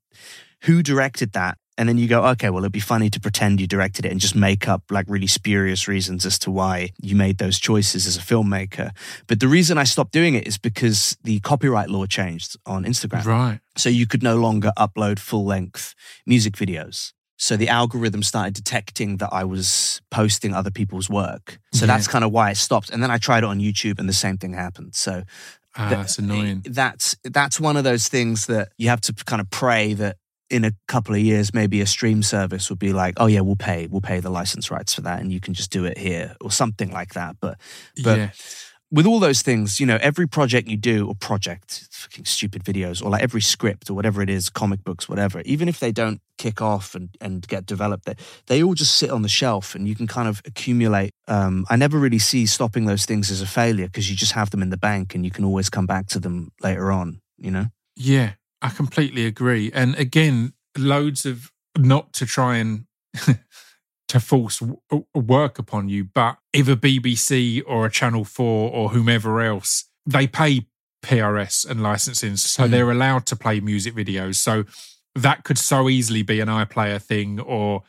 Who 0.63 0.84
directed 0.84 1.32
that 1.34 1.58
and 1.79 1.87
then 1.87 1.97
you 1.97 2.09
go, 2.09 2.25
okay, 2.25 2.49
well, 2.49 2.61
it'd 2.63 2.73
be 2.73 2.81
funny 2.81 3.09
to 3.09 3.21
pretend 3.21 3.61
you 3.61 3.65
directed 3.65 4.05
it 4.05 4.11
and 4.11 4.19
just 4.19 4.35
make 4.35 4.67
up 4.67 4.83
like 4.91 5.05
really 5.07 5.27
spurious 5.27 5.87
reasons 5.87 6.25
as 6.25 6.37
to 6.39 6.51
why 6.51 6.89
you 7.01 7.15
made 7.15 7.37
those 7.37 7.57
choices 7.57 8.05
as 8.05 8.17
a 8.17 8.19
filmmaker. 8.19 8.91
But 9.27 9.39
the 9.39 9.47
reason 9.47 9.77
I 9.77 9.85
stopped 9.85 10.11
doing 10.11 10.35
it 10.35 10.45
is 10.45 10.57
because 10.57 11.17
the 11.23 11.39
copyright 11.39 11.89
law 11.89 12.05
changed 12.05 12.57
on 12.65 12.83
Instagram. 12.83 13.23
Right. 13.23 13.59
So 13.77 13.87
you 13.87 14.07
could 14.07 14.21
no 14.21 14.35
longer 14.35 14.73
upload 14.77 15.19
full 15.19 15.45
length 15.45 15.95
music 16.25 16.55
videos. 16.55 17.13
So 17.37 17.55
the 17.55 17.69
algorithm 17.69 18.23
started 18.23 18.55
detecting 18.55 19.15
that 19.17 19.29
I 19.31 19.45
was 19.45 20.01
posting 20.11 20.53
other 20.53 20.71
people's 20.71 21.09
work. 21.09 21.59
So 21.71 21.85
yeah. 21.85 21.93
that's 21.93 22.09
kind 22.09 22.25
of 22.25 22.33
why 22.33 22.51
it 22.51 22.57
stopped. 22.57 22.89
And 22.89 23.01
then 23.01 23.09
I 23.09 23.17
tried 23.17 23.45
it 23.45 23.45
on 23.45 23.61
YouTube 23.61 23.99
and 23.99 24.09
the 24.09 24.13
same 24.13 24.37
thing 24.37 24.51
happened. 24.51 24.95
So 24.95 25.23
ah, 25.77 25.87
that's 25.89 26.19
annoying. 26.19 26.65
That's 26.65 27.15
that's 27.23 27.57
one 27.57 27.77
of 27.77 27.85
those 27.85 28.09
things 28.09 28.47
that 28.47 28.73
you 28.77 28.89
have 28.89 28.99
to 29.01 29.13
kind 29.13 29.39
of 29.39 29.49
pray 29.49 29.93
that 29.93 30.17
in 30.49 30.65
a 30.65 30.71
couple 30.88 31.13
of 31.13 31.21
years, 31.21 31.53
maybe 31.53 31.81
a 31.81 31.85
stream 31.85 32.23
service 32.23 32.69
would 32.69 32.79
be 32.79 32.93
like, 32.93 33.15
oh 33.17 33.27
yeah, 33.27 33.41
we'll 33.41 33.55
pay, 33.55 33.88
we'll 33.88 34.01
pay 34.01 34.19
the 34.19 34.29
license 34.29 34.71
rights 34.71 34.93
for 34.93 35.01
that, 35.01 35.21
and 35.21 35.31
you 35.31 35.39
can 35.39 35.53
just 35.53 35.71
do 35.71 35.85
it 35.85 35.97
here 35.97 36.35
or 36.41 36.51
something 36.51 36.91
like 36.91 37.13
that. 37.13 37.38
But 37.39 37.59
but 38.03 38.17
yeah. 38.17 38.29
with 38.91 39.05
all 39.05 39.19
those 39.19 39.41
things, 39.41 39.79
you 39.79 39.85
know, 39.85 39.97
every 40.01 40.27
project 40.27 40.67
you 40.67 40.77
do 40.77 41.07
or 41.07 41.15
project, 41.15 41.88
fucking 41.91 42.25
stupid 42.25 42.63
videos, 42.63 43.03
or 43.03 43.09
like 43.09 43.21
every 43.21 43.41
script 43.41 43.89
or 43.89 43.93
whatever 43.93 44.21
it 44.21 44.29
is, 44.29 44.49
comic 44.49 44.83
books, 44.83 45.07
whatever, 45.07 45.41
even 45.41 45.67
if 45.67 45.79
they 45.79 45.91
don't 45.91 46.21
kick 46.38 46.62
off 46.62 46.95
and, 46.95 47.09
and 47.21 47.47
get 47.47 47.65
developed, 47.65 48.05
they, 48.05 48.15
they 48.47 48.63
all 48.63 48.73
just 48.73 48.95
sit 48.95 49.12
on 49.12 49.21
the 49.21 49.29
shelf 49.29 49.75
and 49.75 49.88
you 49.88 49.95
can 49.95 50.07
kind 50.07 50.27
of 50.27 50.41
accumulate. 50.45 51.12
Um, 51.27 51.65
I 51.69 51.75
never 51.75 51.99
really 51.99 52.19
see 52.19 52.45
stopping 52.45 52.85
those 52.85 53.05
things 53.05 53.29
as 53.29 53.41
a 53.41 53.45
failure 53.45 53.85
because 53.85 54.09
you 54.09 54.15
just 54.15 54.31
have 54.31 54.49
them 54.49 54.63
in 54.63 54.69
the 54.69 54.77
bank 54.77 55.13
and 55.13 55.23
you 55.23 55.31
can 55.31 55.45
always 55.45 55.69
come 55.69 55.85
back 55.85 56.07
to 56.07 56.19
them 56.19 56.51
later 56.62 56.91
on, 56.91 57.21
you 57.38 57.51
know? 57.51 57.65
Yeah. 57.95 58.31
I 58.62 58.69
completely 58.69 59.26
agree. 59.26 59.72
And 59.74 59.95
again, 59.95 60.54
loads 60.78 61.26
of 61.26 61.52
not 61.78 62.14
to 62.14 62.26
try 62.26 62.57
and 62.57 62.86
to 64.07 64.20
force 64.20 64.62
work 65.14 65.60
upon 65.60 65.89
you, 65.89 66.03
but 66.03 66.38
if 66.51 66.68
a 66.68 66.76
BBC 66.76 67.62
or 67.66 67.86
a 67.86 67.91
Channel 67.91 68.26
4 68.26 68.72
or 68.72 68.89
whomever 68.89 69.41
else, 69.41 69.86
they 70.05 70.28
pay 70.28 70.68
PRS 71.03 71.70
and 71.70 71.82
licensing, 71.82 72.36
so 72.36 72.64
mm. 72.64 72.72
they're 72.72 72.91
allowed 72.91 73.26
to 73.28 73.36
play 73.36 73.60
music 73.60 73.95
videos. 73.95 74.36
So 74.36 74.66
that 75.16 75.43
could 75.43 75.57
so 75.57 75.89
easily 75.89 76.24
be 76.24 76.39
an 76.39 76.47
iPlayer 76.47 77.01
thing 77.01 77.39
or 77.39 77.84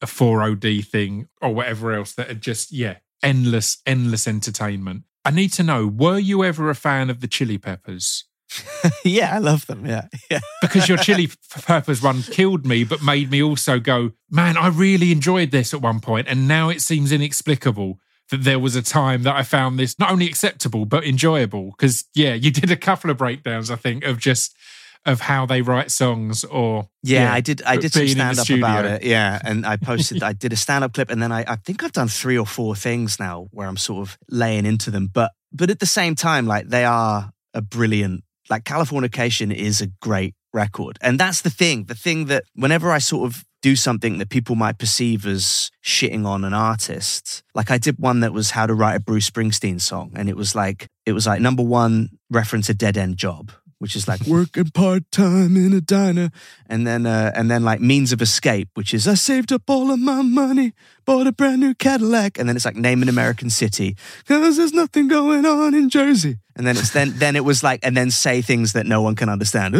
a 0.00 0.06
4OD 0.06 0.86
thing 0.86 1.28
or 1.40 1.54
whatever 1.54 1.92
else 1.92 2.14
that 2.14 2.30
are 2.30 2.34
just, 2.34 2.72
yeah, 2.72 2.96
endless, 3.22 3.78
endless 3.86 4.26
entertainment. 4.28 5.04
I 5.24 5.30
need 5.30 5.52
to 5.54 5.62
know, 5.62 5.86
were 5.86 6.18
you 6.18 6.44
ever 6.44 6.70
a 6.70 6.74
fan 6.74 7.08
of 7.08 7.20
the 7.20 7.28
Chili 7.28 7.58
Peppers? 7.58 8.24
yeah, 9.04 9.34
I 9.34 9.38
love 9.38 9.66
them. 9.66 9.86
Yeah, 9.86 10.08
yeah. 10.30 10.40
because 10.60 10.88
your 10.88 10.98
Chili 10.98 11.30
Peppers 11.50 12.02
one 12.02 12.22
killed 12.22 12.66
me, 12.66 12.84
but 12.84 13.02
made 13.02 13.30
me 13.30 13.42
also 13.42 13.78
go, 13.78 14.12
man, 14.30 14.56
I 14.56 14.68
really 14.68 15.12
enjoyed 15.12 15.50
this 15.50 15.72
at 15.72 15.80
one 15.80 16.00
point, 16.00 16.28
and 16.28 16.46
now 16.48 16.68
it 16.68 16.80
seems 16.80 17.12
inexplicable 17.12 17.98
that 18.30 18.44
there 18.44 18.58
was 18.58 18.74
a 18.74 18.82
time 18.82 19.22
that 19.24 19.36
I 19.36 19.42
found 19.42 19.78
this 19.78 19.98
not 19.98 20.10
only 20.10 20.26
acceptable 20.26 20.86
but 20.86 21.04
enjoyable. 21.04 21.70
Because 21.70 22.04
yeah, 22.14 22.34
you 22.34 22.50
did 22.50 22.70
a 22.70 22.76
couple 22.76 23.10
of 23.10 23.18
breakdowns, 23.18 23.70
I 23.70 23.76
think, 23.76 24.04
of 24.04 24.18
just 24.18 24.56
of 25.04 25.20
how 25.20 25.46
they 25.46 25.62
write 25.62 25.90
songs 25.90 26.44
or 26.44 26.88
yeah, 27.02 27.24
yeah 27.24 27.34
I 27.34 27.40
did 27.40 27.62
I 27.62 27.76
did 27.76 27.92
some 27.92 28.06
stand 28.06 28.38
up 28.38 28.44
studio. 28.44 28.64
about 28.64 28.84
it. 28.84 29.02
Yeah. 29.04 29.40
And 29.44 29.66
I 29.66 29.76
posted 29.76 30.22
I 30.22 30.32
did 30.32 30.52
a 30.52 30.56
stand 30.56 30.84
up 30.84 30.94
clip 30.94 31.10
and 31.10 31.22
then 31.22 31.32
I, 31.32 31.44
I 31.46 31.56
think 31.56 31.82
I've 31.82 31.92
done 31.92 32.08
three 32.08 32.38
or 32.38 32.46
four 32.46 32.76
things 32.76 33.18
now 33.18 33.48
where 33.50 33.66
I'm 33.66 33.76
sort 33.76 34.06
of 34.08 34.18
laying 34.28 34.64
into 34.64 34.90
them. 34.90 35.08
But 35.12 35.32
but 35.52 35.70
at 35.70 35.80
the 35.80 35.86
same 35.86 36.14
time, 36.14 36.46
like 36.46 36.68
they 36.68 36.84
are 36.84 37.32
a 37.52 37.60
brilliant 37.60 38.24
like 38.50 38.64
Californication 38.64 39.54
is 39.54 39.80
a 39.80 39.88
great 40.00 40.34
record. 40.52 40.98
And 41.00 41.18
that's 41.18 41.42
the 41.42 41.50
thing. 41.50 41.84
The 41.84 41.94
thing 41.94 42.26
that 42.26 42.44
whenever 42.54 42.90
I 42.90 42.98
sort 42.98 43.26
of 43.30 43.44
do 43.62 43.76
something 43.76 44.18
that 44.18 44.28
people 44.28 44.56
might 44.56 44.76
perceive 44.76 45.24
as 45.24 45.70
shitting 45.84 46.26
on 46.26 46.44
an 46.44 46.52
artist. 46.52 47.44
Like 47.54 47.70
I 47.70 47.78
did 47.78 47.98
one 47.98 48.20
that 48.20 48.32
was 48.32 48.50
how 48.50 48.66
to 48.66 48.74
write 48.74 48.96
a 48.96 49.00
Bruce 49.00 49.30
Springsteen 49.30 49.80
song. 49.80 50.12
And 50.16 50.28
it 50.28 50.36
was 50.36 50.54
like, 50.54 50.88
it 51.06 51.12
was 51.12 51.28
like 51.28 51.40
number 51.40 51.62
one 51.62 52.10
reference 52.28 52.68
a 52.68 52.74
dead 52.74 52.96
end 52.96 53.16
job 53.16 53.52
which 53.82 53.96
is 53.96 54.06
like 54.06 54.24
working 54.28 54.70
part 54.70 55.10
time 55.10 55.56
in 55.56 55.72
a 55.72 55.80
diner, 55.80 56.30
and 56.68 56.86
then 56.86 57.04
uh, 57.04 57.32
and 57.34 57.50
then 57.50 57.64
like 57.64 57.80
means 57.80 58.12
of 58.12 58.22
escape, 58.22 58.68
which 58.74 58.94
is 58.94 59.08
I 59.08 59.14
saved 59.14 59.52
up 59.52 59.62
all 59.66 59.90
of 59.90 59.98
my 59.98 60.22
money, 60.22 60.72
bought 61.04 61.26
a 61.26 61.32
brand 61.32 61.62
new 61.62 61.74
Cadillac, 61.74 62.38
and 62.38 62.48
then 62.48 62.54
it's 62.54 62.64
like 62.64 62.76
name 62.76 63.02
an 63.02 63.08
American 63.08 63.50
city. 63.50 63.96
Because 64.20 64.56
there's 64.56 64.72
nothing 64.72 65.08
going 65.08 65.44
on 65.44 65.74
in 65.74 65.88
Jersey, 65.88 66.36
and 66.54 66.64
then 66.64 66.76
it's 66.76 66.90
then 66.90 67.14
then 67.16 67.34
it 67.34 67.44
was 67.44 67.64
like 67.64 67.80
and 67.82 67.96
then 67.96 68.12
say 68.12 68.40
things 68.40 68.72
that 68.74 68.86
no 68.86 69.02
one 69.02 69.16
can 69.16 69.28
understand, 69.28 69.74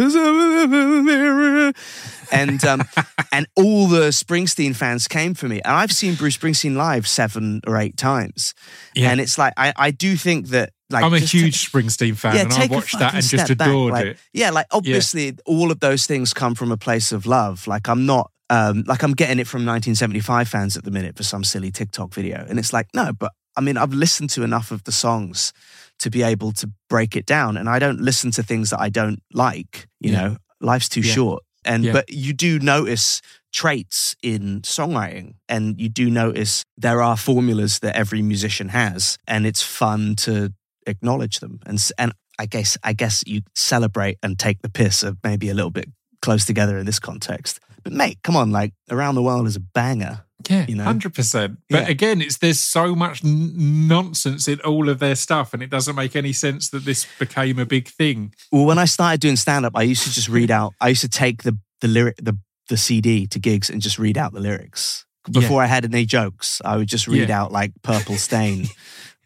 and 2.29 2.65
um, 2.65 2.83
and 3.31 3.47
all 3.55 3.87
the 3.87 4.09
Springsteen 4.09 4.75
fans 4.75 5.07
came 5.07 5.33
for 5.33 5.47
me, 5.47 5.61
and 5.63 5.73
I've 5.73 5.93
seen 5.93 6.15
Bruce 6.15 6.35
Springsteen 6.35 6.75
live 6.75 7.07
seven 7.07 7.61
or 7.65 7.77
eight 7.77 7.95
times, 7.95 8.53
yeah. 8.95 9.11
and 9.11 9.21
it's 9.21 9.37
like 9.37 9.53
I 9.55 9.71
I 9.77 9.91
do 9.91 10.17
think 10.17 10.49
that 10.49 10.72
like, 10.89 11.03
I'm 11.03 11.13
a 11.13 11.19
huge 11.19 11.63
take, 11.63 11.71
Springsteen 11.71 12.15
fan, 12.15 12.35
yeah, 12.35 12.41
and 12.43 12.53
I 12.53 12.67
watched 12.67 12.99
that 12.99 13.13
and 13.13 13.23
just 13.23 13.49
adored 13.49 13.93
like, 13.93 14.05
it. 14.05 14.17
Yeah, 14.33 14.51
like 14.51 14.67
obviously, 14.71 15.25
yeah. 15.25 15.31
all 15.45 15.71
of 15.71 15.79
those 15.79 16.05
things 16.05 16.33
come 16.33 16.55
from 16.55 16.71
a 16.71 16.77
place 16.77 17.11
of 17.11 17.25
love. 17.25 17.67
Like 17.67 17.87
I'm 17.87 18.05
not, 18.05 18.31
um, 18.49 18.83
like 18.87 19.03
I'm 19.03 19.13
getting 19.13 19.39
it 19.39 19.47
from 19.47 19.65
1975 19.65 20.47
fans 20.47 20.77
at 20.77 20.83
the 20.83 20.91
minute 20.91 21.15
for 21.15 21.23
some 21.23 21.43
silly 21.43 21.71
TikTok 21.71 22.13
video, 22.13 22.45
and 22.47 22.59
it's 22.59 22.73
like 22.73 22.87
no, 22.93 23.11
but 23.13 23.31
I 23.55 23.61
mean, 23.61 23.77
I've 23.77 23.93
listened 23.93 24.29
to 24.31 24.43
enough 24.43 24.71
of 24.71 24.83
the 24.83 24.91
songs 24.91 25.53
to 25.99 26.09
be 26.09 26.23
able 26.23 26.51
to 26.53 26.69
break 26.89 27.15
it 27.15 27.25
down, 27.25 27.57
and 27.57 27.69
I 27.69 27.79
don't 27.79 28.01
listen 28.01 28.31
to 28.31 28.43
things 28.43 28.69
that 28.71 28.79
I 28.79 28.89
don't 28.89 29.21
like. 29.33 29.87
You 29.99 30.11
yeah. 30.11 30.21
know, 30.21 30.37
life's 30.59 30.89
too 30.89 31.01
short, 31.01 31.43
and 31.65 31.91
but 31.91 32.09
you 32.11 32.33
do 32.33 32.59
notice 32.59 33.21
traits 33.53 34.15
in 34.23 34.61
songwriting 34.61 35.35
and 35.47 35.79
you 35.79 35.87
do 35.87 36.09
notice 36.09 36.65
there 36.75 37.03
are 37.03 37.15
formulas 37.15 37.79
that 37.79 37.95
every 37.95 38.21
musician 38.21 38.69
has 38.69 39.15
and 39.27 39.45
it's 39.45 39.61
fun 39.61 40.15
to 40.15 40.51
acknowledge 40.87 41.39
them 41.39 41.59
and 41.65 41.79
and 41.97 42.13
I 42.39 42.45
guess 42.45 42.77
I 42.83 42.93
guess 42.93 43.23
you 43.27 43.41
celebrate 43.55 44.17
and 44.23 44.37
take 44.37 44.61
the 44.61 44.69
piss 44.69 45.03
of 45.03 45.17
maybe 45.23 45.49
a 45.49 45.53
little 45.53 45.71
bit 45.71 45.89
close 46.21 46.45
together 46.45 46.77
in 46.77 46.85
this 46.85 46.99
context. 46.99 47.59
But 47.83 47.93
mate, 47.93 48.19
come 48.23 48.35
on, 48.35 48.51
like 48.51 48.73
around 48.89 49.15
the 49.15 49.21
world 49.21 49.45
is 49.45 49.55
a 49.55 49.59
banger. 49.59 50.25
Yeah, 50.49 50.65
you 50.67 50.75
know? 50.75 50.83
hundred 50.83 51.13
percent. 51.13 51.59
But 51.69 51.83
yeah. 51.83 51.89
again, 51.89 52.21
it's 52.21 52.37
there's 52.37 52.59
so 52.59 52.95
much 52.95 53.23
n- 53.23 53.87
nonsense 53.87 54.47
in 54.47 54.59
all 54.61 54.89
of 54.89 54.99
their 54.99 55.15
stuff, 55.15 55.53
and 55.53 55.63
it 55.63 55.69
doesn't 55.69 55.95
make 55.95 56.15
any 56.15 56.33
sense 56.33 56.69
that 56.71 56.85
this 56.85 57.07
became 57.19 57.59
a 57.59 57.65
big 57.65 57.87
thing. 57.87 58.33
Well, 58.51 58.65
when 58.65 58.77
I 58.77 58.85
started 58.85 59.21
doing 59.21 59.35
stand 59.35 59.65
up, 59.65 59.73
I 59.75 59.83
used 59.83 60.03
to 60.03 60.11
just 60.11 60.27
read 60.27 60.51
out. 60.51 60.73
I 60.81 60.89
used 60.89 61.01
to 61.01 61.09
take 61.09 61.43
the 61.43 61.57
the 61.81 61.87
lyric 61.87 62.17
the 62.17 62.37
the 62.69 62.77
CD 62.77 63.27
to 63.27 63.39
gigs 63.39 63.69
and 63.69 63.81
just 63.81 63.99
read 63.99 64.17
out 64.17 64.33
the 64.33 64.39
lyrics 64.39 65.05
before 65.31 65.61
yeah. 65.61 65.65
I 65.65 65.67
had 65.67 65.85
any 65.85 66.05
jokes. 66.05 66.61
I 66.65 66.77
would 66.77 66.87
just 66.87 67.07
read 67.07 67.29
yeah. 67.29 67.41
out 67.41 67.51
like 67.51 67.71
"Purple 67.81 68.15
Stain." 68.15 68.67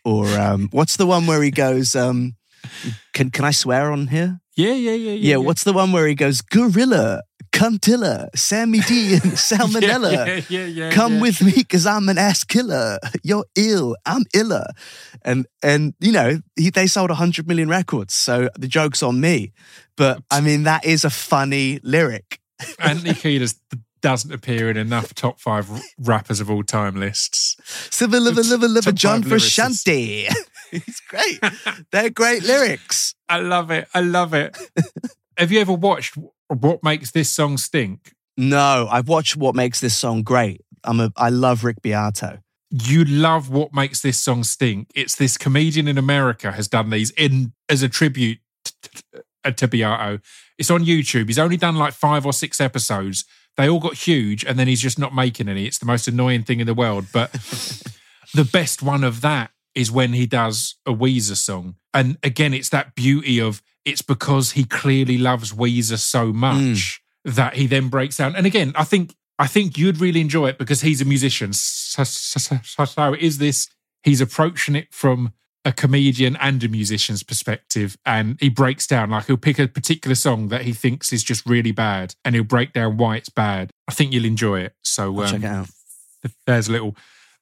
Or 0.07 0.25
um, 0.39 0.69
what's 0.71 0.95
the 0.95 1.05
one 1.05 1.27
where 1.27 1.43
he 1.43 1.51
goes, 1.51 1.93
um, 1.93 2.37
can, 3.13 3.29
can 3.29 3.43
I 3.43 3.51
swear 3.51 3.91
on 3.91 4.07
here? 4.07 4.39
Yeah, 4.55 4.71
yeah, 4.73 4.91
yeah, 4.91 5.11
yeah. 5.11 5.29
Yeah, 5.31 5.35
what's 5.35 5.65
the 5.65 5.73
one 5.73 5.91
where 5.91 6.07
he 6.07 6.15
goes, 6.15 6.39
Gorilla, 6.41 7.23
Cuntilla, 7.51 8.29
Sammy 8.33 8.79
D, 8.79 9.15
and 9.15 9.21
Salmonella. 9.49 10.13
yeah, 10.13 10.25
yeah, 10.25 10.41
yeah, 10.47 10.65
yeah, 10.65 10.91
Come 10.91 11.15
yeah. 11.15 11.21
with 11.23 11.41
me 11.43 11.51
because 11.57 11.85
I'm 11.85 12.07
an 12.07 12.17
ass 12.17 12.45
killer. 12.45 12.99
You're 13.21 13.43
ill. 13.57 13.97
I'm 14.05 14.23
iller. 14.33 14.67
And, 15.23 15.45
and 15.61 15.93
you 15.99 16.13
know, 16.13 16.39
he, 16.55 16.69
they 16.69 16.87
sold 16.87 17.09
100 17.09 17.45
million 17.45 17.67
records. 17.67 18.13
So 18.13 18.49
the 18.57 18.69
joke's 18.69 19.03
on 19.03 19.19
me. 19.19 19.51
But 19.97 20.23
I 20.31 20.39
mean, 20.39 20.63
that 20.63 20.85
is 20.85 21.03
a 21.03 21.09
funny 21.09 21.81
lyric. 21.83 22.39
Anthony 22.79 23.11
Kiedis 23.11 23.55
doesn't 24.01 24.33
appear 24.33 24.69
in 24.69 24.77
enough 24.77 25.13
top 25.13 25.39
five 25.39 25.69
rappers 25.97 26.39
of 26.39 26.49
all 26.49 26.63
time 26.63 26.95
lists. 26.95 27.57
Civil 27.93 28.21
liver 28.21 28.43
liver 28.43 28.67
liver 28.67 28.91
John 28.91 29.23
Frusciante. 29.23 30.27
He's 30.71 31.01
great. 31.07 31.39
They're 31.91 32.09
great 32.09 32.43
lyrics. 32.43 33.15
I 33.29 33.39
love 33.39 33.71
it. 33.71 33.87
I 33.93 34.01
love 34.01 34.33
it. 34.33 34.57
Have 35.37 35.51
you 35.51 35.61
ever 35.61 35.73
watched 35.73 36.17
What 36.47 36.83
Makes 36.83 37.11
This 37.11 37.29
Song 37.29 37.57
Stink? 37.57 38.13
No, 38.35 38.87
I've 38.91 39.07
watched 39.07 39.37
What 39.37 39.55
Makes 39.55 39.79
This 39.79 39.95
Song 39.95 40.23
Great. 40.23 40.61
I'm 40.83 40.99
a 40.99 41.11
I 41.15 41.29
love 41.29 41.63
Rick 41.63 41.81
Beato. 41.81 42.39
You 42.69 43.05
love 43.05 43.49
What 43.49 43.73
Makes 43.73 44.01
This 44.01 44.21
Song 44.21 44.43
Stink. 44.43 44.89
It's 44.93 45.15
this 45.15 45.37
comedian 45.37 45.87
in 45.87 45.97
America 45.97 46.51
has 46.51 46.67
done 46.67 46.89
these 46.89 47.11
in 47.11 47.53
as 47.69 47.81
a 47.81 47.89
tribute 47.89 48.39
uh, 49.45 49.51
to 49.51 49.67
Beato. 49.67 50.19
It's 50.57 50.71
on 50.71 50.83
YouTube. 50.83 51.27
He's 51.27 51.39
only 51.39 51.57
done 51.57 51.75
like 51.75 51.93
five 51.93 52.25
or 52.25 52.33
six 52.33 52.59
episodes 52.59 53.25
they 53.57 53.67
all 53.67 53.79
got 53.79 53.95
huge, 53.95 54.45
and 54.45 54.57
then 54.57 54.67
he's 54.67 54.81
just 54.81 54.99
not 54.99 55.13
making 55.13 55.49
any. 55.49 55.65
It's 55.65 55.79
the 55.79 55.85
most 55.85 56.07
annoying 56.07 56.43
thing 56.43 56.59
in 56.59 56.67
the 56.67 56.73
world. 56.73 57.07
But 57.11 57.31
the 58.33 58.47
best 58.51 58.83
one 58.83 59.03
of 59.03 59.21
that 59.21 59.51
is 59.75 59.91
when 59.91 60.13
he 60.13 60.25
does 60.25 60.75
a 60.85 60.91
Weezer 60.93 61.35
song. 61.35 61.75
And 61.93 62.17
again, 62.23 62.53
it's 62.53 62.69
that 62.69 62.95
beauty 62.95 63.39
of 63.39 63.61
it's 63.85 64.01
because 64.01 64.51
he 64.51 64.63
clearly 64.63 65.17
loves 65.17 65.53
Weezer 65.53 65.97
so 65.97 66.33
much 66.33 67.01
mm. 67.25 67.35
that 67.35 67.55
he 67.55 67.67
then 67.67 67.89
breaks 67.89 68.17
down. 68.17 68.35
And 68.35 68.45
again, 68.45 68.73
I 68.75 68.83
think 68.83 69.15
I 69.39 69.47
think 69.47 69.77
you'd 69.77 69.99
really 69.99 70.21
enjoy 70.21 70.47
it 70.47 70.57
because 70.57 70.81
he's 70.81 71.01
a 71.01 71.05
musician. 71.05 71.53
So, 71.53 72.03
so, 72.03 72.57
so, 72.63 72.85
so 72.85 73.13
is 73.13 73.37
this 73.37 73.69
he's 74.03 74.21
approaching 74.21 74.75
it 74.75 74.93
from 74.93 75.33
a 75.67 75.73
comedian 75.73 76.37
and 76.37 76.63
a 76.63 76.69
musician's 76.69 77.23
perspective 77.23 77.97
and 78.05 78.37
he 78.39 78.47
breaks 78.47 78.87
down 78.87 79.09
like 79.09 79.25
he'll 79.25 79.35
pick 79.35 79.59
a 79.59 79.67
particular 79.67 80.15
song 80.15 80.47
that 80.47 80.61
he 80.61 80.71
thinks 80.71 81.11
is 81.11 81.23
just 81.23 81.45
really 81.45 81.73
bad 81.73 82.15
and 82.23 82.35
he'll 82.35 82.43
break 82.45 82.71
down 82.71 82.95
why 82.95 83.17
it's 83.17 83.27
bad 83.27 83.69
i 83.89 83.91
think 83.91 84.13
you'll 84.13 84.23
enjoy 84.23 84.61
it 84.61 84.73
so 84.81 85.19
um, 85.21 85.27
check 85.27 85.43
it 85.43 85.45
out 85.45 85.67
there's 86.45 86.69
a 86.69 86.71
little 86.71 86.95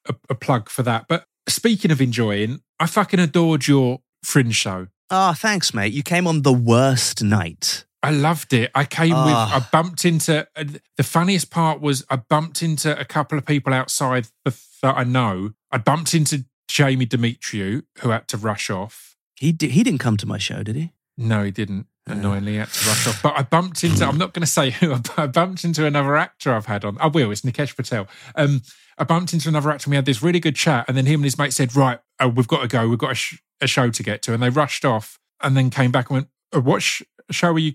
a, 0.08 0.14
a, 0.28 0.34
plug 0.34 0.68
for 0.68 0.82
that 0.82 1.06
but 1.08 1.24
speaking 1.48 1.92
of 1.92 2.00
enjoying 2.00 2.60
i 2.80 2.86
fucking 2.86 3.20
adored 3.20 3.68
your 3.68 4.00
fringe 4.24 4.56
show 4.56 4.88
oh 5.10 5.32
thanks 5.32 5.72
mate 5.72 5.92
you 5.92 6.02
came 6.02 6.26
on 6.26 6.42
the 6.42 6.52
worst 6.52 7.22
night 7.22 7.84
I 8.02 8.10
loved 8.10 8.52
it. 8.52 8.70
I 8.72 8.84
came 8.84 9.14
oh. 9.14 9.24
with, 9.24 9.34
I 9.34 9.56
ah. 9.56 9.68
bumped 9.72 10.04
into, 10.04 10.46
uh, 10.54 10.64
the 10.96 11.02
funniest 11.02 11.50
part 11.50 11.80
was 11.80 12.04
I 12.08 12.14
bumped 12.14 12.62
into 12.62 12.96
a 12.96 13.04
couple 13.04 13.36
of 13.36 13.44
people 13.44 13.74
outside 13.74 14.28
that 14.44 14.54
I 14.96 15.02
know. 15.02 15.54
I 15.72 15.78
bumped 15.78 16.14
into 16.14 16.44
Jamie 16.68 17.06
Demetriou, 17.06 17.82
who 17.98 18.10
had 18.10 18.28
to 18.28 18.36
rush 18.36 18.70
off. 18.70 19.16
He 19.34 19.52
did, 19.52 19.72
he 19.72 19.82
didn't 19.82 20.00
come 20.00 20.16
to 20.16 20.26
my 20.26 20.38
show, 20.38 20.62
did 20.62 20.76
he? 20.76 20.92
No, 21.16 21.44
he 21.44 21.50
didn't. 21.50 21.86
Uh. 22.08 22.12
Annoyingly, 22.12 22.52
he 22.52 22.58
had 22.58 22.68
to 22.68 22.88
rush 22.88 23.06
off. 23.06 23.22
But 23.22 23.38
I 23.38 23.42
bumped 23.42 23.82
into, 23.84 24.04
I'm 24.04 24.18
not 24.18 24.32
going 24.32 24.42
to 24.42 24.46
say 24.46 24.70
who, 24.70 24.94
I 25.16 25.26
bumped 25.26 25.64
into 25.64 25.86
another 25.86 26.16
actor 26.16 26.52
I've 26.52 26.66
had 26.66 26.84
on. 26.84 26.96
I 26.98 27.06
will, 27.08 27.30
it's 27.30 27.42
Nikesh 27.42 27.76
Patel. 27.76 28.06
Um, 28.34 28.62
I 28.98 29.04
bumped 29.04 29.32
into 29.32 29.48
another 29.48 29.70
actor 29.70 29.86
and 29.86 29.90
we 29.90 29.96
had 29.96 30.06
this 30.06 30.22
really 30.22 30.40
good 30.40 30.56
chat. 30.56 30.86
And 30.88 30.96
then 30.96 31.06
him 31.06 31.20
and 31.20 31.24
his 31.24 31.38
mate 31.38 31.52
said, 31.52 31.76
Right, 31.76 32.00
oh, 32.20 32.28
we've 32.28 32.48
got 32.48 32.62
to 32.62 32.68
go. 32.68 32.88
We've 32.88 32.98
got 32.98 33.12
a, 33.12 33.16
sh- 33.16 33.42
a, 33.60 33.66
show 33.66 33.90
to 33.90 34.02
get 34.02 34.22
to. 34.22 34.34
And 34.34 34.42
they 34.42 34.50
rushed 34.50 34.84
off 34.84 35.18
and 35.42 35.56
then 35.56 35.70
came 35.70 35.92
back 35.92 36.10
and 36.10 36.16
went, 36.16 36.28
oh, 36.52 36.60
What 36.60 36.82
sh- 36.82 37.02
show 37.32 37.52
are 37.52 37.58
you 37.58 37.72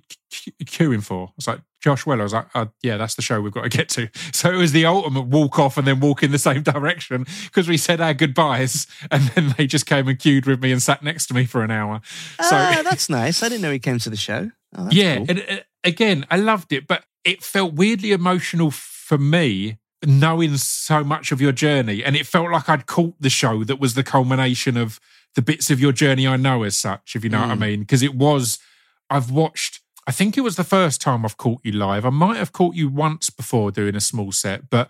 queuing 0.63 1.03
for? 1.03 1.27
I 1.27 1.33
was 1.35 1.47
like, 1.47 1.61
Josh 1.81 2.05
Well. 2.05 2.19
I 2.19 2.23
was 2.23 2.33
like, 2.33 2.47
uh, 2.53 2.67
yeah, 2.81 2.97
that's 2.97 3.15
the 3.15 3.21
show 3.21 3.41
we've 3.41 3.51
got 3.51 3.63
to 3.63 3.69
get 3.69 3.89
to. 3.89 4.09
So 4.33 4.51
it 4.51 4.57
was 4.57 4.71
the 4.71 4.85
ultimate 4.85 5.27
walk 5.27 5.59
off 5.59 5.77
and 5.77 5.85
then 5.85 5.99
walk 5.99 6.23
in 6.23 6.31
the 6.31 6.39
same 6.39 6.63
direction 6.63 7.25
because 7.45 7.67
we 7.67 7.77
said 7.77 8.01
our 8.01 8.13
goodbyes 8.13 8.87
and 9.11 9.23
then 9.29 9.53
they 9.57 9.67
just 9.67 9.85
came 9.85 10.07
and 10.07 10.17
queued 10.17 10.45
with 10.45 10.61
me 10.61 10.71
and 10.71 10.81
sat 10.81 11.03
next 11.03 11.27
to 11.27 11.33
me 11.33 11.45
for 11.45 11.63
an 11.63 11.71
hour. 11.71 12.01
So 12.41 12.55
uh, 12.55 12.81
that's 12.83 13.09
nice. 13.09 13.43
I 13.43 13.49
didn't 13.49 13.61
know 13.61 13.71
he 13.71 13.79
came 13.79 13.99
to 13.99 14.09
the 14.09 14.17
show. 14.17 14.51
Oh, 14.75 14.87
yeah. 14.89 15.17
Cool. 15.17 15.25
And, 15.29 15.45
uh, 15.49 15.59
again, 15.83 16.25
I 16.31 16.37
loved 16.37 16.71
it, 16.71 16.87
but 16.87 17.03
it 17.23 17.43
felt 17.43 17.73
weirdly 17.73 18.11
emotional 18.11 18.71
for 18.71 19.17
me 19.17 19.77
knowing 20.05 20.57
so 20.57 21.03
much 21.03 21.31
of 21.31 21.41
your 21.41 21.51
journey. 21.51 22.03
And 22.03 22.15
it 22.15 22.25
felt 22.25 22.51
like 22.51 22.67
I'd 22.67 22.87
caught 22.87 23.15
the 23.19 23.29
show 23.29 23.63
that 23.65 23.79
was 23.79 23.93
the 23.93 24.03
culmination 24.03 24.77
of 24.77 24.99
the 25.35 25.41
bits 25.41 25.69
of 25.69 25.79
your 25.79 25.91
journey 25.91 26.27
I 26.27 26.37
know 26.37 26.63
as 26.63 26.75
such, 26.75 27.15
if 27.15 27.23
you 27.23 27.29
know 27.29 27.39
mm. 27.39 27.49
what 27.49 27.51
I 27.51 27.55
mm. 27.55 27.59
mean. 27.59 27.79
Because 27.81 28.01
it 28.01 28.15
was, 28.15 28.59
I've 29.11 29.29
watched 29.29 29.81
I 30.07 30.11
think 30.11 30.37
it 30.37 30.41
was 30.41 30.55
the 30.55 30.63
first 30.63 30.99
time 30.99 31.23
I've 31.23 31.37
caught 31.37 31.61
you 31.63 31.71
live. 31.73 32.05
I 32.05 32.09
might 32.09 32.37
have 32.37 32.51
caught 32.51 32.75
you 32.75 32.89
once 32.89 33.29
before 33.29 33.71
doing 33.71 33.95
a 33.95 34.01
small 34.01 34.31
set, 34.31 34.69
but 34.69 34.89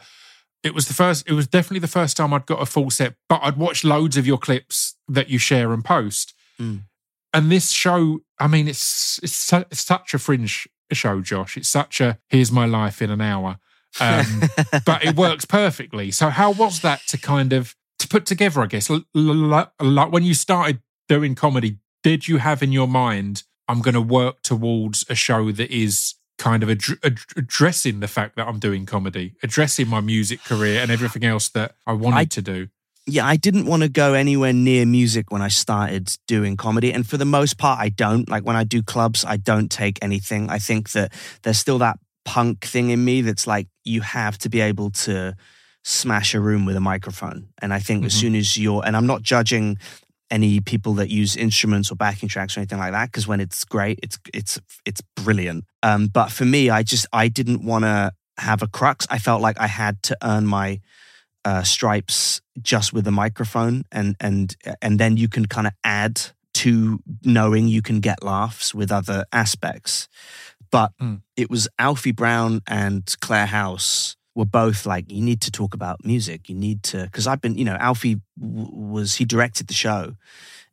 it 0.63 0.74
was 0.74 0.88
the 0.88 0.93
first, 0.93 1.28
it 1.28 1.34
was 1.34 1.47
definitely 1.47 1.80
the 1.80 1.88
first 1.88 2.15
time 2.17 2.34
I'd 2.34 2.45
got 2.45 2.61
a 2.61 2.65
full 2.65 2.89
set, 2.89 3.15
but 3.28 3.41
I'd 3.43 3.57
watched 3.57 3.84
loads 3.84 4.15
of 4.15 4.28
your 4.28 4.38
clips 4.38 4.95
that 5.07 5.30
you 5.30 5.38
share 5.38 5.74
and 5.74 5.84
post. 5.84 6.34
Mm. 6.59 6.82
and 7.34 7.51
this 7.51 7.72
show, 7.72 8.19
I 8.39 8.47
mean, 8.47 8.67
it's 8.67 9.19
it's, 9.24 9.34
su- 9.34 9.65
it's 9.72 9.82
such 9.82 10.13
a 10.13 10.19
fringe 10.19 10.67
show, 10.91 11.22
Josh. 11.22 11.57
It's 11.57 11.69
such 11.69 11.99
a 11.99 12.19
here's 12.30 12.51
my 12.51 12.65
life 12.65 13.01
in 13.01 13.09
an 13.09 13.22
hour, 13.22 13.57
um, 13.99 14.43
but 14.86 15.03
it 15.03 15.15
works 15.15 15.45
perfectly. 15.45 16.11
So 16.11 16.30
how 16.30 16.51
was 16.51 16.82
that 16.82 17.01
to 17.07 17.17
kind 17.17 17.51
of 17.51 17.76
to 17.97 18.07
put 18.07 18.28
together? 18.28 18.61
I 18.61 18.67
guess 18.67 18.91
like 19.15 20.11
when 20.11 20.24
you 20.24 20.36
started 20.36 20.82
doing 21.09 21.34
comedy, 21.34 21.78
did 22.03 22.28
you 22.28 22.38
have 22.38 22.61
in 22.61 22.72
your 22.72 22.88
mind, 22.88 23.43
I'm 23.72 23.82
going 23.82 23.93
to 23.93 24.01
work 24.01 24.41
towards 24.41 25.05
a 25.09 25.15
show 25.15 25.51
that 25.53 25.72
is 25.72 26.15
kind 26.38 26.61
of 26.61 26.69
ad- 26.69 26.99
ad- 27.05 27.19
addressing 27.38 28.01
the 28.01 28.07
fact 28.07 28.36
that 28.36 28.45
I'm 28.47 28.59
doing 28.59 28.86
comedy, 28.86 29.36
addressing 29.41 29.88
my 29.88 30.01
music 30.01 30.43
career 30.43 30.82
and 30.82 30.91
everything 30.91 31.24
else 31.24 31.47
that 31.49 31.76
I 31.88 31.93
wanted 31.93 32.17
I, 32.17 32.26
to 32.26 32.41
do. 32.41 32.67
Yeah, 33.07 33.26
I 33.26 33.38
didn't 33.38 33.65
want 33.65 33.84
to 33.84 33.89
go 33.89 34.13
anywhere 34.13 34.51
near 34.51 34.86
music 34.86 35.32
when 35.32 35.41
I 35.41 35.47
started 35.47 36.13
doing 36.28 36.57
comedy. 36.57 36.91
And 36.91 37.07
for 37.07 37.15
the 37.15 37.26
most 37.26 37.57
part, 37.57 37.80
I 37.80 37.88
don't. 37.88 38.28
Like 38.28 38.43
when 38.43 38.57
I 38.57 38.65
do 38.65 38.84
clubs, 38.84 39.24
I 39.24 39.38
don't 39.38 39.72
take 39.72 39.97
anything. 40.01 40.49
I 40.49 40.59
think 40.59 40.91
that 40.91 41.13
there's 41.43 41.57
still 41.57 41.78
that 41.78 41.97
punk 42.26 42.65
thing 42.65 42.89
in 42.89 43.05
me 43.05 43.22
that's 43.22 43.47
like, 43.47 43.67
you 43.86 44.01
have 44.01 44.38
to 44.39 44.49
be 44.49 44.59
able 44.59 44.91
to 44.91 45.36
smash 45.84 46.36
a 46.36 46.41
room 46.41 46.65
with 46.65 46.76
a 46.76 46.82
microphone. 46.82 47.47
And 47.61 47.74
I 47.74 47.80
think 47.80 47.99
mm-hmm. 47.99 48.07
as 48.07 48.13
soon 48.13 48.36
as 48.36 48.57
you're, 48.57 48.86
and 48.86 48.97
I'm 48.97 49.07
not 49.07 49.22
judging 49.22 49.78
any 50.32 50.59
people 50.61 50.93
that 50.95 51.09
use 51.09 51.36
instruments 51.36 51.91
or 51.91 51.95
backing 51.95 52.29
tracks 52.29 52.55
or 52.55 52.61
anything 52.61 52.79
like 52.79 52.93
that 52.93 53.07
because 53.07 53.27
when 53.27 53.39
it's 53.39 53.63
great 53.65 53.99
it's 54.01 54.17
it's 54.34 54.59
it's 54.86 55.01
brilliant. 55.15 55.65
Um, 55.84 56.07
but 56.07 56.32
for 56.32 56.45
me 56.45 56.69
i 56.69 56.82
just 56.84 57.05
i 57.13 57.27
didn't 57.27 57.63
want 57.63 57.84
to 57.84 58.11
have 58.38 58.63
a 58.63 58.67
crux. 58.67 59.05
I 59.09 59.19
felt 59.19 59.41
like 59.41 59.59
i 59.59 59.67
had 59.67 60.01
to 60.03 60.17
earn 60.23 60.47
my 60.47 60.79
uh, 61.43 61.63
stripes 61.63 62.41
just 62.61 62.93
with 62.93 63.07
a 63.07 63.11
microphone 63.11 63.84
and 63.91 64.15
and 64.19 64.55
and 64.82 64.99
then 64.99 65.17
you 65.17 65.27
can 65.27 65.47
kind 65.47 65.67
of 65.67 65.73
add 65.84 66.21
to 66.53 66.99
knowing 67.23 67.67
you 67.67 67.82
can 67.82 67.99
get 67.99 68.23
laughs 68.23 68.73
with 68.75 68.91
other 68.91 69.25
aspects. 69.32 70.07
But 70.71 70.91
mm. 71.01 71.21
it 71.36 71.49
was 71.49 71.67
alfie 71.79 72.11
brown 72.11 72.61
and 72.67 73.03
claire 73.19 73.47
house 73.47 74.15
were 74.36 74.45
both 74.45 74.86
like, 74.86 75.11
you 75.11 75.21
need 75.21 75.41
to 75.41 75.51
talk 75.51 75.73
about 75.73 76.05
music. 76.05 76.49
You 76.49 76.55
need 76.55 76.84
to, 76.84 77.03
because 77.03 77.27
I've 77.27 77.41
been, 77.41 77.57
you 77.57 77.65
know, 77.65 77.75
Alfie 77.75 78.21
w- 78.39 78.69
was, 78.71 79.15
he 79.15 79.25
directed 79.25 79.67
the 79.67 79.73
show 79.73 80.15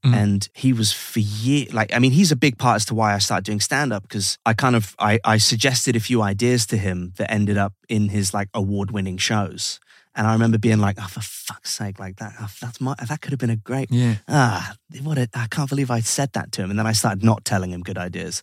mm. 0.05 0.15
and 0.15 0.49
he 0.55 0.73
was 0.73 0.93
for 0.93 1.19
years, 1.19 1.73
like, 1.73 1.95
I 1.95 1.99
mean, 1.99 2.13
he's 2.13 2.31
a 2.31 2.37
big 2.37 2.59
part 2.59 2.77
as 2.77 2.85
to 2.87 2.95
why 2.95 3.15
I 3.15 3.19
started 3.19 3.45
doing 3.45 3.61
stand 3.61 3.93
up 3.93 4.03
because 4.03 4.39
I 4.47 4.55
kind 4.55 4.77
of, 4.77 4.95
I, 4.99 5.19
I 5.25 5.39
suggested 5.39 5.97
a 5.97 6.01
few 6.01 6.23
ideas 6.23 6.67
to 6.67 6.77
him 6.77 7.13
that 7.17 7.31
ended 7.31 7.59
up 7.59 7.75
in 7.89 8.09
his 8.11 8.33
like 8.33 8.49
award 8.55 8.91
winning 8.91 9.19
shows. 9.19 9.81
And 10.15 10.27
I 10.27 10.33
remember 10.33 10.59
being 10.59 10.79
like, 10.79 10.97
oh, 11.01 11.07
for 11.07 11.21
fuck's 11.21 11.71
sake, 11.71 12.01
like 12.01 12.17
that, 12.17 12.35
oh, 12.41 12.49
that's 12.61 12.81
my, 12.81 12.95
that 13.09 13.21
could 13.21 13.31
have 13.31 13.39
been 13.39 13.51
a 13.51 13.57
great, 13.57 13.89
yeah. 13.91 14.17
ah, 14.27 14.75
what 15.03 15.17
a, 15.17 15.29
I 15.33 15.47
can't 15.49 15.69
believe 15.69 15.93
I 15.93 16.01
said 16.01 16.33
that 16.33 16.51
to 16.53 16.63
him. 16.63 16.71
And 16.71 16.79
then 16.79 16.89
I 16.89 16.93
started 16.93 17.23
not 17.23 17.45
telling 17.45 17.71
him 17.71 17.83
good 17.83 17.99
ideas 17.99 18.43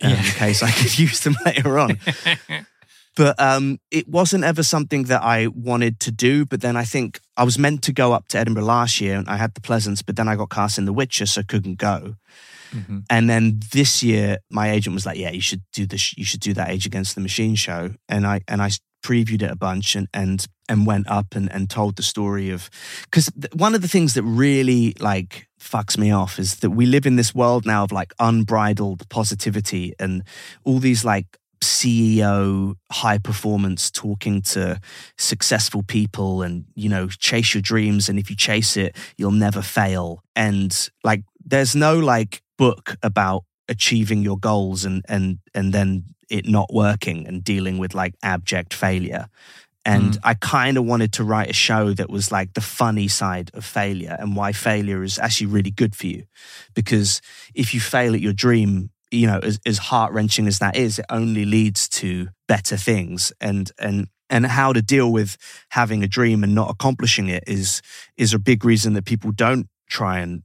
um, 0.00 0.10
yeah. 0.10 0.16
in 0.18 0.24
case 0.24 0.64
I 0.64 0.72
could 0.72 0.98
use 0.98 1.20
them 1.20 1.36
later 1.44 1.78
on. 1.78 1.98
But 3.14 3.38
um, 3.38 3.78
it 3.90 4.08
wasn't 4.08 4.44
ever 4.44 4.62
something 4.62 5.04
that 5.04 5.22
I 5.22 5.48
wanted 5.48 6.00
to 6.00 6.10
do. 6.10 6.46
But 6.46 6.62
then 6.62 6.76
I 6.76 6.84
think 6.84 7.20
I 7.36 7.44
was 7.44 7.58
meant 7.58 7.82
to 7.82 7.92
go 7.92 8.12
up 8.12 8.28
to 8.28 8.38
Edinburgh 8.38 8.64
last 8.64 9.00
year 9.00 9.16
and 9.16 9.28
I 9.28 9.36
had 9.36 9.54
the 9.54 9.60
Pleasance, 9.60 10.02
but 10.02 10.16
then 10.16 10.28
I 10.28 10.36
got 10.36 10.50
cast 10.50 10.78
in 10.78 10.86
The 10.86 10.92
Witcher, 10.92 11.26
so 11.26 11.42
couldn't 11.42 11.78
go. 11.78 12.16
Mm-hmm. 12.74 13.00
And 13.10 13.28
then 13.28 13.60
this 13.72 14.02
year, 14.02 14.38
my 14.50 14.70
agent 14.70 14.94
was 14.94 15.04
like, 15.04 15.18
"Yeah, 15.18 15.30
you 15.30 15.42
should 15.42 15.62
do 15.72 15.86
this. 15.86 16.16
You 16.16 16.24
should 16.24 16.40
do 16.40 16.54
that 16.54 16.70
Age 16.70 16.86
Against 16.86 17.14
the 17.14 17.20
Machine 17.20 17.54
show." 17.54 17.90
And 18.08 18.26
I 18.26 18.40
and 18.48 18.62
I 18.62 18.70
previewed 19.02 19.42
it 19.42 19.50
a 19.50 19.56
bunch 19.56 19.94
and 19.94 20.08
and 20.14 20.46
and 20.68 20.86
went 20.86 21.08
up 21.08 21.34
and 21.34 21.52
and 21.52 21.68
told 21.68 21.96
the 21.96 22.02
story 22.02 22.50
of 22.50 22.70
because 23.04 23.30
th- 23.38 23.52
one 23.52 23.74
of 23.74 23.82
the 23.82 23.88
things 23.88 24.14
that 24.14 24.22
really 24.22 24.94
like 25.00 25.48
fucks 25.60 25.98
me 25.98 26.10
off 26.10 26.38
is 26.38 26.56
that 26.56 26.70
we 26.70 26.86
live 26.86 27.04
in 27.04 27.16
this 27.16 27.34
world 27.34 27.66
now 27.66 27.84
of 27.84 27.92
like 27.92 28.14
unbridled 28.18 29.08
positivity 29.08 29.92
and 29.98 30.22
all 30.64 30.78
these 30.78 31.04
like 31.04 31.26
CEO 31.62 32.74
high 32.90 33.18
performance 33.18 33.90
talking 33.90 34.42
to 34.42 34.80
successful 35.16 35.82
people 35.82 36.42
and 36.42 36.64
you 36.74 36.88
know 36.88 37.08
chase 37.08 37.54
your 37.54 37.62
dreams 37.62 38.08
and 38.08 38.18
if 38.18 38.28
you 38.28 38.36
chase 38.36 38.76
it 38.76 38.96
you'll 39.16 39.30
never 39.30 39.62
fail 39.62 40.22
and 40.34 40.90
like 41.04 41.22
there's 41.44 41.74
no 41.74 41.98
like 41.98 42.42
book 42.58 42.96
about 43.02 43.44
achieving 43.68 44.22
your 44.22 44.38
goals 44.38 44.84
and 44.84 45.04
and 45.08 45.38
and 45.54 45.72
then 45.72 46.04
it 46.28 46.46
not 46.46 46.72
working 46.72 47.26
and 47.26 47.44
dealing 47.44 47.78
with 47.78 47.94
like 47.94 48.14
abject 48.22 48.74
failure 48.74 49.28
and 49.84 50.12
mm. 50.12 50.18
I 50.22 50.34
kind 50.34 50.76
of 50.76 50.84
wanted 50.84 51.12
to 51.14 51.24
write 51.24 51.50
a 51.50 51.54
show 51.54 51.92
that 51.94 52.08
was 52.08 52.30
like 52.30 52.54
the 52.54 52.60
funny 52.60 53.08
side 53.08 53.50
of 53.54 53.64
failure 53.64 54.16
and 54.18 54.36
why 54.36 54.52
failure 54.52 55.02
is 55.02 55.18
actually 55.18 55.48
really 55.48 55.72
good 55.72 55.96
for 55.96 56.06
you. 56.06 56.24
Because 56.74 57.20
if 57.52 57.74
you 57.74 57.80
fail 57.80 58.14
at 58.14 58.20
your 58.20 58.32
dream, 58.32 58.90
you 59.12 59.26
know, 59.26 59.38
as, 59.42 59.60
as 59.66 59.78
heart 59.78 60.12
wrenching 60.12 60.46
as 60.46 60.58
that 60.58 60.76
is, 60.76 60.98
it 60.98 61.06
only 61.10 61.44
leads 61.44 61.88
to 61.90 62.28
better 62.48 62.76
things. 62.76 63.32
And 63.40 63.70
and 63.78 64.08
and 64.30 64.46
how 64.46 64.72
to 64.72 64.80
deal 64.80 65.12
with 65.12 65.36
having 65.70 66.02
a 66.02 66.08
dream 66.08 66.42
and 66.42 66.54
not 66.54 66.70
accomplishing 66.70 67.28
it 67.28 67.44
is 67.46 67.82
is 68.16 68.32
a 68.34 68.38
big 68.38 68.64
reason 68.64 68.94
that 68.94 69.04
people 69.04 69.30
don't 69.30 69.68
try 69.88 70.18
and 70.20 70.42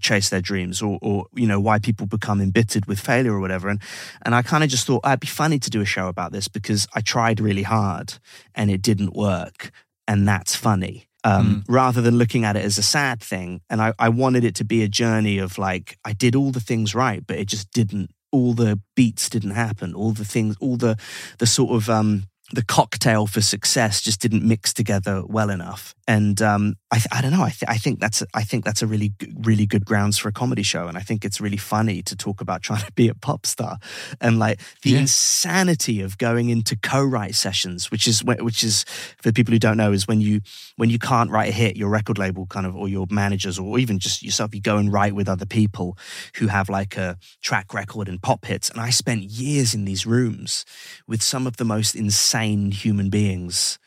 chase 0.00 0.28
their 0.28 0.40
dreams 0.40 0.82
or 0.82 0.98
or 1.00 1.26
you 1.34 1.46
know 1.46 1.60
why 1.60 1.78
people 1.78 2.06
become 2.06 2.40
embittered 2.40 2.86
with 2.86 3.00
failure 3.00 3.32
or 3.32 3.40
whatever 3.40 3.68
and 3.68 3.80
and 4.22 4.34
I 4.34 4.42
kind 4.42 4.62
of 4.62 4.68
just 4.68 4.86
thought 4.86 5.06
it'd 5.06 5.20
be 5.20 5.26
funny 5.26 5.58
to 5.60 5.70
do 5.70 5.80
a 5.80 5.86
show 5.86 6.08
about 6.08 6.32
this 6.32 6.48
because 6.48 6.86
I 6.94 7.00
tried 7.00 7.40
really 7.40 7.62
hard 7.62 8.14
and 8.54 8.70
it 8.70 8.82
didn't 8.82 9.14
work 9.14 9.70
and 10.06 10.28
that's 10.28 10.54
funny 10.54 11.07
um, 11.24 11.64
mm. 11.66 11.74
rather 11.74 12.00
than 12.00 12.18
looking 12.18 12.44
at 12.44 12.56
it 12.56 12.64
as 12.64 12.78
a 12.78 12.82
sad 12.82 13.20
thing. 13.20 13.60
And 13.68 13.80
I, 13.80 13.92
I 13.98 14.08
wanted 14.08 14.44
it 14.44 14.54
to 14.56 14.64
be 14.64 14.82
a 14.82 14.88
journey 14.88 15.38
of 15.38 15.58
like, 15.58 15.98
I 16.04 16.12
did 16.12 16.34
all 16.34 16.50
the 16.50 16.60
things 16.60 16.94
right, 16.94 17.26
but 17.26 17.38
it 17.38 17.48
just 17.48 17.70
didn't, 17.72 18.10
all 18.30 18.52
the 18.52 18.80
beats 18.94 19.28
didn't 19.28 19.52
happen. 19.52 19.94
All 19.94 20.12
the 20.12 20.24
things, 20.24 20.56
all 20.60 20.76
the, 20.76 20.96
the 21.38 21.46
sort 21.46 21.72
of, 21.72 21.88
um, 21.88 22.24
the 22.52 22.64
cocktail 22.64 23.26
for 23.26 23.42
success 23.42 24.00
just 24.00 24.20
didn't 24.20 24.42
mix 24.42 24.72
together 24.72 25.22
well 25.26 25.50
enough. 25.50 25.94
And 26.06 26.40
um, 26.40 26.76
I, 26.90 27.00
I 27.12 27.20
don't 27.20 27.32
know. 27.32 27.42
I, 27.42 27.50
th- 27.50 27.68
I 27.68 27.76
think 27.76 28.00
that's 28.00 28.22
I 28.32 28.42
think 28.42 28.64
that's 28.64 28.80
a 28.80 28.86
really 28.86 29.12
really 29.40 29.66
good 29.66 29.84
grounds 29.84 30.16
for 30.16 30.30
a 30.30 30.32
comedy 30.32 30.62
show, 30.62 30.88
and 30.88 30.96
I 30.96 31.00
think 31.00 31.26
it's 31.26 31.38
really 31.38 31.58
funny 31.58 32.00
to 32.02 32.16
talk 32.16 32.40
about 32.40 32.62
trying 32.62 32.80
to 32.80 32.92
be 32.92 33.08
a 33.08 33.14
pop 33.14 33.44
star 33.44 33.76
and 34.20 34.38
like 34.38 34.60
the 34.82 34.92
yeah. 34.92 35.00
insanity 35.00 36.00
of 36.00 36.16
going 36.16 36.48
into 36.48 36.76
co-write 36.76 37.34
sessions, 37.34 37.90
which 37.90 38.08
is 38.08 38.24
which 38.24 38.64
is 38.64 38.84
for 39.22 39.32
people 39.32 39.52
who 39.52 39.58
don't 39.58 39.76
know 39.76 39.92
is 39.92 40.08
when 40.08 40.22
you 40.22 40.40
when 40.76 40.88
you 40.88 40.98
can't 40.98 41.30
write 41.30 41.50
a 41.50 41.52
hit, 41.52 41.76
your 41.76 41.90
record 41.90 42.16
label 42.16 42.46
kind 42.46 42.64
of 42.64 42.74
or 42.74 42.88
your 42.88 43.06
managers 43.10 43.58
or 43.58 43.78
even 43.78 43.98
just 43.98 44.22
yourself, 44.22 44.54
you 44.54 44.62
go 44.62 44.78
and 44.78 44.90
write 44.90 45.14
with 45.14 45.28
other 45.28 45.46
people 45.46 45.98
who 46.36 46.46
have 46.46 46.70
like 46.70 46.96
a 46.96 47.18
track 47.42 47.74
record 47.74 48.08
and 48.08 48.22
pop 48.22 48.46
hits. 48.46 48.70
And 48.70 48.80
I 48.80 48.88
spent 48.88 49.24
years 49.24 49.74
in 49.74 49.84
these 49.84 50.06
rooms 50.06 50.64
with 51.06 51.22
some 51.22 51.46
of 51.46 51.58
the 51.58 51.66
most 51.66 51.94
insane 51.94 52.37
human 52.44 53.10
beings 53.10 53.78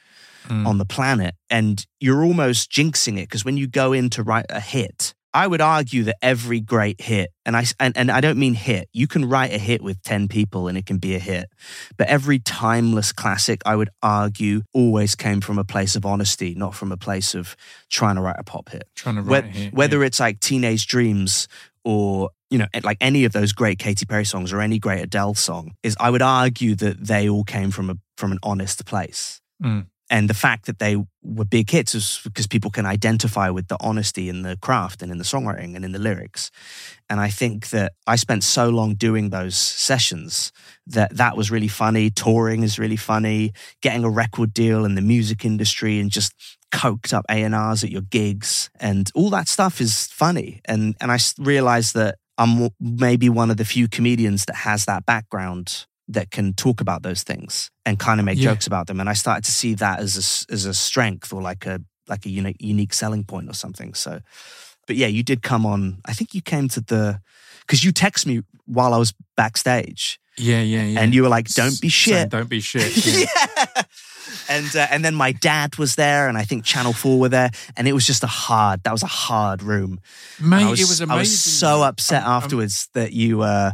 mm. 0.48 0.66
on 0.66 0.78
the 0.78 0.86
planet. 0.86 1.36
And 1.50 1.86
you're 2.00 2.24
almost 2.24 2.72
jinxing 2.72 3.18
it 3.18 3.30
because 3.30 3.46
when 3.46 3.58
you 3.58 3.68
go 3.68 3.94
in 3.94 4.10
to 4.12 4.24
write 4.24 4.46
a 4.50 4.60
hit, 4.60 5.14
I 5.34 5.48
would 5.48 5.62
argue 5.62 6.04
that 6.04 6.18
every 6.22 6.60
great 6.60 7.00
hit, 7.00 7.32
and 7.46 7.56
I 7.56 7.64
and, 7.80 7.96
and 7.96 8.12
I 8.12 8.20
don't 8.20 8.38
mean 8.38 8.54
hit. 8.54 8.90
You 8.92 9.08
can 9.08 9.30
write 9.30 9.54
a 9.54 9.58
hit 9.58 9.82
with 9.82 10.02
ten 10.04 10.28
people 10.28 10.68
and 10.68 10.78
it 10.78 10.86
can 10.86 10.98
be 10.98 11.16
a 11.16 11.20
hit, 11.20 11.46
but 11.98 12.08
every 12.08 12.40
timeless 12.40 13.14
classic, 13.14 13.62
I 13.66 13.78
would 13.78 13.90
argue, 14.04 14.64
always 14.74 15.16
came 15.16 15.40
from 15.40 15.58
a 15.58 15.64
place 15.64 15.96
of 15.96 16.06
honesty, 16.06 16.54
not 16.56 16.76
from 16.76 16.92
a 16.92 16.98
place 16.98 17.34
of 17.34 17.56
trying 17.90 18.16
to 18.16 18.22
write 18.22 18.36
a 18.40 18.44
pop 18.44 18.70
hit. 18.70 18.84
Trying 18.96 19.16
to 19.16 19.22
write 19.22 19.46
hit, 19.46 19.74
whether 19.74 20.02
yeah. 20.02 20.08
it's 20.08 20.20
like 20.20 20.42
Teenage 20.42 20.86
Dreams 20.86 21.48
or 21.86 22.32
you 22.52 22.60
know 22.60 22.68
like 22.84 22.98
any 23.02 23.26
of 23.26 23.32
those 23.32 23.52
great 23.52 23.80
Katy 23.80 24.06
Perry 24.06 24.26
songs 24.26 24.54
or 24.54 24.62
any 24.62 24.78
great 24.78 25.02
Adele 25.02 25.34
song, 25.34 25.74
is 25.82 25.98
I 26.00 26.12
would 26.12 26.22
argue 26.22 26.76
that 26.76 27.08
they 27.08 27.28
all 27.28 27.44
came 27.44 27.72
from 27.72 27.90
a 27.90 27.96
from 28.18 28.32
an 28.32 28.40
honest 28.44 28.86
place. 28.86 29.42
Mm 29.64 29.88
and 30.12 30.30
the 30.30 30.34
fact 30.34 30.66
that 30.66 30.78
they 30.78 30.98
were 31.24 31.46
big 31.46 31.70
hits 31.70 31.96
is 31.96 32.20
because 32.26 32.46
people 32.46 32.70
can 32.70 32.86
identify 32.86 33.50
with 33.50 33.70
the 33.70 33.78
honesty 33.80 34.28
in 34.28 34.42
the 34.42 34.58
craft 34.62 35.02
and 35.02 35.10
in 35.10 35.18
the 35.18 35.24
songwriting 35.24 35.74
and 35.74 35.86
in 35.86 35.94
the 35.94 36.00
lyrics. 36.00 36.52
And 37.10 37.20
i 37.20 37.30
think 37.30 37.70
that 37.70 37.94
i 38.06 38.18
spent 38.18 38.44
so 38.44 38.70
long 38.70 38.96
doing 38.96 39.30
those 39.30 39.56
sessions 39.56 40.52
that 40.86 41.16
that 41.16 41.38
was 41.38 41.50
really 41.50 41.70
funny. 41.70 42.10
Touring 42.10 42.64
is 42.64 42.78
really 42.78 42.98
funny. 42.98 43.54
Getting 43.82 44.04
a 44.04 44.10
record 44.10 44.54
deal 44.54 44.84
in 44.84 44.96
the 44.96 45.02
music 45.02 45.46
industry 45.46 46.00
and 46.00 46.12
just 46.12 46.34
coked 46.74 47.14
up 47.14 47.26
A&Rs 47.30 47.84
at 47.84 47.92
your 47.92 48.02
gigs 48.02 48.70
and 48.80 49.10
all 49.16 49.30
that 49.30 49.48
stuff 49.48 49.80
is 49.80 50.08
funny. 50.08 50.62
And 50.66 50.96
and 51.00 51.12
I 51.12 51.20
realized 51.38 51.94
that 51.96 52.16
I'm 52.38 52.70
maybe 52.80 53.30
one 53.30 53.52
of 53.52 53.58
the 53.58 53.66
few 53.66 53.88
comedians 53.88 54.46
that 54.46 54.56
has 54.58 54.86
that 54.86 55.06
background 55.06 55.86
that 56.08 56.32
can 56.32 56.54
talk 56.54 56.82
about 56.82 57.04
those 57.04 57.24
things 57.24 57.72
and 57.86 58.00
kind 58.00 58.20
of 58.20 58.26
make 58.26 58.38
yeah. 58.38 58.52
jokes 58.52 58.68
about 58.68 58.88
them. 58.88 59.00
And 59.00 59.10
I 59.10 59.14
started 59.14 59.44
to 59.46 59.52
see 59.52 59.74
that 59.76 60.00
as 60.00 60.46
a, 60.50 60.54
as 60.54 60.66
a 60.66 60.74
strength 60.74 61.32
or 61.34 61.42
like 61.42 61.66
a 61.66 61.82
like 62.08 62.26
a 62.26 62.30
unique 62.30 62.58
unique 62.60 62.94
selling 62.94 63.24
point 63.24 63.50
or 63.50 63.54
something. 63.54 63.94
So, 63.94 64.22
but 64.88 64.96
yeah, 64.96 65.08
you 65.08 65.24
did 65.24 65.42
come 65.42 65.66
on. 65.66 66.02
I 66.06 66.14
think 66.14 66.34
you 66.34 66.42
came 66.42 66.68
to 66.70 66.82
the 66.82 67.22
because 67.62 67.84
you 67.84 67.92
text 67.92 68.28
me 68.28 68.42
while 68.66 68.94
I 68.94 68.98
was 68.98 69.14
backstage. 69.38 70.20
Yeah, 70.38 70.62
yeah, 70.62 70.84
yeah. 70.84 71.00
And 71.00 71.14
you 71.14 71.24
were 71.24 71.30
like, 71.30 71.48
"Don't 71.50 71.80
be 71.82 71.90
shit. 71.90 72.14
Saying, 72.14 72.30
don't 72.30 72.50
be 72.50 72.62
shit." 72.62 72.96
Yeah. 73.06 73.26
yeah. 73.46 73.84
And 74.50 74.76
uh, 74.76 74.88
and 74.90 75.04
then 75.04 75.16
my 75.16 75.32
dad 75.32 75.78
was 75.78 75.96
there, 75.96 76.28
and 76.28 76.38
I 76.38 76.44
think 76.44 76.64
Channel 76.66 76.94
Four 76.94 77.20
were 77.20 77.30
there, 77.30 77.52
and 77.76 77.88
it 77.88 77.94
was 77.94 78.06
just 78.06 78.24
a 78.24 78.28
hard. 78.28 78.84
That 78.84 78.92
was 78.92 79.04
a 79.04 79.08
hard 79.08 79.64
room. 79.64 80.00
Mate, 80.40 80.64
I 80.64 80.70
was, 80.70 80.80
it 80.80 80.84
was 80.84 81.02
amazing. 81.02 81.16
I 81.16 81.20
was 81.20 81.40
so 81.40 81.84
upset 81.84 82.24
I'm- 82.24 82.32
I'm- 82.32 82.44
afterwards 82.44 82.90
that 82.94 83.14
you 83.14 83.42
uh 83.42 83.72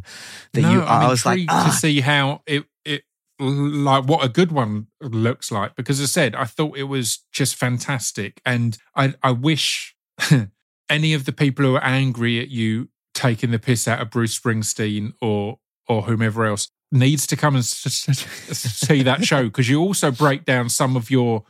that 0.53 0.61
no, 0.61 0.71
you. 0.71 0.81
I'm 0.81 1.05
I 1.05 1.07
was 1.07 1.25
like, 1.25 1.39
intrigued 1.39 1.51
ah, 1.51 1.69
to 1.71 1.77
see 1.77 2.01
how 2.01 2.41
it 2.45 2.65
it 2.85 3.03
like 3.39 4.05
what 4.05 4.23
a 4.23 4.29
good 4.29 4.51
one 4.51 4.87
looks 5.01 5.51
like 5.51 5.75
because 5.75 6.01
I 6.01 6.05
said, 6.05 6.35
I 6.35 6.45
thought 6.45 6.77
it 6.77 6.83
was 6.83 7.19
just 7.31 7.55
fantastic, 7.55 8.41
and 8.45 8.77
I 8.95 9.13
I 9.21 9.31
wish 9.31 9.95
any 10.89 11.13
of 11.13 11.25
the 11.25 11.33
people 11.33 11.65
who 11.65 11.75
are 11.75 11.83
angry 11.83 12.39
at 12.39 12.49
you 12.49 12.89
taking 13.13 13.51
the 13.51 13.59
piss 13.59 13.87
out 13.87 13.99
of 13.99 14.09
Bruce 14.09 14.39
Springsteen 14.39 15.13
or 15.21 15.59
or 15.87 16.03
whomever 16.03 16.45
else 16.45 16.69
needs 16.91 17.27
to 17.27 17.35
come 17.35 17.55
and 17.55 17.65
see 17.65 19.03
that 19.03 19.23
show 19.25 19.43
because 19.49 19.69
you 19.69 19.81
also 19.81 20.11
break 20.11 20.45
down 20.45 20.69
some 20.69 20.95
of 20.95 21.09
your 21.09 21.43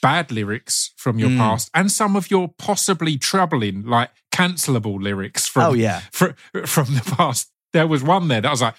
bad 0.00 0.30
lyrics 0.30 0.92
from 0.96 1.18
your 1.18 1.30
Mm. 1.30 1.38
past 1.38 1.70
and 1.74 1.90
some 1.90 2.14
of 2.14 2.30
your 2.30 2.48
possibly 2.58 3.18
troubling 3.18 3.84
like 3.84 4.10
cancelable 4.30 5.02
lyrics 5.02 5.46
from 5.48 5.62
oh 5.64 5.72
yeah. 5.74 6.02
fr- 6.12 6.36
from 6.66 6.94
the 6.94 7.14
past. 7.16 7.50
There 7.72 7.86
was 7.86 8.02
one 8.02 8.28
there 8.28 8.40
that 8.40 8.48
I 8.48 8.50
was 8.52 8.62
like, 8.62 8.74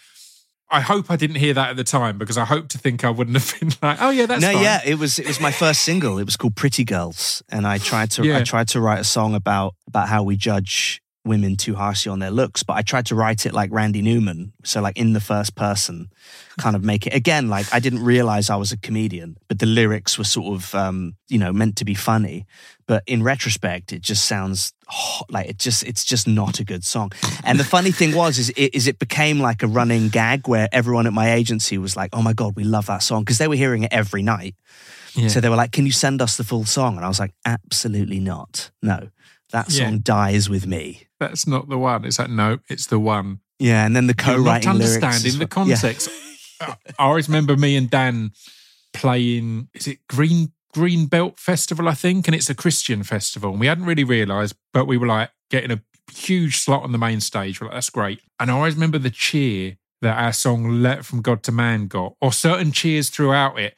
I 0.71 0.81
hope 0.81 1.11
I 1.11 1.15
didn't 1.15 1.37
hear 1.37 1.53
that 1.55 1.71
at 1.71 1.75
the 1.75 1.83
time 1.83 2.17
because 2.17 2.37
I 2.37 2.45
hope 2.45 2.69
to 2.69 2.77
think 2.77 3.03
I 3.03 3.09
wouldn't 3.09 3.35
have 3.41 3.59
been 3.59 3.71
like, 3.81 3.97
oh 4.01 4.11
yeah, 4.11 4.25
that's 4.27 4.41
no, 4.41 4.53
fine. 4.53 4.63
yeah, 4.63 4.79
it 4.85 4.97
was 4.97 5.19
it 5.19 5.27
was 5.27 5.41
my 5.41 5.51
first 5.51 5.81
single. 5.81 6.17
It 6.19 6.23
was 6.25 6.37
called 6.37 6.55
Pretty 6.55 6.85
Girls, 6.85 7.43
and 7.49 7.67
I 7.67 7.77
tried 7.79 8.11
to 8.11 8.33
I 8.35 8.43
tried 8.43 8.69
to 8.69 8.79
write 8.79 8.99
a 8.99 9.03
song 9.03 9.35
about 9.35 9.75
about 9.87 10.07
how 10.07 10.23
we 10.23 10.37
judge 10.37 11.01
women 11.25 11.57
too 11.57 11.75
harshly 11.75 12.11
on 12.11 12.19
their 12.19 12.31
looks, 12.31 12.63
but 12.63 12.77
I 12.77 12.81
tried 12.81 13.05
to 13.07 13.15
write 13.15 13.45
it 13.45 13.53
like 13.53 13.71
Randy 13.71 14.01
Newman, 14.01 14.53
so 14.63 14.81
like 14.81 14.97
in 14.97 15.13
the 15.13 15.19
first 15.19 15.55
person, 15.55 16.09
kind 16.57 16.75
of 16.75 16.83
make 16.83 17.05
it 17.07 17.13
again 17.13 17.49
like 17.49 17.71
I 17.73 17.79
didn't 17.79 18.03
realize 18.03 18.49
I 18.49 18.55
was 18.55 18.71
a 18.71 18.77
comedian, 18.77 19.37
but 19.47 19.59
the 19.59 19.65
lyrics 19.65 20.17
were 20.17 20.23
sort 20.23 20.55
of 20.55 20.73
um, 20.75 21.15
you 21.27 21.37
know 21.37 21.51
meant 21.51 21.75
to 21.77 21.85
be 21.85 21.93
funny, 21.93 22.45
but 22.87 23.03
in 23.05 23.21
retrospect, 23.21 23.93
it 23.93 24.01
just 24.01 24.25
sounds 24.25 24.73
like 25.29 25.47
it 25.47 25.59
just 25.59 25.83
it's 25.83 26.03
just 26.03 26.27
not 26.27 26.59
a 26.59 26.63
good 26.63 26.83
song. 26.83 27.11
And 27.43 27.59
the 27.59 27.63
funny 27.63 27.91
thing 27.91 28.15
was 28.15 28.39
is 28.39 28.49
it, 28.51 28.73
is 28.73 28.87
it 28.87 28.97
became 28.97 29.39
like 29.39 29.61
a 29.61 29.67
running 29.67 30.09
gag 30.09 30.47
where 30.47 30.67
everyone 30.71 31.05
at 31.05 31.13
my 31.13 31.33
agency 31.33 31.77
was 31.77 31.95
like, 31.95 32.09
"Oh 32.13 32.21
my 32.21 32.33
god, 32.33 32.55
we 32.55 32.63
love 32.63 32.87
that 32.87 33.03
song" 33.03 33.23
because 33.23 33.37
they 33.37 33.47
were 33.47 33.55
hearing 33.55 33.83
it 33.83 33.93
every 33.93 34.21
night. 34.23 34.55
Yeah. 35.15 35.27
So 35.27 35.41
they 35.41 35.49
were 35.49 35.55
like, 35.55 35.71
"Can 35.71 35.85
you 35.85 35.91
send 35.91 36.21
us 36.21 36.37
the 36.37 36.43
full 36.43 36.65
song?" 36.65 36.95
And 36.95 37.05
I 37.05 37.07
was 37.07 37.19
like, 37.19 37.33
"Absolutely 37.45 38.19
not. 38.19 38.71
No, 38.81 39.09
that 39.51 39.69
Yeah. 39.71 39.85
song 39.89 39.99
dies 39.99 40.49
with 40.49 40.65
me." 40.67 41.07
That's 41.19 41.45
not 41.47 41.67
the 41.69 41.77
one. 41.77 42.05
It's 42.05 42.17
like, 42.19 42.29
no, 42.29 42.59
it's 42.69 42.87
the 42.87 42.99
one. 42.99 43.39
Yeah, 43.59 43.85
and 43.85 43.95
then 43.95 44.07
the 44.07 44.15
You're 44.17 44.37
not 44.37 44.37
co-writing 44.37 44.73
lyrics. 44.73 44.95
understanding 45.03 45.39
the 45.39 45.47
well. 45.53 45.67
Yeah. 45.67 45.75
context. 45.75 46.09
I 46.61 46.75
always 46.99 47.27
remember 47.27 47.57
me 47.57 47.75
and 47.75 47.89
Dan 47.89 48.31
playing, 48.93 49.69
is 49.73 49.87
it 49.87 49.99
Green 50.07 50.53
Green 50.73 51.07
Belt 51.07 51.39
Festival, 51.39 51.87
I 51.89 51.93
think? 51.95 52.27
And 52.27 52.35
it's 52.35 52.49
a 52.49 52.55
Christian 52.55 53.03
festival. 53.03 53.51
And 53.51 53.59
we 53.59 53.67
hadn't 53.67 53.85
really 53.85 54.03
realised, 54.03 54.55
but 54.73 54.85
we 54.85 54.97
were 54.97 55.07
like 55.07 55.31
getting 55.49 55.71
a 55.71 55.81
huge 56.13 56.57
slot 56.59 56.83
on 56.83 56.91
the 56.91 56.97
main 56.97 57.19
stage. 57.21 57.59
We're 57.59 57.67
like, 57.67 57.75
that's 57.75 57.89
great. 57.89 58.19
And 58.39 58.51
I 58.51 58.53
always 58.53 58.75
remember 58.75 58.99
the 58.99 59.09
cheer 59.09 59.77
that 60.01 60.17
our 60.17 60.31
song 60.31 60.81
Letter 60.81 61.03
From 61.03 61.21
God 61.21 61.41
to 61.43 61.51
Man 61.51 61.87
got, 61.87 62.13
or 62.21 62.31
certain 62.31 62.71
cheers 62.71 63.09
throughout 63.09 63.59
it. 63.59 63.73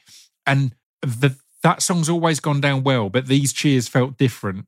And 0.45 0.75
the, 1.01 1.37
that 1.63 1.81
song's 1.81 2.09
always 2.09 2.39
gone 2.39 2.59
down 2.61 2.83
well, 2.83 3.09
but 3.09 3.27
these 3.27 3.53
cheers 3.53 3.87
felt 3.87 4.17
different. 4.17 4.65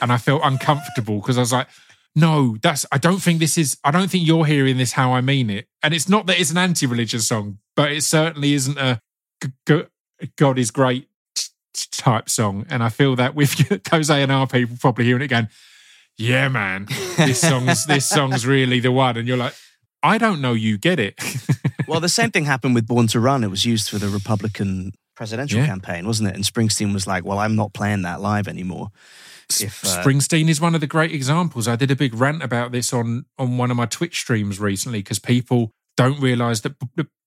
And 0.00 0.12
I 0.12 0.18
felt 0.18 0.42
uncomfortable 0.44 1.20
because 1.20 1.36
I 1.38 1.40
was 1.40 1.52
like, 1.52 1.68
no, 2.14 2.56
that's, 2.62 2.86
I 2.90 2.98
don't 2.98 3.20
think 3.20 3.40
this 3.40 3.58
is, 3.58 3.76
I 3.84 3.90
don't 3.90 4.10
think 4.10 4.26
you're 4.26 4.46
hearing 4.46 4.78
this 4.78 4.92
how 4.92 5.12
I 5.12 5.20
mean 5.20 5.50
it. 5.50 5.66
And 5.82 5.92
it's 5.92 6.08
not 6.08 6.26
that 6.26 6.40
it's 6.40 6.50
an 6.50 6.56
anti-religious 6.58 7.28
song, 7.28 7.58
but 7.74 7.92
it 7.92 8.02
certainly 8.04 8.54
isn't 8.54 8.78
a 8.78 9.00
God 10.36 10.58
is 10.58 10.70
great 10.70 11.08
type 11.92 12.30
song. 12.30 12.64
And 12.70 12.82
I 12.82 12.88
feel 12.88 13.16
that 13.16 13.34
with 13.34 13.84
those 13.90 14.08
A&R 14.08 14.46
people 14.46 14.76
probably 14.80 15.04
hearing 15.04 15.22
it 15.22 15.28
going, 15.28 15.48
yeah, 16.16 16.48
man, 16.48 16.86
this 17.18 17.40
song's, 17.42 17.84
this 17.86 18.08
song's 18.08 18.46
really 18.46 18.80
the 18.80 18.92
one. 18.92 19.18
And 19.18 19.28
you're 19.28 19.36
like, 19.36 19.54
I 20.02 20.16
don't 20.16 20.40
know 20.40 20.54
you 20.54 20.78
get 20.78 20.98
it. 20.98 21.20
well, 21.88 22.00
the 22.00 22.08
same 22.08 22.30
thing 22.30 22.44
happened 22.46 22.74
with 22.74 22.86
Born 22.86 23.06
to 23.08 23.20
Run. 23.20 23.44
It 23.44 23.50
was 23.50 23.66
used 23.66 23.90
for 23.90 23.98
the 23.98 24.08
Republican 24.08 24.92
presidential 25.14 25.58
Yeah. 25.60 25.66
campaign, 25.66 26.06
wasn't 26.06 26.30
it? 26.30 26.34
And 26.34 26.44
Springsteen 26.44 26.92
was 26.92 27.06
like, 27.06 27.24
"Well, 27.24 27.38
I'm 27.38 27.56
not 27.56 27.72
playing 27.72 28.02
that 28.02 28.20
live 28.20 28.48
anymore." 28.48 28.90
If, 29.48 29.84
uh, 29.84 30.02
Springsteen 30.02 30.48
is 30.48 30.60
one 30.60 30.74
of 30.74 30.80
the 30.80 30.86
great 30.86 31.12
examples. 31.12 31.68
I 31.68 31.76
did 31.76 31.90
a 31.90 31.96
big 31.96 32.14
rant 32.14 32.42
about 32.42 32.72
this 32.72 32.92
on 32.92 33.26
on 33.38 33.58
one 33.58 33.70
of 33.70 33.76
my 33.76 33.86
Twitch 33.86 34.18
streams 34.18 34.58
recently 34.58 35.00
because 35.00 35.18
people 35.18 35.72
don't 35.96 36.20
realize 36.20 36.62
that 36.62 36.74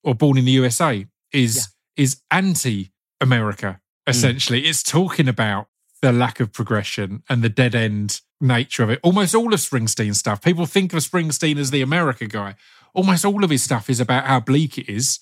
or 0.03 0.15
born 0.15 0.37
in 0.37 0.45
the 0.45 0.51
USA 0.51 1.05
is 1.31 1.69
is 1.95 2.21
anti 2.31 2.91
America 3.21 3.79
essentially. 4.07 4.65
It's 4.65 4.83
talking 4.83 5.27
about 5.27 5.67
the 6.01 6.11
lack 6.11 6.39
of 6.39 6.51
progression 6.51 7.23
and 7.29 7.41
the 7.41 7.49
dead 7.49 7.75
end 7.75 8.21
nature 8.41 8.83
of 8.83 8.89
it. 8.89 8.99
Almost 9.03 9.35
all 9.35 9.53
of 9.53 9.59
Springsteen's 9.59 10.19
stuff. 10.19 10.41
People 10.41 10.65
think 10.65 10.93
of 10.93 10.99
Springsteen 10.99 11.57
as 11.57 11.71
the 11.71 11.81
America 11.81 12.25
guy. 12.25 12.55
Almost 12.93 13.25
all 13.25 13.43
of 13.43 13.49
his 13.49 13.63
stuff 13.63 13.89
is 13.89 13.99
about 13.99 14.25
how 14.25 14.39
bleak 14.39 14.77
it 14.77 14.89
is 14.89 15.19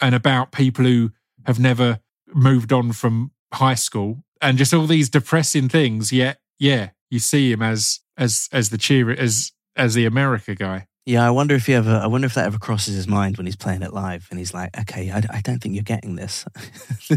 and 0.00 0.14
about 0.14 0.52
people 0.52 0.84
who 0.84 1.12
have 1.46 1.58
never 1.58 2.00
moved 2.34 2.72
on 2.72 2.92
from 2.92 3.30
high 3.54 3.74
school 3.74 4.24
and 4.40 4.58
just 4.58 4.74
all 4.74 4.86
these 4.86 5.08
depressing 5.08 5.68
things. 5.68 6.12
Yet, 6.12 6.38
yeah, 6.58 6.90
you 7.10 7.18
see 7.18 7.52
him 7.52 7.62
as 7.62 8.00
as 8.16 8.48
as 8.52 8.70
the 8.70 8.78
cheer 8.78 9.10
as 9.10 9.52
as 9.76 9.94
the 9.94 10.04
America 10.04 10.54
guy. 10.54 10.86
Yeah, 11.06 11.26
I 11.26 11.30
wonder 11.30 11.54
if 11.54 11.64
he 11.64 11.72
ever. 11.72 12.00
I 12.02 12.06
wonder 12.06 12.26
if 12.26 12.34
that 12.34 12.44
ever 12.44 12.58
crosses 12.58 12.94
his 12.94 13.08
mind 13.08 13.38
when 13.38 13.46
he's 13.46 13.56
playing 13.56 13.80
it 13.80 13.94
live, 13.94 14.26
and 14.28 14.38
he's 14.38 14.52
like, 14.52 14.78
"Okay, 14.78 15.10
I, 15.10 15.22
I 15.32 15.40
don't 15.40 15.58
think 15.58 15.74
you're 15.74 15.82
getting 15.82 16.16
this." 16.16 16.44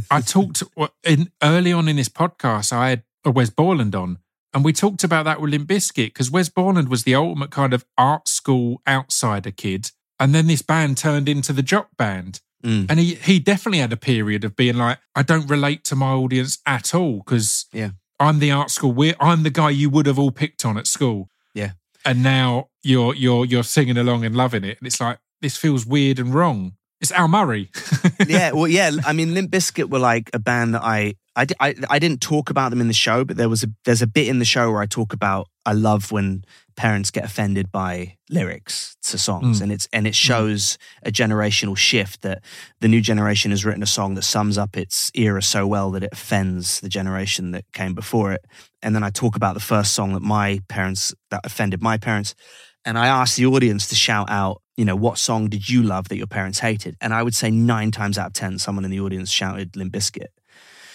I 0.10 0.22
talked 0.22 0.64
in 1.04 1.30
early 1.44 1.74
on 1.74 1.90
in 1.90 1.98
this 1.98 2.08
podcast. 2.08 2.72
I 2.72 2.90
had 2.92 3.04
a 3.26 3.32
Wes 3.32 3.50
Borland 3.50 3.94
on, 3.94 4.20
and 4.54 4.64
we 4.64 4.72
talked 4.72 5.04
about 5.04 5.26
that 5.26 5.42
with 5.42 5.52
Limp 5.52 5.68
Bizkit 5.68 6.08
because 6.08 6.32
Wes 6.32 6.48
Borland 6.48 6.88
was 6.88 7.04
the 7.04 7.16
ultimate 7.16 7.52
kind 7.52 7.74
of 7.74 7.84
art 7.98 8.30
school 8.30 8.82
outsider 8.88 9.52
kid, 9.52 9.92
and 10.20 10.34
then 10.34 10.48
this 10.48 10.62
band 10.62 10.98
turned 10.98 11.28
into 11.28 11.52
the 11.52 11.64
jock 11.64 11.90
band. 11.98 12.40
Mm. 12.64 12.88
And 12.90 13.00
he 13.00 13.16
he 13.16 13.40
definitely 13.40 13.80
had 13.80 13.94
a 13.94 13.98
period 13.98 14.44
of 14.44 14.56
being 14.56 14.76
like, 14.78 15.00
I 15.16 15.24
don't 15.24 15.48
relate 15.48 15.84
to 15.86 15.96
my 15.96 16.12
audience 16.12 16.60
at 16.66 16.94
all 16.96 17.18
because 17.18 17.66
Yeah. 17.74 17.92
I'm 18.20 18.40
the 18.40 18.52
art 18.52 18.70
school. 18.70 18.92
We're, 18.92 19.16
I'm 19.20 19.42
the 19.44 19.50
guy 19.50 19.72
you 19.72 19.90
would 19.90 20.06
have 20.06 20.20
all 20.20 20.32
picked 20.32 20.64
on 20.64 20.78
at 20.78 20.86
school. 20.86 21.28
Yeah. 21.56 21.72
And 22.06 22.22
now 22.22 22.68
you're 22.84 23.16
you're 23.16 23.46
you're 23.46 23.64
singing 23.64 23.98
along 23.98 24.26
and 24.26 24.36
loving 24.36 24.64
it, 24.64 24.78
and 24.80 24.88
it's 24.88 25.02
like 25.02 25.18
this 25.42 25.58
feels 25.58 25.86
weird 25.86 26.20
and 26.20 26.34
wrong. 26.34 26.74
It's 27.00 27.12
Al 27.12 27.28
Murray. 27.28 27.72
yeah, 28.28 28.52
well, 28.52 28.68
yeah. 28.68 28.92
I 29.06 29.14
mean, 29.14 29.34
Limp 29.34 29.50
Bizkit 29.52 29.90
were 29.90 29.98
like 30.00 30.30
a 30.34 30.40
band 30.40 30.76
that 30.76 30.84
I, 30.84 31.16
I, 31.36 31.48
I, 31.60 31.76
I 31.90 31.98
didn't 31.98 32.22
talk 32.22 32.52
about 32.52 32.70
them 32.70 32.80
in 32.80 32.88
the 32.88 32.94
show, 32.94 33.24
but 33.26 33.38
there 33.38 33.50
was 33.50 33.64
a 33.64 33.68
there's 33.86 34.04
a 34.04 34.08
bit 34.08 34.28
in 34.28 34.38
the 34.38 34.46
show 34.46 34.72
where 34.72 34.82
I 34.82 34.86
talk 34.86 35.14
about 35.14 35.48
I 35.66 35.74
love 35.74 36.12
when 36.12 36.44
parents 36.76 37.12
get 37.12 37.24
offended 37.26 37.72
by 37.72 38.18
lyrics 38.30 38.96
to 39.04 39.18
songs, 39.18 39.60
Mm. 39.60 39.64
and 39.64 39.72
it's 39.72 39.88
and 39.94 40.08
it 40.08 40.16
shows 40.16 40.78
a 41.04 41.12
generational 41.12 41.76
shift 41.78 42.22
that 42.22 42.44
the 42.80 42.88
new 42.88 43.02
generation 43.02 43.52
has 43.52 43.64
written 43.66 43.84
a 43.84 43.88
song 43.88 44.16
that 44.16 44.24
sums 44.24 44.58
up 44.58 44.78
its 44.78 45.12
era 45.14 45.42
so 45.42 45.68
well 45.68 45.92
that 45.92 46.04
it 46.04 46.10
offends 46.12 46.80
the 46.80 46.90
generation 46.90 47.52
that 47.52 47.66
came 47.74 47.94
before 47.94 48.32
it, 48.34 48.46
and 48.82 48.96
then 48.96 49.04
I 49.04 49.10
talk 49.10 49.36
about 49.36 49.54
the 49.54 49.60
first 49.60 49.94
song 49.94 50.14
that 50.14 50.22
my 50.22 50.60
parents 50.68 51.14
that 51.30 51.42
offended 51.46 51.82
my 51.82 51.98
parents. 51.98 52.36
And 52.84 52.98
I 52.98 53.06
ask 53.06 53.36
the 53.36 53.46
audience 53.46 53.86
to 53.90 53.96
shout 53.96 54.28
out, 54.32 54.64
you 54.76 54.86
know, 54.86 54.96
what 54.96 55.20
song 55.20 55.50
did 55.50 55.70
you 55.70 55.84
love 55.84 56.10
that 56.10 56.18
your 56.18 56.26
parents 56.26 56.58
hated? 56.58 56.96
And 57.00 57.14
I 57.14 57.22
would 57.22 57.36
say 57.36 57.52
nine 57.52 57.92
times 57.92 58.18
out 58.18 58.28
of 58.28 58.34
10, 58.34 58.58
someone 58.58 58.84
in 58.86 58.90
the 58.90 59.00
audience 59.00 59.30
shouted 59.30 59.76
Limp 59.76 59.94
Bizkit. 59.94 60.30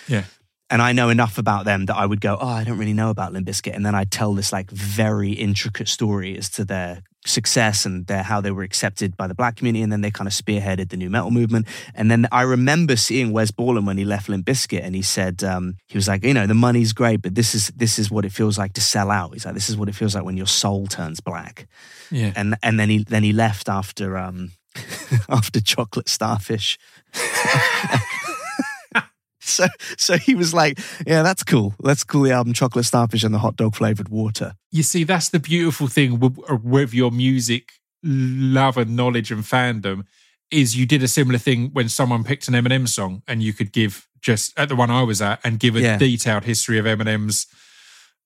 Yeah. 0.09 0.25
And 0.69 0.83
I 0.83 0.93
know 0.93 1.11
enough 1.11 1.39
about 1.39 1.65
them 1.65 1.87
that 1.87 1.97
I 1.97 2.05
would 2.07 2.21
go, 2.21 2.37
oh, 2.41 2.49
I 2.49 2.65
don't 2.65 2.79
really 2.79 2.93
know 2.93 3.11
about 3.11 3.33
Limp 3.33 3.47
Bizkit. 3.47 3.75
And 3.77 3.87
then 3.87 3.95
I'd 3.95 4.11
tell 4.11 4.35
this 4.35 4.53
like 4.53 4.69
very 4.71 5.31
intricate 5.33 5.87
story 5.89 6.37
as 6.37 6.49
to 6.51 6.65
their 6.65 7.03
success 7.25 7.87
and 7.87 8.05
their, 8.09 8.25
how 8.25 8.41
they 8.41 8.51
were 8.51 8.65
accepted 8.65 9.17
by 9.17 9.29
the 9.29 9.35
black 9.35 9.55
community. 9.57 9.83
And 9.83 9.93
then 9.93 10.01
they 10.01 10.11
kind 10.11 10.27
of 10.27 10.35
spearheaded 10.35 10.89
the 10.91 10.97
new 10.97 11.09
metal 11.09 11.31
movement. 11.31 11.69
And 11.95 12.11
then 12.11 12.27
I 12.33 12.43
remember 12.43 12.97
seeing 12.97 13.33
Wes 13.33 13.53
Borland 13.53 13.87
when 13.87 13.97
he 13.97 14.05
left 14.05 14.29
Limp 14.29 14.45
Bizkit 14.45 14.83
and 14.83 14.97
he 14.97 15.03
said, 15.03 15.45
um, 15.45 15.77
he 15.87 15.97
was 15.97 16.09
like, 16.09 16.25
you 16.25 16.35
know, 16.35 16.49
the 16.49 16.55
money's 16.55 16.93
great, 16.93 17.23
but 17.23 17.37
this 17.37 17.55
is, 17.55 17.69
this 17.77 17.97
is 17.99 18.11
what 18.11 18.25
it 18.25 18.33
feels 18.33 18.59
like 18.59 18.73
to 18.73 18.81
sell 18.81 19.13
out. 19.13 19.35
He's 19.35 19.45
like, 19.45 19.55
this 19.55 19.69
is 19.71 19.77
what 19.77 19.89
it 19.89 19.95
feels 19.95 20.17
like 20.17 20.25
when 20.25 20.37
your 20.37 20.47
soul 20.49 20.89
turns 20.89 21.21
black 21.21 21.69
Yeah. 22.11 22.33
and 22.35 22.57
and 22.63 22.79
then 22.81 22.89
he 22.91 23.05
then 23.05 23.23
he 23.23 23.33
left 23.33 23.69
after 23.69 24.17
um 24.19 24.51
after 25.29 25.61
chocolate 25.61 26.09
starfish 26.09 26.79
so 29.57 29.67
so 29.97 30.17
he 30.19 30.35
was 30.35 30.53
like 30.53 30.79
yeah 31.07 31.23
that's 31.23 31.43
cool 31.45 31.75
let's 31.81 32.03
call 32.05 32.23
the 32.23 32.33
album 32.33 32.53
chocolate 32.53 32.85
starfish 32.85 33.23
and 33.25 33.33
the 33.35 33.39
hot 33.39 33.57
dog 33.57 33.75
flavored 33.77 34.09
water 34.09 34.55
You 34.73 34.83
see, 34.83 35.05
that's 35.05 35.29
the 35.31 35.39
beautiful 35.41 35.87
thing 35.89 36.19
with, 36.21 36.37
with 36.63 36.93
your 36.93 37.11
music 37.11 37.73
love 38.03 38.77
and 38.77 38.95
knowledge 38.97 39.31
and 39.31 39.43
fandom 39.45 40.05
is 40.51 40.77
you 40.77 40.87
did 40.87 41.03
a 41.03 41.09
similar 41.09 41.39
thing 41.39 41.71
when 41.73 41.89
someone 41.89 42.23
picked 42.25 42.47
an 42.49 42.55
Eminem 42.55 42.87
song 42.89 43.23
and 43.27 43.43
you 43.43 43.53
could 43.53 43.73
give 43.73 44.07
just 44.21 44.57
at 44.59 44.69
the 44.69 44.77
one 44.77 44.91
I 44.91 45.03
was 45.03 45.21
at 45.23 45.41
and 45.45 45.59
give 45.59 45.77
a 45.77 45.81
Yeah. 45.81 45.99
detailed 45.99 46.45
history 46.45 46.79
of 46.79 46.85
Eminem's 46.87 47.47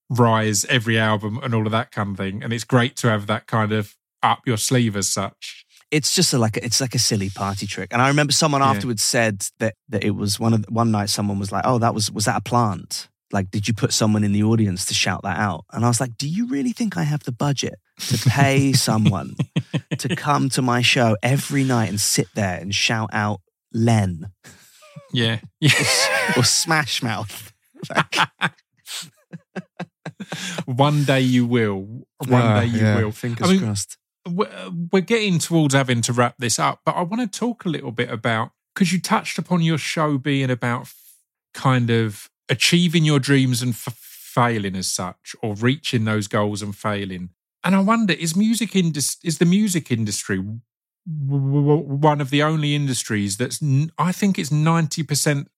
rise, 0.09 0.65
every 0.67 0.99
album 0.99 1.39
and 1.43 1.55
all 1.55 1.67
of 1.67 1.73
that 1.73 1.93
kind 1.93 2.11
of 2.11 2.17
thing. 2.17 2.43
And 2.43 2.53
it's 2.53 2.65
great 2.65 2.97
to 2.97 3.09
have 3.09 3.27
that 3.29 3.47
kind 3.47 3.73
of 3.73 3.95
up 4.23 4.41
your 4.47 4.57
sleeve 4.59 4.97
as 4.97 5.09
such. 5.09 5.65
It's 5.91 6.15
just 6.15 6.33
a, 6.33 6.39
like 6.39 6.57
a, 6.57 6.65
it's 6.65 6.81
like 6.81 6.95
a 6.95 6.99
silly 6.99 7.31
party 7.31 7.67
trick. 7.67 7.93
And 7.93 8.01
I 8.01 8.09
remember 8.09 8.33
someone 8.33 8.61
Yeah. 8.61 8.71
afterwards 8.71 9.03
said 9.03 9.45
that 9.59 9.75
that 9.89 10.05
it 10.05 10.11
was 10.11 10.39
one 10.39 10.55
of 10.55 10.65
one 10.69 10.91
night 10.91 11.11
someone 11.11 11.39
was 11.39 11.51
like, 11.53 11.65
"Oh, 11.67 11.79
that 11.79 11.95
was 11.95 12.11
was 12.11 12.25
that 12.27 12.37
a 12.37 12.41
plant? 12.41 13.09
Like, 13.33 13.51
did 13.51 13.69
you 13.69 13.75
put 13.75 13.93
someone 13.93 14.25
in 14.25 14.33
the 14.33 14.43
audience 14.43 14.85
to 14.87 14.95
shout 14.95 15.23
that 15.23 15.39
out?" 15.39 15.65
And 15.73 15.85
I 15.85 15.89
was 15.89 16.01
like, 16.01 16.17
"Do 16.17 16.29
you 16.29 16.47
really 16.49 16.73
think 16.73 16.97
I 16.97 17.03
have 17.05 17.23
the 17.25 17.33
budget 17.33 17.75
to 18.09 18.19
pay 18.31 18.73
someone 18.89 19.35
to 19.99 20.17
come 20.17 20.49
to 20.51 20.63
my 20.63 20.83
show 20.83 21.17
every 21.23 21.65
night 21.65 21.89
and 21.89 22.01
sit 22.01 22.29
there 22.35 22.59
and 22.61 22.75
shout 22.75 23.11
out 23.13 23.41
Len 23.73 24.31
Yeah. 25.13 25.41
Yeah. 25.61 25.73
or 26.37 26.45
Smash 26.45 27.03
Mouth?" 27.03 27.53
Like, 27.89 28.15
One 30.67 31.05
day 31.05 31.21
you 31.23 31.47
will. 31.47 32.05
One 32.27 32.43
ah, 32.43 32.61
day 32.61 32.67
you 32.67 32.79
yeah, 32.81 32.97
will. 32.97 33.11
Fingers 33.13 33.49
I 33.49 33.53
mean, 33.53 33.61
crossed. 33.63 33.97
We're 34.29 35.01
getting 35.01 35.39
towards 35.39 35.75
having 35.75 36.03
to 36.03 36.13
wrap 36.13 36.37
this 36.39 36.59
up, 36.59 36.81
but 36.85 36.95
I 36.97 37.03
want 37.03 37.21
to 37.33 37.39
talk 37.39 37.65
a 37.65 37.69
little 37.69 37.93
bit 37.93 38.11
about 38.11 38.51
because 38.75 38.93
you 38.93 39.01
touched 39.01 39.39
upon 39.39 39.63
your 39.63 39.79
show 39.79 40.19
being 40.19 40.51
about 40.51 40.93
kind 41.55 41.91
of 41.91 42.29
achieving 42.49 43.05
your 43.05 43.19
dreams 43.19 43.63
and 43.63 43.73
f- 43.73 43.95
failing 43.95 44.77
as 44.77 44.87
such, 44.87 45.35
or 45.43 45.55
reaching 45.55 46.05
those 46.05 46.29
goals 46.29 46.63
and 46.63 46.77
failing. 46.77 47.31
And 47.65 47.75
I 47.75 47.81
wonder, 47.81 48.13
is 48.13 48.37
music 48.37 48.77
indus- 48.77 49.19
is 49.25 49.39
the 49.39 49.45
music 49.45 49.91
industry 49.91 50.37
w- 50.37 50.61
w- 51.07 51.83
one 51.83 52.21
of 52.21 52.31
the 52.31 52.43
only 52.43 52.75
industries 52.75 53.37
that's 53.37 53.63
n- 53.63 53.91
I 53.99 54.13
think 54.13 54.39
it's 54.39 54.51
ninety 54.53 55.03
percent 55.03 55.49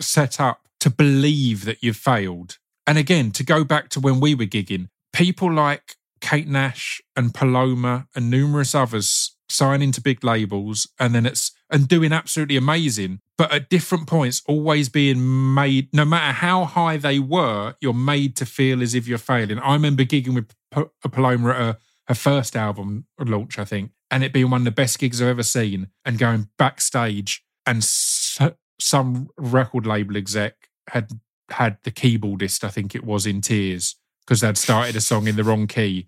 set 0.00 0.40
up 0.40 0.68
to 0.80 0.90
believe 0.90 1.64
that 1.64 1.82
you've 1.82 1.96
failed. 1.96 2.58
And 2.86 2.96
again, 2.98 3.30
to 3.32 3.44
go 3.44 3.64
back 3.64 3.88
to 3.90 4.00
when 4.00 4.20
we 4.20 4.34
were 4.34 4.46
gigging, 4.46 4.88
people 5.12 5.52
like 5.52 5.96
Kate 6.20 6.48
Nash 6.48 7.00
and 7.16 7.34
Paloma 7.34 8.06
and 8.14 8.30
numerous 8.30 8.74
others 8.74 9.36
signing 9.48 9.92
to 9.92 10.00
big 10.00 10.22
labels 10.22 10.86
and 10.98 11.14
then 11.14 11.24
it's 11.26 11.52
and 11.70 11.88
doing 11.88 12.12
absolutely 12.12 12.56
amazing, 12.56 13.20
but 13.36 13.52
at 13.52 13.68
different 13.68 14.06
points 14.06 14.42
always 14.46 14.88
being 14.88 15.54
made 15.54 15.88
no 15.92 16.04
matter 16.04 16.32
how 16.32 16.64
high 16.64 16.96
they 16.96 17.18
were, 17.18 17.74
you're 17.80 17.92
made 17.92 18.36
to 18.36 18.46
feel 18.46 18.82
as 18.82 18.94
if 18.94 19.06
you're 19.06 19.18
failing. 19.18 19.58
I 19.58 19.74
remember 19.74 20.04
gigging 20.04 20.34
with 20.34 20.54
P- 20.74 21.08
Paloma 21.10 21.50
at 21.50 21.56
her, 21.56 21.78
her 22.08 22.14
first 22.14 22.56
album 22.56 23.06
launch, 23.18 23.58
I 23.58 23.64
think, 23.64 23.90
and 24.10 24.24
it 24.24 24.32
being 24.32 24.50
one 24.50 24.62
of 24.62 24.64
the 24.66 24.70
best 24.70 24.98
gigs 24.98 25.20
I've 25.20 25.28
ever 25.28 25.42
seen, 25.42 25.88
and 26.04 26.18
going 26.18 26.48
backstage 26.58 27.44
and 27.66 27.78
s- 27.78 28.38
some 28.80 29.28
record 29.36 29.86
label 29.86 30.16
exec 30.16 30.54
had 30.88 31.10
had 31.50 31.78
the 31.84 31.90
keyboardist, 31.90 32.64
I 32.64 32.68
think 32.68 32.94
it 32.94 33.04
was, 33.04 33.26
in 33.26 33.40
tears 33.40 33.96
because 34.28 34.42
they'd 34.42 34.58
started 34.58 34.94
a 34.94 35.00
song 35.00 35.26
in 35.26 35.36
the 35.36 35.42
wrong 35.44 35.66
key 35.66 36.06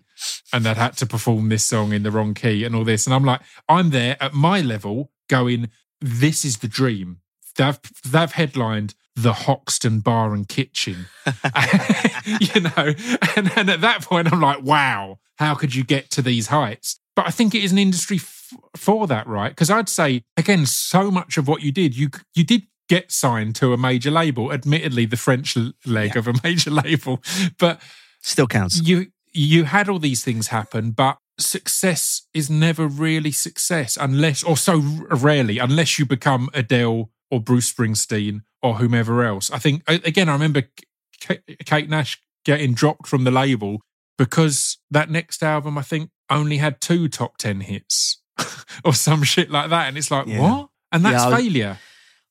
and 0.53 0.63
they'd 0.63 0.77
had 0.77 0.95
to 0.97 1.07
perform 1.07 1.49
this 1.49 1.65
song 1.65 1.91
in 1.91 2.03
the 2.03 2.11
wrong 2.11 2.35
key 2.35 2.63
and 2.63 2.75
all 2.75 2.83
this. 2.83 3.07
And 3.07 3.15
I'm 3.15 3.25
like, 3.25 3.41
I'm 3.67 3.89
there 3.89 4.15
at 4.21 4.31
my 4.35 4.61
level 4.61 5.09
going, 5.27 5.71
this 5.99 6.45
is 6.45 6.59
the 6.59 6.67
dream. 6.67 7.17
They've, 7.57 7.79
they've 8.07 8.31
headlined 8.31 8.93
the 9.15 9.33
Hoxton 9.33 10.01
Bar 10.01 10.35
and 10.35 10.47
Kitchen, 10.47 11.07
you 12.39 12.61
know, 12.61 12.93
and, 13.35 13.51
and 13.57 13.69
at 13.71 13.81
that 13.81 14.03
point, 14.03 14.31
I'm 14.31 14.39
like, 14.39 14.61
wow, 14.61 15.17
how 15.37 15.55
could 15.55 15.73
you 15.73 15.83
get 15.83 16.11
to 16.11 16.21
these 16.21 16.47
heights? 16.47 16.99
But 17.15 17.25
I 17.27 17.31
think 17.31 17.55
it 17.55 17.63
is 17.63 17.71
an 17.71 17.79
industry 17.79 18.17
f- 18.17 18.53
for 18.77 19.07
that, 19.07 19.25
right? 19.25 19.49
Because 19.49 19.71
I'd 19.71 19.89
say 19.89 20.23
again, 20.37 20.65
so 20.67 21.09
much 21.09 21.37
of 21.37 21.47
what 21.47 21.61
you 21.61 21.71
did, 21.71 21.97
you 21.97 22.09
you 22.35 22.43
did 22.45 22.63
get 22.87 23.11
signed 23.11 23.55
to 23.55 23.73
a 23.73 23.77
major 23.77 24.11
label. 24.11 24.53
Admittedly, 24.53 25.05
the 25.05 25.17
French 25.17 25.57
leg 25.85 26.11
Yeah. 26.13 26.19
of 26.19 26.27
a 26.29 26.33
major 26.43 26.71
label, 26.83 27.21
but 27.59 27.81
Still 28.21 28.47
counts. 28.47 28.81
you 28.81 29.07
you 29.33 29.63
had 29.63 29.87
all 29.89 29.99
these 29.99 30.23
things 30.23 30.47
happen, 30.47 30.91
but 30.91 31.17
success 31.39 32.27
is 32.33 32.49
never 32.49 32.85
really 32.87 33.31
success 33.31 33.97
unless, 33.99 34.43
or 34.43 34.57
so 34.57 34.77
rarely, 35.09 35.57
unless 35.57 35.97
you 35.97 36.05
become 36.05 36.49
Adele 36.53 37.09
or 37.31 37.39
Bruce 37.39 37.71
Springsteen 37.73 38.41
or 38.61 38.75
whomever 38.75 39.23
else. 39.23 39.49
I 39.51 39.57
think 39.57 39.83
again, 39.87 40.29
I 40.29 40.33
remember 40.33 40.63
Kate 41.65 41.89
Nash 41.89 42.21
getting 42.45 42.73
dropped 42.73 43.07
from 43.07 43.23
the 43.23 43.31
label 43.31 43.81
because 44.17 44.77
that 44.91 45.09
next 45.09 45.41
album, 45.41 45.77
I 45.77 45.81
think, 45.81 46.09
only 46.29 46.57
had 46.57 46.81
two 46.81 47.07
top 47.07 47.37
ten 47.37 47.61
hits 47.61 48.21
or 48.85 48.93
some 48.93 49.23
shit 49.23 49.49
like 49.49 49.69
that, 49.69 49.87
and 49.87 49.97
it's 49.97 50.11
like 50.11 50.27
Yeah. 50.27 50.41
what? 50.41 50.69
And 50.91 51.05
that's 51.05 51.23
Yeah, 51.23 51.35
failure. 51.37 51.79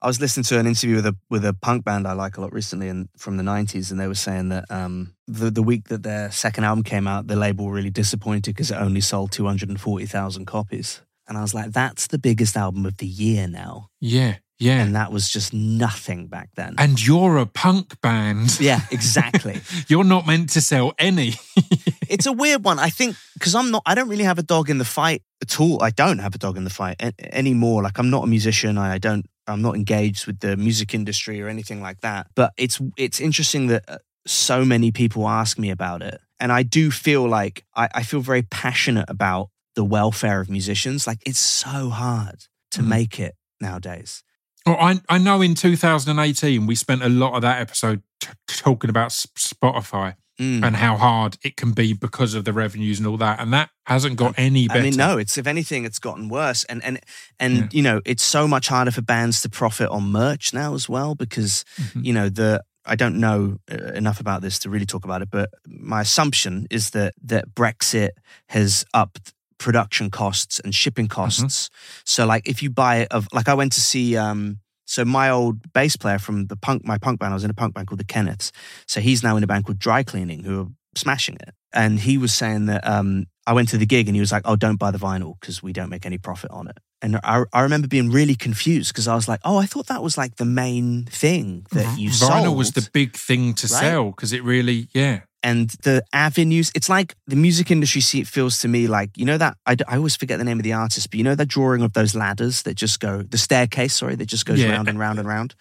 I 0.02 0.06
was 0.06 0.20
listening 0.20 0.44
to 0.44 0.58
an 0.58 0.66
interview 0.66 0.96
with 0.96 1.06
a 1.06 1.16
with 1.28 1.44
a 1.44 1.52
punk 1.52 1.84
band 1.84 2.06
I 2.06 2.12
like 2.12 2.36
a 2.38 2.40
lot 2.40 2.52
recently, 2.52 2.88
and 2.88 3.08
from 3.18 3.36
the 3.36 3.42
'90s, 3.42 3.90
and 3.90 4.00
they 4.00 4.06
were 4.08 4.14
saying 4.14 4.48
that 4.48 4.64
um, 4.70 5.14
the 5.28 5.50
the 5.50 5.62
week 5.62 5.88
that 5.88 6.02
their 6.02 6.30
second 6.30 6.64
album 6.64 6.84
came 6.84 7.06
out, 7.06 7.26
the 7.26 7.36
label 7.36 7.66
were 7.66 7.72
really 7.74 7.90
disappointed 7.90 8.54
because 8.54 8.70
it 8.70 8.76
only 8.76 9.00
sold 9.02 9.32
240,000 9.32 10.46
copies. 10.46 11.02
And 11.28 11.36
I 11.38 11.42
was 11.42 11.54
like, 11.54 11.72
"That's 11.72 12.06
the 12.08 12.18
biggest 12.18 12.56
album 12.56 12.86
of 12.86 12.96
the 12.96 13.06
year 13.06 13.46
now," 13.46 13.88
Yeah, 14.00 14.36
yeah. 14.58 14.82
and 14.82 14.94
that 14.96 15.12
was 15.12 15.28
just 15.30 15.52
nothing 15.52 16.26
back 16.28 16.48
then. 16.56 16.74
and 16.78 17.04
you're 17.06 17.36
a 17.36 17.46
punk 17.46 18.00
band. 18.00 18.58
yeah, 18.58 18.80
exactly. 18.90 19.60
You're 19.88 20.04
not 20.04 20.26
meant 20.26 20.48
to 20.50 20.60
sell 20.60 20.92
any. 20.98 21.34
it's 22.08 22.26
a 22.26 22.32
weird 22.32 22.64
one. 22.64 22.78
I 22.78 22.88
think 22.90 23.16
because 23.34 23.54
I'm 23.54 23.70
not, 23.70 23.82
I 23.86 23.94
don't 23.94 24.08
really 24.08 24.24
have 24.24 24.38
a 24.38 24.42
dog 24.42 24.70
in 24.70 24.78
the 24.78 24.84
fight 24.84 25.22
at 25.42 25.60
all. 25.60 25.82
I 25.82 25.90
don't 25.90 26.18
have 26.18 26.34
a 26.34 26.38
dog 26.38 26.56
in 26.56 26.64
the 26.64 26.70
fight 26.70 26.96
a- 27.00 27.34
anymore. 27.34 27.82
Like 27.82 27.98
I'm 27.98 28.10
not 28.10 28.24
a 28.24 28.26
musician. 28.26 28.78
I 28.78 28.98
don't. 28.98 29.26
I'm 29.50 29.62
not 29.62 29.74
engaged 29.76 30.26
with 30.26 30.40
the 30.40 30.56
music 30.56 30.94
industry 30.94 31.40
or 31.42 31.48
anything 31.48 31.80
like 31.82 32.00
that. 32.00 32.28
But 32.34 32.52
it's 32.56 32.80
it's 32.96 33.20
interesting 33.20 33.66
that 33.68 33.84
uh, 33.88 33.98
so 34.26 34.64
many 34.64 34.90
people 34.92 35.28
ask 35.28 35.58
me 35.58 35.70
about 35.70 36.02
it, 36.02 36.20
and 36.38 36.52
I 36.52 36.62
do 36.62 36.90
feel 36.90 37.28
like 37.28 37.64
I, 37.74 37.88
I 37.94 38.02
feel 38.02 38.20
very 38.20 38.42
passionate 38.42 39.08
about 39.08 39.48
the 39.74 39.84
welfare 39.84 40.40
of 40.40 40.48
musicians. 40.50 41.06
Like 41.06 41.22
it's 41.26 41.38
so 41.38 41.90
hard 41.90 42.46
to 42.72 42.80
Mhm. 42.82 42.86
make 42.86 43.18
it 43.20 43.34
nowadays. 43.60 44.22
Well, 44.66 44.76
I 44.80 45.00
I 45.08 45.18
know 45.18 45.40
in 45.42 45.54
2018 45.54 46.66
we 46.66 46.74
spent 46.74 47.02
a 47.02 47.08
lot 47.08 47.34
of 47.34 47.42
that 47.42 47.60
episode 47.60 48.02
t- 48.20 48.28
talking 48.48 48.90
about 48.90 49.10
Spotify 49.10 50.14
Mm. 50.40 50.64
and 50.64 50.74
how 50.76 50.96
hard 50.96 51.36
it 51.44 51.56
can 51.56 51.72
be 51.72 51.92
because 51.92 52.32
of 52.34 52.44
the 52.46 52.52
revenues 52.52 52.98
and 52.98 53.06
all 53.06 53.18
that, 53.18 53.38
and 53.40 53.52
that 53.52 53.68
hasn't 53.84 54.16
got 54.16 54.32
any 54.38 54.68
better. 54.68 54.80
I 54.80 54.82
mean, 54.84 54.96
no, 54.96 55.18
it's 55.18 55.36
if 55.36 55.46
anything, 55.46 55.84
it's 55.84 55.98
gotten 55.98 56.28
worse, 56.30 56.64
and 56.64 56.82
and 56.82 56.98
and 57.38 57.54
Yeah. 57.56 57.68
you 57.72 57.82
know, 57.82 58.00
it's 58.06 58.22
so 58.22 58.48
much 58.48 58.68
harder 58.68 58.90
for 58.90 59.02
bands 59.02 59.42
to 59.42 59.48
profit 59.50 59.88
on 59.90 60.04
merch 60.10 60.54
now 60.54 60.74
as 60.74 60.88
well 60.88 61.14
because 61.14 61.64
Mhm. 61.78 62.04
you 62.06 62.12
know 62.14 62.28
the. 62.30 62.62
I 62.86 62.96
don't 62.96 63.16
know 63.20 63.58
uh, 63.70 63.92
enough 63.92 64.20
about 64.20 64.40
this 64.40 64.58
to 64.60 64.70
really 64.70 64.86
talk 64.86 65.04
about 65.04 65.20
it, 65.20 65.28
but 65.30 65.50
my 65.68 66.00
assumption 66.00 66.66
is 66.70 66.90
that 66.90 67.12
that 67.22 67.44
Brexit 67.54 68.10
has 68.48 68.86
upped 68.94 69.34
production 69.58 70.08
costs 70.10 70.58
and 70.64 70.74
shipping 70.74 71.06
Mm-hmm. 71.06 71.20
costs. 71.22 71.68
So, 72.04 72.24
like, 72.24 72.48
if 72.48 72.62
you 72.62 72.70
buy 72.70 73.06
of 73.10 73.28
like, 73.34 73.48
I 73.48 73.54
went 73.54 73.72
to 73.74 73.80
see. 73.80 74.16
um 74.16 74.60
so 74.90 75.04
my 75.04 75.30
old 75.30 75.72
bass 75.72 75.94
player 75.94 76.18
from 76.18 76.48
the 76.48 76.56
punk, 76.56 76.84
my 76.84 76.98
punk 76.98 77.20
band, 77.20 77.32
I 77.32 77.34
was 77.36 77.44
in 77.44 77.50
a 77.50 77.54
punk 77.54 77.74
band 77.74 77.86
called 77.86 78.00
the 78.00 78.04
Kenneths. 78.04 78.50
So 78.88 79.00
he's 79.00 79.22
now 79.22 79.36
in 79.36 79.44
a 79.44 79.46
band 79.46 79.64
called 79.64 79.78
Dry 79.78 80.02
Cleaning, 80.02 80.42
who 80.42 80.60
are 80.62 80.66
smashing 80.96 81.36
it. 81.36 81.54
And 81.72 82.00
he 82.00 82.18
was 82.18 82.34
saying 82.34 82.66
that 82.66 82.84
um, 82.84 83.26
I 83.46 83.52
went 83.52 83.68
to 83.68 83.78
the 83.78 83.86
gig 83.86 84.08
and 84.08 84.16
he 84.16 84.20
was 84.20 84.32
like, 84.32 84.42
"Oh, 84.44 84.56
don't 84.56 84.80
buy 84.80 84.90
the 84.90 84.98
vinyl 84.98 85.38
because 85.38 85.62
we 85.62 85.72
don't 85.72 85.90
make 85.90 86.06
any 86.06 86.18
profit 86.18 86.50
on 86.50 86.66
it." 86.66 86.78
And 87.00 87.20
I, 87.22 87.44
I 87.52 87.60
remember 87.60 87.86
being 87.86 88.10
really 88.10 88.34
confused 88.34 88.92
because 88.92 89.06
I 89.06 89.14
was 89.14 89.28
like, 89.28 89.38
"Oh, 89.44 89.58
I 89.58 89.66
thought 89.66 89.86
that 89.86 90.02
was 90.02 90.18
like 90.18 90.34
the 90.36 90.44
main 90.44 91.04
thing 91.04 91.66
that 91.70 91.96
you 91.96 92.10
vinyl 92.10 92.42
sold." 92.42 92.58
was 92.58 92.72
the 92.72 92.88
big 92.92 93.14
thing 93.14 93.54
to 93.54 93.68
right? 93.68 93.80
sell 93.80 94.10
because 94.10 94.32
it 94.32 94.42
really, 94.42 94.88
yeah, 94.92 95.20
and 95.42 95.70
the 95.82 96.02
avenues. 96.12 96.70
It's 96.74 96.88
like 96.88 97.14
the 97.26 97.36
music 97.36 97.70
industry. 97.70 98.00
See, 98.00 98.20
it 98.20 98.26
feels 98.28 98.58
to 98.58 98.68
me 98.68 98.86
like 98.86 99.16
you 99.16 99.24
know 99.24 99.38
that 99.38 99.56
I, 99.66 99.76
I 99.88 99.96
always 99.96 100.16
forget 100.16 100.38
the 100.38 100.44
name 100.44 100.58
of 100.58 100.64
the 100.64 100.72
artist, 100.74 101.10
but 101.10 101.18
you 101.18 101.24
know 101.24 101.34
that 101.34 101.46
drawing 101.48 101.82
of 101.82 101.92
those 101.92 102.14
ladders 102.14 102.62
that 102.62 102.74
just 102.74 103.00
go 103.00 103.22
the 103.22 103.38
staircase. 103.38 103.94
Sorry, 103.94 104.14
that 104.16 104.26
just 104.26 104.44
goes 104.46 104.60
Yeah. 104.60 104.70
round 104.72 104.88
and 104.88 104.98
round 104.98 105.18
and 105.18 105.26
round. 105.28 105.54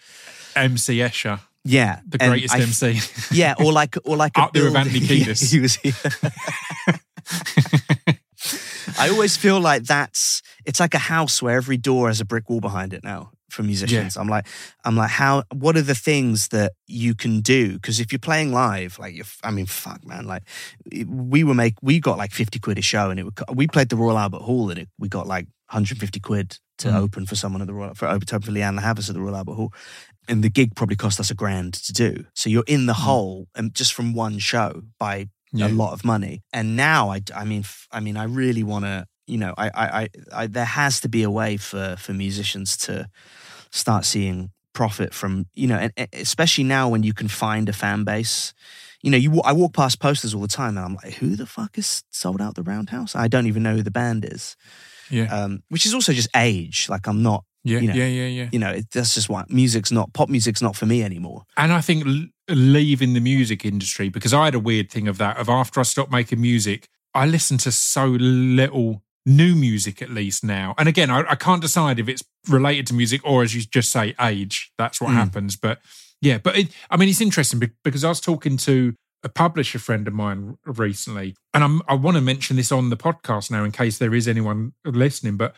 MC 0.56 0.98
Escher, 0.98 1.40
Yeah, 1.64 2.00
the 2.06 2.18
greatest 2.18 2.54
I- 2.54 2.60
MC. 2.60 3.00
Yeah, 3.32 3.54
or 3.58 3.72
like 3.72 3.96
or 4.04 4.16
like 4.16 4.36
a 4.36 4.42
Up 4.42 4.52
there 4.52 4.64
with. 4.64 4.76
Anthony 4.76 5.00
Kiedis. 5.00 5.50
he 5.52 5.60
was 5.60 5.76
here. 5.76 5.92
I 8.98 9.08
always 9.08 9.36
feel 9.36 9.60
like 9.60 9.84
that's 9.84 10.42
it's 10.64 10.80
like 10.80 10.94
a 10.94 10.98
house 10.98 11.40
where 11.42 11.56
every 11.56 11.76
door 11.76 12.08
has 12.08 12.20
a 12.20 12.24
brick 12.24 12.48
wall 12.50 12.60
behind 12.60 12.92
it 12.92 13.04
now 13.04 13.30
for 13.52 13.62
musicians. 13.62 14.16
I'm 14.16 14.28
like 14.28 14.46
I'm 14.84 14.96
like 14.96 15.10
how 15.10 15.44
what 15.52 15.76
are 15.76 15.82
the 15.82 15.94
things 15.94 16.48
that 16.48 16.72
you 16.86 17.14
can 17.14 17.40
do 17.40 17.74
because 17.74 18.00
if 18.00 18.12
you're 18.12 18.18
playing 18.18 18.52
live 18.52 18.98
like 18.98 19.14
you're, 19.14 19.26
I 19.42 19.50
mean 19.50 19.66
fuck 19.66 20.04
man 20.06 20.24
like 20.26 20.42
we 21.06 21.44
were 21.44 21.54
make 21.54 21.74
we 21.82 22.00
got 22.00 22.18
like 22.18 22.32
50 22.32 22.58
quid 22.58 22.78
a 22.78 22.82
show 22.82 23.10
and 23.10 23.18
it 23.20 23.24
would, 23.24 23.34
we 23.54 23.66
played 23.66 23.88
the 23.88 23.96
Royal 23.96 24.18
Albert 24.18 24.42
Hall 24.42 24.70
and 24.70 24.78
it, 24.78 24.88
we 24.98 25.08
got 25.08 25.26
like 25.26 25.46
150 25.70 26.20
quid 26.20 26.58
to 26.78 26.88
Mm. 26.88 26.94
open 26.94 27.26
for 27.26 27.34
someone 27.36 27.60
at 27.60 27.66
the 27.66 27.74
Royal 27.74 27.94
for 27.94 28.08
open 28.08 28.26
for 28.40 28.50
Lianne 28.50 28.80
Havas 28.80 29.08
at 29.10 29.14
the 29.14 29.20
Royal 29.20 29.36
Albert 29.36 29.54
Hall 29.54 29.72
and 30.28 30.42
the 30.42 30.48
gig 30.50 30.74
probably 30.74 30.96
cost 30.96 31.20
us 31.20 31.30
a 31.30 31.34
grand 31.34 31.74
to 31.74 31.92
do. 31.92 32.24
So 32.34 32.48
you're 32.48 32.64
in 32.66 32.86
the 32.86 32.94
hole 32.94 33.48
and 33.54 33.74
just 33.74 33.92
from 33.92 34.14
one 34.14 34.38
show 34.38 34.82
by 34.98 35.28
Yeah. 35.52 35.66
a 35.66 35.72
lot 35.82 35.92
of 35.92 36.04
money. 36.04 36.42
And 36.52 36.76
now 36.76 37.10
I, 37.10 37.20
I 37.34 37.44
mean, 37.44 37.64
I 37.90 38.00
mean, 38.00 38.16
I 38.16 38.24
really 38.24 38.62
want 38.62 38.84
to, 38.84 39.06
you 39.30 39.38
know, 39.38 39.54
I, 39.56 39.68
I, 39.68 39.84
I, 39.84 40.08
I, 40.32 40.46
there 40.48 40.64
has 40.64 41.00
to 41.00 41.08
be 41.08 41.22
a 41.22 41.30
way 41.30 41.56
for 41.56 41.96
for 41.98 42.12
musicians 42.12 42.76
to 42.78 43.08
start 43.70 44.04
seeing 44.04 44.50
profit 44.72 45.14
from, 45.14 45.46
you 45.54 45.66
know, 45.66 45.76
and 45.76 45.92
and 45.96 46.08
especially 46.12 46.64
now 46.64 46.88
when 46.88 47.02
you 47.02 47.14
can 47.14 47.28
find 47.28 47.68
a 47.68 47.72
fan 47.72 48.04
base. 48.04 48.52
you 49.02 49.10
know, 49.10 49.16
you 49.16 49.40
I 49.42 49.52
walk 49.52 49.72
past 49.72 49.98
posters 50.00 50.34
all 50.34 50.42
the 50.42 50.48
time, 50.48 50.76
and 50.76 50.84
I'm 50.86 50.94
like, 51.02 51.14
who 51.14 51.36
the 51.36 51.46
fuck 51.46 51.78
is 51.78 52.02
sold 52.10 52.40
out 52.40 52.54
the 52.54 52.62
Roundhouse? 52.62 53.16
I 53.16 53.28
don't 53.28 53.46
even 53.46 53.62
know 53.62 53.76
who 53.76 53.82
the 53.82 53.90
band 53.90 54.24
is. 54.24 54.56
Yeah. 55.10 55.24
Um, 55.34 55.62
which 55.68 55.86
is 55.86 55.94
also 55.94 56.12
just 56.12 56.28
age. 56.36 56.88
Like 56.88 57.08
I'm 57.08 57.22
not, 57.22 57.44
yeah, 57.64 57.80
you 57.80 57.88
know, 57.88 57.94
yeah, 57.94 58.06
yeah, 58.06 58.26
yeah. 58.26 58.48
you 58.52 58.58
know, 58.58 58.70
it, 58.70 58.90
that's 58.92 59.14
just 59.14 59.28
why 59.28 59.44
music's 59.48 59.90
not 59.90 60.12
pop 60.12 60.28
music's 60.28 60.62
not 60.62 60.76
for 60.76 60.86
me 60.86 61.02
anymore. 61.02 61.42
And 61.56 61.72
I 61.72 61.80
think 61.80 62.06
l- 62.06 62.26
leaving 62.48 63.14
the 63.14 63.20
music 63.20 63.64
industry 63.64 64.08
because 64.08 64.32
I 64.32 64.44
had 64.44 64.54
a 64.54 64.60
weird 64.60 64.90
thing 64.90 65.08
of 65.08 65.18
that. 65.18 65.36
Of 65.38 65.48
after 65.48 65.80
I 65.80 65.84
stopped 65.84 66.12
making 66.12 66.40
music, 66.40 66.86
I 67.14 67.26
listened 67.26 67.60
to 67.60 67.72
so 67.72 68.06
little 68.06 69.02
new 69.26 69.54
music 69.54 70.00
at 70.02 70.10
least 70.10 70.42
now. 70.44 70.74
And 70.78 70.88
again, 70.88 71.10
I, 71.10 71.24
I 71.30 71.34
can't 71.34 71.60
decide 71.62 71.98
if 71.98 72.08
it's 72.08 72.24
related 72.48 72.86
to 72.88 72.94
music 72.94 73.20
or, 73.24 73.42
as 73.42 73.54
you 73.54 73.62
just 73.62 73.90
say, 73.92 74.14
age. 74.20 74.72
That's 74.78 75.00
what 75.00 75.10
Mm. 75.10 75.14
happens. 75.14 75.56
But 75.56 75.80
yeah, 76.22 76.38
but 76.38 76.56
it, 76.56 76.68
I 76.90 76.96
mean, 76.96 77.08
it's 77.08 77.20
interesting 77.20 77.60
because 77.84 78.04
I 78.04 78.08
was 78.08 78.20
talking 78.20 78.56
to 78.58 78.94
a 79.22 79.28
publisher 79.28 79.78
friend 79.78 80.08
of 80.08 80.14
mine 80.14 80.56
recently, 80.64 81.36
and 81.52 81.62
I'm, 81.62 81.82
I 81.86 81.94
want 81.94 82.16
to 82.16 82.22
mention 82.22 82.56
this 82.56 82.72
on 82.72 82.88
the 82.90 82.96
podcast 82.96 83.50
now 83.50 83.64
in 83.64 83.72
case 83.72 83.98
there 83.98 84.14
is 84.14 84.26
anyone 84.26 84.72
listening. 84.84 85.36
But 85.36 85.54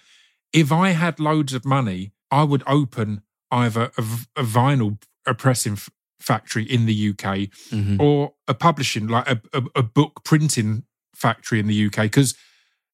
if 0.53 0.73
I 0.73 0.91
had 0.91 1.21
loads 1.21 1.55
of 1.55 1.65
money, 1.65 2.13
I 2.31 2.43
would 2.43 2.65
open 2.67 3.23
either 3.53 3.93
a 4.37 4.43
vinyl 4.43 5.01
a 5.27 5.35
pressing 5.35 5.75
f- 5.75 5.89
factory 6.19 6.65
in 6.65 6.87
the 6.87 6.95
UK 7.11 7.49
Mhm. 7.71 8.01
or 8.01 8.33
a 8.49 8.55
publishing, 8.55 9.07
like 9.07 9.29
a, 9.31 9.41
a, 9.53 9.63
a 9.77 9.83
book 9.85 10.25
printing 10.25 10.83
factory 11.15 11.61
in 11.61 11.69
the 11.69 11.87
UK, 11.87 12.03
because 12.07 12.35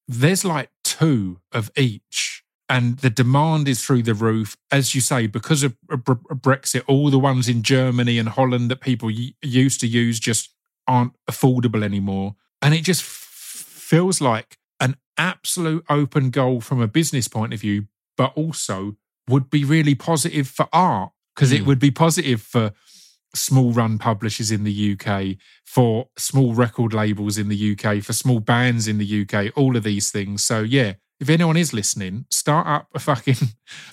there's 0.08 0.44
like 0.44 0.70
two 0.82 1.40
of 1.52 1.70
each. 1.76 2.42
And 2.70 2.98
the 2.98 3.08
demand 3.08 3.66
is 3.66 3.82
through 3.82 4.02
the 4.02 4.12
roof, 4.12 4.54
as 4.70 4.94
you 4.94 5.00
say, 5.00 5.26
because 5.26 5.62
of 5.62 5.74
Brexit. 5.88 6.82
All 6.86 7.08
the 7.10 7.18
ones 7.18 7.48
in 7.48 7.62
Germany 7.62 8.18
and 8.18 8.28
Holland 8.28 8.70
that 8.70 8.80
people 8.80 9.10
used 9.10 9.80
to 9.80 9.86
use 9.86 10.20
just 10.20 10.50
aren't 10.86 11.12
affordable 11.30 11.82
anymore, 11.82 12.36
and 12.60 12.74
it 12.74 12.82
just 12.82 13.02
feels 13.02 14.20
like 14.20 14.58
an 14.80 14.96
absolute 15.16 15.84
open 15.88 16.28
goal 16.30 16.60
from 16.60 16.80
a 16.80 16.86
business 16.88 17.26
point 17.26 17.54
of 17.54 17.60
view, 17.60 17.86
but 18.18 18.32
also 18.36 18.96
would 19.28 19.48
be 19.50 19.64
really 19.64 19.94
positive 19.94 20.46
for 20.48 20.68
art 20.72 21.12
because 21.34 21.52
it 21.52 21.62
Mm. 21.62 21.66
would 21.66 21.78
be 21.78 21.90
positive 21.90 22.42
for 22.42 22.72
small 23.34 23.72
run 23.72 23.98
publishers 23.98 24.50
in 24.50 24.64
the 24.64 24.92
UK, 24.98 25.36
for 25.64 26.08
small 26.16 26.54
record 26.54 26.92
labels 26.92 27.38
in 27.38 27.48
the 27.48 27.72
UK, 27.72 28.02
for 28.02 28.12
small 28.12 28.40
bands 28.40 28.88
in 28.88 28.98
the 28.98 29.22
UK, 29.22 29.52
all 29.56 29.76
of 29.76 29.82
these 29.82 30.10
things. 30.10 30.42
So 30.44 30.60
yeah, 30.60 30.94
if 31.20 31.28
anyone 31.28 31.56
is 31.56 31.72
listening, 31.72 32.24
start 32.30 32.66
up 32.66 32.88
a 32.94 32.98
fucking 32.98 33.36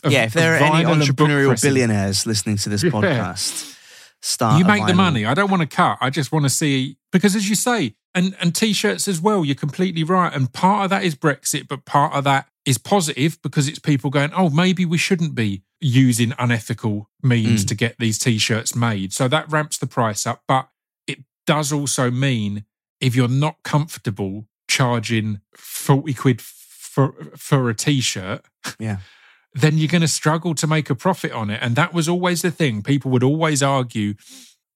a- 0.04 0.10
yeah, 0.12 0.24
if 0.26 0.34
there 0.34 0.54
are 0.54 0.58
any 0.58 0.84
vinyl 0.86 0.92
and 1.02 1.16
book 1.16 1.28
entrepreneurial 1.30 1.62
billionaires 1.62 2.26
listening 2.26 2.58
to 2.58 2.70
this 2.70 2.84
Yeah. 2.84 2.92
podcast, 2.92 3.78
start. 4.22 4.60
you 4.60 4.66
make 4.66 4.86
the 4.86 4.94
money. 4.94 5.26
I 5.26 5.34
don't 5.34 5.50
want 5.52 5.62
to 5.62 5.68
cut. 5.76 5.98
I 6.02 6.10
just 6.10 6.32
want 6.32 6.46
to 6.46 6.50
see 6.50 6.98
because, 7.12 7.36
as 7.36 7.50
you 7.50 7.56
say, 7.56 7.96
and 8.14 8.36
and 8.40 8.56
t-shirts 8.56 9.08
as 9.08 9.20
well. 9.20 9.44
You're 9.44 9.56
completely 9.56 10.04
right. 10.04 10.34
And 10.34 10.52
part 10.54 10.86
of 10.86 10.90
that 10.92 11.04
is 11.04 11.16
Brexit, 11.16 11.68
but 11.68 11.84
part 11.86 12.14
of 12.14 12.24
that 12.24 12.48
is 12.66 12.78
positive 12.78 13.40
because 13.42 13.68
it's 13.68 13.80
people 13.80 14.10
going, 14.10 14.32
oh, 14.34 14.50
maybe 14.50 14.86
we 14.86 14.98
shouldn't 14.98 15.36
be 15.36 15.64
using 15.82 16.34
unethical 16.40 17.10
means 17.22 17.64
Mm. 17.64 17.68
to 17.68 17.76
get 17.76 17.96
these 18.00 18.18
t-shirts 18.18 18.76
made. 18.76 19.14
So 19.14 19.28
that 19.28 19.52
ramps 19.52 19.78
the 19.78 19.88
price 19.88 20.26
up, 20.26 20.44
but 20.48 20.70
it 21.08 21.20
does 21.46 21.72
also 21.72 22.10
mean 22.10 22.66
if 23.00 23.16
you're 23.16 23.28
not 23.28 23.58
comfortable 23.64 24.48
charging 24.68 25.42
forty 25.56 26.14
quid 26.14 26.42
for 26.42 27.14
for 27.36 27.70
a 27.70 27.76
t-shirt, 27.76 28.44
Yeah. 28.80 28.98
then 29.54 29.78
you're 29.78 29.88
going 29.88 30.02
to 30.02 30.08
struggle 30.08 30.56
to 30.56 30.68
make 30.68 30.90
a 30.90 30.96
profit 30.96 31.32
on 31.32 31.50
it. 31.50 31.60
And 31.62 31.76
that 31.76 31.94
was 31.94 32.10
always 32.10 32.42
the 32.42 32.52
thing. 32.52 32.82
People 32.82 33.12
would 33.12 33.24
always 33.24 33.62
argue, 33.64 34.16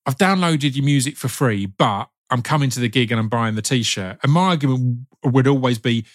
I've 0.06 0.18
downloaded 0.18 0.76
your 0.76 0.86
music 0.86 1.18
for 1.18 1.28
free, 1.28 1.66
but 1.66 2.10
I'm 2.30 2.42
coming 2.42 2.70
to 2.70 2.80
the 2.80 2.88
gig 2.90 3.12
and 3.12 3.20
I'm 3.20 3.30
buying 3.30 3.56
the 3.56 3.62
t 3.62 3.82
shirt. 3.84 4.20
And 4.22 4.32
my 4.32 4.50
argument 4.50 5.08
would 5.24 5.48
always 5.48 5.80
be, 5.80 6.06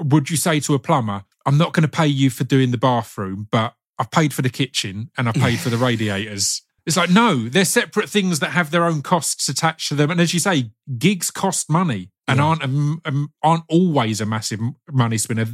would 0.00 0.30
you 0.30 0.36
say 0.36 0.60
to 0.60 0.74
a 0.74 0.78
plumber, 0.78 1.24
I'm 1.46 1.58
not 1.58 1.72
going 1.72 1.82
to 1.82 1.88
pay 1.88 2.06
you 2.06 2.30
for 2.30 2.44
doing 2.44 2.70
the 2.70 2.78
bathroom, 2.78 3.48
but 3.50 3.74
I've 3.98 4.10
paid 4.10 4.32
for 4.32 4.42
the 4.42 4.50
kitchen 4.50 5.10
and 5.16 5.28
I 5.28 5.32
paid 5.32 5.58
for 5.60 5.70
the 5.70 5.76
radiators? 5.88 6.62
It's 6.86 6.96
like, 6.96 7.10
no, 7.10 7.48
they're 7.48 7.64
separate 7.66 8.08
things 8.08 8.40
that 8.40 8.50
have 8.50 8.70
their 8.70 8.84
own 8.84 9.02
costs 9.02 9.48
attached 9.48 9.88
to 9.90 9.94
them. 9.94 10.10
And 10.10 10.20
as 10.20 10.32
you 10.32 10.40
say, 10.40 10.70
gigs 10.98 11.30
cost 11.30 11.68
money 11.70 12.10
and 12.26 12.38
Yeah. 12.38 12.44
aren't 12.44 12.62
a, 12.62 12.66
um, 12.66 13.32
aren't 13.42 13.64
always 13.68 14.20
a 14.20 14.26
massive 14.26 14.60
money 14.90 15.18
spinner. 15.18 15.44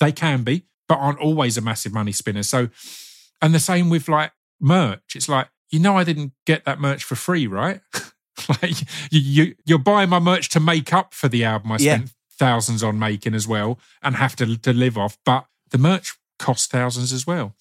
They 0.00 0.12
can 0.12 0.42
be, 0.44 0.64
but 0.86 0.96
aren't 0.98 1.18
always 1.20 1.56
a 1.56 1.62
massive 1.62 1.92
money 1.92 2.12
spinner. 2.12 2.42
So, 2.42 2.68
and 3.40 3.54
the 3.54 3.58
same 3.60 3.88
with 3.88 4.08
like 4.08 4.32
merch. 4.60 5.14
It's 5.16 5.28
like, 5.28 5.48
you 5.70 5.78
know, 5.78 5.96
I 5.96 6.04
didn't 6.04 6.32
get 6.46 6.64
that 6.66 6.80
merch 6.80 7.02
for 7.04 7.14
free, 7.14 7.46
right? 7.46 7.80
like 8.62 8.80
you, 9.10 9.20
you, 9.20 9.54
you're 9.64 9.78
buying 9.78 10.10
my 10.10 10.18
merch 10.20 10.48
to 10.50 10.60
make 10.60 10.92
up 10.92 11.14
for 11.14 11.28
the 11.28 11.44
album 11.44 11.72
I 11.72 11.76
Yeah. 11.78 11.94
spent 11.96 12.12
thousands 12.38 12.82
on 12.82 12.98
making 12.98 13.34
as 13.34 13.46
well 13.46 13.78
and 14.02 14.16
have 14.16 14.36
to, 14.36 14.56
to 14.56 14.72
live 14.72 14.96
off. 14.96 15.18
But 15.24 15.46
the 15.70 15.78
merch 15.78 16.14
costs 16.38 16.66
thousands 16.66 17.12
as 17.12 17.26
well. 17.26 17.54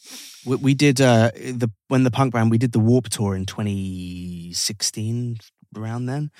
We, 0.45 0.55
we 0.57 0.73
did 0.73 1.01
uh, 1.01 1.31
the 1.33 1.71
when 1.87 2.03
the 2.03 2.11
punk 2.11 2.33
band 2.33 2.51
we 2.51 2.57
did 2.57 2.71
the 2.71 2.79
Warped 2.79 3.11
Tour 3.11 3.35
in 3.35 3.45
2016 3.45 5.37
around 5.75 6.05
then, 6.05 6.31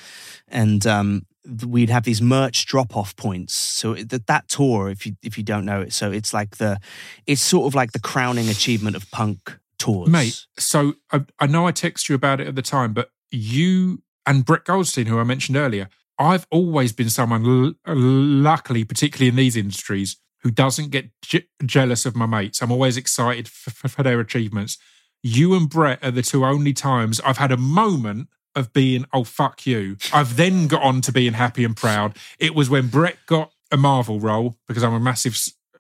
and 0.47 0.85
um, 0.88 1.25
we'd 1.65 1.89
have 1.89 2.03
these 2.03 2.21
merch 2.21 2.65
drop 2.65 2.95
off 2.95 3.15
points. 3.15 3.53
So 3.53 3.95
that 3.95 4.27
that 4.27 4.47
tour, 4.47 4.89
if 4.89 5.05
you 5.05 5.15
if 5.23 5.38
you 5.38 5.43
don't 5.43 5.65
know 5.65 5.81
it, 5.81 5.93
so 5.93 6.11
it's 6.11 6.33
like 6.33 6.57
the 6.57 6.79
it's 7.25 7.41
sort 7.41 7.67
of 7.67 7.75
like 7.75 7.91
the 7.91 7.99
crowning 7.99 8.49
achievement 8.49 8.95
of 8.95 9.09
punk 9.11 9.57
tours, 9.77 10.09
Mate, 10.09 10.45
so 10.57 10.95
I, 11.11 11.25
I 11.39 11.47
know 11.47 11.67
I 11.67 11.71
texted 11.71 12.09
you 12.09 12.15
about 12.15 12.39
it 12.39 12.47
at 12.47 12.55
the 12.55 12.61
time, 12.61 12.93
but 12.93 13.09
you 13.31 14.01
and 14.25 14.45
Brett 14.45 14.65
Goldstein, 14.65 15.05
who 15.07 15.19
I 15.19 15.23
mentioned 15.23 15.57
earlier, 15.57 15.89
I've 16.20 16.47
always 16.49 16.93
been 16.93 17.09
someone, 17.09 17.45
l- 17.45 17.95
luckily, 17.95 18.84
particularly 18.84 19.30
in 19.30 19.36
these 19.36 19.55
industries, 19.55 20.18
who 20.43 20.51
doesn't 20.51 20.91
get 20.91 21.09
je- 21.22 21.47
jealous 21.65 22.05
of 22.05 22.15
my 22.15 22.26
mates. 22.26 22.61
I'm 22.61 22.72
always 22.72 22.97
excited 22.97 23.47
for, 23.47 23.88
for, 23.88 24.03
their 24.03 24.20
achievements. 24.20 24.78
You 25.24 25.55
and 25.55 25.70
Brett 25.70 26.03
are 26.03 26.11
the 26.11 26.22
two 26.22 26.45
only 26.45 26.74
times 26.74 27.20
I've 27.22 27.38
had 27.38 27.51
a 27.51 27.57
moment 27.57 28.30
of 28.55 28.74
being, 28.74 29.05
oh, 29.13 29.24
fuck 29.24 29.65
you. 29.65 29.97
I've 30.13 30.36
then 30.38 30.68
got 30.68 30.84
on 30.84 31.01
to 31.01 31.11
being 31.11 31.34
happy 31.34 31.63
and 31.63 31.76
proud. 31.76 32.18
It 32.39 32.55
was 32.55 32.70
when 32.70 32.88
Brett 32.88 33.18
got 33.26 33.51
a 33.72 33.78
Marvel 33.78 34.20
role 34.20 34.57
because 34.68 34.84
I'm 34.84 34.93
a 34.93 34.99
massive 34.99 35.34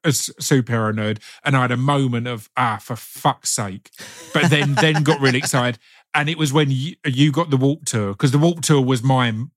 superhero 0.05 0.93
nerd, 0.93 1.19
and 1.43 1.55
I 1.55 1.61
had 1.61 1.71
a 1.71 1.77
moment 1.77 2.27
of 2.27 2.49
ah, 2.57 2.77
for 2.81 2.95
fuck's 2.95 3.49
sake. 3.49 3.89
But 4.33 4.49
then 4.49 4.75
then 4.75 5.03
got 5.03 5.19
really 5.19 5.39
excited, 5.39 5.79
and 6.13 6.29
it 6.29 6.37
was 6.37 6.53
when 6.53 6.71
you, 6.71 6.95
you 7.05 7.31
got 7.31 7.49
the 7.49 7.57
Warped 7.57 7.87
Tour 7.87 8.09
because 8.09 8.31
the 8.31 8.37
Warped 8.37 8.63
Tour 8.63 8.81
was 8.81 9.03
my 9.03 9.27
m- 9.29 9.51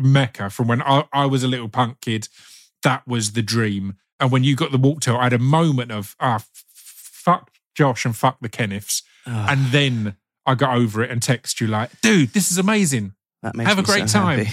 mecca 0.00 0.50
from 0.50 0.68
when 0.68 0.82
I, 0.82 1.04
I 1.12 1.26
was 1.26 1.42
a 1.42 1.48
little 1.48 1.68
punk 1.68 2.00
kid. 2.00 2.28
That 2.82 3.06
was 3.06 3.32
the 3.32 3.42
dream, 3.42 3.96
and 4.18 4.30
when 4.30 4.44
you 4.44 4.56
got 4.56 4.72
the 4.72 4.78
Warped 4.78 5.02
Tour, 5.04 5.18
I 5.18 5.24
had 5.24 5.32
a 5.32 5.38
moment 5.38 5.92
of 5.92 6.16
ah, 6.20 6.36
f- 6.36 6.64
fuck 6.72 7.50
Josh 7.74 8.04
and 8.04 8.16
fuck 8.16 8.38
the 8.40 8.48
Kenneths, 8.48 9.02
and 9.26 9.66
then 9.66 10.16
I 10.46 10.54
got 10.54 10.74
over 10.76 11.02
it 11.02 11.10
and 11.10 11.22
text 11.22 11.60
you 11.60 11.66
like, 11.66 11.90
dude, 12.00 12.30
this 12.30 12.50
is 12.50 12.56
amazing. 12.58 13.12
that 13.42 13.54
makes 13.54 13.68
have 13.68 13.78
a 13.78 13.82
great 13.82 14.08
so 14.08 14.18
time. 14.18 14.46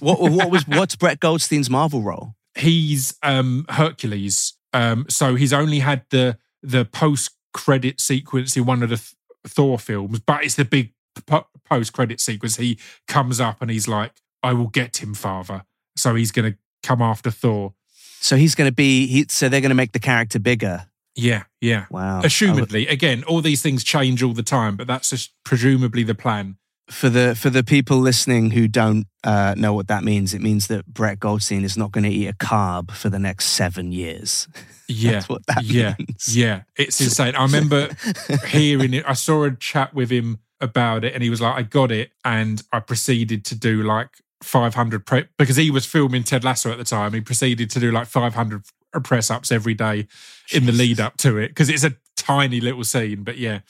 What 0.00 0.20
what 0.20 0.50
was 0.50 0.66
what's 0.68 0.96
Brett 0.96 1.20
Goldstein's 1.20 1.68
Marvel 1.70 2.02
role? 2.02 2.34
he's 2.54 3.16
um 3.22 3.64
Hercules. 3.68 4.54
Um, 4.72 5.06
so 5.08 5.34
he's 5.34 5.52
only 5.52 5.80
had 5.80 6.04
the 6.10 6.38
the 6.62 6.84
post 6.84 7.30
credit 7.52 8.00
sequence 8.00 8.56
in 8.56 8.64
one 8.64 8.82
of 8.82 8.88
the 8.90 8.96
Th- 8.96 9.14
Thor 9.46 9.78
films, 9.78 10.20
but 10.20 10.44
it's 10.44 10.54
the 10.54 10.64
big 10.64 10.92
po- 11.26 11.46
post 11.68 11.92
credit 11.92 12.20
sequence. 12.20 12.56
He 12.56 12.78
comes 13.08 13.40
up 13.40 13.60
and 13.60 13.70
he's 13.70 13.88
like, 13.88 14.12
"I 14.42 14.52
will 14.52 14.68
get 14.68 15.02
him, 15.02 15.14
father." 15.14 15.64
So 15.96 16.14
he's 16.14 16.30
going 16.32 16.52
to 16.52 16.58
come 16.82 17.02
after 17.02 17.30
Thor. 17.30 17.74
So 18.20 18.36
he's 18.36 18.54
going 18.54 18.68
to 18.70 18.74
be 18.74 19.06
he. 19.06 19.26
So 19.28 19.48
they're 19.48 19.60
going 19.60 19.70
to 19.70 19.74
make 19.74 19.92
the 19.92 19.98
character 20.00 20.38
bigger. 20.38 20.86
Yeah, 21.14 21.42
yeah. 21.60 21.86
Wow. 21.90 22.22
Would- 22.22 22.30
Assumedly, 22.30 22.90
again, 22.90 23.22
all 23.24 23.40
these 23.42 23.60
things 23.62 23.84
change 23.84 24.22
all 24.22 24.32
the 24.32 24.42
time, 24.42 24.76
but 24.76 24.86
that's 24.86 25.10
just 25.10 25.32
presumably 25.44 26.02
the 26.04 26.14
plan. 26.14 26.56
for 26.90 27.08
the 27.10 27.34
for 27.34 27.50
the 27.50 27.62
people 27.62 27.98
listening 27.98 28.50
who 28.52 28.66
don't 28.68 29.06
uh, 29.24 29.54
know 29.58 29.74
what 29.74 29.88
that 29.88 30.04
means, 30.04 30.32
it 30.34 30.40
means 30.40 30.68
that 30.68 30.86
Brett 30.86 31.20
Goldstein 31.20 31.64
is 31.64 31.76
not 31.76 31.92
going 31.92 32.04
to 32.04 32.10
eat 32.10 32.28
a 32.28 32.32
carb 32.32 32.90
for 32.92 33.10
the 33.10 33.18
next 33.18 33.46
seven 33.46 33.92
years. 33.92 34.48
Yeah, 34.88 35.12
That's 35.12 35.28
what 35.28 35.46
that 35.46 35.64
yeah, 35.64 35.94
means. 35.98 36.36
yeah. 36.36 36.62
It's 36.76 37.00
insane. 37.00 37.34
I 37.34 37.44
remember 37.44 37.88
hearing 38.48 38.92
it. 38.92 39.04
I 39.06 39.14
saw 39.14 39.44
a 39.44 39.50
chat 39.52 39.94
with 39.94 40.10
him 40.10 40.40
about 40.60 41.02
it, 41.04 41.14
and 41.14 41.22
he 41.22 41.30
was 41.30 41.40
like, 41.40 41.54
"I 41.56 41.62
got 41.62 41.90
it," 41.90 42.10
and 42.26 42.62
I 42.72 42.80
proceeded 42.80 43.42
to 43.46 43.54
do 43.54 43.82
like 43.84 44.10
500 44.42 45.06
pre- 45.06 45.24
because 45.38 45.56
he 45.56 45.70
was 45.70 45.86
filming 45.86 46.24
Ted 46.24 46.44
Lasso 46.44 46.70
at 46.72 46.78
the 46.78 46.84
time. 46.84 47.12
He 47.14 47.20
proceeded 47.20 47.70
to 47.70 47.80
do 47.80 47.90
like 47.90 48.06
500 48.06 48.62
press 49.04 49.30
ups 49.30 49.50
every 49.50 49.74
day 49.74 50.06
in 50.52 50.66
the 50.66 50.72
lead 50.72 51.00
up 51.00 51.16
to 51.18 51.38
it 51.38 51.48
because 51.48 51.68
it's 51.68 51.84
a 51.84 51.94
tiny 52.16 52.60
little 52.60 52.84
scene. 52.84 53.22
But 53.22 53.38
yeah, 53.38 53.60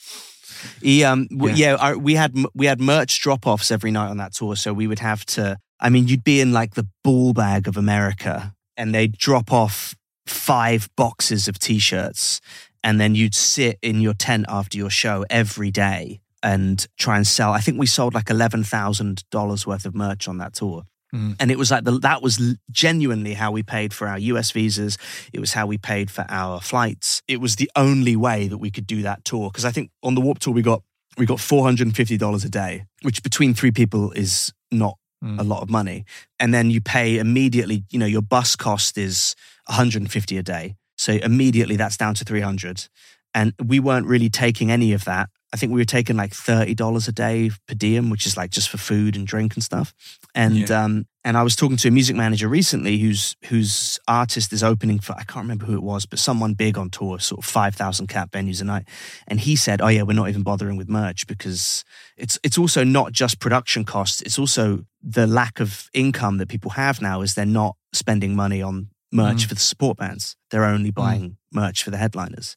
He, 0.81 1.03
um, 1.03 1.27
w- 1.27 1.55
Yeah. 1.55 1.71
yeah, 1.71 1.75
our, 1.75 1.97
we 1.97 2.15
had 2.15 2.35
we 2.53 2.65
had 2.65 2.79
merch 2.81 3.21
drop 3.21 3.45
offs 3.47 3.71
every 3.71 3.91
night 3.91 4.09
on 4.09 4.17
that 4.17 4.33
tour, 4.33 4.55
so 4.55 4.73
we 4.73 4.87
would 4.87 4.99
have 4.99 5.25
to. 5.27 5.57
I 5.79 5.89
mean, 5.89 6.07
you'd 6.07 6.23
be 6.23 6.39
in 6.39 6.53
like 6.53 6.75
the 6.75 6.87
ball 7.03 7.33
bag 7.33 7.67
of 7.67 7.75
America, 7.77 8.53
and 8.77 8.93
they'd 8.95 9.17
drop 9.17 9.51
off 9.51 9.95
five 10.25 10.89
boxes 10.95 11.47
of 11.49 11.59
t-shirts, 11.59 12.39
and 12.83 12.99
then 12.99 13.13
you'd 13.15 13.35
sit 13.35 13.77
in 13.81 13.99
your 13.99 14.13
tent 14.13 14.45
after 14.47 14.77
your 14.77 14.89
show 14.89 15.25
every 15.29 15.71
day 15.71 16.21
and 16.43 16.85
try 16.99 17.15
and 17.15 17.25
sell. 17.25 17.53
I 17.53 17.59
think 17.61 17.79
we 17.79 17.87
sold 17.87 18.13
like 18.13 18.29
eleven 18.29 18.63
thousand 18.63 19.23
dollars 19.31 19.65
worth 19.65 19.85
of 19.85 19.95
merch 19.95 20.27
on 20.27 20.37
that 20.39 20.53
tour. 20.53 20.83
Mm. 21.15 21.35
And 21.39 21.51
it 21.51 21.57
was 21.57 21.71
like 21.71 21.83
the, 21.83 21.99
that 21.99 22.21
was 22.21 22.57
genuinely 22.71 23.33
how 23.35 23.51
we 23.51 23.63
paid 23.63 23.93
for 23.93 24.07
our 24.07 24.17
US 24.19 24.51
visas. 24.51 24.97
It 25.31 25.39
was 25.39 25.53
how 25.53 25.65
we 25.67 25.77
paid 25.77 26.11
for 26.11 26.25
our 26.27 26.59
flights. 26.59 27.21
It 27.27 27.39
was 27.39 27.55
the 27.55 27.69
only 27.75 28.15
way 28.15 28.47
that 28.47 28.57
we 28.57 28.71
could 28.71 28.87
do 28.87 29.03
that 29.03 29.23
tour. 29.23 29.49
Because 29.49 29.63
I 29.65 29.71
think 29.71 29.91
on 30.01 30.15
the 30.15 30.21
Warped 30.21 30.41
Tour 30.41 30.53
we 30.53 30.61
got 30.61 30.83
we 31.17 31.25
got 31.25 31.39
four 31.39 31.63
hundred 31.63 31.87
and 31.87 31.95
fifty 31.95 32.17
dollars 32.17 32.43
a 32.43 32.49
day, 32.49 32.85
which 33.03 33.23
between 33.23 33.53
three 33.53 33.71
people 33.71 34.11
is 34.11 34.51
not 34.71 34.97
Mm. 35.23 35.39
a 35.39 35.43
lot 35.43 35.61
of 35.61 35.69
money. 35.69 36.03
And 36.37 36.53
then 36.53 36.69
you 36.69 36.81
pay 36.81 37.17
immediately. 37.17 37.85
You 37.91 37.97
know, 37.99 38.05
your 38.05 38.21
bus 38.21 38.57
cost 38.57 38.97
is 38.97 39.35
one 39.67 39.77
hundred 39.77 40.01
and 40.01 40.11
fifty 40.11 40.37
a 40.37 40.43
day, 40.43 40.75
so 40.97 41.13
immediately 41.13 41.77
that's 41.77 41.95
down 41.95 42.13
to 42.15 42.25
three 42.25 42.41
hundred. 42.41 42.89
And 43.33 43.53
we 43.63 43.79
weren't 43.79 44.05
really 44.05 44.29
taking 44.29 44.69
any 44.69 44.91
of 44.91 45.05
that. 45.05 45.29
I 45.53 45.55
think 45.55 45.71
we 45.71 45.79
were 45.79 45.85
taking 45.85 46.17
like 46.17 46.33
thirty 46.33 46.73
dollars 46.73 47.07
a 47.07 47.11
day 47.11 47.51
per 47.67 47.75
diem, 47.75 48.09
which 48.09 48.25
is 48.25 48.35
like 48.35 48.49
just 48.49 48.69
for 48.69 48.77
food 48.77 49.15
and 49.15 49.27
drink 49.27 49.53
and 49.53 49.63
stuff. 49.63 49.93
And 50.33 50.71
um, 50.71 51.05
and 51.23 51.37
I 51.37 51.43
was 51.43 51.55
talking 51.55 51.77
to 51.77 51.87
a 51.87 51.91
music 51.91 52.15
manager 52.15 52.49
recently 52.49 52.97
whose 52.97 53.35
whose 53.45 53.99
artist 54.07 54.51
is 54.51 54.63
opening 54.63 54.97
for 54.97 55.13
I 55.13 55.23
can't 55.23 55.43
remember 55.43 55.65
who 55.65 55.75
it 55.75 55.83
was, 55.83 56.07
but 56.07 56.17
someone 56.17 56.55
big 56.55 56.75
on 56.77 56.89
tour, 56.89 57.19
sort 57.19 57.39
of 57.39 57.45
five 57.45 57.75
thousand 57.75 58.07
cap 58.07 58.31
venues 58.31 58.61
a 58.61 58.63
night. 58.63 58.85
And 59.27 59.39
he 59.39 59.55
said, 59.55 59.79
"Oh 59.79 59.89
yeah, 59.89 60.01
we're 60.01 60.13
not 60.13 60.29
even 60.29 60.41
bothering 60.41 60.75
with 60.75 60.89
merch 60.89 61.27
because 61.27 61.85
it's 62.17 62.39
it's 62.43 62.57
also 62.57 62.83
not 62.83 63.11
just 63.11 63.39
production 63.39 63.85
costs. 63.85 64.21
It's 64.21 64.39
also 64.39 64.85
the 65.03 65.27
lack 65.27 65.59
of 65.59 65.87
income 65.93 66.39
that 66.39 66.49
people 66.49 66.71
have 66.71 66.99
now 66.99 67.21
is 67.21 67.35
they're 67.35 67.45
not 67.45 67.75
spending 67.93 68.35
money 68.35 68.61
on 68.61 68.89
merch 69.13 69.45
Mm. 69.45 69.49
for 69.49 69.53
the 69.55 69.61
support 69.61 69.97
bands. 69.97 70.35
They're 70.49 70.65
only 70.65 70.91
buying 70.91 71.37
merch 71.51 71.83
for 71.83 71.91
the 71.91 71.97
headliners. 71.97 72.55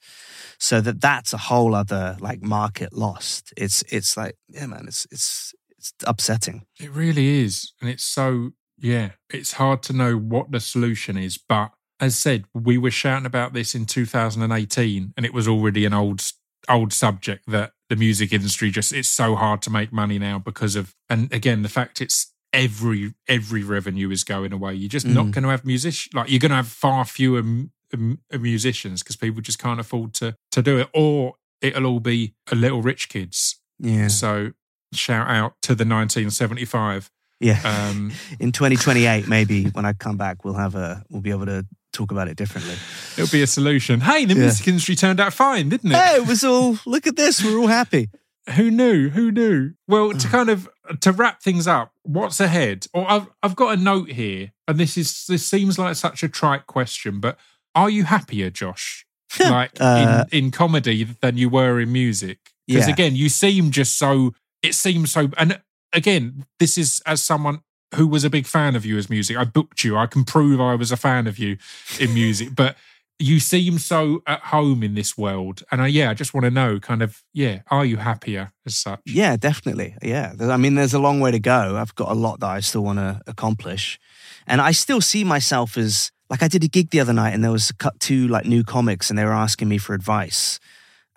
So 0.58 0.80
that 0.80 1.00
that's 1.00 1.32
a 1.32 1.38
whole 1.38 1.74
other 1.74 2.16
like 2.20 2.42
market 2.42 2.92
lost. 2.92 3.52
It's 3.56 3.82
it's 3.88 4.16
like 4.16 4.34
yeah, 4.48 4.66
man, 4.66 4.86
it's 4.88 5.06
it's 5.10 5.54
it's 5.78 5.92
upsetting. 6.06 6.66
It 6.80 6.90
really 6.90 7.42
is. 7.44 7.72
And 7.80 7.90
it's 7.90 8.04
so, 8.04 8.50
yeah, 8.78 9.10
it's 9.30 9.52
hard 9.52 9.82
to 9.84 9.92
know 9.92 10.16
what 10.16 10.50
the 10.50 10.60
solution 10.60 11.16
is. 11.18 11.38
But 11.38 11.70
as 12.00 12.16
said, 12.18 12.44
we 12.54 12.78
were 12.78 12.90
shouting 12.90 13.26
about 13.26 13.52
this 13.52 13.74
in 13.74 13.84
2018 13.86 15.12
and 15.16 15.26
it 15.26 15.32
was 15.34 15.46
already 15.48 15.84
an 15.84 15.92
old, 15.94 16.22
old 16.68 16.92
subject 16.92 17.44
that 17.46 17.72
the 17.88 17.96
music 17.96 18.32
industry 18.32 18.70
just, 18.70 18.92
it's 18.92 19.08
so 19.08 19.34
hard 19.36 19.62
to 19.62 19.70
make 19.70 19.92
money 19.92 20.18
now 20.18 20.38
because 20.38 20.76
of, 20.76 20.94
and 21.08 21.32
again, 21.32 21.62
the 21.62 21.68
fact 21.68 22.00
it's 22.00 22.32
every, 22.52 23.14
every 23.28 23.62
revenue 23.62 24.10
is 24.10 24.24
going 24.24 24.52
away. 24.52 24.74
You're 24.74 24.88
just 24.88 25.06
not 25.06 25.26
Mm. 25.26 25.32
going 25.32 25.44
to 25.44 25.50
have 25.50 25.64
music, 25.64 25.94
like 26.14 26.30
you're 26.30 26.38
going 26.40 26.50
to 26.50 26.56
have 26.56 26.68
far 26.68 27.04
fewer 27.04 27.38
m- 27.40 27.70
m- 27.92 28.18
musicians 28.38 29.02
because 29.02 29.16
people 29.16 29.40
just 29.42 29.58
can't 29.58 29.80
afford 29.80 30.14
to, 30.14 30.36
to 30.52 30.62
do 30.62 30.78
it. 30.78 30.88
Or 30.94 31.34
it'll 31.60 31.86
all 31.86 32.00
be 32.00 32.34
a 32.50 32.54
little 32.54 32.82
rich 32.82 33.08
kids. 33.08 33.60
Yeah. 33.78 34.08
So 34.08 34.52
shout 34.94 35.28
out 35.28 35.54
to 35.62 35.74
the 35.74 35.84
1975. 35.84 37.10
Yeah. 37.40 37.60
Um, 37.64 38.12
In 38.40 38.52
2028, 38.52 39.28
maybe 39.28 39.64
when 39.66 39.84
I 39.84 39.92
come 39.92 40.16
back, 40.16 40.44
we'll 40.44 40.54
have 40.54 40.74
a 40.74 41.04
we'll 41.10 41.20
be 41.22 41.30
able 41.30 41.46
to 41.46 41.66
talk 41.92 42.10
about 42.10 42.28
it 42.28 42.36
differently. 42.36 42.74
It'll 43.16 43.30
be 43.30 43.42
a 43.42 43.46
solution. 43.46 44.00
Hey, 44.00 44.24
the 44.24 44.34
Yeah. 44.34 44.40
music 44.40 44.68
industry 44.68 44.96
turned 44.96 45.20
out 45.20 45.32
fine, 45.34 45.68
didn't 45.68 45.92
it? 45.92 45.96
Hey, 45.96 46.16
it 46.16 46.26
was 46.26 46.44
all 46.44 46.78
look 46.86 47.06
at 47.06 47.16
this. 47.16 47.44
We're 47.44 47.58
all 47.58 47.66
happy. 47.66 48.08
Who 48.54 48.70
knew? 48.70 49.08
Who 49.10 49.30
knew? 49.32 49.72
Well, 49.88 50.12
to 50.12 50.28
kind 50.28 50.48
of 50.48 50.68
to 51.00 51.12
wrap 51.12 51.42
things 51.42 51.66
up, 51.66 51.92
what's 52.02 52.40
ahead? 52.40 52.86
Or 52.94 53.10
I've 53.10 53.26
I've 53.42 53.56
got 53.56 53.78
a 53.78 53.80
note 53.80 54.10
here, 54.10 54.52
and 54.68 54.78
this 54.78 54.96
is 54.96 55.26
this 55.26 55.46
seems 55.46 55.78
like 55.78 55.94
such 55.96 56.22
a 56.22 56.28
trite 56.28 56.66
question, 56.66 57.20
but 57.20 57.38
are 57.74 57.90
you 57.90 58.04
happier, 58.04 58.50
Josh? 58.50 59.04
Like 59.40 59.72
Uh, 59.80 60.24
in, 60.32 60.44
in 60.44 60.50
comedy 60.50 61.04
than 61.20 61.36
you 61.36 61.48
were 61.50 61.80
in 61.80 61.92
music? 61.92 62.38
Because 62.66 62.86
Yeah. 62.86 62.92
again, 62.94 63.16
you 63.16 63.28
seem 63.28 63.70
just 63.70 63.98
so 63.98 64.34
it 64.62 64.74
seems 64.74 65.12
so 65.12 65.28
and 65.36 65.60
again, 65.92 66.46
this 66.58 66.78
is 66.78 67.02
as 67.06 67.22
someone 67.22 67.60
who 67.94 68.06
was 68.06 68.24
a 68.24 68.30
big 68.30 68.46
fan 68.46 68.74
of 68.76 68.84
you 68.86 68.96
as 68.98 69.08
music. 69.10 69.36
I 69.36 69.44
booked 69.44 69.84
you. 69.84 69.96
I 69.96 70.06
can 70.06 70.24
prove 70.24 70.60
I 70.60 70.74
was 70.74 70.90
a 70.90 70.96
fan 70.96 71.26
of 71.26 71.38
you 71.38 71.56
in 72.00 72.14
music, 72.14 72.54
but 72.54 72.76
you 73.18 73.40
seem 73.40 73.78
so 73.78 74.22
at 74.26 74.40
home 74.40 74.82
in 74.82 74.94
this 74.94 75.16
world. 75.16 75.62
And 75.70 75.80
I, 75.80 75.86
yeah, 75.86 76.10
I 76.10 76.14
just 76.14 76.34
want 76.34 76.44
to 76.44 76.50
know 76.50 76.78
kind 76.78 77.02
of, 77.02 77.22
yeah, 77.32 77.62
are 77.70 77.84
you 77.84 77.96
happier 77.96 78.52
as 78.66 78.76
such? 78.76 79.00
Yeah, 79.06 79.36
definitely. 79.36 79.96
Yeah. 80.02 80.34
I 80.40 80.56
mean, 80.56 80.74
there's 80.74 80.92
a 80.94 80.98
long 80.98 81.20
way 81.20 81.30
to 81.30 81.38
go. 81.38 81.76
I've 81.76 81.94
got 81.94 82.10
a 82.10 82.14
lot 82.14 82.40
that 82.40 82.48
I 82.50 82.60
still 82.60 82.84
want 82.84 82.98
to 82.98 83.20
accomplish. 83.26 83.98
And 84.46 84.60
I 84.60 84.72
still 84.72 85.00
see 85.00 85.24
myself 85.24 85.78
as 85.78 86.10
like 86.28 86.42
I 86.42 86.48
did 86.48 86.64
a 86.64 86.68
gig 86.68 86.90
the 86.90 87.00
other 87.00 87.12
night 87.12 87.32
and 87.34 87.42
there 87.42 87.52
was 87.52 87.72
cut 87.72 87.98
two 88.00 88.28
like 88.28 88.44
new 88.46 88.64
comics 88.64 89.08
and 89.10 89.18
they 89.18 89.24
were 89.24 89.32
asking 89.32 89.68
me 89.68 89.78
for 89.78 89.94
advice. 89.94 90.58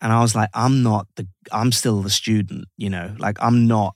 And 0.02 0.14
I 0.14 0.22
was 0.22 0.36
like, 0.36 0.50
I'm 0.54 0.82
not 0.84 1.08
the 1.16 1.28
I'm 1.52 1.72
still 1.72 2.02
the 2.02 2.10
student, 2.10 2.66
you 2.78 2.90
know, 2.90 3.14
like 3.20 3.38
I'm 3.42 3.68
not 3.68 3.96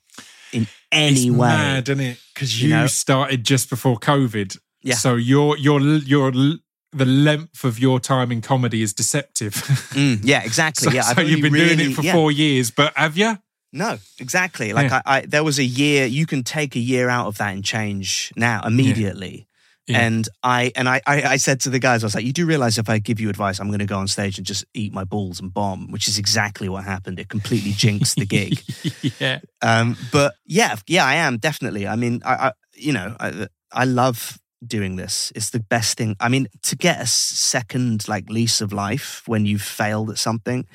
in 0.51 0.67
any 0.91 1.27
it's 1.27 1.31
way. 1.31 1.47
mad, 1.47 1.87
isn't 1.89 1.99
it? 2.03 2.19
Because 2.33 2.61
You 2.61 2.69
you, 2.69 2.75
know? 2.75 2.87
started 2.87 3.43
just 3.45 3.69
before 3.69 3.97
COVID. 3.97 4.57
Yeah. 4.81 4.95
So 4.95 5.15
you're 5.15 5.55
you're 5.57 5.79
your 5.79 6.31
your 6.31 6.55
the 6.93 7.05
length 7.05 7.63
of 7.63 7.79
your 7.79 7.99
time 7.99 8.31
in 8.31 8.41
comedy 8.41 8.81
is 8.81 8.93
deceptive. 8.93 9.53
Mm, 9.93 10.21
yeah, 10.23 10.43
exactly. 10.43 10.85
so 10.89 10.91
yeah, 10.91 11.01
so 11.03 11.11
I've 11.11 11.29
you've 11.29 11.37
only 11.37 11.49
been 11.49 11.67
doing 11.67 11.91
it 11.91 11.93
for 11.93 12.01
yeah. 12.01 12.13
four 12.13 12.31
years, 12.31 12.71
but 12.71 12.93
have 12.97 13.15
you? 13.15 13.37
No, 13.71 13.97
exactly. 14.19 14.73
Like 14.73 14.89
Yeah. 14.89 15.01
I, 15.05 15.17
I, 15.17 15.21
there 15.21 15.43
was 15.43 15.59
a 15.59 15.63
year. 15.63 16.05
You 16.05 16.25
can 16.25 16.43
take 16.43 16.75
a 16.75 16.79
year 16.79 17.09
out 17.09 17.27
of 17.27 17.37
that 17.37 17.53
and 17.53 17.63
change 17.63 18.31
now 18.35 18.61
immediately. 18.65 19.47
Yeah. 19.87 19.99
And 19.99 20.29
I 20.41 20.71
and 20.75 20.87
I, 20.87 21.01
I, 21.05 21.23
I 21.23 21.37
said 21.37 21.59
to 21.61 21.69
the 21.69 21.79
guys, 21.79 22.03
I 22.03 22.05
was 22.05 22.15
like, 22.15 22.23
"You 22.23 22.31
do 22.31 22.45
realize 22.45 22.77
if 22.77 22.89
I 22.89 22.99
give 22.99 23.19
you 23.19 23.29
advice, 23.29 23.59
I'm 23.59 23.67
going 23.67 23.79
to 23.79 23.85
go 23.85 23.97
on 23.97 24.07
stage 24.07 24.37
and 24.37 24.47
just 24.47 24.63
eat 24.73 24.93
my 24.93 25.03
balls 25.03 25.41
and 25.41 25.53
bomb," 25.53 25.91
which 25.91 26.07
is 26.07 26.17
exactly 26.17 26.69
what 26.69 26.85
happened. 26.85 27.19
It 27.19 27.27
completely 27.27 27.71
jinxed 27.71 28.15
the 28.15 28.25
gig. 28.25 28.61
yeah. 29.19 29.39
Um, 29.61 29.97
but 30.11 30.35
yeah, 30.45 30.77
yeah, 30.87 31.05
I 31.05 31.15
am 31.15 31.37
definitely. 31.37 31.85
I 31.85 31.97
mean, 31.97 32.21
I, 32.23 32.33
I 32.33 32.51
you 32.75 32.93
know, 32.93 33.15
I, 33.19 33.47
I 33.73 33.83
love 33.83 34.39
doing 34.67 34.95
this. 34.95 35.31
It's 35.35 35.49
the 35.49 35.59
best 35.59 35.97
thing. 35.97 36.15
I 36.19 36.29
mean, 36.29 36.47
to 36.63 36.75
get 36.75 37.01
a 37.01 37.07
second 37.07 38.07
like 38.07 38.29
lease 38.29 38.61
of 38.61 38.73
life 38.73 39.23
when 39.25 39.45
you've 39.45 39.61
failed 39.61 40.09
at 40.09 40.17
something, 40.17 40.65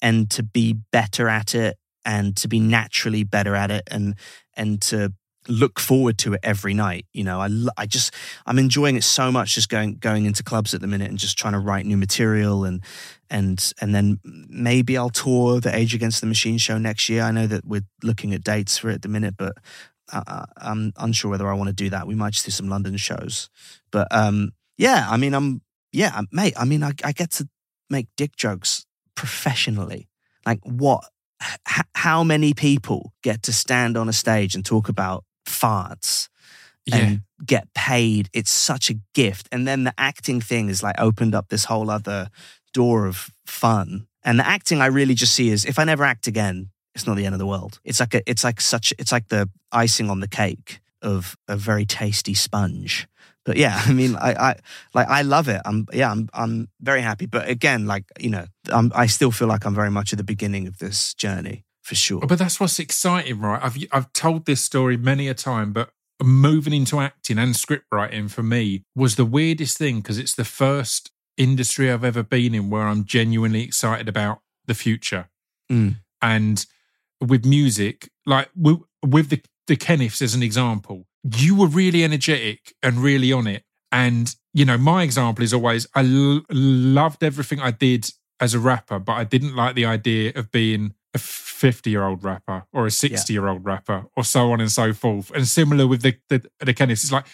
and 0.00 0.30
to 0.30 0.42
be 0.42 0.74
better 0.92 1.28
at 1.28 1.54
it, 1.54 1.76
and 2.04 2.36
to 2.36 2.48
be 2.48 2.60
naturally 2.60 3.24
better 3.24 3.54
at 3.54 3.70
it, 3.70 3.82
and 3.90 4.14
and 4.54 4.80
to 4.82 5.12
look 5.48 5.80
forward 5.80 6.18
to 6.18 6.34
it 6.34 6.40
every 6.42 6.74
night. 6.74 7.06
You 7.12 7.24
know, 7.24 7.40
I 7.40 7.48
I 7.76 7.86
just 7.86 8.14
I'm 8.46 8.58
enjoying 8.58 8.96
it 8.96 9.04
so 9.04 9.32
much. 9.32 9.54
Just 9.54 9.68
going 9.68 9.96
going 9.96 10.26
into 10.26 10.42
clubs 10.42 10.74
at 10.74 10.80
the 10.80 10.86
minute 10.86 11.10
and 11.10 11.18
just 11.18 11.38
trying 11.38 11.54
to 11.54 11.58
write 11.58 11.86
new 11.86 11.96
material 11.96 12.64
and 12.64 12.82
and 13.30 13.72
and 13.80 13.94
then 13.94 14.20
maybe 14.24 14.96
I'll 14.96 15.10
tour 15.10 15.60
the 15.60 15.74
Age 15.74 15.94
Against 15.94 16.20
the 16.20 16.26
Machine 16.26 16.58
show 16.58 16.78
next 16.78 17.08
year. 17.08 17.22
I 17.22 17.30
know 17.30 17.46
that 17.46 17.64
we're 17.64 17.86
looking 18.02 18.34
at 18.34 18.44
dates 18.44 18.78
for 18.78 18.90
it 18.90 18.94
at 18.94 19.02
the 19.02 19.08
minute, 19.08 19.34
but 19.36 19.56
I, 20.12 20.22
I- 20.26 20.70
I'm 20.70 20.92
unsure 20.96 21.30
whether 21.30 21.48
I 21.48 21.54
want 21.54 21.68
to 21.68 21.74
do 21.74 21.90
that. 21.90 22.06
We 22.06 22.14
might 22.14 22.32
just 22.32 22.44
do 22.44 22.50
some 22.50 22.68
London 22.68 22.96
shows, 22.96 23.48
but 23.90 24.08
um, 24.10 24.52
yeah, 24.76 25.06
I 25.08 25.16
mean, 25.16 25.34
I'm 25.34 25.62
yeah, 25.92 26.20
mate. 26.32 26.54
I 26.56 26.64
mean, 26.64 26.82
I, 26.82 26.92
I 27.04 27.12
get 27.12 27.30
to 27.32 27.48
make 27.90 28.08
dick 28.16 28.36
jokes 28.36 28.84
professionally. 29.14 30.08
Like 30.46 30.60
what? 30.64 31.04
H- 31.42 31.84
how 31.94 32.24
many 32.24 32.52
people 32.54 33.12
get 33.22 33.42
to 33.44 33.52
stand 33.52 33.96
on 33.96 34.08
a 34.08 34.12
stage 34.12 34.54
and 34.54 34.64
talk 34.64 34.88
about 34.88 35.24
farts? 35.46 36.28
Yeah. 36.86 36.96
and 36.96 37.20
get 37.44 37.68
paid. 37.74 38.30
It's 38.32 38.50
such 38.50 38.88
a 38.88 38.94
gift. 39.14 39.46
And 39.52 39.68
then 39.68 39.84
the 39.84 39.92
acting 39.98 40.40
thing 40.40 40.70
is 40.70 40.82
like 40.82 40.94
opened 40.98 41.34
up 41.34 41.48
this 41.50 41.66
whole 41.66 41.90
other 41.90 42.30
door 42.72 43.04
of 43.06 43.28
fun. 43.46 44.06
And 44.24 44.38
the 44.40 44.46
acting 44.48 44.80
I 44.80 44.86
really 44.86 45.12
just 45.14 45.34
see 45.34 45.50
is 45.50 45.66
if 45.66 45.78
I 45.78 45.84
never 45.84 46.02
act 46.02 46.26
again, 46.26 46.70
it's 46.98 47.06
not 47.06 47.16
the 47.16 47.24
end 47.24 47.34
of 47.34 47.38
the 47.38 47.46
world. 47.46 47.78
It's 47.84 48.00
like 48.00 48.14
a, 48.14 48.28
it's 48.28 48.42
like 48.42 48.60
such 48.60 48.92
it's 48.98 49.12
like 49.12 49.28
the 49.28 49.48
icing 49.70 50.10
on 50.10 50.20
the 50.20 50.28
cake 50.28 50.80
of 51.00 51.36
a 51.46 51.56
very 51.56 51.86
tasty 51.86 52.34
sponge. 52.34 53.06
But 53.44 53.56
yeah, 53.56 53.80
I 53.86 53.92
mean, 53.92 54.16
I, 54.16 54.32
I 54.32 54.56
like 54.94 55.08
I 55.08 55.22
love 55.22 55.48
it. 55.48 55.62
I'm 55.64 55.86
yeah, 55.92 56.10
I'm 56.10 56.28
I'm 56.34 56.68
very 56.80 57.00
happy. 57.00 57.26
But 57.26 57.48
again, 57.48 57.86
like 57.86 58.04
you 58.18 58.30
know, 58.30 58.46
I'm, 58.70 58.90
I 58.94 59.06
still 59.06 59.30
feel 59.30 59.48
like 59.48 59.64
I'm 59.64 59.74
very 59.74 59.90
much 59.90 60.12
at 60.12 60.16
the 60.16 60.24
beginning 60.24 60.66
of 60.66 60.78
this 60.78 61.14
journey 61.14 61.64
for 61.82 61.94
sure. 61.94 62.20
But 62.20 62.38
that's 62.38 62.58
what's 62.58 62.80
exciting, 62.80 63.40
right? 63.40 63.60
I've 63.62 63.78
I've 63.92 64.12
told 64.12 64.46
this 64.46 64.60
story 64.60 64.96
many 64.96 65.28
a 65.28 65.34
time, 65.34 65.72
but 65.72 65.90
moving 66.20 66.72
into 66.72 66.98
acting 66.98 67.38
and 67.38 67.54
script 67.54 67.84
writing 67.92 68.26
for 68.26 68.42
me 68.42 68.82
was 68.96 69.14
the 69.14 69.24
weirdest 69.24 69.78
thing 69.78 70.00
because 70.00 70.18
it's 70.18 70.34
the 70.34 70.44
first 70.44 71.12
industry 71.36 71.92
I've 71.92 72.02
ever 72.02 72.24
been 72.24 72.56
in 72.56 72.70
where 72.70 72.82
I'm 72.82 73.04
genuinely 73.04 73.62
excited 73.62 74.08
about 74.08 74.40
the 74.66 74.74
future. 74.74 75.28
Mm. 75.70 75.98
And 76.20 76.66
with 77.20 77.44
music, 77.44 78.08
like 78.26 78.48
with, 78.54 78.78
with 79.04 79.30
the 79.30 79.42
the 79.66 79.76
Kenneths 79.76 80.22
as 80.22 80.34
an 80.34 80.42
example, 80.42 81.06
you 81.22 81.54
were 81.54 81.66
really 81.66 82.02
energetic 82.02 82.74
and 82.82 82.98
really 82.98 83.32
on 83.32 83.46
it. 83.46 83.64
And 83.92 84.34
you 84.54 84.64
know, 84.64 84.78
my 84.78 85.02
example 85.02 85.44
is 85.44 85.54
always 85.54 85.86
I 85.94 86.00
l- 86.00 86.42
loved 86.50 87.22
everything 87.22 87.60
I 87.60 87.70
did 87.70 88.10
as 88.40 88.54
a 88.54 88.58
rapper, 88.58 88.98
but 88.98 89.12
I 89.12 89.24
didn't 89.24 89.54
like 89.54 89.74
the 89.74 89.84
idea 89.84 90.32
of 90.34 90.50
being 90.50 90.94
a 91.14 91.18
50 91.18 91.90
year 91.90 92.04
old 92.04 92.22
rapper 92.22 92.64
or 92.72 92.86
a 92.86 92.90
60 92.90 93.32
year 93.32 93.48
old 93.48 93.64
rapper 93.64 94.04
or 94.16 94.24
so 94.24 94.52
on 94.52 94.60
and 94.60 94.70
so 94.70 94.92
forth. 94.92 95.30
And 95.34 95.46
similar 95.46 95.86
with 95.86 96.02
the, 96.02 96.16
the, 96.28 96.44
the 96.60 96.74
Kenneths, 96.74 97.04
it's 97.04 97.12
like, 97.12 97.26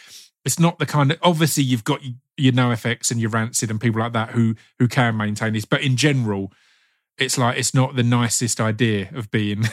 it's 0.44 0.58
not 0.58 0.78
the 0.78 0.86
kind 0.86 1.12
of, 1.12 1.18
obviously 1.22 1.62
you've 1.62 1.84
got 1.84 2.00
your 2.36 2.52
NoFX 2.52 3.10
and 3.10 3.20
your 3.20 3.30
Rancid 3.30 3.70
and 3.70 3.80
people 3.80 4.00
like 4.00 4.12
that 4.12 4.30
who, 4.30 4.54
who 4.78 4.88
can 4.88 5.16
maintain 5.16 5.52
this. 5.52 5.64
But 5.64 5.82
in 5.82 5.96
general, 5.96 6.52
it's 7.18 7.38
like, 7.38 7.58
it's 7.58 7.74
not 7.74 7.96
the 7.96 8.02
nicest 8.02 8.60
idea 8.60 9.08
of 9.14 9.30
being 9.30 9.64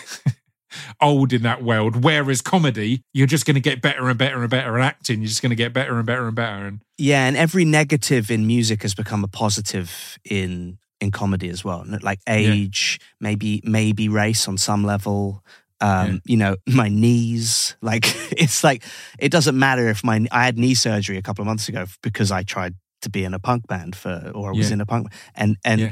old 1.01 1.33
in 1.33 1.41
that 1.43 1.63
world. 1.63 2.03
Whereas 2.03 2.41
comedy, 2.41 3.01
you're 3.13 3.27
just 3.27 3.45
going 3.45 3.55
to 3.55 3.61
get 3.61 3.81
better 3.81 4.07
and 4.09 4.17
better 4.17 4.41
and 4.41 4.49
better. 4.49 4.77
at 4.79 4.85
acting, 4.85 5.19
you're 5.21 5.27
just 5.27 5.41
going 5.41 5.49
to 5.49 5.55
get 5.55 5.73
better 5.73 5.97
and 5.97 6.05
better 6.05 6.27
and 6.27 6.35
better. 6.35 6.65
And 6.67 6.81
Yeah, 6.97 7.25
and 7.27 7.35
every 7.35 7.65
negative 7.65 8.31
in 8.31 8.47
music 8.47 8.81
has 8.83 8.93
become 8.93 9.23
a 9.23 9.27
positive 9.27 10.17
in 10.23 10.77
in 10.99 11.09
comedy 11.09 11.49
as 11.49 11.63
well. 11.63 11.83
Like 12.03 12.19
age, 12.29 12.99
maybe 13.19 13.61
maybe 13.65 14.07
race 14.07 14.47
on 14.47 14.57
some 14.57 14.83
level. 14.83 15.43
Um, 15.81 16.07
Yeah. 16.11 16.17
you 16.25 16.37
know, 16.37 16.55
my 16.67 16.89
knees. 16.89 17.75
Like 17.81 18.05
it's 18.31 18.63
like 18.63 18.83
it 19.19 19.29
doesn't 19.31 19.57
matter 19.57 19.89
if 19.89 20.03
my 20.03 20.25
I 20.31 20.45
had 20.45 20.57
knee 20.59 20.75
surgery 20.75 21.17
a 21.17 21.21
couple 21.23 21.41
of 21.41 21.47
months 21.47 21.67
ago 21.67 21.85
because 22.03 22.31
I 22.31 22.43
tried 22.43 22.75
to 23.01 23.09
be 23.09 23.23
in 23.23 23.33
a 23.33 23.39
punk 23.39 23.65
band 23.67 23.95
for 23.95 24.31
or 24.35 24.49
I 24.53 24.55
was 24.55 24.69
Yeah. 24.69 24.73
in 24.75 24.81
a 24.81 24.85
punk 24.85 25.07
and 25.33 25.57
and 25.65 25.81
Yeah. 25.81 25.91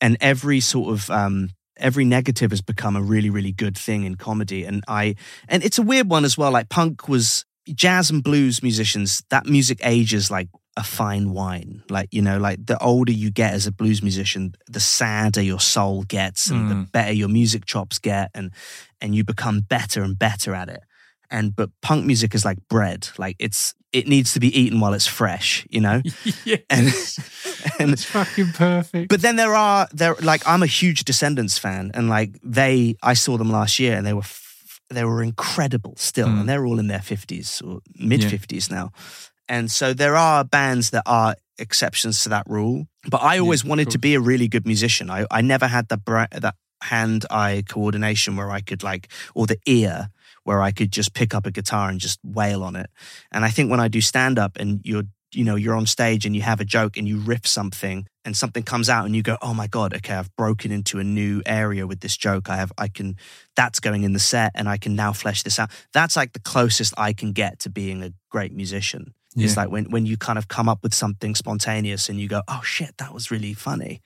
And 0.00 0.16
every 0.20 0.60
sort 0.60 0.92
of 0.92 1.10
um 1.10 1.50
every 1.76 2.04
negative 2.04 2.50
has 2.52 2.62
become 2.62 2.96
a 2.96 3.02
really 3.02 3.30
really 3.30 3.52
good 3.52 3.76
thing 3.76 4.04
in 4.04 4.14
comedy. 4.16 4.64
And 4.64 4.82
I 4.88 5.14
and 5.48 5.64
it's 5.64 5.78
a 5.78 5.82
weird 5.82 6.08
one 6.10 6.24
as 6.24 6.38
well 6.38 6.52
like 6.52 6.68
punk 6.68 7.08
was 7.08 7.44
jazz 7.72 8.10
and 8.10 8.22
blues 8.22 8.62
musicians 8.62 9.22
that 9.30 9.46
music 9.46 9.80
ages 9.82 10.30
like 10.30 10.48
a 10.76 10.82
fine 10.82 11.30
wine. 11.32 11.82
Like 11.88 12.08
you 12.12 12.22
know 12.22 12.38
like 12.38 12.64
the 12.66 12.78
older 12.82 13.12
you 13.12 13.30
get 13.30 13.54
as 13.54 13.66
a 13.66 13.72
blues 13.72 14.02
musician 14.02 14.54
the 14.68 14.80
sadder 14.80 15.40
your 15.42 15.60
soul 15.60 16.02
gets 16.02 16.50
and 16.50 16.70
the 16.70 16.74
Mm. 16.74 16.92
better 16.92 17.12
your 17.12 17.28
music 17.28 17.64
chops 17.64 17.98
get 17.98 18.30
and 18.34 18.50
and 19.00 19.14
you 19.14 19.24
become 19.24 19.60
better 19.60 20.02
and 20.02 20.18
better 20.18 20.54
at 20.54 20.68
it 20.68 20.82
and 21.34 21.54
but 21.56 21.68
punk 21.82 22.06
music 22.06 22.34
is 22.34 22.44
like 22.44 22.58
bread 22.68 23.00
like 23.18 23.36
it's 23.38 23.74
it 23.92 24.06
needs 24.08 24.32
to 24.34 24.40
be 24.40 24.48
eaten 24.60 24.80
while 24.80 24.94
it's 24.94 25.06
fresh 25.20 25.66
you 25.74 25.80
know 25.80 26.00
yeah, 26.44 26.56
and 26.70 26.86
and 27.80 27.92
it's 27.94 28.04
fucking 28.04 28.52
perfect. 28.52 29.08
but 29.08 29.20
then 29.20 29.36
there 29.36 29.54
are 29.54 29.86
there 29.92 30.14
like 30.22 30.42
I'm 30.52 30.62
a 30.62 30.66
huge 30.80 31.04
Descendents 31.04 31.58
fan, 31.58 31.90
and 31.94 32.08
like 32.08 32.30
they, 32.42 32.94
I 33.02 33.14
saw 33.14 33.36
them 33.38 33.50
last 33.50 33.78
year, 33.78 33.96
and 33.96 34.04
they 34.06 34.12
were 34.14 34.26
f- 34.26 34.80
they 34.90 35.04
were 35.04 35.22
incredible 35.22 35.94
still, 35.96 36.28
Mm. 36.28 36.40
and 36.40 36.48
they're 36.48 36.66
all 36.66 36.78
in 36.80 36.88
their 36.88 37.02
fifties 37.02 37.62
or 37.66 37.80
mid 37.98 38.22
fifties 38.24 38.70
now, 38.70 38.90
and 39.48 39.70
so 39.70 39.94
there 39.94 40.16
are 40.16 40.44
bands 40.44 40.90
that 40.90 41.02
are 41.06 41.34
exceptions 41.58 42.22
to 42.22 42.28
that 42.30 42.44
rule. 42.48 42.86
But 43.10 43.22
I 43.22 43.38
always 43.40 43.62
of 43.62 43.68
wanted 43.68 43.90
to 43.90 43.98
be 43.98 44.14
a 44.14 44.20
really 44.20 44.48
good 44.48 44.66
musician. 44.66 45.10
I 45.10 45.26
I 45.38 45.42
never 45.42 45.66
had 45.68 45.88
the 45.88 45.96
bra- 45.96 46.40
that 46.42 46.54
hand 46.82 47.24
eye 47.30 47.62
coordination 47.68 48.36
where 48.36 48.50
I 48.58 48.60
could 48.60 48.82
like 48.82 49.08
or 49.34 49.46
the 49.46 49.58
ear 49.66 50.10
where 50.44 50.62
I 50.62 50.70
could 50.70 50.92
just 50.92 51.14
pick 51.14 51.34
up 51.34 51.46
a 51.46 51.50
guitar 51.50 51.88
and 51.88 51.98
just 51.98 52.20
wail 52.22 52.62
on 52.62 52.76
it. 52.76 52.88
And 53.32 53.44
I 53.44 53.50
think 53.50 53.70
when 53.70 53.80
I 53.80 53.88
do 53.88 54.00
stand 54.00 54.38
up 54.38 54.56
and 54.56 54.80
you're 54.84 55.04
you 55.34 55.44
know 55.44 55.56
you're 55.56 55.74
on 55.74 55.86
stage 55.86 56.24
and 56.24 56.34
you 56.34 56.42
have 56.42 56.60
a 56.60 56.64
joke 56.64 56.96
and 56.96 57.08
you 57.08 57.18
riff 57.18 57.46
something 57.46 58.06
and 58.24 58.36
something 58.36 58.62
comes 58.62 58.88
out 58.88 59.04
and 59.04 59.16
you 59.16 59.22
go 59.22 59.36
oh 59.42 59.52
my 59.52 59.66
god 59.66 59.94
okay 59.94 60.14
I've 60.14 60.34
broken 60.36 60.70
into 60.70 60.98
a 60.98 61.04
new 61.04 61.42
area 61.44 61.86
with 61.86 62.00
this 62.00 62.16
joke. 62.16 62.48
I 62.48 62.56
have 62.56 62.72
I 62.78 62.88
can 62.88 63.16
that's 63.56 63.80
going 63.80 64.04
in 64.04 64.12
the 64.12 64.18
set 64.20 64.52
and 64.54 64.68
I 64.68 64.76
can 64.76 64.94
now 64.94 65.12
flesh 65.12 65.42
this 65.42 65.58
out. 65.58 65.70
That's 65.92 66.16
like 66.16 66.32
the 66.32 66.40
closest 66.40 66.94
I 66.96 67.12
can 67.12 67.32
get 67.32 67.58
to 67.60 67.70
being 67.70 68.02
a 68.02 68.12
great 68.30 68.52
musician. 68.52 69.14
It's 69.36 69.56
like 69.56 69.68
when 69.68 69.90
when 69.90 70.06
you 70.06 70.16
kind 70.16 70.38
of 70.38 70.46
come 70.46 70.68
up 70.68 70.84
with 70.84 70.94
something 70.94 71.34
spontaneous 71.34 72.08
and 72.08 72.20
you 72.20 72.28
go 72.28 72.42
oh 72.46 72.60
shit 72.62 72.96
that 72.98 73.12
was 73.12 73.30
really 73.30 73.54
funny. 73.54 74.00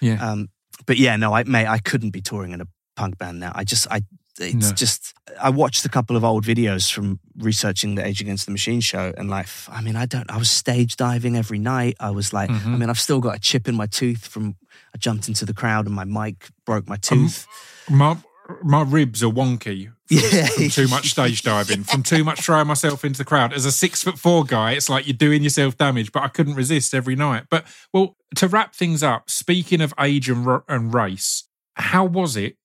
Yeah. 0.00 0.18
um 0.22 0.50
but 0.84 0.98
yeah 0.98 1.16
no 1.16 1.32
I 1.32 1.44
mate 1.44 1.66
I 1.66 1.78
couldn't 1.78 2.10
be 2.10 2.20
touring 2.20 2.52
in 2.52 2.60
a 2.60 2.68
punk 2.96 3.18
band 3.18 3.40
now. 3.40 3.52
I 3.54 3.64
just 3.64 3.86
I 3.90 4.02
it's 4.38 4.68
No. 4.70 4.72
just 4.74 5.14
I 5.40 5.50
watched 5.50 5.84
a 5.84 5.88
couple 5.88 6.16
of 6.16 6.24
old 6.24 6.44
videos 6.44 6.90
from 6.92 7.18
researching 7.36 7.94
the 7.94 8.06
Age 8.06 8.20
Against 8.20 8.46
the 8.46 8.52
Machine 8.52 8.80
show, 8.80 9.12
and 9.16 9.28
like, 9.28 9.48
I 9.68 9.80
mean, 9.80 9.96
I 9.96 10.06
don't. 10.06 10.30
I 10.30 10.36
was 10.36 10.50
stage 10.50 10.96
diving 10.96 11.36
every 11.36 11.58
night. 11.58 11.96
I 12.00 12.10
was 12.10 12.32
like, 12.32 12.50
I 12.50 12.54
Mhm. 12.54 12.78
mean, 12.78 12.90
I've 12.90 13.00
still 13.00 13.20
got 13.20 13.36
a 13.36 13.38
chip 13.40 13.68
in 13.68 13.74
my 13.74 13.86
tooth 13.86 14.26
from 14.26 14.56
I 14.94 14.98
jumped 14.98 15.28
into 15.28 15.44
the 15.44 15.54
crowd 15.54 15.86
and 15.86 15.94
my 15.94 16.04
mic 16.04 16.48
broke 16.64 16.88
my 16.88 16.94
Um, 16.94 17.00
tooth. 17.00 17.46
my 17.90 18.16
my 18.62 18.82
ribs 18.82 19.24
are 19.24 19.30
wonky 19.32 19.86
from, 19.86 19.96
Yeah. 20.32 20.46
from 20.46 20.68
too 20.68 20.86
much 20.86 21.10
stage 21.10 21.42
diving, 21.42 21.82
from 21.82 22.04
too 22.04 22.22
much 22.22 22.42
throwing 22.42 22.68
myself 22.68 23.04
into 23.04 23.18
the 23.18 23.24
crowd. 23.24 23.52
As 23.52 23.64
a 23.64 23.72
six 23.72 24.04
foot 24.04 24.20
four 24.20 24.44
guy, 24.44 24.72
it's 24.72 24.88
like 24.88 25.04
you're 25.08 25.16
doing 25.16 25.42
yourself 25.42 25.76
damage, 25.76 26.12
but 26.12 26.22
I 26.22 26.28
couldn't 26.28 26.54
resist 26.54 26.94
every 26.94 27.16
night. 27.16 27.46
But 27.50 27.66
well, 27.92 28.16
to 28.36 28.46
wrap 28.46 28.74
things 28.76 29.02
up, 29.02 29.28
speaking 29.30 29.80
of 29.80 29.92
age 29.98 30.28
and, 30.30 30.46
and 30.68 30.94
race, 30.94 31.48
how 31.74 32.04
was 32.04 32.36
it 32.36 32.56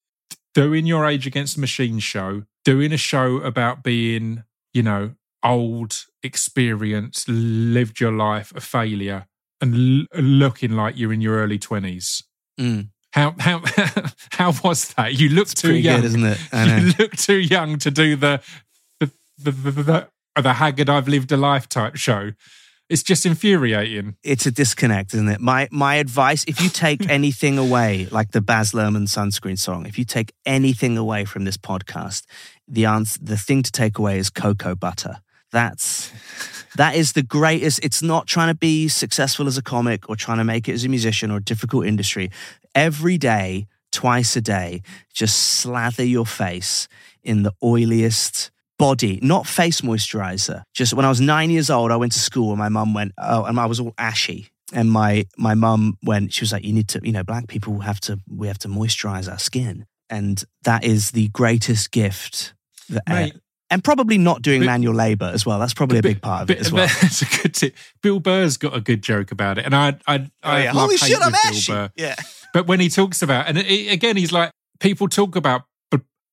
doing 0.54 0.86
your 0.86 1.06
Age 1.06 1.28
Against 1.28 1.56
the 1.56 1.62
Machine 1.62 2.00
show, 2.00 2.44
doing 2.64 2.92
a 2.92 2.98
show 2.98 3.38
about 3.38 3.84
being, 3.84 4.44
you 4.74 4.84
know, 4.84 5.16
old, 5.44 6.06
experienced, 6.24 7.28
lived 7.28 8.00
your 8.00 8.12
life, 8.12 8.54
a 8.56 8.62
failure, 8.62 9.28
and 9.60 10.08
l- 10.14 10.22
looking 10.22 10.72
like 10.72 10.98
you're 10.98 11.14
in 11.14 11.22
your 11.22 11.38
early 11.38 11.60
20s? 11.60 12.24
Mm. 12.60 12.90
How 13.14 13.36
how 13.40 13.62
how 14.32 14.54
was 14.64 14.94
that? 14.94 15.20
You 15.20 15.30
look 15.30 15.50
too 15.50 15.76
young, 15.76 16.02
good, 16.02 16.06
isn't 16.06 16.24
it? 16.24 16.40
You 16.54 16.94
look 16.98 17.12
too 17.18 17.40
young 17.40 17.78
to 17.80 17.92
do 17.92 18.16
the 18.16 18.42
the 19.00 19.12
the, 19.38 19.52
the, 19.52 19.72
the, 19.72 20.08
the 20.42 20.54
haggard 20.54 20.90
I've 20.90 21.08
lived 21.08 21.32
a 21.32 21.38
life 21.38 21.68
type 21.68 21.98
show. 21.98 22.32
It's 22.92 23.04
just 23.04 23.26
infuriating. 23.26 24.18
it's 24.22 24.46
a 24.46 24.52
disconnect, 24.52 25.14
isn't 25.14 25.30
it? 25.30 25.40
My 25.40 25.70
my 25.72 25.96
advice: 25.96 26.44
if 26.46 26.62
you 26.62 26.68
take 26.68 27.10
anything 27.10 27.58
away, 27.58 28.08
like 28.12 28.32
the 28.32 28.42
Baz 28.42 28.74
Luhrmann 28.74 29.08
sunscreen 29.08 29.58
song, 29.58 29.86
if 29.86 29.98
you 29.98 30.04
take 30.04 30.34
anything 30.46 30.98
away 30.98 31.24
from 31.24 31.46
this 31.46 31.56
podcast, 31.56 32.26
the 32.68 32.84
answer, 32.86 33.18
the 33.24 33.38
thing 33.38 33.64
to 33.64 33.72
take 33.72 33.98
away 33.98 34.18
is 34.18 34.30
cocoa 34.30 34.76
butter. 34.76 35.22
That's 35.54 36.12
that 36.76 36.96
is 36.96 37.14
the 37.14 37.24
greatest. 37.24 37.80
It's 37.82 38.02
not 38.02 38.28
trying 38.28 38.50
to 38.50 38.58
be 38.58 38.90
successful 38.90 39.48
as 39.48 39.58
a 39.58 39.62
comic 39.62 40.10
or 40.10 40.18
trying 40.18 40.40
to 40.40 40.44
make 40.44 40.68
it 40.68 40.74
as 40.74 40.84
a 40.84 40.90
musician 40.90 41.32
or 41.32 41.38
a 41.38 41.44
difficult 41.44 41.86
industry. 41.86 42.30
Every 42.76 43.18
day, 43.18 43.68
twice 43.94 44.36
a 44.36 44.42
day, 44.42 44.82
just 45.14 45.38
slather 45.38 46.04
your 46.04 46.26
face 46.26 46.90
in 47.24 47.44
the 47.44 47.54
oiliest 47.64 48.51
body, 48.82 49.20
not 49.22 49.48
face 49.48 49.82
moisturizer. 49.82 50.64
Just 50.74 50.94
when 50.94 51.06
I 51.06 51.10
was 51.10 51.22
nine 51.22 51.50
years 51.52 51.70
old, 51.70 51.92
I 51.92 51.96
went 51.96 52.12
to 52.14 52.20
school 52.20 52.50
and 52.50 52.58
my 52.60 52.70
mum 52.70 52.94
went, 52.94 53.14
oh, 53.18 53.46
and 53.46 53.60
I 53.60 53.66
was 53.68 53.80
all 53.80 53.94
ashy. 53.98 54.50
And 54.74 54.92
my 54.92 55.26
my 55.38 55.54
mum 55.54 55.98
went, 56.04 56.34
she 56.34 56.42
was 56.42 56.52
like, 56.52 56.64
you 56.66 56.74
need 56.74 56.88
to, 56.90 57.02
you 57.04 57.12
know, 57.12 57.24
black 57.24 57.48
people 57.48 57.80
have 57.82 58.00
to, 58.02 58.20
we 58.30 58.48
have 58.48 58.58
to 58.60 58.68
moisturize 58.68 59.30
our 59.32 59.40
skin. 59.40 59.86
And 60.10 60.44
that 60.64 60.84
is 60.84 61.12
the 61.12 61.28
greatest 61.30 61.92
gift. 61.92 62.54
That, 62.90 63.04
Mate. 63.08 63.36
and 63.70 63.84
probably 63.84 64.18
not 64.18 64.42
doing 64.42 64.62
But- 64.62 64.66
manual 64.68 64.96
labor 64.96 65.30
as 65.34 65.46
well. 65.46 65.60
That's 65.60 65.74
probably 65.74 66.00
a 66.00 66.02
big 66.02 66.22
part 66.22 66.44
of 66.44 66.52
it 66.52 66.60
as 66.60 66.72
well. 66.72 66.88
That's 67.02 67.22
a 67.22 67.26
good 67.42 67.54
tip. 67.54 67.76
Bill 68.02 68.20
Burr's 68.20 68.58
got 68.58 68.76
a 68.76 68.82
good 68.82 69.02
joke 69.04 69.32
about 69.32 69.58
it, 69.58 69.66
and 69.66 69.76
I 69.76 69.98
I, 70.08 70.16
I 70.16 70.62
oh, 70.62 70.66
have 70.66 70.76
love 70.76 70.76
Oh, 70.76 70.80
Holy 70.88 70.98
shit, 70.98 71.22
I'm 71.22 71.32
Bill 71.32 71.40
ashy. 71.46 71.72
Burr. 71.72 71.90
Yeah. 71.96 72.16
But 72.54 72.68
when 72.68 72.80
he 72.80 72.90
talks 72.90 73.22
about, 73.22 73.48
and 73.48 73.58
it, 73.58 73.92
again, 73.94 74.18
he's 74.18 74.32
like, 74.34 74.52
people 74.80 75.08
talk 75.08 75.36
about 75.38 75.64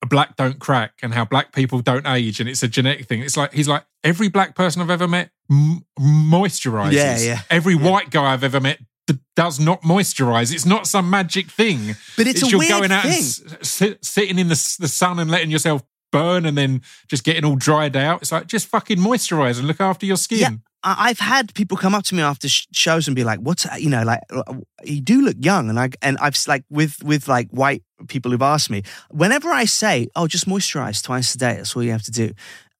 black 0.07 0.37
don't 0.37 0.59
crack 0.59 0.93
and 1.03 1.13
how 1.15 1.25
black 1.25 1.53
people 1.53 1.81
don't 1.81 2.07
age, 2.07 2.41
and 2.41 2.49
it's 2.49 2.63
a 2.63 2.69
genetic 2.69 3.07
thing. 3.07 3.23
It's 3.23 3.37
like 3.37 3.53
he's 3.53 3.69
like 3.69 3.85
every 4.05 4.29
black 4.29 4.55
person 4.55 4.81
I've 4.83 4.91
ever 4.91 5.09
met 5.09 5.31
m- 5.51 5.85
moisturizes. 5.99 6.93
Yeah, 6.93 7.19
yeah. 7.19 7.41
Every 7.51 7.75
white 7.75 8.11
guy 8.11 8.33
I've 8.33 8.45
ever 8.45 8.61
met 8.61 8.79
d- 9.07 9.19
does 9.37 9.59
not 9.59 9.83
moisturize. 9.83 10.53
It's 10.55 10.67
not 10.67 10.87
some 10.87 11.11
magic 11.11 11.51
thing. 11.51 11.97
But 12.17 12.27
it's, 12.27 12.43
a 12.43 12.47
you're 12.49 12.59
weird 12.61 12.71
going 12.71 12.93
out 12.93 13.03
thing. 13.03 13.13
and 13.13 13.19
s- 13.63 13.69
sit, 13.69 14.05
sitting 14.05 14.39
in 14.39 14.49
the, 14.49 14.53
s- 14.53 14.77
the 14.77 14.89
sun 14.89 15.19
and 15.19 15.31
letting 15.31 15.51
yourself 15.51 15.83
burn 16.13 16.47
and 16.47 16.57
then 16.57 16.81
just 17.09 17.25
getting 17.25 17.45
all 17.45 17.57
dried 17.57 17.97
out. 17.97 18.23
It's 18.23 18.33
like 18.33 18.47
just 18.47 18.67
fucking 18.69 18.99
moisturize 18.99 19.59
and 19.59 19.67
look 19.67 19.81
after 19.81 20.07
your 20.07 20.17
skin. 20.17 20.39
Yeah. 20.39 20.51
I've 20.85 21.19
had 21.19 21.53
people 21.55 21.77
come 21.77 21.95
up 21.95 22.05
to 22.05 22.15
me 22.15 22.23
after 22.23 22.49
shows 22.49 23.09
and 23.09 23.17
be 23.17 23.25
like, 23.25 23.41
"What's 23.41 23.67
you 23.79 23.91
know 23.91 24.05
like 24.05 24.21
uh, 24.31 24.55
you 24.85 25.01
do 25.01 25.23
look 25.23 25.37
young," 25.41 25.69
and 25.69 25.79
I 25.79 25.91
and 26.03 26.17
I've 26.21 26.37
like 26.47 26.65
with 26.71 27.03
with 27.03 27.27
like 27.29 27.49
white 27.51 27.83
people 28.07 28.31
who've 28.31 28.43
asked 28.43 28.71
me 28.71 28.83
whenever 29.11 29.51
I 29.51 29.65
say, 29.67 30.07
"Oh, 30.15 30.27
just 30.29 30.47
moisturize 30.47 31.03
twice 31.03 31.35
a 31.35 31.39
day," 31.39 31.55
that's 31.57 31.75
all 31.75 31.83
you 31.83 31.91
have 31.93 32.05
to 32.05 32.13
do. 32.13 32.33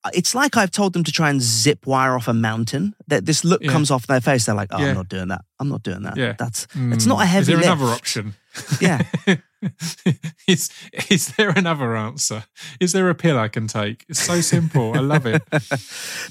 uh, 0.05 0.11
It's 0.15 0.33
like 0.33 0.57
I've 0.57 0.71
told 0.71 0.93
them 0.93 1.03
to 1.05 1.11
try 1.13 1.29
and 1.29 1.43
zip 1.43 1.87
wire 1.87 2.15
off 2.15 2.29
a 2.29 2.33
mountain. 2.35 2.95
That 3.09 3.27
this 3.27 3.43
look 3.45 3.63
Yeah. 3.63 3.73
comes 3.73 3.91
off 3.91 4.07
their 4.07 4.21
face. 4.21 4.45
They're 4.47 4.55
like, 4.55 4.69
"Oh, 4.73 4.79
Yeah. 4.81 4.91
I'm 4.91 4.95
not 4.95 5.09
doing 5.09 5.29
that. 5.29 5.43
I'm 5.59 5.69
not 5.69 5.83
doing 5.83 6.03
that. 6.05 6.17
Yeah. 6.17 6.35
That's 6.39 6.67
it's 6.75 7.07
not 7.07 7.21
a 7.21 7.25
Mm. 7.25 7.27
heavy 7.27 7.41
Is 7.41 7.47
there 7.49 7.57
lift." 7.57 7.69
another 7.69 7.93
option? 7.93 8.35
Yeah. 8.81 9.03
is 10.47 10.71
is 11.11 11.35
there 11.37 11.51
another 11.51 11.97
answer? 11.97 12.45
Is 12.81 12.93
there 12.93 13.09
a 13.09 13.15
pill 13.15 13.39
I 13.39 13.49
can 13.49 13.67
take? 13.67 14.05
It's 14.09 14.21
so 14.21 14.41
simple. 14.41 14.95
I 14.95 15.01
love 15.01 15.27
it. 15.27 15.43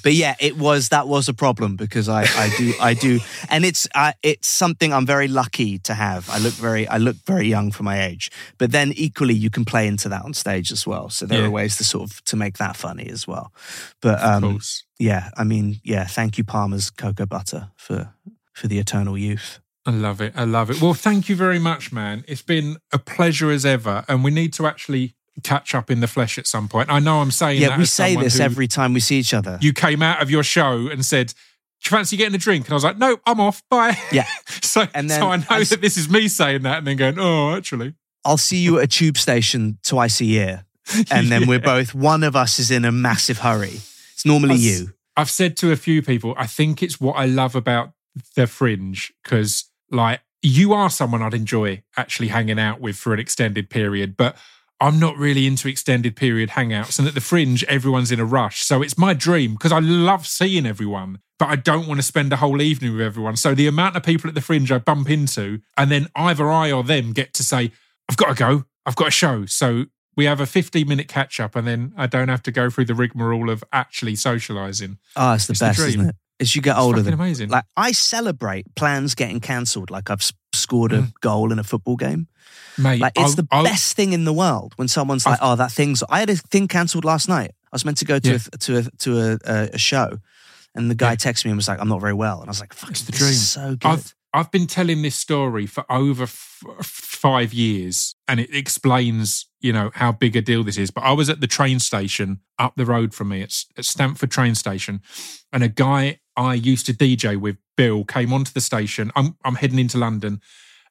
but 0.03 0.13
yeah, 0.13 0.35
it 0.39 0.57
was 0.57 0.89
that 0.89 1.07
was 1.07 1.27
a 1.29 1.33
problem 1.33 1.75
because 1.75 2.07
I, 2.09 2.21
I 2.23 2.49
do 2.57 2.73
I 2.79 2.93
do, 2.93 3.19
and 3.49 3.65
it's 3.65 3.87
it's 4.23 4.47
something 4.47 4.93
I'm 4.93 5.05
very 5.05 5.27
lucky 5.27 5.79
to 5.79 5.93
have. 5.93 6.29
I 6.29 6.37
look 6.39 6.53
very 6.53 6.87
I 6.87 6.97
look 6.97 7.17
very 7.25 7.47
young 7.47 7.71
for 7.71 7.83
my 7.83 8.03
age, 8.05 8.31
but 8.57 8.71
then 8.71 8.93
equally 8.95 9.33
you 9.35 9.49
can 9.49 9.65
play 9.65 9.87
into 9.87 10.09
that 10.09 10.23
on 10.23 10.33
stage 10.33 10.71
as 10.71 10.87
well. 10.87 11.09
So 11.09 11.25
there 11.25 11.39
Yeah. 11.39 11.47
are 11.47 11.51
ways 11.51 11.77
to 11.77 11.83
sort 11.83 12.09
of 12.09 12.23
to 12.25 12.35
make 12.35 12.57
that 12.57 12.75
funny 12.77 13.09
as 13.09 13.27
well. 13.27 13.51
But 14.01 14.21
um, 14.23 14.59
yeah, 14.99 15.29
I 15.37 15.43
mean, 15.43 15.79
yeah, 15.83 16.05
thank 16.05 16.37
you 16.37 16.43
Palmer's 16.43 16.89
cocoa 16.89 17.25
butter 17.25 17.71
for 17.75 18.13
for 18.53 18.67
the 18.67 18.79
eternal 18.79 19.17
youth. 19.17 19.59
I 19.87 19.91
love 19.91 20.19
it. 20.21 20.33
I 20.35 20.43
love 20.43 20.69
it. 20.69 20.81
Well, 20.81 20.93
thank 20.93 21.29
you 21.29 21.35
very 21.35 21.59
much, 21.59 21.93
man. 21.93 22.25
It's 22.27 22.41
been 22.41 22.77
a 22.91 22.99
pleasure 22.99 23.49
as 23.49 23.65
ever, 23.65 24.03
and 24.09 24.23
we 24.23 24.31
need 24.31 24.51
to 24.53 24.67
actually 24.67 25.15
catch 25.43 25.73
up 25.73 25.89
in 25.89 26.01
the 26.01 26.07
flesh 26.07 26.37
at 26.37 26.45
some 26.45 26.67
point. 26.67 26.91
I 26.91 26.99
know 26.99 27.19
I'm 27.21 27.31
saying 27.31 27.61
that. 27.61 27.69
Yeah, 27.71 27.77
we 27.77 27.85
say 27.85 28.15
this 28.15 28.39
every 28.39 28.67
time 28.67 28.93
we 28.93 28.99
see 28.99 29.17
each 29.17 29.33
other. 29.33 29.57
You 29.61 29.71
came 29.71 30.01
out 30.03 30.21
of 30.21 30.29
your 30.29 30.43
show 30.43 30.87
and 30.89 31.05
said, 31.05 31.27
"Do 31.27 31.33
you 31.85 31.89
fancy 31.97 32.17
getting 32.17 32.35
a 32.35 32.37
drink?" 32.37 32.65
And 32.65 32.73
I 32.73 32.75
was 32.75 32.83
like, 32.83 32.97
"No, 32.97 33.17
I'm 33.25 33.39
off. 33.39 33.63
Bye." 33.69 33.97
Yeah. 34.11 34.25
so, 34.61 34.85
And 34.93 35.09
then 35.09 35.21
so 35.21 35.27
I 35.29 35.37
know 35.37 35.45
I 35.49 35.63
that 35.63 35.79
this 35.79 35.95
is 35.97 36.09
me 36.09 36.27
saying 36.27 36.63
that, 36.63 36.79
and 36.79 36.87
then 36.87 36.97
going, 36.97 37.17
"Oh, 37.17 37.55
actually." 37.55 37.93
I'll 38.25 38.35
see 38.37 38.57
you 38.57 38.79
at 38.79 38.83
a 38.83 38.87
tube 38.87 39.17
station 39.17 39.77
twice 39.85 40.19
a 40.19 40.25
year. 40.25 40.65
and 41.11 41.29
then 41.31 41.43
Yeah. 41.43 41.47
we're 41.47 41.59
both 41.59 41.95
one 41.95 42.23
of 42.23 42.35
us 42.35 42.59
is 42.59 42.71
in 42.71 42.83
a 42.83 42.91
massive 42.91 43.37
hurry. 43.39 43.79
It's 44.13 44.25
normally 44.25 44.55
Us- 44.55 44.61
you. 44.61 44.93
I've 45.15 45.29
said 45.29 45.55
to 45.57 45.71
a 45.71 45.75
few 45.77 46.01
people, 46.01 46.33
I 46.37 46.45
think 46.45 46.83
it's 46.83 46.99
what 46.99 47.13
I 47.13 47.25
love 47.25 47.55
about 47.55 47.93
the 48.35 48.47
fringe 48.47 49.13
because, 49.23 49.65
like, 49.91 50.21
you 50.41 50.73
are 50.73 50.89
someone 50.89 51.21
I'd 51.21 51.33
enjoy 51.33 51.83
actually 51.97 52.27
hanging 52.29 52.59
out 52.59 52.79
with 52.79 52.95
for 52.95 53.13
an 53.13 53.19
extended 53.19 53.69
period, 53.69 54.15
but 54.17 54.37
I'm 54.79 54.99
not 54.99 55.17
really 55.17 55.47
into 55.47 55.67
extended 55.67 56.15
period 56.15 56.51
hangouts. 56.51 56.99
And 56.99 57.07
at 57.07 57.15
the 57.15 57.21
fringe, 57.21 57.63
everyone's 57.63 58.11
in 58.11 58.19
a 58.19 58.25
rush. 58.25 58.61
So 58.63 58.81
it's 58.83 58.97
my 58.97 59.13
dream 59.13 59.53
because 59.53 59.71
I 59.71 59.79
love 59.79 60.27
seeing 60.27 60.67
everyone, 60.67 61.19
but 61.39 61.47
I 61.49 61.55
don't 61.55 61.87
want 61.87 61.99
to 61.99 62.03
spend 62.03 62.31
a 62.31 62.35
whole 62.35 62.61
evening 62.61 62.91
with 62.93 63.01
everyone. 63.01 63.35
So 63.35 63.55
the 63.55 63.65
amount 63.67 63.95
of 63.95 64.03
people 64.03 64.27
at 64.27 64.35
the 64.35 64.41
fringe 64.41 64.71
I 64.71 64.77
bump 64.77 65.09
into, 65.09 65.61
and 65.75 65.89
then 65.89 66.07
either 66.15 66.49
I 66.49 66.71
or 66.71 66.83
them 66.83 67.11
get 67.13 67.33
to 67.35 67.43
say, 67.43 67.71
I've 68.07 68.17
got 68.17 68.27
to 68.29 68.35
go, 68.35 68.65
I've 68.85 68.95
got 68.95 69.07
a 69.07 69.11
show. 69.11 69.47
So 69.47 69.85
we 70.15 70.25
have 70.25 70.39
a 70.39 70.45
15 70.45 70.87
minute 70.87 71.07
catch 71.07 71.39
up, 71.39 71.55
and 71.55 71.67
then 71.67 71.93
I 71.97 72.05
don't 72.05 72.29
have 72.29 72.43
to 72.43 72.51
go 72.51 72.69
through 72.69 72.85
the 72.85 72.95
rigmarole 72.95 73.49
of 73.49 73.63
actually 73.73 74.15
socializing. 74.15 74.99
Oh, 75.15 75.33
it's 75.33 75.47
the 75.47 75.51
It's 75.53 75.59
best, 75.59 75.79
dream. 75.79 75.89
isn't 75.89 76.09
it? 76.09 76.15
As 76.39 76.55
you 76.55 76.61
get 76.61 76.71
It's 76.75 76.79
older, 76.81 77.01
the, 77.01 77.13
amazing. 77.13 77.49
like 77.49 77.63
I 77.75 77.91
celebrate 77.93 78.75
plans 78.75 79.15
getting 79.15 79.39
cancelled. 79.39 79.89
Like 79.89 80.09
I've 80.11 80.21
scored 80.53 80.93
a 80.93 81.01
Mm. 81.01 81.13
goal 81.21 81.51
in 81.51 81.57
a 81.59 81.63
football 81.63 81.95
game. 81.95 82.27
Mate, 82.77 82.99
Like 82.99 83.13
it's 83.15 83.33
I- 83.33 83.41
the 83.41 83.47
I- 83.51 83.63
best 83.63 83.95
thing 83.95 84.13
in 84.13 84.23
the 84.25 84.33
world 84.33 84.73
when 84.75 84.87
someone's 84.87 85.25
like, 85.25 85.39
"Oh, 85.41 85.55
that 85.55 85.71
thing's." 85.71 86.03
I 86.09 86.19
had 86.19 86.29
a 86.29 86.35
thing 86.35 86.67
cancelled 86.67 87.05
last 87.05 87.27
night. 87.27 87.51
I 87.51 87.69
was 87.73 87.83
meant 87.85 87.97
to 87.97 88.05
go 88.05 88.19
to 88.19 88.29
Yeah. 88.33 88.39
a, 88.53 88.57
to 88.57 88.77
a 88.77 88.83
to 88.99 89.19
a, 89.19 89.37
a, 89.45 89.69
a 89.73 89.77
show, 89.79 90.19
and 90.75 90.91
the 90.91 90.95
guy 90.95 91.11
Yeah. 91.11 91.15
texted 91.15 91.45
me 91.45 91.51
and 91.51 91.57
was 91.57 91.67
like, 91.67 91.79
"I'm 91.81 91.89
not 91.89 92.01
very 92.01 92.13
well," 92.13 92.39
and 92.41 92.47
I 92.49 92.51
was 92.51 92.59
like, 92.59 92.73
"Fuck, 92.73 92.91
It's 92.91 93.01
the 93.01 93.11
this 93.13 93.19
dream. 93.19 93.33
so 93.33 93.69
good." 93.75 93.85
I've 93.87 94.15
I've 94.33 94.51
been 94.51 94.67
telling 94.67 95.01
this 95.01 95.15
story 95.15 95.65
for 95.65 95.91
over 95.91 96.23
f- 96.23 96.61
five 96.83 97.51
years, 97.53 98.13
and 98.27 98.39
it 98.39 98.53
explains, 98.53 99.47
you 99.59 99.73
know, 99.73 99.89
how 99.95 100.11
big 100.11 100.35
a 100.35 100.41
deal 100.41 100.63
this 100.63 100.77
is. 100.77 100.91
But 100.91 101.03
I 101.03 101.13
was 101.13 101.29
at 101.29 101.41
the 101.41 101.47
train 101.47 101.79
station 101.79 102.41
up 102.59 102.73
the 102.75 102.85
road 102.85 103.13
from 103.15 103.29
me, 103.29 103.41
at, 103.41 103.53
at 103.77 103.85
Stamford 103.85 104.29
train 104.29 104.53
station, 104.53 105.01
and 105.51 105.63
a 105.63 105.67
guy 105.69 106.19
I 106.37 106.53
used 106.53 106.85
to 106.85 106.93
DJ 106.93 107.35
with, 107.35 107.57
Bill, 107.75 108.05
came 108.05 108.31
onto 108.31 108.51
the 108.53 108.61
station. 108.61 109.11
I'm 109.15 109.35
I'm 109.43 109.55
heading 109.55 109.79
into 109.79 109.97
London, 109.97 110.41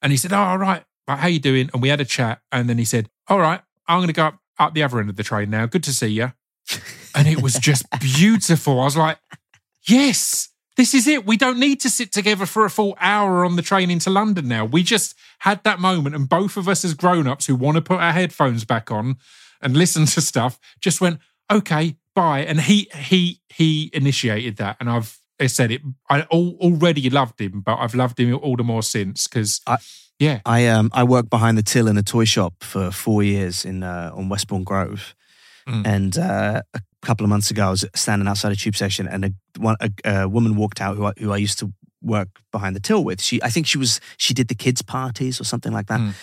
and 0.03 0.13
he 0.13 0.19
said, 0.19 0.33
"Oh, 0.33 0.39
all 0.39 0.59
right, 0.59 0.85
like, 1.09 1.19
how 1.21 1.29
you 1.29 1.39
doing?" 1.39 1.71
And 1.73 1.81
we 1.81 1.89
had 1.89 2.01
a 2.01 2.05
chat, 2.05 2.41
and 2.53 2.69
then 2.69 2.77
he 2.77 2.85
said, 2.85 3.09
"All 3.29 3.39
right, 3.39 3.61
I'm 3.89 3.99
going 3.99 4.09
to 4.09 4.13
go 4.13 4.25
up 4.25 4.41
up 4.59 4.75
the 4.75 4.83
other 4.83 5.01
end 5.01 5.09
of 5.09 5.17
the 5.17 5.23
train 5.23 5.49
now. 5.49 5.67
Good 5.67 5.85
to 5.85 5.93
see 5.93 6.09
you." 6.09 6.33
And 7.15 7.27
it 7.27 7.41
was 7.41 7.55
just 7.55 7.87
beautiful. 7.99 8.79
I 8.79 8.85
was 8.85 8.95
like, 8.95 9.17
yes, 9.89 10.51
this 10.77 10.95
is 10.95 11.07
it. 11.07 11.27
We 11.27 11.37
don't 11.37 11.59
need 11.59 11.81
to 11.81 11.91
sit 11.91 12.13
together 12.13 12.47
for 12.47 12.65
a 12.65 12.71
full 12.71 12.97
hour 13.01 13.45
on 13.45 13.57
the 13.57 13.63
train 13.63 13.91
into 13.91 14.11
London 14.11 14.49
now. 14.49 14.65
We 14.65 14.83
just 14.83 15.15
had 15.41 15.65
that 15.65 15.81
moment, 15.81 16.15
and 16.15 16.29
both 16.29 16.57
of 16.57 16.69
us 16.69 16.85
as 16.85 16.95
grown 16.95 17.27
ups 17.27 17.47
who 17.47 17.57
want 17.57 17.77
to 17.77 17.83
put 17.83 18.01
our 18.01 18.13
headphones 18.13 18.65
back 18.65 18.91
on 18.91 19.17
and 19.63 19.77
listen 19.77 20.05
to 20.07 20.21
stuff 20.21 20.59
just 20.81 21.01
went, 21.01 21.21
okay, 21.51 21.97
bye. 22.15 22.41
And 22.41 22.61
he 22.61 22.91
he 22.95 23.41
he 23.49 23.91
initiated 23.95 24.57
that, 24.57 24.77
and 24.79 24.91
I've 24.91 25.19
I 25.41 25.47
said 25.49 25.71
it. 25.71 25.83
I 26.11 26.21
al- 26.33 26.57
already 26.61 27.11
loved 27.11 27.41
him, 27.41 27.61
but 27.61 27.77
I've 27.79 27.95
loved 27.95 28.19
him 28.19 28.35
all 28.35 28.57
the 28.57 28.65
more 28.65 28.83
since 28.83 29.27
because 29.29 29.61
I- 29.67 29.79
yeah, 30.19 30.41
I 30.47 30.67
um 30.69 30.91
I 30.95 31.05
worked 31.05 31.29
behind 31.31 31.59
the 31.59 31.63
till 31.63 31.89
in 31.89 31.99
a 31.99 32.03
toy 32.03 32.25
shop 32.25 32.55
for 32.63 32.91
four 32.91 33.23
years 33.23 33.65
in 33.65 33.83
uh, 33.83 34.11
on 34.15 34.29
Westbourne 34.31 34.65
Grove, 34.65 35.15
Mm. 35.69 35.85
and 35.87 36.17
uh, 36.19 36.63
a 36.75 36.81
couple 37.07 37.25
of 37.25 37.29
months 37.31 37.51
ago 37.51 37.67
I 37.67 37.71
was 37.71 37.85
standing 37.95 38.29
outside 38.29 38.53
a 38.53 38.57
tube 38.57 38.77
station, 38.77 39.09
and 39.09 39.25
a 39.25 39.31
one 39.59 39.77
a, 39.81 39.91
a 40.05 40.29
woman 40.29 40.55
walked 40.57 40.81
out 40.81 40.97
who 40.97 41.05
I, 41.07 41.13
who 41.19 41.33
I 41.33 41.37
used 41.39 41.59
to 41.59 41.73
work 42.01 42.29
behind 42.53 42.77
the 42.77 42.81
till 42.81 43.03
with. 43.05 43.21
She 43.21 43.43
I 43.43 43.51
think 43.51 43.67
she 43.67 43.77
was 43.79 44.01
she 44.17 44.33
did 44.33 44.47
the 44.49 44.55
kids 44.55 44.81
parties 44.83 45.41
or 45.41 45.45
something 45.45 45.73
like 45.75 45.87
that. 45.89 46.01
Mm. 46.01 46.15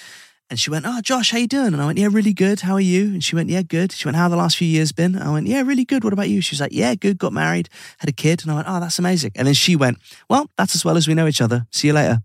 And 0.50 0.60
she 0.60 0.70
went, 0.70 0.86
"Oh, 0.88 1.02
Josh, 1.02 1.32
how 1.32 1.38
you 1.40 1.48
doing?" 1.48 1.74
And 1.74 1.82
I 1.82 1.86
went, 1.86 1.98
"Yeah, 1.98 2.10
really 2.12 2.34
good. 2.34 2.60
How 2.62 2.74
are 2.74 2.80
you?" 2.80 3.06
And 3.06 3.24
she 3.24 3.36
went, 3.36 3.50
"Yeah, 3.50 3.64
good." 3.64 3.92
She 3.92 4.08
went, 4.08 4.18
"How 4.18 4.28
the 4.30 4.36
last 4.36 4.58
few 4.58 4.68
years 4.68 4.92
been?" 4.92 5.18
I 5.18 5.32
went, 5.32 5.48
"Yeah, 5.48 5.62
really 5.62 5.86
good. 5.86 6.04
What 6.04 6.14
about 6.14 6.30
you?" 6.30 6.42
She 6.42 6.54
was 6.54 6.62
like, 6.62 6.74
"Yeah, 6.74 6.94
good. 6.96 7.18
Got 7.18 7.34
married, 7.34 7.70
had 8.00 8.10
a 8.10 8.14
kid." 8.14 8.44
And 8.44 8.52
I 8.52 8.56
went, 8.56 8.68
"Oh, 8.70 8.80
that's 8.80 9.00
amazing." 9.00 9.32
And 9.36 9.48
then 9.48 9.56
she 9.56 9.76
went, 9.76 9.98
"Well, 10.30 10.50
that's 10.58 10.76
as 10.76 10.86
well 10.86 10.98
as 10.98 11.08
we 11.08 11.14
know 11.16 11.28
each 11.28 11.42
other. 11.42 11.66
See 11.72 11.88
you 11.88 11.94
later." 11.94 12.22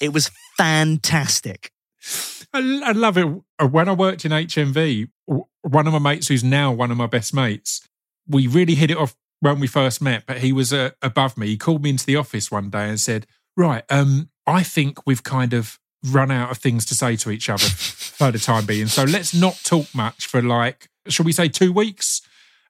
It 0.00 0.12
was 0.12 0.30
fantastic. 0.56 1.70
I, 2.52 2.80
I 2.84 2.92
love 2.92 3.18
it. 3.18 3.26
Uh, 3.58 3.66
When 3.66 3.88
I 3.88 3.92
worked 3.92 4.24
in 4.24 4.32
HMV, 4.32 5.08
one 5.62 5.86
of 5.86 5.92
my 5.92 5.98
mates, 5.98 6.28
who's 6.28 6.44
now 6.44 6.72
one 6.72 6.90
of 6.90 6.96
my 6.96 7.06
best 7.06 7.34
mates, 7.34 7.86
we 8.26 8.46
really 8.46 8.74
hit 8.74 8.90
it 8.90 8.96
off 8.96 9.14
when 9.40 9.60
we 9.60 9.66
first 9.66 10.00
met. 10.00 10.24
But 10.26 10.38
he 10.38 10.52
was 10.52 10.72
uh, 10.72 10.90
above 11.02 11.36
me. 11.36 11.48
He 11.48 11.56
called 11.56 11.82
me 11.82 11.90
into 11.90 12.06
the 12.06 12.16
office 12.16 12.50
one 12.50 12.70
day 12.70 12.88
and 12.88 12.98
said, 12.98 13.26
"Right, 13.56 13.84
um, 13.90 14.30
I 14.46 14.62
think 14.62 15.06
we've 15.06 15.22
kind 15.22 15.52
of 15.52 15.78
run 16.04 16.30
out 16.30 16.50
of 16.50 16.58
things 16.58 16.84
to 16.86 16.94
say 16.94 17.16
to 17.16 17.30
each 17.30 17.48
other 17.48 17.64
for 17.64 18.30
the 18.30 18.38
time 18.38 18.66
being. 18.66 18.86
So 18.86 19.04
let's 19.04 19.34
not 19.34 19.60
talk 19.64 19.86
much 19.94 20.26
for 20.26 20.40
like, 20.42 20.88
shall 21.08 21.24
we 21.24 21.32
say, 21.32 21.48
two 21.48 21.72
weeks." 21.72 22.22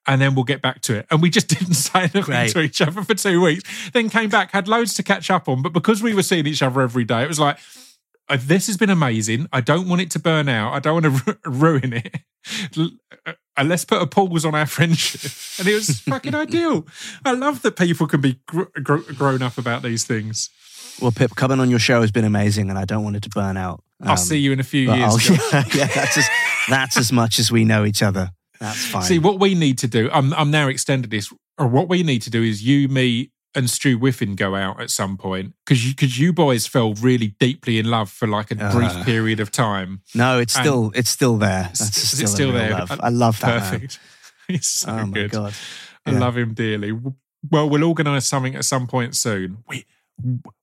And 0.07 0.23
then 0.23 0.35
we'll 0.35 0.45
get 0.45 0.63
back 0.63 0.81
to 0.83 0.95
it. 0.97 1.07
And 1.11 1.21
we 1.21 1.29
just 1.29 1.49
didn't 1.59 1.75
say 1.75 2.01
anything 2.01 2.23
Great. 2.23 2.53
to 2.53 2.61
each 2.63 2.81
other 2.81 3.03
for 3.03 3.15
two 3.15 3.43
weeks. 3.43 3.91
Then 3.91 4.09
came 4.09 4.31
back, 4.31 4.53
had 4.53 4.67
loads 4.67 4.95
to 4.95 5.03
catch 5.03 5.31
up 5.31 5.49
on. 5.51 5.61
But 5.61 5.75
because 5.75 6.03
we 6.03 6.15
were 6.15 6.23
seeing 6.23 6.47
each 6.47 6.63
other 6.63 6.81
every 6.81 7.05
day, 7.05 7.23
it 7.23 7.29
was 7.29 7.39
like, 7.39 7.59
uh, 8.31 8.39
this 8.41 8.69
has 8.69 8.79
been 8.79 8.89
amazing. 8.89 9.49
I 9.53 9.61
don't 9.61 9.87
want 9.89 10.01
it 10.01 10.11
to 10.13 10.19
burn 10.19 10.49
out. 10.49 10.73
I 10.73 10.79
don't 10.79 11.03
want 11.03 11.05
to 11.27 11.39
ru- 11.45 11.53
ruin 11.53 11.93
it. 11.93 12.21
Uh, 13.27 13.33
And 13.59 13.69
let's 13.69 13.85
put 13.85 14.01
a 14.01 14.07
pause 14.07 14.47
on 14.47 14.55
our 14.55 14.67
friendship. 14.77 15.31
And 15.59 15.69
it 15.69 15.75
was 15.75 16.01
fucking 16.01 16.35
ideal. 16.35 16.87
I 17.25 17.33
love 17.33 17.61
that 17.63 17.77
people 17.77 18.07
can 18.07 18.21
be 18.23 18.41
gr- 18.47 18.63
gr- 18.83 19.13
grown 19.13 19.43
up 19.43 19.59
about 19.59 19.83
these 19.83 20.05
things. 20.05 20.49
Well, 21.01 21.13
Pip, 21.13 21.35
coming 21.37 21.61
on 21.61 21.71
your 21.71 21.79
show 21.79 22.01
has 22.01 22.11
been 22.11 22.25
amazing, 22.25 22.71
and 22.71 22.79
I 22.79 22.85
don't 22.85 23.05
want 23.05 23.17
it 23.17 23.23
to 23.23 23.29
burn 23.31 23.57
out. 23.57 23.83
I'll 24.03 24.13
Um, 24.13 24.17
see 24.17 24.39
you 24.39 24.53
in 24.53 24.61
a 24.61 24.65
few 24.65 24.93
years. 24.93 25.29
Yeah, 25.29 25.37
yeah, 25.75 25.87
that's 25.87 26.17
as 26.19 26.29
that's 26.69 26.97
as 26.97 27.13
much 27.13 27.39
as 27.39 27.51
we 27.53 27.65
know 27.65 27.85
each 27.85 28.03
other. 28.03 28.31
That's 28.61 28.87
fine. 28.87 29.03
See, 29.03 29.19
what 29.19 29.39
we 29.39 29.55
need 29.55 29.79
to 29.79 29.89
do, 29.89 30.11
I'm, 30.13 30.33
I'm 30.35 30.51
now 30.51 30.67
extended 30.69 31.11
this, 31.11 31.33
or 31.59 31.67
what 31.69 31.89
we 31.89 32.03
need 32.03 32.23
to 32.23 32.31
do 32.31 32.43
is 32.43 32.63
you, 32.65 32.89
me, 32.89 33.31
and 33.55 33.71
Stu 33.71 33.97
Whiffin 33.99 34.35
go 34.35 34.55
out 34.57 34.81
at 34.81 34.91
some 34.91 35.17
point 35.17 35.55
because 35.65 35.87
you, 35.87 35.95
cause 35.95 36.19
you 36.19 36.33
boys 36.33 36.67
fell 36.67 36.95
really 36.95 37.35
deeply 37.41 37.79
in 37.79 37.87
love 37.91 38.11
for 38.11 38.27
like 38.29 38.51
a 38.51 38.55
brief 38.57 38.91
Uh, 38.97 39.05
period 39.05 39.41
of 39.41 39.51
time. 39.53 40.03
no, 40.15 40.39
it's 40.39 40.53
still 40.55 40.91
it's 40.95 41.11
still 41.11 41.39
there. 41.39 41.65
That's 41.79 41.97
still, 41.97 42.25
a 42.25 42.29
still 42.29 42.53
there? 42.53 42.71
Love. 42.73 43.01
I 43.01 43.09
love 43.09 43.41
that. 43.41 43.63
Perfect. 43.63 43.99
He's 44.49 44.67
so 44.67 44.91
Oh 44.91 45.07
my 45.07 45.13
good. 45.13 45.31
god. 45.31 45.55
I 46.07 46.11
love 46.13 46.37
him 46.37 46.55
dearly. 46.55 46.93
Well, 46.93 47.69
we'll 47.69 47.85
organise 47.85 48.27
something 48.27 48.55
at 48.55 48.65
some 48.65 48.87
point 48.87 49.15
soon. 49.17 49.59
We 49.69 49.85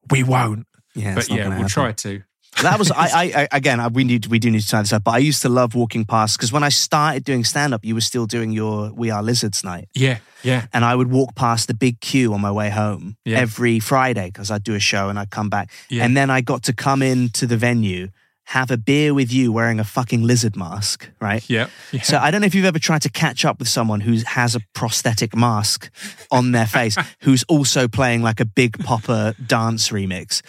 we 0.09 0.23
won't, 0.23 0.67
Yeah, 0.95 1.15
but 1.15 1.29
yeah, 1.29 1.35
we'll 1.47 1.51
happen. 1.51 1.67
try 1.67 1.91
to. 1.91 2.23
That 2.61 2.79
was 2.79 2.89
I, 2.89 3.33
I, 3.35 3.47
again. 3.51 3.81
I, 3.81 3.89
we 3.89 4.05
need 4.05 4.27
we 4.27 4.39
do 4.39 4.49
need 4.49 4.61
to 4.61 4.67
tie 4.67 4.81
this 4.81 4.93
up. 4.93 5.03
But 5.03 5.11
I 5.15 5.17
used 5.17 5.41
to 5.41 5.49
love 5.49 5.75
walking 5.75 6.05
past 6.05 6.37
because 6.37 6.53
when 6.53 6.63
I 6.63 6.69
started 6.69 7.25
doing 7.25 7.43
stand 7.43 7.73
up, 7.73 7.83
you 7.83 7.93
were 7.93 7.99
still 8.01 8.25
doing 8.25 8.51
your 8.53 8.93
We 8.93 9.11
Are 9.11 9.21
Lizards 9.21 9.61
night, 9.65 9.89
Yeah, 9.93 10.19
yeah, 10.41 10.67
and 10.71 10.85
I 10.85 10.95
would 10.95 11.11
walk 11.11 11.35
past 11.35 11.67
the 11.67 11.73
big 11.73 11.99
queue 11.99 12.33
on 12.33 12.39
my 12.39 12.51
way 12.51 12.69
home 12.69 13.17
Yeah. 13.25 13.39
every 13.39 13.81
Friday 13.81 14.27
because 14.27 14.51
I'd 14.51 14.63
do 14.63 14.73
a 14.73 14.79
show 14.79 15.09
and 15.09 15.19
I'd 15.19 15.31
come 15.31 15.49
back, 15.49 15.69
Yeah. 15.89 16.05
and 16.05 16.15
then 16.15 16.29
I 16.29 16.39
got 16.39 16.63
to 16.63 16.73
come 16.73 17.01
into 17.01 17.45
the 17.45 17.57
venue, 17.57 18.07
have 18.45 18.69
a 18.69 18.77
beer 18.77 19.13
with 19.13 19.33
you 19.33 19.51
wearing 19.51 19.79
a 19.79 19.83
fucking 19.83 20.21
lizard 20.23 20.55
mask, 20.55 21.09
right? 21.19 21.43
yeah. 21.49 21.67
yeah. 21.91 22.01
So 22.03 22.17
I 22.19 22.29
don't 22.31 22.41
know 22.41 22.47
if 22.47 22.53
you've 22.55 22.65
ever 22.65 22.77
tried 22.79 23.01
to 23.01 23.09
catch 23.09 23.43
up 23.43 23.57
with 23.59 23.67
someone 23.67 24.01
who 24.01 24.17
has 24.25 24.55
a 24.55 24.59
prosthetic 24.73 25.35
mask 25.35 25.89
on 26.31 26.51
their 26.51 26.67
face, 26.67 26.95
who's 27.21 27.43
also 27.49 27.87
playing 27.87 28.21
like 28.21 28.39
a 28.39 28.45
big 28.45 28.77
popper 28.83 29.33
dance 29.45 29.89
remix. 29.89 30.41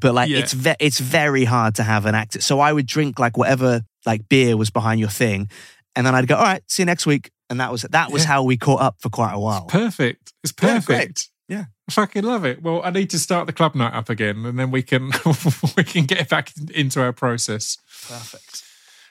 But 0.00 0.14
like 0.14 0.30
Yeah. 0.30 0.38
it's 0.38 0.52
ve- 0.52 0.74
it's 0.80 0.98
very 0.98 1.44
hard 1.44 1.76
to 1.76 1.84
have 1.84 2.06
an 2.06 2.14
act. 2.14 2.42
So 2.42 2.58
I 2.60 2.72
would 2.72 2.86
drink 2.86 3.18
like 3.18 3.36
whatever 3.36 3.82
like 4.04 4.28
beer 4.28 4.56
was 4.56 4.70
behind 4.70 4.98
your 5.00 5.08
thing, 5.08 5.48
and 5.96 6.04
then 6.06 6.14
I'd 6.14 6.26
go, 6.26 6.34
all 6.36 6.42
right, 6.42 6.62
see 6.68 6.82
you 6.82 6.86
next 6.86 7.06
week. 7.06 7.30
And 7.50 7.60
that 7.60 7.70
was 7.70 7.82
that 7.82 8.10
was 8.10 8.22
Yeah. 8.24 8.28
how 8.28 8.42
we 8.42 8.56
caught 8.56 8.80
up 8.80 8.96
for 8.98 9.10
quite 9.10 9.32
a 9.32 9.38
while. 9.38 9.66
perfect. 9.66 10.32
It's 10.42 10.52
perfect. 10.52 11.28
Yeah. 11.48 11.64
I 11.88 11.92
fucking 11.92 12.24
love 12.24 12.44
it. 12.44 12.62
Well, 12.62 12.80
I 12.82 12.90
need 12.90 13.10
to 13.10 13.18
start 13.18 13.46
the 13.46 13.52
club 13.52 13.74
night 13.74 13.92
up 13.92 14.08
again, 14.08 14.46
and 14.46 14.58
then 14.58 14.70
we 14.70 14.82
can 14.82 15.10
we 15.76 15.84
can 15.84 16.06
get 16.06 16.28
back 16.28 16.52
into 16.72 17.02
our 17.02 17.12
process. 17.12 17.76
Perfect. 18.08 18.62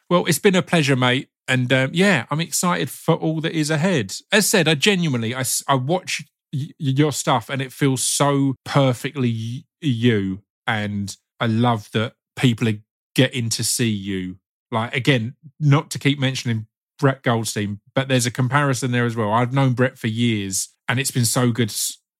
Well, 0.09 0.25
it's 0.25 0.39
been 0.39 0.55
a 0.55 0.61
pleasure, 0.61 0.95
mate. 0.95 1.29
And 1.47 1.71
um, 1.73 1.91
yeah, 1.93 2.25
I'm 2.31 2.39
excited 2.39 2.89
for 2.89 3.15
all 3.15 3.41
that 3.41 3.51
is 3.51 3.69
ahead. 3.69 4.15
As 4.31 4.47
said, 4.47 4.67
I 4.67 4.75
genuinely, 4.75 5.35
I, 5.35 5.43
I 5.67 5.75
watch 5.75 6.23
y- 6.53 6.69
your 6.77 7.11
stuff 7.11 7.49
and 7.49 7.61
it 7.61 7.73
feels 7.73 8.01
so 8.01 8.55
perfectly 8.63 9.65
you. 9.81 10.41
And 10.65 11.15
I 11.39 11.47
love 11.47 11.89
that 11.93 12.13
people 12.35 12.69
are 12.69 12.79
getting 13.15 13.49
to 13.49 13.63
see 13.63 13.89
you. 13.89 14.37
Like, 14.71 14.95
again, 14.95 15.35
not 15.59 15.91
to 15.91 15.99
keep 15.99 16.17
mentioning 16.17 16.67
Brett 16.97 17.23
Goldstein, 17.23 17.81
but 17.93 18.07
there's 18.07 18.25
a 18.25 18.31
comparison 18.31 18.91
there 18.91 19.05
as 19.05 19.15
well. 19.15 19.31
I've 19.31 19.53
known 19.53 19.73
Brett 19.73 19.97
for 19.97 20.07
years 20.07 20.69
and 20.87 20.99
it's 20.99 21.11
been 21.11 21.25
so 21.25 21.51
good 21.51 21.73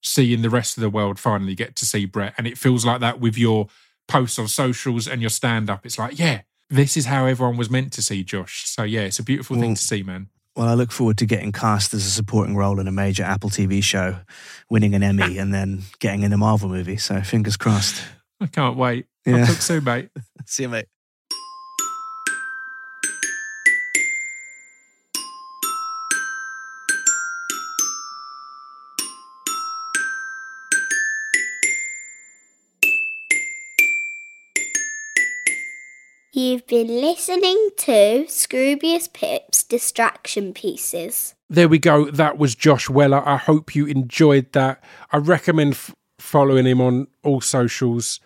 seeing 0.04 0.42
the 0.42 0.50
rest 0.50 0.78
of 0.78 0.82
the 0.82 0.90
world 0.90 1.20
finally 1.20 1.56
get 1.56 1.76
to 1.78 1.86
see 1.86 2.06
Brett. 2.06 2.34
And 2.38 2.46
it 2.46 2.58
feels 2.58 2.86
like 2.86 3.00
that 3.02 3.20
with 3.20 3.38
your 3.38 3.68
posts 4.08 4.38
on 4.38 4.48
socials 4.48 5.08
and 5.08 5.22
your 5.22 5.30
stand 5.30 5.70
up. 5.70 5.86
It's 5.86 5.98
like, 5.98 6.20
yeah, 6.20 6.42
this 6.70 6.98
is 6.98 7.06
how 7.06 7.26
everyone 7.26 7.58
was 7.58 7.70
meant 7.70 7.94
to 7.94 8.02
see 8.02 8.24
Josh. 8.24 8.64
So 8.68 8.84
yeah, 8.84 9.02
it's 9.02 9.20
a 9.20 9.24
beautiful 9.24 9.58
thing 9.58 9.76
to 9.76 9.82
see, 9.82 10.04
man. 10.04 10.28
Well, 10.56 10.68
I 10.68 10.76
look 10.76 10.92
forward 10.92 11.18
to 11.18 11.26
getting 11.26 11.52
cast 11.52 11.94
as 11.94 12.06
a 12.06 12.12
supporting 12.12 12.56
role 12.56 12.80
in 12.80 12.88
a 12.88 12.92
major 12.92 13.24
Apple 13.24 13.50
TV 13.50 13.84
show, 13.84 14.18
winning 14.70 14.94
an 14.94 15.02
Emmy, 15.02 15.40
and 15.40 15.52
then 15.52 15.82
getting 16.00 16.22
in 16.22 16.32
a 16.32 16.38
Marvel 16.38 16.70
movie. 16.70 16.98
So 16.98 17.22
fingers 17.22 17.58
crossed. 17.58 18.04
I 18.42 18.46
can't 18.48 18.78
wait. 18.78 19.08
Yeah. 19.26 19.38
I'll 19.38 19.46
talk 19.48 19.56
soon, 19.58 19.84
mate. 19.84 20.10
See 20.46 20.64
you, 20.64 20.70
mate. 20.70 20.86
You've 36.36 36.66
been 36.66 36.88
listening 36.88 37.70
to 37.78 38.26
Scroobius 38.28 39.14
Pip's 39.14 39.62
Distraction 39.62 40.52
Pieces. 40.52 41.36
There 41.48 41.70
we 41.70 41.78
go. 41.78 42.10
That 42.10 42.40
was 42.40 42.56
Josh 42.56 42.90
Weller. 42.90 43.22
I 43.24 43.38
hope 43.38 43.76
you 43.76 43.86
enjoyed 43.86 44.52
that. 44.54 44.84
I 45.12 45.18
recommend 45.18 45.74
f- 45.74 45.94
following 46.18 46.66
him 46.66 46.82
on 46.82 47.06
all 47.22 47.40
socials 47.40 48.20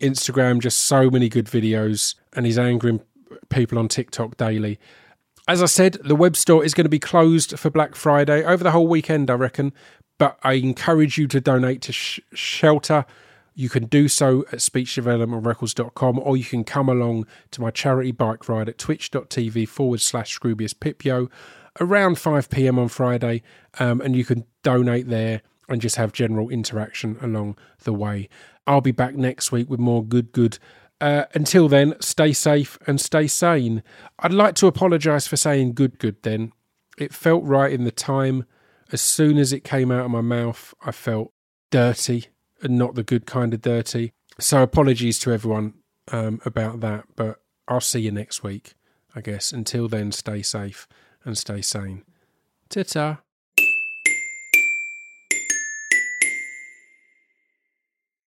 Instagram, 0.00 0.58
just 0.58 0.78
so 0.78 1.08
many 1.08 1.28
good 1.28 1.46
videos, 1.46 2.16
and 2.32 2.46
he's 2.46 2.58
angering 2.58 3.00
people 3.48 3.78
on 3.78 3.86
TikTok 3.86 4.36
daily. 4.36 4.80
As 5.46 5.62
I 5.62 5.66
said, 5.66 5.98
the 6.02 6.16
web 6.16 6.36
store 6.36 6.64
is 6.64 6.74
going 6.74 6.86
to 6.86 6.90
be 6.90 6.98
closed 6.98 7.56
for 7.60 7.70
Black 7.70 7.94
Friday 7.94 8.42
over 8.42 8.64
the 8.64 8.72
whole 8.72 8.88
weekend, 8.88 9.30
I 9.30 9.34
reckon. 9.34 9.72
But 10.18 10.36
I 10.42 10.54
encourage 10.54 11.16
you 11.16 11.28
to 11.28 11.40
donate 11.40 11.80
to 11.82 11.92
sh- 11.92 12.18
shelter. 12.34 13.06
You 13.54 13.68
can 13.68 13.86
do 13.86 14.08
so 14.08 14.44
at 14.52 14.58
speechdevelopmentrecords.com 14.58 16.18
or 16.18 16.36
you 16.36 16.44
can 16.44 16.64
come 16.64 16.88
along 16.88 17.26
to 17.50 17.60
my 17.60 17.70
charity 17.70 18.12
bike 18.12 18.48
ride 18.48 18.68
at 18.68 18.78
twitch.tv 18.78 19.68
forward 19.68 20.00
slash 20.00 20.38
Scroobius 20.38 20.78
Pipio 20.78 21.28
around 21.80 22.18
5 22.18 22.50
pm 22.50 22.78
on 22.78 22.88
Friday. 22.88 23.42
Um, 23.78 24.00
and 24.00 24.16
you 24.16 24.24
can 24.24 24.44
donate 24.62 25.08
there 25.08 25.42
and 25.68 25.80
just 25.80 25.96
have 25.96 26.12
general 26.12 26.48
interaction 26.48 27.16
along 27.20 27.56
the 27.84 27.92
way. 27.92 28.28
I'll 28.66 28.80
be 28.80 28.92
back 28.92 29.14
next 29.14 29.52
week 29.52 29.68
with 29.68 29.80
more 29.80 30.04
good, 30.04 30.32
good. 30.32 30.58
Uh, 31.00 31.24
until 31.34 31.68
then, 31.68 31.94
stay 32.00 32.32
safe 32.32 32.78
and 32.86 33.00
stay 33.00 33.26
sane. 33.26 33.82
I'd 34.18 34.32
like 34.32 34.54
to 34.56 34.66
apologise 34.66 35.26
for 35.26 35.36
saying 35.36 35.74
good, 35.74 35.98
good 35.98 36.22
then. 36.22 36.52
It 36.96 37.12
felt 37.12 37.44
right 37.44 37.72
in 37.72 37.84
the 37.84 37.90
time. 37.90 38.44
As 38.92 39.00
soon 39.00 39.38
as 39.38 39.52
it 39.52 39.64
came 39.64 39.90
out 39.90 40.04
of 40.04 40.10
my 40.10 40.20
mouth, 40.20 40.74
I 40.84 40.92
felt 40.92 41.32
dirty 41.70 42.28
and 42.62 42.78
not 42.78 42.94
the 42.94 43.02
good 43.02 43.26
kind 43.26 43.52
of 43.52 43.60
dirty. 43.60 44.12
So 44.38 44.62
apologies 44.62 45.18
to 45.20 45.32
everyone 45.32 45.74
um, 46.10 46.40
about 46.44 46.80
that, 46.80 47.04
but 47.16 47.40
I'll 47.68 47.80
see 47.80 48.00
you 48.00 48.10
next 48.10 48.42
week, 48.42 48.74
I 49.14 49.20
guess. 49.20 49.52
Until 49.52 49.88
then, 49.88 50.12
stay 50.12 50.42
safe 50.42 50.88
and 51.24 51.36
stay 51.36 51.62
sane. 51.62 52.04
Ta 52.68 52.82
ta. 52.82 53.20